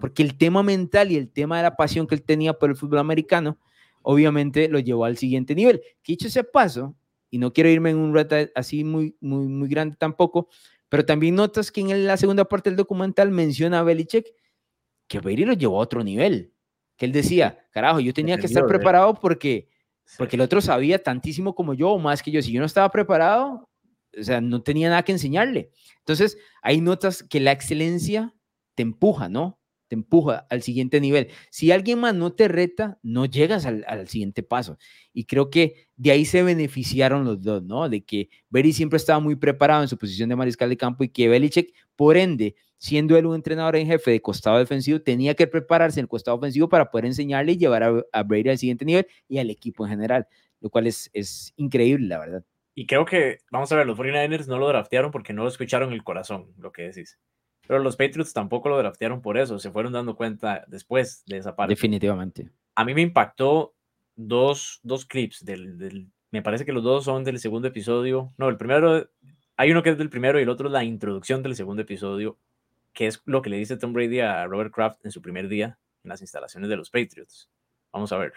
Porque 0.00 0.24
el 0.24 0.36
tema 0.36 0.64
mental 0.64 1.12
y 1.12 1.16
el 1.16 1.30
tema 1.30 1.58
de 1.58 1.62
la 1.62 1.76
pasión 1.76 2.08
que 2.08 2.16
él 2.16 2.24
tenía 2.24 2.54
por 2.54 2.70
el 2.70 2.76
fútbol 2.76 2.98
americano, 2.98 3.56
obviamente 4.02 4.68
lo 4.68 4.80
llevó 4.80 5.04
al 5.04 5.16
siguiente 5.16 5.54
nivel. 5.54 5.80
Que 6.02 6.14
dicho 6.14 6.26
ese 6.26 6.42
paso, 6.42 6.96
y 7.30 7.38
no 7.38 7.52
quiero 7.52 7.70
irme 7.70 7.90
en 7.90 7.98
un 7.98 8.12
rato 8.12 8.34
así 8.56 8.82
muy, 8.82 9.16
muy, 9.20 9.46
muy 9.46 9.68
grande 9.68 9.94
tampoco, 9.96 10.48
pero 10.88 11.06
también 11.06 11.36
notas 11.36 11.70
que 11.70 11.82
en 11.82 12.04
la 12.04 12.16
segunda 12.16 12.44
parte 12.44 12.68
del 12.68 12.76
documental 12.76 13.30
menciona 13.30 13.78
a 13.78 13.82
Belichick 13.84 14.26
que 15.06 15.20
Brady 15.20 15.44
lo 15.44 15.52
llevó 15.52 15.78
a 15.78 15.84
otro 15.84 16.02
nivel. 16.02 16.52
Que 16.96 17.06
él 17.06 17.12
decía, 17.12 17.64
carajo, 17.70 18.00
yo 18.00 18.12
tenía 18.12 18.38
que 18.38 18.46
estar 18.46 18.66
preparado 18.66 19.14
porque, 19.14 19.68
porque 20.18 20.34
el 20.34 20.42
otro 20.42 20.60
sabía 20.60 21.00
tantísimo 21.00 21.54
como 21.54 21.74
yo 21.74 21.90
o 21.90 21.98
más 22.00 22.24
que 22.24 22.32
yo. 22.32 22.42
Si 22.42 22.50
yo 22.50 22.58
no 22.58 22.66
estaba 22.66 22.90
preparado, 22.90 23.69
o 24.18 24.22
sea, 24.22 24.40
no 24.40 24.62
tenía 24.62 24.88
nada 24.88 25.02
que 25.02 25.12
enseñarle. 25.12 25.70
Entonces, 25.98 26.38
hay 26.62 26.80
notas 26.80 27.22
que 27.22 27.40
la 27.40 27.52
excelencia 27.52 28.34
te 28.74 28.82
empuja, 28.82 29.28
¿no? 29.28 29.58
Te 29.88 29.96
empuja 29.96 30.46
al 30.50 30.62
siguiente 30.62 31.00
nivel. 31.00 31.28
Si 31.50 31.72
alguien 31.72 31.98
más 31.98 32.14
no 32.14 32.32
te 32.32 32.48
reta, 32.48 32.98
no 33.02 33.26
llegas 33.26 33.66
al, 33.66 34.08
siguiente 34.08 34.42
paso. 34.42 34.78
Y 35.12 35.24
creo 35.24 35.50
que 35.50 35.88
de 35.96 36.12
ahí 36.12 36.24
se 36.24 36.42
beneficiaron 36.42 37.24
los 37.24 37.42
dos, 37.42 37.62
¿no? 37.62 37.88
De 37.88 38.04
que 38.04 38.28
Berry 38.50 38.72
siempre 38.72 38.98
estaba 38.98 39.18
muy 39.20 39.36
preparado 39.36 39.82
en 39.82 39.88
su 39.88 39.98
posición 39.98 40.28
de 40.28 40.36
mariscal 40.36 40.68
de 40.68 40.76
campo 40.76 41.02
y 41.04 41.08
que 41.08 41.28
Belichick, 41.28 41.74
por 41.96 42.16
ende, 42.16 42.54
siendo 42.78 43.16
él 43.16 43.26
un 43.26 43.34
entrenador 43.34 43.76
en 43.76 43.86
jefe 43.86 44.12
de 44.12 44.22
costado 44.22 44.58
defensivo, 44.58 45.00
tenía 45.00 45.34
que 45.34 45.46
prepararse 45.48 45.98
en 46.00 46.04
el 46.04 46.08
costado 46.08 46.36
ofensivo 46.36 46.68
para 46.68 46.90
poder 46.90 47.06
enseñarle 47.06 47.52
y 47.52 47.58
llevar 47.58 47.82
a, 47.82 48.04
a 48.12 48.22
Brady 48.22 48.50
al 48.50 48.58
siguiente 48.58 48.84
nivel 48.84 49.06
y 49.28 49.38
al 49.38 49.50
equipo 49.50 49.84
en 49.84 49.90
general, 49.90 50.26
lo 50.60 50.70
cual 50.70 50.86
es, 50.86 51.10
es 51.12 51.52
increíble, 51.56 52.06
la 52.06 52.18
verdad. 52.20 52.44
Y 52.80 52.86
creo 52.86 53.04
que, 53.04 53.40
vamos 53.50 53.70
a 53.70 53.76
ver, 53.76 53.86
los 53.86 53.98
49ers 53.98 54.46
no 54.46 54.56
lo 54.56 54.66
draftearon 54.66 55.10
porque 55.10 55.34
no 55.34 55.42
lo 55.42 55.50
escucharon 55.50 55.92
el 55.92 56.02
corazón, 56.02 56.46
lo 56.56 56.72
que 56.72 56.84
decís. 56.84 57.18
Pero 57.68 57.80
los 57.80 57.94
Patriots 57.94 58.32
tampoco 58.32 58.70
lo 58.70 58.78
draftearon 58.78 59.20
por 59.20 59.36
eso, 59.36 59.58
se 59.58 59.70
fueron 59.70 59.92
dando 59.92 60.16
cuenta 60.16 60.64
después 60.66 61.22
de 61.26 61.36
esa 61.36 61.54
parte. 61.54 61.74
Definitivamente. 61.74 62.48
A 62.74 62.86
mí 62.86 62.94
me 62.94 63.02
impactó 63.02 63.74
dos, 64.16 64.80
dos 64.82 65.04
clips 65.04 65.44
del, 65.44 65.76
del, 65.76 66.06
me 66.30 66.40
parece 66.40 66.64
que 66.64 66.72
los 66.72 66.82
dos 66.82 67.04
son 67.04 67.22
del 67.22 67.38
segundo 67.38 67.68
episodio. 67.68 68.32
No, 68.38 68.48
el 68.48 68.56
primero, 68.56 69.10
hay 69.58 69.70
uno 69.72 69.82
que 69.82 69.90
es 69.90 69.98
del 69.98 70.08
primero 70.08 70.40
y 70.40 70.44
el 70.44 70.48
otro 70.48 70.68
es 70.68 70.72
la 70.72 70.82
introducción 70.82 71.42
del 71.42 71.56
segundo 71.56 71.82
episodio, 71.82 72.38
que 72.94 73.08
es 73.08 73.20
lo 73.26 73.42
que 73.42 73.50
le 73.50 73.58
dice 73.58 73.76
Tom 73.76 73.92
Brady 73.92 74.20
a 74.20 74.46
Robert 74.46 74.72
Kraft 74.72 75.04
en 75.04 75.10
su 75.10 75.20
primer 75.20 75.48
día 75.48 75.78
en 76.02 76.08
las 76.08 76.22
instalaciones 76.22 76.70
de 76.70 76.76
los 76.76 76.88
Patriots. 76.88 77.50
Vamos 77.92 78.10
a 78.10 78.16
ver. 78.16 78.32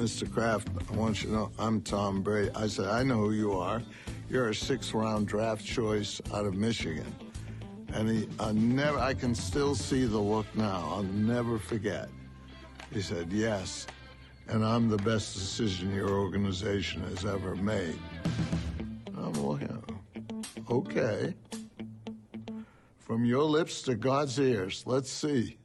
Mr. 0.00 0.32
Kraft, 0.32 0.68
I 0.90 0.96
want 0.96 1.22
you 1.22 1.28
to 1.28 1.34
know 1.34 1.50
I'm 1.58 1.82
Tom 1.82 2.22
Brady. 2.22 2.50
I 2.54 2.68
said, 2.68 2.86
I 2.86 3.02
know 3.02 3.16
who 3.16 3.32
you 3.32 3.52
are. 3.52 3.82
You're 4.30 4.48
a 4.48 4.54
six 4.54 4.94
round 4.94 5.28
draft 5.28 5.62
choice 5.62 6.22
out 6.32 6.46
of 6.46 6.54
Michigan. 6.54 7.14
And 7.92 8.08
he, 8.08 8.28
I 8.40 8.52
never, 8.52 8.98
I 8.98 9.12
can 9.12 9.34
still 9.34 9.74
see 9.74 10.06
the 10.06 10.16
look 10.16 10.46
now. 10.56 10.88
I'll 10.90 11.02
never 11.02 11.58
forget. 11.58 12.08
He 12.90 13.02
said, 13.02 13.30
yes. 13.30 13.86
And 14.48 14.64
I'm 14.64 14.88
the 14.88 14.96
best 14.96 15.34
decision 15.34 15.94
your 15.94 16.08
organization 16.08 17.02
has 17.02 17.26
ever 17.26 17.54
made. 17.56 17.98
I'm 19.18 19.34
looking, 19.34 19.84
okay. 20.70 21.34
From 23.00 23.26
your 23.26 23.42
lips 23.42 23.82
to 23.82 23.96
God's 23.96 24.40
ears, 24.40 24.82
let's 24.86 25.10
see. 25.10 25.58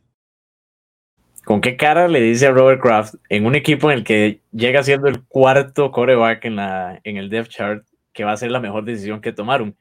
¿Con 1.45 1.61
qué 1.61 1.77
cara 1.77 2.07
le 2.07 2.21
dice 2.21 2.47
a 2.47 2.51
Robert 2.51 2.81
Kraft 2.81 3.15
en 3.29 3.45
un 3.45 3.53
equipo 3.53 3.91
en 3.91 3.99
el 3.99 4.03
que 4.03 4.41
llega 4.51 4.81
siendo 4.81 5.07
el 5.07 5.23
cuarto 5.25 5.91
coreback 5.91 6.43
en, 6.45 6.55
la, 6.55 6.99
en 7.03 7.17
el 7.17 7.29
depth 7.29 7.49
chart 7.49 7.85
que 8.13 8.23
va 8.23 8.31
a 8.31 8.37
ser 8.37 8.49
la 8.49 8.59
mejor 8.59 8.83
decisión 8.83 9.21
que 9.21 9.31
tomaron? 9.31 9.77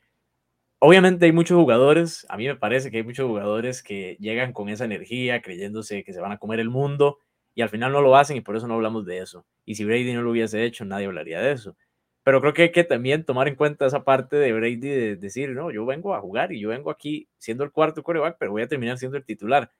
Obviamente 0.79 1.25
hay 1.25 1.33
muchos 1.33 1.57
jugadores, 1.57 2.27
a 2.29 2.37
mí 2.37 2.47
me 2.47 2.57
parece 2.57 2.91
que 2.91 2.99
hay 2.99 3.03
muchos 3.03 3.27
jugadores 3.27 3.83
que 3.83 4.19
llegan 4.21 4.53
con 4.53 4.69
esa 4.69 4.85
energía, 4.85 5.41
creyéndose 5.41 6.05
que 6.05 6.13
se 6.13 6.21
van 6.21 6.33
a 6.33 6.37
comer 6.37 6.61
el 6.61 6.69
mundo 6.69 7.19
y 7.55 7.63
al 7.63 7.71
final 7.71 7.93
no 7.93 8.03
lo 8.03 8.15
hacen 8.15 8.37
y 8.37 8.43
por 8.43 8.57
eso 8.57 8.69
no 8.69 8.75
hablamos 8.75 9.07
de 9.07 9.21
eso. 9.21 9.47
Y 9.65 9.77
si 9.77 9.87
Brady 9.87 10.13
no 10.13 10.21
lo 10.21 10.33
hubiese 10.33 10.65
hecho, 10.65 10.85
nadie 10.85 11.07
hablaría 11.07 11.41
de 11.41 11.53
eso. 11.53 11.79
Pero 12.25 12.43
creo 12.43 12.53
que 12.53 12.63
hay 12.63 12.73
que 12.73 12.85
también 12.85 13.25
tomar 13.25 13.49
en 13.49 13.55
cuenta 13.55 13.87
esa 13.87 14.05
parte 14.05 14.37
de 14.37 14.53
Brady 14.53 14.77
de 14.77 15.17
decir, 15.17 15.51
no, 15.51 15.71
yo 15.71 15.87
vengo 15.87 16.15
a 16.15 16.21
jugar 16.21 16.53
y 16.53 16.61
yo 16.61 16.69
vengo 16.69 16.91
aquí 16.91 17.27
siendo 17.39 17.65
el 17.65 17.73
cuarto 17.73 18.03
coreback, 18.03 18.37
pero 18.39 18.53
voy 18.53 18.63
a 18.63 18.69
terminar 18.69 18.99
siendo 18.99 19.17
el 19.17 19.25
titular 19.25 19.71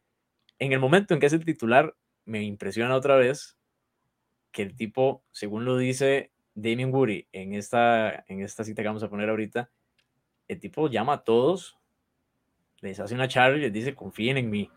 en 0.59 0.73
el 0.73 0.81
momento 0.81 1.15
en 1.15 1.21
que 1.21 1.27
es 1.27 1.33
el 1.33 1.45
titular, 1.45 1.97
me 2.25 2.43
impresiona 2.43 2.95
otra 2.95 3.17
vez 3.17 3.59
que 4.53 4.63
el 4.63 4.77
tipo, 4.77 5.25
según 5.31 5.65
lo 5.65 5.77
dice 5.77 6.33
Damien 6.55 6.95
Woody 6.95 7.29
en 7.33 7.55
esta, 7.55 8.25
en 8.29 8.41
esta 8.43 8.65
cita 8.65 8.83
que 8.83 8.89
vamos 8.89 9.03
a 9.03 9.11
poner 9.11 9.29
ahorita, 9.29 9.71
el 10.49 10.61
tipo 10.61 10.89
llama 10.89 11.15
a 11.15 11.25
todos 11.25 11.77
les 12.85 13.01
hace 13.01 13.15
una 13.15 13.29
charla 13.29 13.57
y 13.57 13.61
les 13.63 13.73
dice, 13.73 13.95
confíen 13.95 14.37
en 14.37 14.51
mí. 14.51 14.71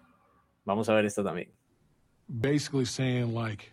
Vamos 0.63 0.87
a 0.89 0.93
ver 0.93 1.05
esto 1.05 1.23
también. 1.23 1.51
Basically 2.27 2.85
saying 2.85 3.33
like, 3.33 3.71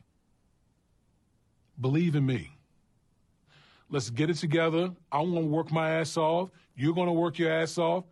believe 1.80 2.16
in 2.16 2.26
me. 2.26 2.58
Let's 3.88 4.10
get 4.10 4.30
it 4.30 4.38
together. 4.38 4.92
I'm 5.12 5.32
going 5.32 5.44
to 5.44 5.48
work 5.48 5.70
my 5.70 6.00
ass 6.00 6.16
off. 6.16 6.50
You're 6.74 6.94
going 6.94 7.06
to 7.06 7.12
work 7.12 7.38
your 7.38 7.52
ass 7.52 7.78
off. 7.78 8.04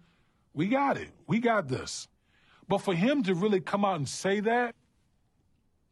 We 0.54 0.68
got 0.68 0.96
it. 0.96 1.10
We 1.26 1.40
got 1.40 1.66
this. 1.66 2.08
But 2.72 2.80
for 2.80 2.94
him 2.94 3.22
to 3.24 3.34
really 3.34 3.60
come 3.60 3.84
out 3.84 3.96
and 3.96 4.08
say 4.08 4.40
that 4.40 4.74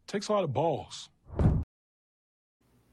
takes 0.06 0.30
a 0.30 0.32
lot 0.32 0.44
of 0.44 0.50
balls. 0.50 1.10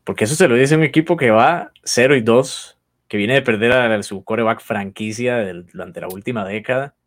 Porque 0.04 0.26
eso 0.26 0.36
se 0.36 0.46
lo 0.50 0.56
dice 0.56 0.76
un 0.76 0.84
equipo 0.84 1.16
que 1.16 1.32
va 1.32 1.72
0 1.86 2.18
y 2.18 2.22
2, 2.22 2.78
que 3.08 3.16
viene 3.16 3.36
de 3.36 3.42
perder 3.42 3.72
a 3.72 4.04
su 4.04 4.26
coreback 4.26 4.60
franquicia 4.60 5.42
durante 5.72 6.02
la 6.02 6.10
última 6.10 6.44
década. 6.44 6.98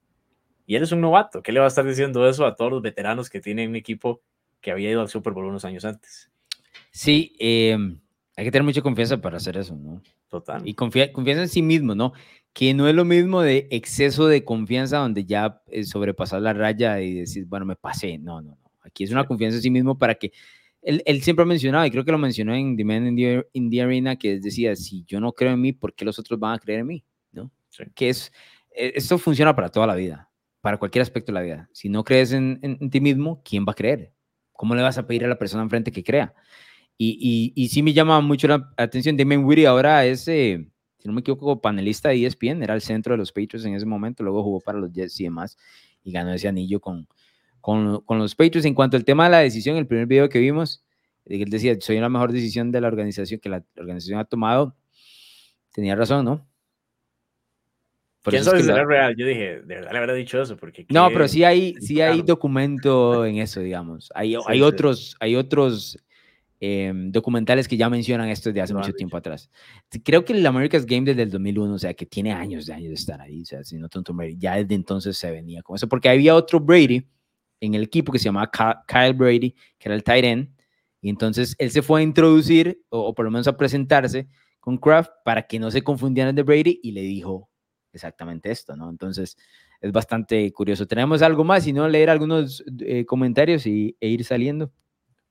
Y 0.65 0.75
él 0.75 0.83
es 0.83 0.93
un 0.93 1.03
novato. 1.03 1.43
¿Qué 1.43 1.53
le 1.53 1.61
va 1.61 1.67
a 1.67 1.69
estar 1.69 1.85
diciendo 1.85 2.27
eso 2.27 2.47
a 2.47 2.57
todos 2.57 2.71
los 2.71 2.81
veteranos 2.81 3.29
que 3.29 3.41
tienen 3.41 3.69
un 3.69 3.77
equipo 3.77 4.23
que 4.63 4.71
había 4.71 4.91
ido 4.91 5.03
al 5.03 5.11
Super 5.11 5.35
Bowl 5.35 5.45
unos 5.45 5.67
años 5.67 5.85
antes? 5.85 6.31
Sí, 6.93 7.37
eh, 7.39 7.77
hay 8.37 8.45
que 8.47 8.51
tener 8.51 8.65
mucha 8.65 8.81
confianza 8.81 9.21
para 9.21 9.37
hacer 9.37 9.59
eso, 9.59 9.77
¿no? 9.77 10.01
Total. 10.31 10.67
Y 10.67 10.73
confianza 10.73 11.43
en 11.43 11.49
sí 11.51 11.61
mismo, 11.61 11.95
¿no? 11.95 12.15
Que 12.53 12.75
no 12.75 12.89
es 12.89 12.95
lo 12.95 13.05
mismo 13.05 13.43
de 13.43 13.69
exceso 13.71 14.27
de 14.27 14.45
confianza 14.45 14.99
donde 14.99 15.25
ya 15.25 15.63
eh, 15.69 15.85
sobrepasar 15.85 16.43
la 16.43 16.53
raya 16.53 17.01
y 17.01 17.15
decir, 17.15 17.45
bueno, 17.47 17.65
me 17.65 17.77
pasé. 17.77 18.19
No, 18.19 18.43
no, 18.43 18.51
no. 18.51 18.71
Aquí 18.83 19.05
es 19.05 19.11
una 19.13 19.25
confianza 19.25 19.57
en 19.57 19.63
sí 19.63 19.71
mismo 19.71 19.97
para 19.97 20.15
que 20.17 20.33
él, 20.83 21.03
él, 21.05 21.23
siempre 21.23 21.43
ha 21.43 21.47
mencionado, 21.47 21.85
y 21.85 21.91
creo 21.91 22.05
que 22.05 22.13
lo 22.13 22.19
mencionó 22.19 22.55
en 22.55 22.77
The 22.77 22.85
Man 22.85 23.19
in 23.53 23.71
the, 23.71 23.83
Arena, 23.83 24.17
que 24.17 24.41
decía, 24.41 24.75
si 24.77 25.05
yo 25.07 25.21
no 25.21 25.33
creo 25.33 25.53
en 25.53 25.61
mí, 25.61 25.73
¿por 25.73 25.95
qué 25.95 26.05
los 26.05 26.19
otros 26.19 26.41
van 26.41 26.55
a 26.55 26.59
creer 26.59 26.81
en 26.81 26.87
mí? 26.87 27.05
¿No? 27.33 27.51
Que 27.95 28.09
es, 28.09 28.33
e, 28.71 28.93
esto 28.95 29.19
funciona 29.19 29.55
para 29.55 29.69
toda 29.69 29.87
la 29.87 29.95
vida, 29.95 30.31
para 30.61 30.79
cualquier 30.79 31.03
aspecto 31.03 31.33
de 31.33 31.35
la 31.35 31.43
vida. 31.43 31.69
Si 31.73 31.89
no 31.89 32.03
crees 32.03 32.33
en, 32.33 32.59
en, 32.63 32.91
ti 32.91 33.01
mismo, 33.01 33.43
¿quién 33.45 33.65
va 33.67 33.73
a 33.73 33.75
creer? 33.75 34.13
¿Cómo 34.53 34.75
le 34.75 34.83
vas 34.83 34.97
a 34.97 35.07
pedir 35.07 35.25
a 35.25 35.29
la 35.29 35.39
persona 35.39 35.63
enfrente 35.63 35.93
que 35.93 36.03
crea? 36.03 36.35
Y, 36.97 37.53
y, 37.55 37.63
y 37.63 37.69
sí 37.69 37.83
me 37.83 37.93
llama 37.93 38.21
mucho 38.21 38.49
la 38.49 38.73
atención, 38.77 39.17
Damon 39.17 39.45
Weary 39.45 39.67
ahora 39.67 40.05
es, 40.07 40.29
eh, 40.29 40.70
si 41.01 41.09
no 41.09 41.15
me 41.15 41.21
equivoco, 41.21 41.61
panelista 41.61 42.11
de 42.11 42.27
ESPN, 42.27 42.63
era 42.63 42.75
el 42.75 42.83
centro 42.83 43.15
de 43.15 43.19
los 43.19 43.33
Patriots 43.33 43.65
en 43.65 43.75
ese 43.75 43.87
momento, 43.87 44.23
luego 44.23 44.43
jugó 44.43 44.61
para 44.61 44.79
los 44.79 44.93
Jets 44.93 45.19
y 45.21 45.25
demás, 45.25 45.57
y 46.05 46.13
ganó 46.13 46.33
ese 46.33 46.47
anillo 46.47 46.81
con, 46.81 47.09
con, 47.61 48.01
con, 48.03 48.19
los 48.19 48.35
Patriots. 48.35 48.67
En 48.67 48.75
cuanto 48.75 48.97
al 48.97 49.05
tema 49.05 49.25
de 49.25 49.31
la 49.31 49.39
decisión, 49.39 49.77
el 49.77 49.87
primer 49.87 50.07
video 50.07 50.29
que 50.29 50.39
vimos, 50.39 50.85
él 51.25 51.49
decía, 51.49 51.75
soy 51.81 51.99
la 52.01 52.09
mejor 52.09 52.33
decisión 52.33 52.71
de 52.71 52.81
la 52.81 52.89
organización 52.89 53.41
que 53.41 53.49
la 53.49 53.65
organización 53.77 54.19
ha 54.19 54.25
tomado, 54.25 54.77
tenía 55.73 55.97
razón, 55.97 56.25
¿no? 56.25 56.47
Por 58.23 58.35
¿Quién 58.35 58.45
sabe 58.45 58.63
si 58.63 58.69
era 58.69 58.85
real? 58.85 59.17
Yo 59.17 59.25
dije, 59.25 59.63
de 59.63 59.75
verdad 59.77 59.93
le 59.93 59.99
habría 59.99 60.15
dicho 60.15 60.43
eso, 60.43 60.55
porque... 60.59 60.85
No, 60.91 61.09
pero 61.09 61.27
sí 61.27 61.43
hay, 61.43 61.77
sí 61.81 62.03
hay 62.03 62.21
documento 62.21 63.25
en 63.25 63.39
eso, 63.39 63.61
digamos. 63.61 64.11
Hay, 64.15 64.37
hay 64.47 64.61
otros, 64.61 65.17
hay 65.21 65.37
otros 65.37 65.99
em, 66.61 67.11
documentales 67.11 67.67
que 67.67 67.77
ya 67.77 67.89
mencionan 67.91 68.29
esto 68.29 68.53
de 68.53 68.61
hace 68.61 68.75
mucho 68.75 68.93
tiempo 68.93 69.17
atrás. 69.17 69.51
Creo 70.05 70.25
que 70.25 70.35
el 70.35 70.47
America's 70.47 70.87
Game 70.87 71.07
desde 71.07 71.23
el 71.23 71.31
2001, 71.31 71.75
o 71.75 71.79
sea, 71.79 71.95
que 71.95 72.07
tiene 72.07 72.33
años 72.33 72.67
de 72.67 72.75
años 72.75 72.89
de 72.89 72.95
estar 72.95 73.21
ahí, 73.21 73.43
o 73.43 73.45
sea, 73.45 73.65
si 73.65 73.79
no 73.79 73.89
tonto 73.89 74.13
Brady, 74.13 74.37
ya 74.39 74.57
desde 74.57 74.75
entonces 74.75 75.17
se 75.17 75.31
venía 75.31 75.63
con 75.63 75.77
eso, 75.77 75.89
porque 75.89 76.09
había 76.09 76.35
otro 76.35 76.61
Brady 76.61 77.07
en 77.61 77.75
el 77.75 77.83
equipo 77.85 78.13
que 78.13 78.19
se 78.19 78.27
llamaba 78.27 78.51
Kyle 78.87 79.15
Brady, 79.15 79.55
que 79.79 79.89
era 79.89 79.95
el 79.95 80.05
tight 80.05 80.25
end, 80.25 80.49
y 81.01 81.09
entonces 81.09 81.55
él 81.59 81.71
se 81.71 81.83
fue 81.83 82.01
a 82.01 82.03
introducir, 82.03 82.83
o, 82.91 83.15
por 83.15 83.25
lo 83.25 83.31
menos 83.31 83.49
a 83.49 83.57
presentarse 83.57 84.29
con 84.61 84.77
Kraft 84.77 85.11
para 85.25 85.47
que 85.47 85.59
no 85.59 85.71
se 85.71 85.83
confundieran 85.83 86.35
de 86.35 86.43
Brady 86.43 86.81
y 86.83 86.93
le 86.93 87.03
dijo 87.03 87.49
exactamente 87.93 88.51
esto, 88.51 88.77
¿no? 88.77 88.91
Entonces 88.91 89.37
es 89.81 89.93
bastante 89.93 90.53
curioso. 90.53 90.87
Tenemos 90.87 91.23
algo 91.23 91.45
más, 91.45 91.65
si 91.65 91.73
no, 91.73 91.89
leer 91.89 92.11
algunos 92.11 92.63
eh, 92.81 93.07
comentarios 93.07 93.67
y, 93.67 93.97
e 94.01 94.09
ir 94.09 94.25
saliendo. 94.25 94.71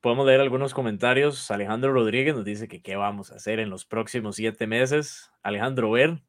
Podemos 0.02 0.26
leer 0.26 0.40
algunos 0.40 0.74
comentarios. 0.74 1.52
Alejandro 1.52 1.92
Rodríguez 1.92 2.36
nos 2.36 2.46
dice 2.46 2.68
que 2.68 2.82
qué 2.82 2.96
vamos 2.96 3.32
a 3.32 3.36
hacer 3.36 3.60
en 3.60 3.70
los 3.70 3.86
próximos 3.86 4.38
siete 4.38 4.66
meses. 4.66 5.30
Alejandro 5.44 5.92
Ver, 5.92 6.22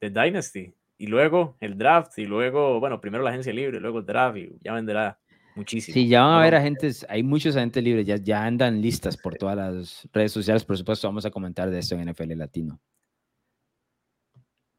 de 0.00 0.10
Dynasty 0.10 0.74
y 1.02 1.08
luego 1.08 1.56
el 1.58 1.76
draft, 1.76 2.16
y 2.18 2.26
luego, 2.26 2.78
bueno, 2.78 3.00
primero 3.00 3.24
la 3.24 3.30
agencia 3.30 3.52
libre, 3.52 3.80
luego 3.80 3.98
el 3.98 4.06
draft, 4.06 4.36
y 4.36 4.52
ya 4.60 4.72
venderá 4.72 5.18
muchísimo. 5.56 5.94
Sí, 5.94 6.06
ya 6.06 6.22
van 6.22 6.34
a 6.34 6.38
haber 6.38 6.54
agentes, 6.54 7.04
hay 7.08 7.24
muchos 7.24 7.56
agentes 7.56 7.82
libres, 7.82 8.06
ya, 8.06 8.18
ya 8.18 8.44
andan 8.44 8.80
listas 8.80 9.16
por 9.16 9.34
todas 9.34 9.56
las 9.56 10.08
redes 10.12 10.30
sociales, 10.30 10.64
por 10.64 10.78
supuesto, 10.78 11.08
vamos 11.08 11.26
a 11.26 11.32
comentar 11.32 11.70
de 11.70 11.80
esto 11.80 11.96
en 11.96 12.08
NFL 12.08 12.36
Latino. 12.36 12.80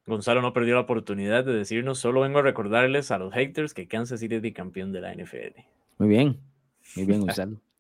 Gonzalo 0.06 0.42
no 0.42 0.54
perdió 0.54 0.76
la 0.76 0.82
oportunidad 0.82 1.44
de 1.44 1.56
decirnos, 1.56 2.00
solo 2.00 2.22
vengo 2.22 2.40
a 2.40 2.44
recordarles 2.44 3.12
a 3.12 3.18
los 3.18 3.34
haters 3.34 3.74
que 3.74 3.90
Kansas 3.90 4.22
City 4.22 4.36
es 4.36 4.54
campeón 4.54 4.94
de 4.94 5.02
la 5.02 5.14
NFL. 5.14 5.60
Muy 5.98 6.08
bien, 6.08 6.40
muy 6.96 7.06
bien, 7.06 7.22
Gonzalo. 7.22 7.58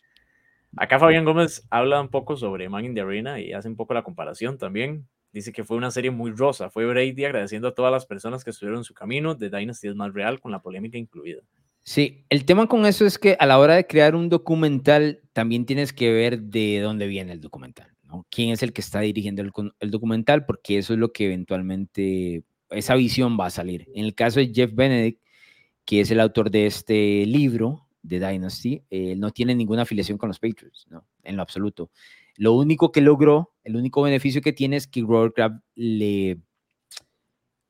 Acá 0.75 0.97
Fabián 0.97 1.23
Gómez 1.23 1.67
habla 1.69 2.01
un 2.01 2.09
poco 2.09 2.35
sobre 2.35 2.67
Man 2.67 2.85
in 2.85 2.95
the 2.95 3.01
Arena 3.01 3.39
y 3.39 3.53
hace 3.53 3.67
un 3.67 3.75
poco 3.75 3.93
la 3.93 4.03
comparación 4.03 4.57
también. 4.57 5.07
Dice 5.31 5.51
que 5.51 5.63
fue 5.63 5.77
una 5.77 5.91
serie 5.91 6.11
muy 6.11 6.31
rosa. 6.31 6.69
Fue 6.69 6.85
Brady 6.85 7.25
agradeciendo 7.25 7.67
a 7.67 7.75
todas 7.75 7.91
las 7.91 8.05
personas 8.05 8.43
que 8.43 8.49
estuvieron 8.49 8.79
en 8.79 8.83
su 8.83 8.93
camino. 8.93 9.37
The 9.37 9.49
Dynasty 9.49 9.87
es 9.87 9.95
más 9.95 10.13
real, 10.13 10.39
con 10.39 10.51
la 10.51 10.61
polémica 10.61 10.97
incluida. 10.97 11.41
Sí, 11.83 12.25
el 12.29 12.45
tema 12.45 12.67
con 12.67 12.85
eso 12.85 13.05
es 13.05 13.19
que 13.19 13.35
a 13.39 13.45
la 13.45 13.59
hora 13.59 13.75
de 13.75 13.85
crear 13.85 14.15
un 14.15 14.29
documental 14.29 15.21
también 15.33 15.65
tienes 15.65 15.91
que 15.91 16.11
ver 16.11 16.39
de 16.39 16.79
dónde 16.79 17.07
viene 17.07 17.33
el 17.33 17.41
documental, 17.41 17.91
¿no? 18.03 18.25
¿Quién 18.29 18.51
es 18.51 18.63
el 18.63 18.71
que 18.71 18.81
está 18.81 19.01
dirigiendo 19.01 19.41
el, 19.41 19.51
el 19.79 19.91
documental? 19.91 20.45
Porque 20.45 20.77
eso 20.77 20.93
es 20.93 20.99
lo 20.99 21.11
que 21.11 21.25
eventualmente, 21.25 22.43
esa 22.69 22.95
visión 22.95 23.37
va 23.37 23.47
a 23.47 23.51
salir. 23.51 23.87
En 23.93 24.05
el 24.05 24.15
caso 24.15 24.39
de 24.39 24.53
Jeff 24.53 24.73
Benedict, 24.73 25.19
que 25.83 25.99
es 25.99 26.09
el 26.09 26.21
autor 26.21 26.51
de 26.51 26.67
este 26.67 27.25
libro, 27.25 27.85
de 28.03 28.19
Dynasty, 28.19 28.83
eh, 28.89 29.15
no 29.15 29.31
tiene 29.31 29.55
ninguna 29.55 29.81
afiliación 29.83 30.17
con 30.17 30.27
los 30.27 30.39
Patriots, 30.39 30.85
¿no? 30.89 31.05
En 31.23 31.37
lo 31.37 31.41
absoluto. 31.41 31.89
Lo 32.35 32.53
único 32.53 32.91
que 32.91 33.01
logró, 33.01 33.53
el 33.63 33.75
único 33.75 34.01
beneficio 34.01 34.41
que 34.41 34.53
tiene 34.53 34.75
es 34.75 34.87
que 34.87 35.01
Robert 35.01 35.35
le, 35.75 36.39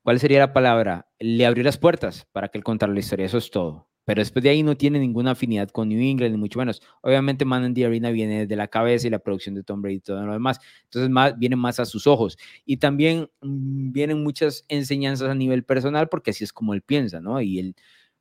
¿cuál 0.02 0.18
sería 0.18 0.40
la 0.40 0.52
palabra? 0.52 1.08
Le 1.18 1.46
abrió 1.46 1.64
las 1.64 1.78
puertas 1.78 2.26
para 2.32 2.48
que 2.48 2.58
él 2.58 2.64
contara 2.64 2.92
la 2.92 3.00
historia, 3.00 3.26
eso 3.26 3.38
es 3.38 3.50
todo. 3.50 3.88
Pero 4.04 4.20
después 4.20 4.42
de 4.42 4.50
ahí 4.50 4.62
no 4.62 4.76
tiene 4.76 4.98
ninguna 4.98 5.30
afinidad 5.30 5.70
con 5.70 5.88
New 5.88 5.98
England, 5.98 6.32
ni 6.32 6.38
mucho 6.38 6.58
menos. 6.58 6.82
Obviamente, 7.00 7.44
Man 7.46 7.64
in 7.64 7.74
the 7.74 7.86
Arena 7.86 8.10
viene 8.10 8.46
de 8.46 8.56
la 8.56 8.68
cabeza 8.68 9.06
y 9.06 9.10
la 9.10 9.18
producción 9.18 9.54
de 9.54 9.62
Tom 9.62 9.80
Brady 9.80 9.96
y 9.96 10.00
todo 10.00 10.26
lo 10.26 10.32
demás. 10.34 10.60
Entonces, 10.84 11.10
más, 11.10 11.38
viene 11.38 11.56
más 11.56 11.80
a 11.80 11.86
sus 11.86 12.06
ojos. 12.06 12.36
Y 12.66 12.76
también 12.76 13.30
mm, 13.40 13.92
vienen 13.92 14.22
muchas 14.22 14.66
enseñanzas 14.68 15.30
a 15.30 15.34
nivel 15.34 15.64
personal, 15.64 16.08
porque 16.10 16.32
así 16.32 16.44
es 16.44 16.52
como 16.52 16.74
él 16.74 16.82
piensa, 16.82 17.20
¿no? 17.20 17.40
Y 17.40 17.58
él, 17.58 17.76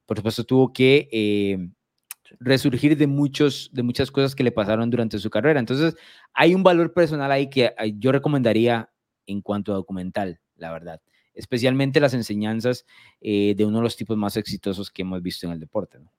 por 0.05 0.17
supuesto, 0.17 0.45
tuvo 0.45 0.71
que 0.71 1.09
eh, 1.11 1.69
resurgir 2.39 2.97
de, 2.97 3.07
muchos, 3.07 3.69
de 3.73 3.83
muchas 3.83 4.11
cosas 4.11 4.35
que 4.35 4.43
le 4.43 4.51
pasaron 4.51 4.89
durante 4.89 5.19
su 5.19 5.29
carrera. 5.29 5.59
Entonces, 5.59 5.95
hay 6.33 6.55
un 6.55 6.63
valor 6.63 6.93
personal 6.93 7.31
ahí 7.31 7.49
que 7.49 7.73
yo 7.97 8.11
recomendaría 8.11 8.89
en 9.25 9.41
cuanto 9.41 9.71
a 9.71 9.75
documental, 9.75 10.39
la 10.55 10.71
verdad. 10.71 11.01
Especialmente 11.33 11.99
las 11.99 12.13
enseñanzas 12.13 12.85
eh, 13.21 13.55
de 13.55 13.65
uno 13.65 13.77
de 13.77 13.83
los 13.83 13.95
tipos 13.95 14.17
más 14.17 14.37
exitosos 14.37 14.91
que 14.91 15.01
hemos 15.01 15.21
visto 15.21 15.47
en 15.47 15.53
el 15.53 15.59
deporte. 15.59 15.99
¿no? 15.99 16.11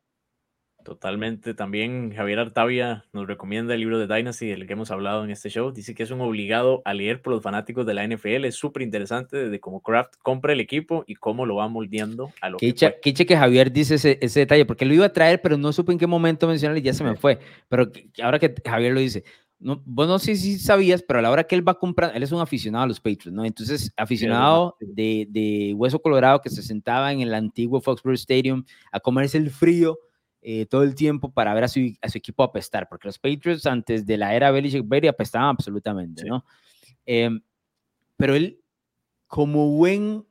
Totalmente. 0.84 1.54
También 1.54 2.12
Javier 2.14 2.38
Artavia 2.38 3.06
nos 3.14 3.26
recomienda 3.26 3.72
el 3.72 3.80
libro 3.80 3.98
de 3.98 4.06
Dynasty, 4.06 4.48
del 4.48 4.66
que 4.66 4.74
hemos 4.74 4.90
hablado 4.90 5.24
en 5.24 5.30
este 5.30 5.48
show. 5.48 5.72
Dice 5.72 5.94
que 5.94 6.02
es 6.02 6.10
un 6.10 6.20
obligado 6.20 6.82
a 6.84 6.92
leer 6.92 7.22
por 7.22 7.32
los 7.32 7.42
fanáticos 7.42 7.86
de 7.86 7.94
la 7.94 8.06
NFL. 8.06 8.44
Es 8.44 8.56
súper 8.56 8.82
interesante 8.82 9.38
desde 9.38 9.60
cómo 9.60 9.80
Kraft 9.80 10.16
compra 10.22 10.52
el 10.52 10.60
equipo 10.60 11.02
y 11.06 11.14
cómo 11.14 11.46
lo 11.46 11.56
va 11.56 11.68
moldeando 11.68 12.30
a 12.42 12.50
lo 12.50 12.58
que. 12.58 12.74
Qué 12.74 13.14
que, 13.14 13.26
que 13.26 13.36
Javier 13.36 13.72
dice 13.72 13.94
ese, 13.94 14.18
ese, 14.20 14.40
detalle, 14.40 14.66
porque 14.66 14.84
lo 14.84 14.92
iba 14.92 15.06
a 15.06 15.12
traer, 15.12 15.40
pero 15.40 15.56
no 15.56 15.72
supe 15.72 15.90
en 15.90 15.98
qué 15.98 16.06
momento 16.06 16.46
mencionarlo 16.46 16.78
y 16.78 16.82
ya 16.82 16.92
se 16.92 17.02
me 17.02 17.16
fue. 17.16 17.38
Pero 17.70 17.90
ahora 18.22 18.38
que 18.38 18.54
Javier 18.62 18.92
lo 18.92 19.00
dice, 19.00 19.24
no, 19.58 19.82
vos 19.86 20.06
no 20.06 20.18
sé 20.18 20.36
si 20.36 20.58
sabías, 20.58 21.02
pero 21.02 21.20
a 21.20 21.22
la 21.22 21.30
hora 21.30 21.44
que 21.44 21.54
él 21.54 21.66
va 21.66 21.72
a 21.72 21.78
comprar, 21.78 22.14
él 22.14 22.22
es 22.22 22.30
un 22.30 22.42
aficionado 22.42 22.84
a 22.84 22.88
los 22.88 23.00
Patriots, 23.00 23.32
¿no? 23.32 23.46
Entonces, 23.46 23.90
aficionado 23.96 24.76
de, 24.80 25.26
de 25.30 25.72
Hueso 25.74 25.98
Colorado 25.98 26.42
que 26.42 26.50
se 26.50 26.62
sentaba 26.62 27.10
en 27.10 27.22
el 27.22 27.32
antiguo 27.32 27.80
Foxborough 27.80 28.16
Stadium 28.16 28.64
a 28.92 29.00
comerse 29.00 29.38
el 29.38 29.48
frío 29.48 29.98
eh, 30.46 30.66
todo 30.66 30.82
el 30.82 30.94
tiempo 30.94 31.32
para 31.32 31.54
ver 31.54 31.64
a 31.64 31.68
su, 31.68 31.80
a 32.02 32.08
su, 32.10 32.18
equipo 32.18 32.42
apestar, 32.42 32.86
porque 32.86 33.08
los 33.08 33.18
Patriots 33.18 33.64
antes 33.64 34.04
de 34.04 34.18
la 34.18 34.34
era 34.34 34.52
Belichick-Brady 34.52 35.08
apestaban 35.08 35.48
absolutamente, 35.48 36.22
¿no? 36.24 36.44
Em, 37.06 37.40
pero 38.18 38.34
él, 38.34 38.60
como 39.26 39.70
buen, 39.70 40.26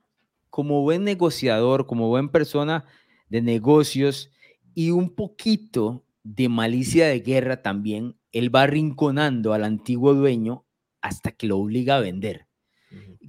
como 0.51 0.83
buen 0.83 1.03
negociador, 1.03 1.87
como 1.87 2.09
buena 2.09 2.31
persona 2.31 2.85
de 3.27 3.41
negocios 3.41 4.29
y 4.75 4.91
un 4.91 5.09
poquito 5.15 6.05
de 6.21 6.47
malicia 6.47 7.07
de 7.07 7.21
guerra 7.21 7.63
también, 7.63 8.15
él 8.31 8.53
va 8.55 8.67
rinconando 8.67 9.51
al 9.53 9.63
antiguo 9.63 10.13
dueño 10.13 10.63
hasta 11.01 11.31
que 11.31 11.47
lo 11.47 11.57
obliga 11.57 11.97
a 11.97 12.01
vender. 12.01 12.45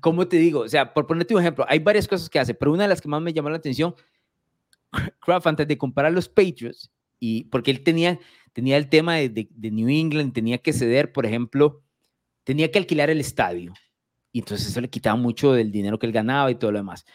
¿Cómo 0.02 0.28
te 0.28 0.36
digo? 0.36 0.60
O 0.60 0.68
sea, 0.68 0.92
por 0.92 1.06
ponerte 1.06 1.34
un 1.34 1.40
ejemplo, 1.40 1.64
hay 1.66 1.78
varias 1.78 2.06
cosas 2.06 2.28
que 2.28 2.38
hace, 2.38 2.52
pero 2.52 2.74
una 2.74 2.82
de 2.82 2.90
las 2.90 3.00
que 3.00 3.08
más 3.08 3.22
me 3.22 3.32
llamó 3.32 3.48
la 3.48 3.56
atención 3.56 3.94
Kraft 5.20 5.46
antes 5.46 5.68
de 5.68 5.78
comprar 5.78 6.12
los 6.12 6.28
Patriots, 6.28 6.90
y 7.20 7.44
porque 7.44 7.70
él 7.70 7.82
tenía, 7.82 8.18
tenía 8.52 8.76
el 8.76 8.88
tema 8.88 9.16
de, 9.16 9.48
New 9.58 9.88
England, 9.88 10.32
tenía 10.32 10.58
que 10.58 10.72
ceder, 10.72 11.12
por 11.12 11.26
ejemplo, 11.26 11.82
tenía 12.44 12.70
que 12.70 12.78
alquilar 12.78 13.10
el 13.10 13.20
estadio. 13.20 13.72
Y 14.32 14.40
entonces 14.40 14.68
eso 14.68 14.80
le 14.80 14.90
quitaba 14.90 15.16
mucho 15.16 15.52
del 15.52 15.70
dinero 15.70 15.98
que 15.98 16.06
él 16.06 16.12
ganaba 16.12 16.50
y 16.50 16.56
todo 16.56 16.72
lo 16.72 16.78
demás. 16.78 17.06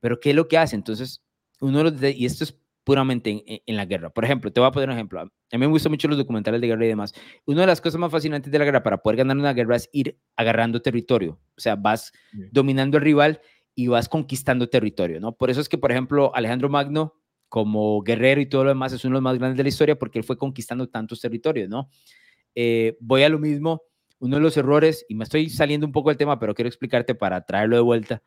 Pero 0.00 0.18
¿qué 0.18 0.30
es 0.30 0.36
lo 0.36 0.48
que 0.48 0.58
hace? 0.58 0.74
Entonces 0.74 1.22
uno 1.60 1.78
de 1.78 1.84
los, 1.84 2.16
y 2.16 2.26
esto 2.26 2.44
es 2.44 2.58
puramente 2.84 3.62
en, 3.64 3.76
la 3.76 3.84
guerra. 3.84 4.10
Por 4.10 4.24
ejemplo, 4.24 4.52
te 4.52 4.58
voy 4.58 4.68
a 4.68 4.72
poner 4.72 4.88
un 4.88 4.96
ejemplo. 4.96 5.20
A 5.20 5.24
mí 5.24 5.58
me 5.58 5.66
gustan 5.66 5.92
mucho 5.92 6.08
los 6.08 6.18
documentales 6.18 6.60
de 6.60 6.66
guerra 6.66 6.84
y 6.84 6.88
demás. 6.88 7.14
Una 7.46 7.60
de 7.60 7.68
las 7.68 7.80
cosas 7.80 8.00
más 8.00 8.10
fascinantes 8.10 8.50
de 8.50 8.58
la 8.58 8.64
guerra 8.64 8.82
para 8.82 8.98
poder 8.98 9.18
ganar 9.18 9.36
una 9.36 9.52
guerra 9.52 9.76
es 9.76 9.88
ir 9.92 10.18
agarrando 10.34 10.82
territorio. 10.82 11.38
O 11.56 11.60
sea, 11.60 11.76
vas 11.76 12.12
dominando 12.50 12.98
al 12.98 13.04
rival 13.04 13.40
y 13.74 13.86
vas 13.86 14.08
conquistando 14.08 14.68
territorio, 14.68 15.20
¿no? 15.20 15.32
Por 15.32 15.50
eso 15.50 15.60
es 15.60 15.68
que, 15.68 15.78
por 15.78 15.92
ejemplo, 15.92 16.34
Alejandro 16.34 16.68
Magno, 16.68 17.21
como 17.52 18.00
guerrero 18.00 18.40
y 18.40 18.46
todo 18.46 18.64
lo 18.64 18.70
demás, 18.70 18.94
es 18.94 19.04
uno 19.04 19.16
de 19.16 19.16
los 19.16 19.22
más 19.22 19.38
grandes 19.38 19.58
de 19.58 19.62
la 19.64 19.68
historia 19.68 19.98
porque 19.98 20.18
él 20.18 20.24
fue 20.24 20.38
conquistando 20.38 20.88
tantos 20.88 21.20
territorios, 21.20 21.68
¿no? 21.68 21.90
Eh, 22.54 22.96
voy 22.98 23.24
a 23.24 23.28
lo 23.28 23.38
mismo, 23.38 23.82
uno 24.20 24.36
de 24.36 24.42
los 24.42 24.56
errores, 24.56 25.04
y 25.06 25.14
me 25.14 25.24
estoy 25.24 25.50
saliendo 25.50 25.86
un 25.86 25.92
poco 25.92 26.08
del 26.08 26.16
tema, 26.16 26.38
pero 26.38 26.54
quiero 26.54 26.68
explicarte 26.68 27.14
para 27.14 27.44
traerlo 27.44 27.76
de 27.76 27.82
vuelta 27.82 28.22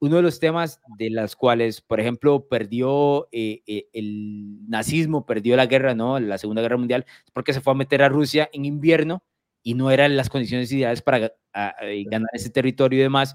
uno 0.00 0.16
de 0.16 0.22
los 0.22 0.38
temas 0.38 0.80
de 0.96 1.10
las 1.10 1.34
cuales, 1.34 1.80
por 1.80 1.98
ejemplo, 1.98 2.46
perdió 2.46 3.28
eh, 3.32 3.62
eh, 3.66 3.88
el 3.92 4.68
nazismo, 4.68 5.26
perdió 5.26 5.56
la 5.56 5.66
guerra, 5.66 5.94
¿no? 5.94 6.20
La 6.20 6.38
Segunda 6.38 6.62
Guerra 6.62 6.76
Mundial, 6.76 7.04
porque 7.32 7.52
se 7.52 7.60
fue 7.60 7.72
a 7.72 7.76
meter 7.76 8.02
a 8.02 8.08
Rusia 8.08 8.48
en 8.52 8.64
invierno 8.64 9.24
y 9.62 9.74
no 9.74 9.90
eran 9.90 10.16
las 10.16 10.30
condiciones 10.30 10.70
ideales 10.70 11.02
para 11.02 11.32
eh, 11.82 12.04
ganar 12.08 12.30
ese 12.32 12.50
territorio 12.50 13.00
y 13.00 13.02
demás. 13.02 13.34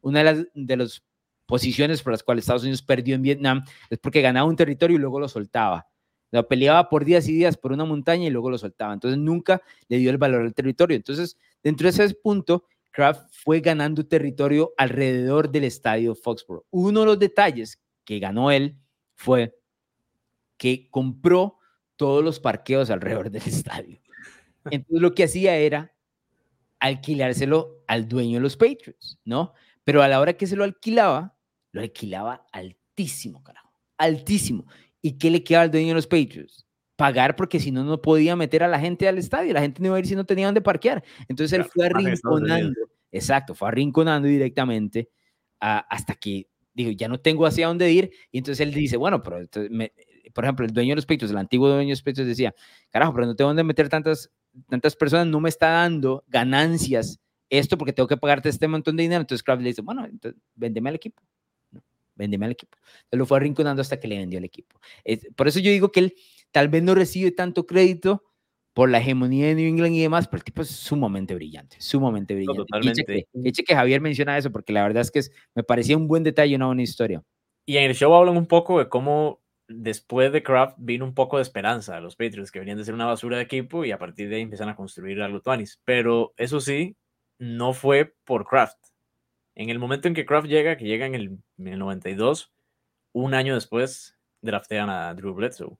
Una 0.00 0.20
de 0.20 0.24
las, 0.24 0.46
de 0.54 0.76
las 0.76 1.02
posiciones 1.46 2.02
por 2.02 2.12
las 2.12 2.22
cuales 2.22 2.44
Estados 2.44 2.62
Unidos 2.62 2.82
perdió 2.82 3.14
en 3.14 3.22
Vietnam 3.22 3.64
es 3.90 3.98
porque 3.98 4.22
ganaba 4.22 4.48
un 4.48 4.56
territorio 4.56 4.96
y 4.96 5.00
luego 5.00 5.20
lo 5.20 5.28
soltaba. 5.28 5.88
Lo 6.30 6.48
peleaba 6.48 6.88
por 6.88 7.04
días 7.04 7.28
y 7.28 7.32
días 7.32 7.56
por 7.56 7.72
una 7.72 7.84
montaña 7.84 8.26
y 8.26 8.30
luego 8.30 8.50
lo 8.50 8.58
soltaba. 8.58 8.92
Entonces 8.92 9.18
nunca 9.18 9.62
le 9.88 9.98
dio 9.98 10.10
el 10.10 10.18
valor 10.18 10.42
al 10.42 10.54
territorio. 10.54 10.96
Entonces, 10.96 11.38
dentro 11.62 11.84
de 11.84 11.90
ese 11.90 12.14
punto, 12.14 12.64
Kraft 12.90 13.28
fue 13.30 13.60
ganando 13.60 14.06
territorio 14.06 14.72
alrededor 14.76 15.50
del 15.50 15.64
estadio 15.64 16.14
Foxborough. 16.14 16.64
Uno 16.70 17.00
de 17.00 17.06
los 17.06 17.18
detalles 17.18 17.80
que 18.04 18.18
ganó 18.18 18.50
él 18.50 18.76
fue 19.14 19.56
que 20.56 20.88
compró 20.90 21.58
todos 21.96 22.24
los 22.24 22.40
parqueos 22.40 22.90
alrededor 22.90 23.30
del 23.30 23.42
estadio. 23.46 24.00
Entonces 24.70 25.00
lo 25.00 25.14
que 25.14 25.24
hacía 25.24 25.56
era 25.56 25.94
alquilárselo 26.80 27.82
al 27.86 28.08
dueño 28.08 28.34
de 28.34 28.42
los 28.42 28.56
Patriots, 28.56 29.18
¿no? 29.24 29.54
Pero 29.84 30.02
a 30.02 30.08
la 30.08 30.20
hora 30.20 30.34
que 30.34 30.46
se 30.46 30.56
lo 30.56 30.64
alquilaba, 30.64 31.33
lo 31.74 31.80
alquilaba 31.80 32.46
altísimo, 32.52 33.42
carajo, 33.42 33.72
altísimo. 33.98 34.66
¿Y 35.02 35.18
qué 35.18 35.28
le 35.30 35.42
quedaba 35.42 35.64
al 35.64 35.70
dueño 35.70 35.88
de 35.88 35.94
los 35.94 36.06
Patriots? 36.06 36.64
pagar 36.96 37.34
porque 37.34 37.58
si 37.58 37.72
no, 37.72 37.82
no 37.82 38.00
podía 38.00 38.36
meter 38.36 38.62
a 38.62 38.68
la 38.68 38.78
gente 38.78 39.08
al 39.08 39.18
estadio, 39.18 39.52
la 39.52 39.60
gente 39.60 39.82
no 39.82 39.88
iba 39.88 39.96
a 39.96 39.98
ir 39.98 40.06
si 40.06 40.14
no 40.14 40.24
tenía 40.24 40.46
dónde 40.46 40.60
parquear. 40.60 41.02
Entonces 41.26 41.58
él 41.58 41.64
fue 41.64 41.86
arrinconando, 41.86 42.80
exacto, 43.10 43.52
fue 43.52 43.66
arrinconando 43.66 44.28
directamente 44.28 45.10
hasta 45.58 46.14
que 46.14 46.46
dijo, 46.72 46.92
ya 46.92 47.08
no 47.08 47.18
tengo 47.18 47.46
hacia 47.46 47.66
dónde 47.66 47.90
ir, 47.90 48.12
y 48.30 48.38
entonces 48.38 48.64
él 48.64 48.72
dice, 48.72 48.96
bueno, 48.96 49.24
pero 49.24 49.38
por 50.32 50.44
ejemplo, 50.44 50.64
el 50.64 50.72
dueño 50.72 50.90
de 50.90 50.96
los 50.96 51.06
peitos, 51.06 51.32
el 51.32 51.38
antiguo 51.38 51.68
dueño 51.68 51.88
de 51.88 51.94
los 51.94 52.02
peitos 52.02 52.26
decía, 52.26 52.54
carajo, 52.90 53.12
pero 53.12 53.26
no 53.26 53.34
tengo 53.34 53.48
dónde 53.48 53.64
meter 53.64 53.88
tantas, 53.88 54.30
tantas 54.68 54.94
personas, 54.94 55.26
no 55.26 55.40
me 55.40 55.48
está 55.48 55.70
dando 55.70 56.22
ganancias 56.28 57.18
esto 57.50 57.76
porque 57.76 57.92
tengo 57.92 58.08
que 58.08 58.16
pagarte 58.16 58.48
este 58.48 58.68
montón 58.68 58.96
de 58.96 59.02
dinero. 59.02 59.20
Entonces 59.20 59.42
Kraft 59.42 59.62
le 59.62 59.68
dice, 59.68 59.82
bueno, 59.82 60.04
entonces, 60.04 60.40
véndeme 60.54 60.90
al 60.90 60.96
equipo. 60.96 61.22
No, 62.16 62.22
véndeme 62.22 62.46
al 62.46 62.52
equipo. 62.52 62.78
Entonces 62.78 63.18
lo 63.18 63.26
fue 63.26 63.38
arrinconando 63.38 63.82
hasta 63.82 63.98
que 63.98 64.08
le 64.08 64.18
vendió 64.18 64.38
el 64.38 64.44
equipo. 64.44 64.80
por 65.36 65.48
eso 65.48 65.60
yo 65.60 65.70
digo 65.70 65.90
que 65.92 66.00
él 66.00 66.14
tal 66.50 66.68
vez 66.68 66.82
no 66.82 66.94
recibe 66.94 67.32
tanto 67.32 67.66
crédito 67.66 68.24
por 68.74 68.90
la 68.90 68.98
hegemonía 68.98 69.46
de 69.46 69.54
New 69.54 69.68
England 69.68 69.94
y 69.94 70.02
demás, 70.02 70.26
pero 70.26 70.38
el 70.38 70.44
tipo 70.44 70.62
es 70.62 70.68
sumamente 70.68 71.34
brillante, 71.34 71.76
sumamente 71.78 72.34
brillante. 72.34 72.58
totalmente. 72.58 73.28
Eche 73.44 73.62
que, 73.62 73.74
Javier 73.74 74.00
menciona 74.00 74.36
eso, 74.36 74.50
porque 74.50 74.72
la 74.72 74.82
verdad 74.82 75.00
es 75.02 75.10
que 75.12 75.20
me 75.54 75.62
parecía 75.62 75.96
un 75.96 76.08
buen 76.08 76.24
detalle, 76.24 76.56
una 76.56 76.66
buena 76.66 76.82
historia. 76.82 77.22
Y 77.66 77.76
en 77.76 77.84
el 77.84 77.94
show 77.94 78.12
hablan 78.12 78.36
un 78.36 78.46
poco 78.46 78.80
de 78.80 78.88
cómo 78.88 79.40
después 79.68 80.32
de 80.32 80.42
Kraft 80.42 80.76
vino 80.78 81.04
un 81.04 81.14
poco 81.14 81.36
de 81.36 81.42
esperanza 81.42 81.96
a 81.96 82.00
los 82.00 82.16
Patriots, 82.16 82.50
que 82.50 82.58
venían 82.58 82.76
de 82.76 82.84
ser 82.84 82.94
una 82.94 83.06
basura 83.06 83.36
de 83.36 83.44
equipo 83.44 83.84
y 83.84 83.92
a 83.92 83.98
partir 83.98 84.28
de 84.28 84.36
ahí 84.36 84.42
empiezan 84.42 84.68
a 84.68 84.76
construir 84.76 85.22
a 85.22 85.28
los 85.28 85.42
Tuanis. 85.42 85.80
Pero 85.84 86.34
eso 86.36 86.60
sí, 86.60 86.96
no 87.38 87.72
fue 87.72 88.14
por 88.24 88.44
Kraft. 88.44 88.78
En 89.54 89.70
el 89.70 89.78
momento 89.78 90.08
en 90.08 90.14
que 90.14 90.26
Kraft 90.26 90.48
llega, 90.48 90.76
que 90.76 90.84
llega 90.84 91.06
en 91.06 91.14
el, 91.14 91.38
en 91.58 91.68
el 91.68 91.78
92, 91.78 92.52
un 93.12 93.34
año 93.34 93.54
después 93.54 94.16
draftean 94.42 94.90
a 94.90 95.14
Drew 95.14 95.34
Bledsoe. 95.34 95.76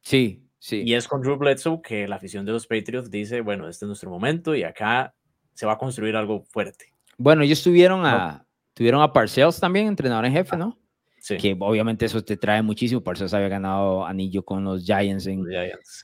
Sí, 0.00 0.44
sí. 0.58 0.82
Y 0.84 0.94
es 0.94 1.06
con 1.06 1.22
Drew 1.22 1.36
Bledsoe 1.36 1.80
que 1.82 2.08
la 2.08 2.16
afición 2.16 2.44
de 2.44 2.52
los 2.52 2.66
Patriots 2.66 3.10
dice, 3.10 3.40
bueno, 3.40 3.68
este 3.68 3.84
es 3.84 3.86
nuestro 3.86 4.10
momento 4.10 4.54
y 4.54 4.64
acá 4.64 5.14
se 5.54 5.66
va 5.66 5.72
a 5.72 5.78
construir 5.78 6.16
algo 6.16 6.44
fuerte. 6.44 6.92
Bueno, 7.16 7.42
ellos 7.42 7.62
tuvieron 7.62 8.04
a, 8.04 8.44
tuvieron 8.74 9.02
a 9.02 9.12
Parcells 9.12 9.60
también, 9.60 9.86
entrenador 9.86 10.24
en 10.24 10.32
jefe, 10.32 10.56
¿no? 10.56 10.78
Sí. 11.18 11.36
Que 11.36 11.56
obviamente 11.60 12.06
eso 12.06 12.24
te 12.24 12.36
trae 12.36 12.62
muchísimo. 12.62 13.02
Parcells 13.02 13.32
había 13.32 13.48
ganado 13.48 14.04
anillo 14.04 14.44
con 14.44 14.64
los 14.64 14.84
Giants 14.84 15.26
en, 15.28 15.44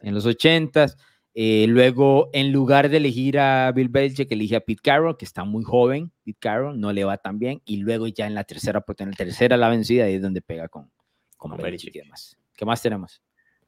en 0.03 0.15
los 0.15 0.25
80s. 0.25 0.97
Eh, 1.41 1.67
luego, 1.69 2.31
en 2.33 2.51
lugar 2.51 2.89
de 2.89 2.97
elegir 2.97 3.39
a 3.39 3.71
Bill 3.71 3.89
Belichick, 3.89 4.33
elige 4.33 4.57
a 4.57 4.61
Pete 4.61 4.83
Carroll, 4.83 5.17
que 5.17 5.25
está 5.25 5.45
muy 5.45 5.63
joven. 5.63 6.11
Pete 6.25 6.37
Carroll 6.41 6.81
no 6.81 6.93
le 6.93 7.05
va 7.05 7.17
tan 7.17 7.39
bien. 7.39 7.63
Y 7.65 7.77
luego 7.77 8.09
ya 8.09 8.27
en 8.27 8.35
la 8.35 8.43
tercera, 8.43 8.81
porque 8.81 9.05
en 9.05 9.11
la 9.11 9.17
tercera 9.17 9.57
la 9.57 9.69
vencida, 9.69 10.07
ahí 10.07 10.15
es 10.15 10.23
donde 10.23 10.43
pega 10.43 10.67
con, 10.67 10.91
con, 11.37 11.57
Belichick 11.57 11.95
y 11.95 12.01
demás. 12.01 12.37
¿Qué 12.57 12.65
más 12.65 12.83
tenemos? 12.83 13.23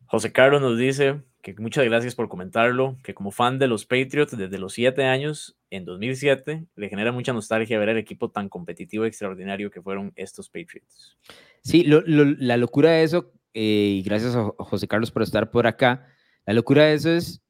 José 0.07 0.33
Carlos 0.33 0.61
nos 0.61 0.79
dice 0.79 1.23
que 1.43 1.55
muchas 1.61 1.85
gracias 1.85 2.17
por 2.17 2.29
comentarlo, 2.29 2.99
que 3.05 3.15
como 3.15 3.31
fan 3.31 3.61
de 3.61 3.69
los 3.69 3.87
Patriots 3.87 4.37
desde 4.37 4.59
los 4.59 4.73
siete 4.73 5.05
años, 5.05 5.57
en 5.71 5.85
2007, 5.85 6.67
le 6.75 6.89
genera 6.89 7.13
mucha 7.13 7.33
nostalgia 7.33 7.79
ver 7.79 7.91
el 7.91 7.99
equipo 7.99 8.33
tan 8.33 8.49
competitivo 8.49 9.05
y 9.05 9.09
extraordinario 9.09 9.71
que 9.71 9.81
fueron 9.81 10.13
estos 10.17 10.51
Patriots. 10.51 11.17
Sí, 11.63 11.85
la 11.85 12.57
locura 12.57 12.91
de 12.91 13.05
eso, 13.05 13.31
eh, 13.55 13.95
y 13.99 14.03
gracias 14.03 14.35
a 14.35 14.51
José 14.59 14.89
Carlos 14.89 15.13
por 15.13 15.23
estar 15.23 15.53
por 15.53 15.69
acá, 15.69 16.09
la 16.47 16.55
locura 16.55 16.87
de 16.87 16.95
eso 16.95 17.11
es 17.13 17.45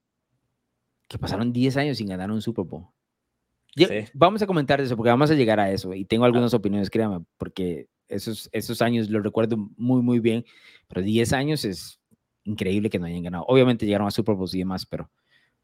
que 1.10 1.18
pasaron 1.18 1.52
10 1.52 1.76
años 1.76 1.98
sin 1.98 2.06
ganar 2.06 2.30
un 2.30 2.40
Super 2.40 2.64
Bowl. 2.64 2.86
Vamos 4.14 4.40
a 4.42 4.46
comentar 4.46 4.80
eso, 4.80 4.96
porque 4.96 5.10
vamos 5.10 5.28
a 5.30 5.34
llegar 5.34 5.58
a 5.58 5.70
eso, 5.70 5.92
y 5.92 6.04
tengo 6.04 6.24
algunas 6.24 6.54
opiniones, 6.54 6.88
créame, 6.88 7.24
porque 7.36 7.88
esos, 8.08 8.48
esos 8.52 8.80
años 8.80 9.10
los 9.10 9.22
recuerdo 9.22 9.56
muy, 9.76 10.02
muy 10.02 10.20
bien, 10.20 10.44
pero 10.86 11.02
10 11.02 11.32
años 11.32 11.64
es 11.64 12.00
increíble 12.44 12.88
que 12.90 13.00
no 13.00 13.06
hayan 13.06 13.24
ganado. 13.24 13.44
Obviamente 13.48 13.86
llegaron 13.86 14.06
a 14.06 14.12
Super 14.12 14.36
Bowl 14.36 14.48
y 14.52 14.58
demás, 14.58 14.86
pero 14.86 15.10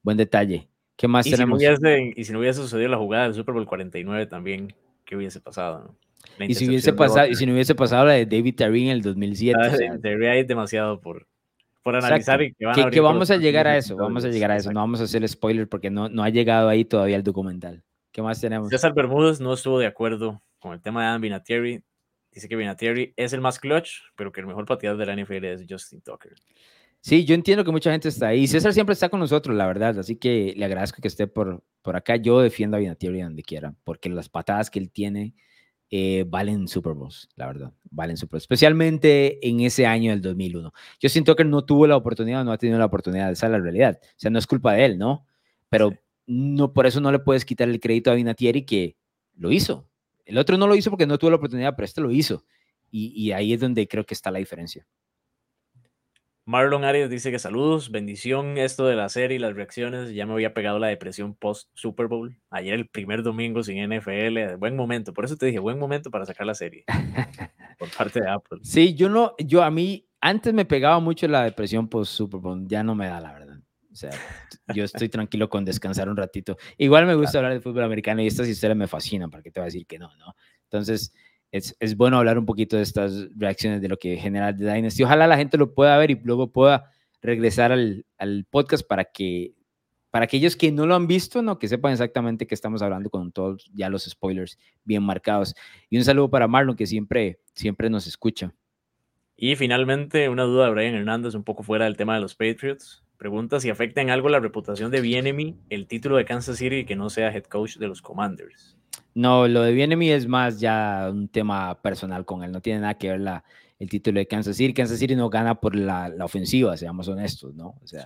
buen 0.03 0.17
detalle. 0.17 0.69
¿Qué 0.97 1.07
más 1.07 1.25
tenemos? 1.25 1.63
y 1.63 2.25
si 2.25 2.33
no 2.33 2.41
hubiese 2.41 2.61
sucedido 2.61 2.89
la 2.89 2.97
jugada 2.97 3.25
del 3.25 3.35
Super 3.35 3.55
Bowl 3.55 3.67
49 3.67 4.27
también, 4.27 4.75
¿qué 5.05 5.15
hubiese 5.15 5.41
pasado? 5.41 5.97
Y 6.41 6.55
si, 6.55 6.67
hubiese 6.67 6.93
pasado, 6.93 7.29
y 7.29 7.37
si 7.37 7.47
no 7.47 7.53
hubiese 7.53 7.77
pasado 7.77 8.07
la 8.07 8.15
de 8.15 8.27
David 8.27 8.57
Terry 8.57 8.85
en 8.85 8.91
el 8.91 9.03
2007. 9.03 9.59
Ah, 9.61 9.71
o 9.95 10.45
demasiado 10.45 11.01
por, 11.01 11.29
por 11.87 11.95
analizar 11.95 12.43
y 12.43 12.53
que, 12.53 12.67
van 12.67 12.91
que, 12.91 12.99
vamos 12.99 13.31
a 13.31 13.37
llegar 13.37 13.69
a 13.69 13.77
eso, 13.77 13.95
vamos 13.95 14.25
a 14.25 14.29
llegar 14.29 14.51
a 14.51 14.57
eso. 14.57 14.73
No 14.73 14.81
vamos 14.81 15.01
a 15.01 15.05
hacer 15.05 15.27
spoiler 15.29 15.69
porque 15.69 15.89
no, 15.89 16.09
no 16.09 16.25
ha 16.25 16.31
llegado 16.31 16.69
ahí 16.69 16.85
todavía 16.85 17.15
el 17.15 17.23
documental. 17.23 17.85
¿Qué 18.11 18.23
más 18.23 18.41
tenemos? 18.41 18.71
César 18.71 18.93
Bermúdez 18.93 19.39
no 19.39 19.53
estuvo 19.53 19.79
de 19.79 19.87
acuerdo 19.87 20.43
con 20.59 20.73
el 20.73 20.83
tema 20.83 21.03
de 21.03 21.07
Adam 21.07 21.21
Vinatieri. 21.21 21.85
Dice 22.33 22.49
que 22.49 22.57
Vinatieri 22.57 23.15
es 23.15 23.33
el 23.35 23.41
más 23.41 23.61
clutch, 23.61 24.01
pero 24.17 24.33
que 24.33 24.41
el 24.41 24.49
mejor 24.49 24.67
pateador 24.67 24.99
de 24.99 25.07
la 25.07 25.15
NFL 25.15 25.45
es 25.45 25.65
Justin 25.71 26.01
Tucker. 26.01 26.35
Sí, 27.03 27.25
yo 27.25 27.37
entiendo 27.37 27.65
que 27.65 27.71
mucha 27.71 27.93
gente 27.93 28.09
está 28.09 28.27
ahí. 28.27 28.49
César 28.49 28.73
siempre 28.73 28.95
está 28.95 29.09
con 29.09 29.21
nosotros, 29.21 29.55
la 29.55 29.69
verdad. 29.69 29.97
Así 29.97 30.17
que 30.17 30.55
le 30.57 30.65
agradezco 30.65 31.01
que 31.01 31.07
esté 31.07 31.29
por, 31.29 31.63
por 31.83 31.95
acá. 31.95 32.17
Yo 32.17 32.41
defiendo 32.41 32.77
a 32.77 32.81
Vinatieri 32.81 33.23
donde 33.23 33.45
quiera, 33.45 33.77
porque 33.85 34.09
las 34.09 34.29
patadas 34.29 34.71
que 34.71 34.81
él 34.81 34.91
tiene 34.91 35.35
eh, 35.91 36.25
valen 36.27 36.67
Super 36.69 36.95
Bowls, 36.95 37.29
la 37.37 37.47
verdad. 37.47 37.73
Valen 37.91 38.17
Super 38.17 38.33
Bowls. 38.33 38.45
Especialmente 38.45 39.47
en 39.47 39.61
ese 39.61 39.87
año 39.87 40.11
del 40.11 40.21
2001. 40.21 40.73
Yo 41.01 41.09
siento 41.09 41.37
que 41.37 41.45
no 41.45 41.65
tuvo 41.65 41.87
la 41.87 41.97
oportunidad, 41.97 42.45
no 42.45 42.53
ha 42.53 42.59
tenido 42.59 42.79
la 42.79 42.87
oportunidad. 42.87 43.31
Esa 43.31 43.47
es 43.47 43.53
la 43.53 43.59
realidad. 43.59 43.99
O 44.03 44.15
sea, 44.17 44.31
no 44.31 44.39
es 44.39 44.47
culpa 44.47 44.73
de 44.73 44.85
él, 44.85 44.99
¿no? 44.99 45.27
Pero 45.69 45.93
no, 46.27 46.73
por 46.73 46.87
eso 46.87 47.01
no 47.01 47.13
le 47.13 47.21
puedes 47.21 47.45
quitar 47.45 47.69
el 47.69 47.81
crédito 47.81 48.11
a 48.11 48.15
Vinatieri 48.15 48.65
que 48.65 48.97
lo 49.35 49.53
hizo. 49.53 49.89
El 50.25 50.39
otro 50.39 50.57
no 50.59 50.67
lo 50.67 50.75
hizo 50.75 50.91
porque 50.91 51.07
no 51.07 51.19
tuvo 51.19 51.31
la 51.31 51.37
oportunidad, 51.37 51.77
pero 51.77 51.85
este 51.85 52.01
lo 52.01 52.11
hizo. 52.11 52.45
Y, 52.91 53.13
y 53.15 53.33
ahí 53.33 53.53
es 53.53 53.61
donde 53.61 53.87
creo 53.87 54.05
que 54.05 54.15
está 54.15 54.31
la 54.31 54.39
diferencia. 54.41 54.87
Marlon 56.49 56.85
Arias 56.85 57.11
dice 57.11 57.33
que 57.33 57.41
saludos, 57.41 57.91
bendición 57.91 58.57
esto 58.57 58.87
de 58.87 58.95
la 58.95 59.09
serie 59.09 59.35
y 59.35 59.41
las 59.41 59.57
reacciones. 59.57 60.15
Ya 60.15 60.27
me 60.27 60.33
había 60.33 60.55
pegado 60.55 60.79
la 60.79 60.87
depresión 60.87 61.35
post 61.35 61.69
Super 61.75 62.07
Bowl. 62.07 62.39
Ayer 62.51 62.75
el 62.75 62.87
primer 62.89 63.25
domingo 63.25 63.65
sin 63.65 63.85
NFL, 63.85 64.55
buen 64.57 64.77
momento. 64.77 65.13
Por 65.13 65.25
eso 65.25 65.37
te 65.37 65.47
dije, 65.47 65.59
buen 65.59 65.77
momento 65.77 66.09
para 66.09 66.25
sacar 66.25 66.47
la 66.47 66.55
serie. 66.55 66.85
por 67.81 67.91
parte 67.91 68.21
de 68.21 68.31
Apple. 68.31 68.61
Sí, 68.63 68.95
yo 68.95 69.09
no, 69.09 69.35
yo 69.39 69.65
a 69.65 69.73
mí 69.73 70.09
antes 70.21 70.55
me 70.55 70.65
pegaba 70.65 71.01
mucho 71.01 71.27
la 71.27 71.43
depresión 71.43 71.89
post 71.89 72.13
Super 72.13 72.39
Bowl, 72.39 72.65
ya 72.69 72.85
no 72.85 72.95
me 72.95 73.09
da 73.09 73.21
la 73.21 73.33
verdad. 73.33 73.59
O 73.91 73.97
sea, 73.97 74.13
yo 74.73 74.85
estoy 74.85 75.09
tranquilo 75.09 75.49
con 75.49 75.65
descansar 75.65 76.09
un 76.09 76.17
ratito. 76.17 76.57
Igual 76.79 77.07
me 77.07 77.17
gusta 77.17 77.39
hablar 77.39 77.55
de 77.55 77.61
fútbol 77.61 77.83
americano 77.83 78.23
y 78.23 78.29
estas 78.29 78.47
historias 78.47 78.77
me 78.77 78.87
fascinan, 78.87 79.31
¿para 79.31 79.43
qué 79.43 79.51
te 79.51 79.59
voy 79.59 79.65
a 79.65 79.73
decir 79.73 79.85
que 79.85 79.99
no, 79.99 80.15
no? 80.17 80.37
Entonces, 80.63 81.13
es, 81.53 81.97
bueno 81.97 82.19
hablar 82.19 82.39
un 82.39 82.47
poquito 82.47 82.77
de 82.77 82.83
estas 82.83 83.29
reacciones 83.37 83.81
de 83.81 83.89
lo 83.89 83.97
que 83.97 84.17
genera 84.17 84.55
The 84.55 84.65
Dynasty. 84.65 85.03
Ojalá 85.03 85.27
la 85.27 85.37
gente 85.37 85.57
lo 85.57 85.75
pueda 85.75 85.97
ver 85.99 86.11
y 86.11 86.21
luego 86.23 86.53
pueda 86.53 86.91
regresar 87.23 87.73
al, 87.73 88.05
podcast 88.51 88.87
para 88.87 89.05
que 89.05 89.55
para 90.11 90.25
aquellos 90.25 90.57
que 90.57 90.73
no 90.73 90.87
lo 90.87 90.95
han 90.95 91.07
visto, 91.07 91.43
no 91.43 91.59
que 91.59 91.69
sepan 91.69 91.93
exactamente 91.93 92.47
que 92.47 92.55
estamos 92.55 92.81
hablando 92.81 93.11
con 93.11 93.33
todos 93.33 93.71
ya 93.75 93.91
los 93.91 94.05
spoilers 94.05 94.59
bien 94.85 95.03
marcados. 95.03 95.55
Y 95.91 95.99
un 95.99 96.05
saludo 96.05 96.31
para 96.31 96.49
Marlon 96.49 96.77
que 96.77 96.87
siempre 96.87 97.41
siempre 97.53 97.91
nos 97.91 98.07
escucha. 98.07 98.55
Y 99.37 99.57
finalmente, 99.57 100.31
una 100.31 100.45
duda 100.45 100.67
de 100.67 100.71
Brian 100.71 100.95
Hernández, 100.95 101.35
un 101.35 101.45
poco 101.45 101.63
fuera 101.63 101.85
del 101.85 101.99
tema 101.99 102.15
de 102.15 102.23
los 102.23 102.35
Patriots. 102.35 103.05
Pregunta 103.19 103.61
si 103.61 103.69
afecta 103.69 104.01
en 104.01 104.09
algo 104.09 104.31
la 104.31 104.41
reputación 104.41 104.91
de 104.91 105.03
Bienemy 105.03 105.57
el 105.69 105.87
título 105.87 106.17
de 106.17 106.25
Kansas 106.25 106.57
City 106.57 106.77
y 106.77 106.85
que 106.87 106.97
no 106.97 107.11
sea 107.11 107.35
head 107.35 107.45
coach 107.45 107.77
de 107.77 107.89
los 107.89 108.01
Commanders. 108.01 108.76
No, 109.17 109.49
lo 109.49 109.63
de 109.63 109.73
Bienemy 109.73 110.11
es 110.11 110.29
más 110.29 110.61
ya 110.61 111.09
un 111.11 111.29
tema 111.29 111.81
personal 111.81 112.27
con 112.27 112.45
él, 112.45 112.53
no 112.53 112.61
tiene 112.61 112.81
nada 112.81 112.99
que 112.99 113.09
ver 113.09 113.21
la, 113.21 113.45
el 113.79 113.89
título 113.89 114.21
de 114.21 114.27
Kansas 114.27 114.59
City. 114.59 114.75
Kansas 114.75 114.99
City 114.99 115.17
no 115.17 115.31
gana 115.31 115.55
por 115.59 115.75
la, 115.75 116.11
la 116.11 116.27
ofensiva, 116.27 116.77
seamos 116.77 117.09
honestos, 117.09 117.55
¿no? 117.55 117.79
O 117.83 117.87
sea, 117.87 118.05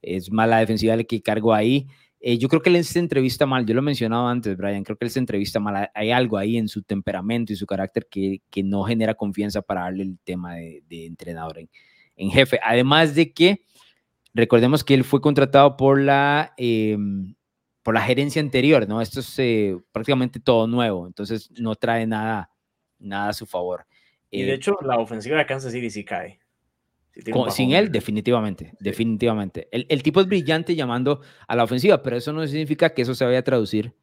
es 0.00 0.30
más 0.30 0.48
la 0.48 0.58
defensiva 0.58 0.94
el 0.94 1.08
que 1.08 1.20
cargo 1.20 1.52
ahí. 1.52 1.88
Eh, 2.20 2.38
yo 2.38 2.48
creo 2.48 2.62
que 2.62 2.70
él 2.70 2.84
se 2.84 3.00
entrevista 3.00 3.46
mal, 3.46 3.66
yo 3.66 3.74
lo 3.74 3.80
he 3.80 3.82
mencionado 3.82 4.28
antes, 4.28 4.56
Brian, 4.56 4.84
creo 4.84 4.96
que 4.96 5.06
él 5.06 5.10
se 5.10 5.18
entrevista 5.18 5.58
mal. 5.58 5.90
Hay 5.92 6.12
algo 6.12 6.38
ahí 6.38 6.56
en 6.56 6.68
su 6.68 6.82
temperamento 6.82 7.52
y 7.52 7.56
su 7.56 7.66
carácter 7.66 8.06
que, 8.08 8.40
que 8.48 8.62
no 8.62 8.84
genera 8.84 9.14
confianza 9.14 9.60
para 9.60 9.80
darle 9.80 10.04
el 10.04 10.20
tema 10.22 10.54
de, 10.54 10.84
entrenador 11.04 11.58
en, 12.16 12.30
jefe. 12.30 12.60
Además 12.62 13.16
de 13.16 13.32
que, 13.32 13.64
recordemos 14.32 14.84
que 14.84 14.94
él 14.94 15.02
fue 15.02 15.20
contratado 15.20 15.76
por 15.76 16.00
la, 16.00 16.54
em, 16.56 17.34
por 17.84 17.94
la 17.94 18.00
gerencia 18.00 18.42
anterior, 18.42 18.88
¿no? 18.88 19.00
Esto 19.00 19.20
es 19.20 19.38
eh, 19.38 19.76
prácticamente 19.92 20.40
todo 20.40 20.66
nuevo, 20.66 21.06
entonces 21.06 21.48
no 21.52 21.76
trae 21.76 22.08
nada, 22.08 22.50
nada 22.98 23.28
a 23.28 23.32
su 23.32 23.46
favor. 23.46 23.86
Y 24.28 24.42
de 24.42 24.50
eh, 24.50 24.54
hecho, 24.54 24.76
la 24.82 24.98
ofensiva 24.98 25.38
de 25.38 25.46
Kansas 25.46 25.70
City 25.70 25.88
sí 25.90 26.04
cae 26.04 26.40
sin 27.50 27.72
él, 27.72 27.92
definitivamente, 27.92 28.72
definitivamente. 28.80 29.68
El, 29.70 30.02
tipo 30.02 30.20
es 30.20 30.26
brillante 30.26 30.74
llamando 30.74 31.20
a 31.46 31.54
la 31.54 31.64
ofensiva, 31.64 32.02
pero 32.02 32.16
eso 32.16 32.32
no 32.32 32.46
significa 32.46 32.92
que 32.92 33.02
eso 33.02 33.14
se 33.14 33.24
vaya 33.24 33.38
a 33.38 33.44
traducir 33.44 33.94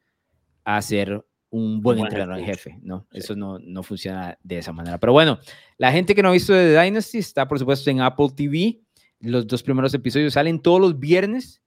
a 0.64 0.80
ser 0.80 1.24
un 1.50 1.82
buen, 1.82 1.98
entrenador 1.98 2.38
en 2.38 2.46
jefe, 2.46 2.78
¿no? 2.82 3.06
Eso 3.12 3.36
no, 3.36 3.58
no 3.58 3.82
funciona 3.82 4.38
de 4.42 4.58
esa 4.58 4.72
manera. 4.72 4.98
Pero 4.98 5.12
bueno, 5.12 5.38
la 5.76 5.92
gente 5.92 6.14
que 6.14 6.22
no 6.22 6.30
ha 6.30 6.32
visto 6.32 6.54
de 6.54 6.74
The 6.74 6.82
Dynasty 6.82 7.18
está, 7.18 7.46
por 7.46 7.58
supuesto, 7.58 7.90
en 7.90 8.00
Apple 8.00 8.28
TV. 8.34 8.80
Los 9.20 9.46
dos 9.46 9.62
primeros 9.62 9.92
episodios 9.92 10.32
salen 10.32 10.60
todos 10.60 10.80
los 10.80 10.98
viernes, 10.98 11.60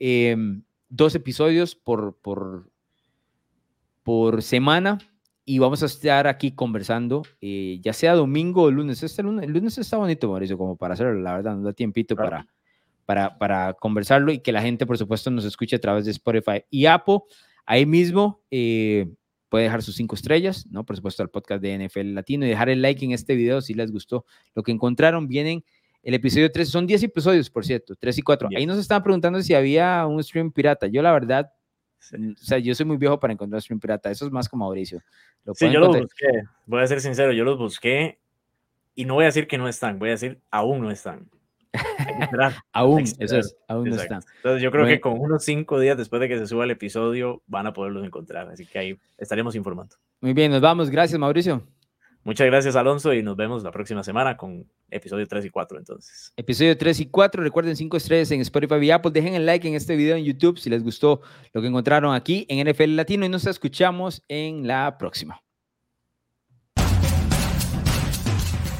em, 0.00 0.64
dos 0.88 1.14
episodios 1.14 1.74
por, 1.74 2.16
por, 2.20 2.70
por 4.02 4.42
semana 4.42 4.98
y 5.44 5.58
vamos 5.58 5.82
a 5.82 5.86
estar 5.86 6.26
aquí 6.26 6.52
conversando, 6.52 7.22
eh, 7.40 7.78
ya 7.80 7.94
sea 7.94 8.14
domingo 8.14 8.64
o 8.64 8.70
lunes. 8.70 9.02
Este 9.02 9.22
lunes. 9.22 9.46
El 9.46 9.52
lunes 9.52 9.78
está 9.78 9.96
bonito, 9.96 10.28
Mauricio, 10.28 10.58
como 10.58 10.76
para 10.76 10.94
hacerlo, 10.94 11.14
la 11.14 11.32
verdad, 11.32 11.54
nos 11.54 11.64
da 11.64 11.72
tiempito 11.72 12.14
para, 12.16 12.46
para, 13.06 13.38
para 13.38 13.72
conversarlo 13.72 14.30
y 14.30 14.40
que 14.40 14.52
la 14.52 14.60
gente, 14.60 14.84
por 14.84 14.98
supuesto, 14.98 15.30
nos 15.30 15.46
escuche 15.46 15.76
a 15.76 15.80
través 15.80 16.04
de 16.04 16.10
Spotify 16.10 16.64
y 16.68 16.84
Apple. 16.84 17.20
Ahí 17.64 17.86
mismo 17.86 18.42
eh, 18.50 19.08
puede 19.48 19.64
dejar 19.64 19.82
sus 19.82 19.96
cinco 19.96 20.14
estrellas, 20.16 20.66
¿no? 20.70 20.84
Por 20.84 20.96
supuesto, 20.96 21.22
al 21.22 21.30
podcast 21.30 21.62
de 21.62 21.86
NFL 21.86 22.14
Latino 22.14 22.44
y 22.44 22.50
dejar 22.50 22.68
el 22.68 22.82
like 22.82 23.02
en 23.02 23.12
este 23.12 23.34
video 23.34 23.62
si 23.62 23.72
les 23.72 23.90
gustó 23.90 24.26
lo 24.54 24.62
que 24.62 24.72
encontraron. 24.72 25.28
Vienen 25.28 25.64
el 26.08 26.14
episodio 26.14 26.50
3, 26.50 26.66
son 26.66 26.86
10 26.86 27.02
episodios, 27.02 27.50
por 27.50 27.66
cierto, 27.66 27.94
3 27.94 28.16
y 28.16 28.22
4. 28.22 28.48
Ahí 28.56 28.64
nos 28.64 28.78
estaban 28.78 29.02
preguntando 29.02 29.42
si 29.42 29.54
había 29.54 30.06
un 30.06 30.24
stream 30.24 30.50
pirata. 30.50 30.86
Yo, 30.86 31.02
la 31.02 31.12
verdad, 31.12 31.52
o 32.00 32.34
sea, 32.38 32.56
yo 32.56 32.74
soy 32.74 32.86
muy 32.86 32.96
viejo 32.96 33.20
para 33.20 33.34
encontrar 33.34 33.60
stream 33.60 33.78
pirata. 33.78 34.10
Eso 34.10 34.24
es 34.24 34.32
más 34.32 34.48
como 34.48 34.64
Mauricio. 34.64 35.02
sí, 35.52 35.70
yo 35.70 35.80
los 35.80 35.98
busqué. 35.98 36.44
Voy 36.64 36.82
a 36.82 36.86
ser 36.86 37.02
sincero, 37.02 37.32
yo 37.32 37.44
los 37.44 37.58
busqué 37.58 38.18
y 38.94 39.04
no 39.04 39.14
voy 39.14 39.24
a 39.24 39.26
decir 39.26 39.46
que 39.46 39.58
no 39.58 39.68
están, 39.68 39.98
voy 39.98 40.08
a 40.08 40.12
decir 40.12 40.40
aún 40.50 40.80
no 40.80 40.90
están. 40.90 41.28
aún, 42.72 43.02
eso 43.02 43.36
es, 43.36 43.54
aún 43.68 43.90
no 43.90 43.96
están. 43.96 44.22
Entonces 44.36 44.62
yo 44.62 44.70
creo 44.70 44.86
que 44.86 45.00
con 45.00 45.20
unos 45.20 45.44
cinco 45.44 45.78
días 45.78 45.98
después 45.98 46.20
de 46.20 46.28
que 46.28 46.38
se 46.38 46.46
suba 46.46 46.64
el 46.64 46.70
episodio 46.70 47.42
van 47.46 47.66
a 47.66 47.74
poderlos 47.74 48.06
encontrar. 48.06 48.48
Así 48.48 48.64
que 48.64 48.78
ahí 48.78 48.98
estaremos 49.18 49.54
informando. 49.54 49.96
Muy 50.22 50.32
bien, 50.32 50.50
nos 50.50 50.62
vamos. 50.62 50.88
Gracias, 50.88 51.20
Mauricio. 51.20 51.62
Muchas 52.28 52.46
gracias, 52.46 52.76
Alonso, 52.76 53.14
y 53.14 53.22
nos 53.22 53.36
vemos 53.36 53.62
la 53.62 53.70
próxima 53.70 54.04
semana 54.04 54.36
con 54.36 54.70
episodio 54.90 55.26
3 55.26 55.46
y 55.46 55.48
4 55.48 55.78
entonces. 55.78 56.34
Episodio 56.36 56.76
3 56.76 57.00
y 57.00 57.06
4, 57.06 57.42
recuerden 57.42 57.74
5 57.74 57.96
estrellas 57.96 58.30
en 58.32 58.42
Spotify 58.42 58.74
y 58.82 58.90
Apple, 58.90 59.12
dejen 59.12 59.32
el 59.32 59.46
like 59.46 59.66
en 59.66 59.74
este 59.74 59.96
video 59.96 60.14
en 60.14 60.24
YouTube 60.24 60.58
si 60.58 60.68
les 60.68 60.82
gustó 60.82 61.22
lo 61.54 61.62
que 61.62 61.68
encontraron 61.68 62.14
aquí 62.14 62.44
en 62.50 62.68
NFL 62.68 62.96
Latino 62.96 63.24
y 63.24 63.30
nos 63.30 63.46
escuchamos 63.46 64.22
en 64.28 64.66
la 64.66 64.98
próxima. 64.98 65.40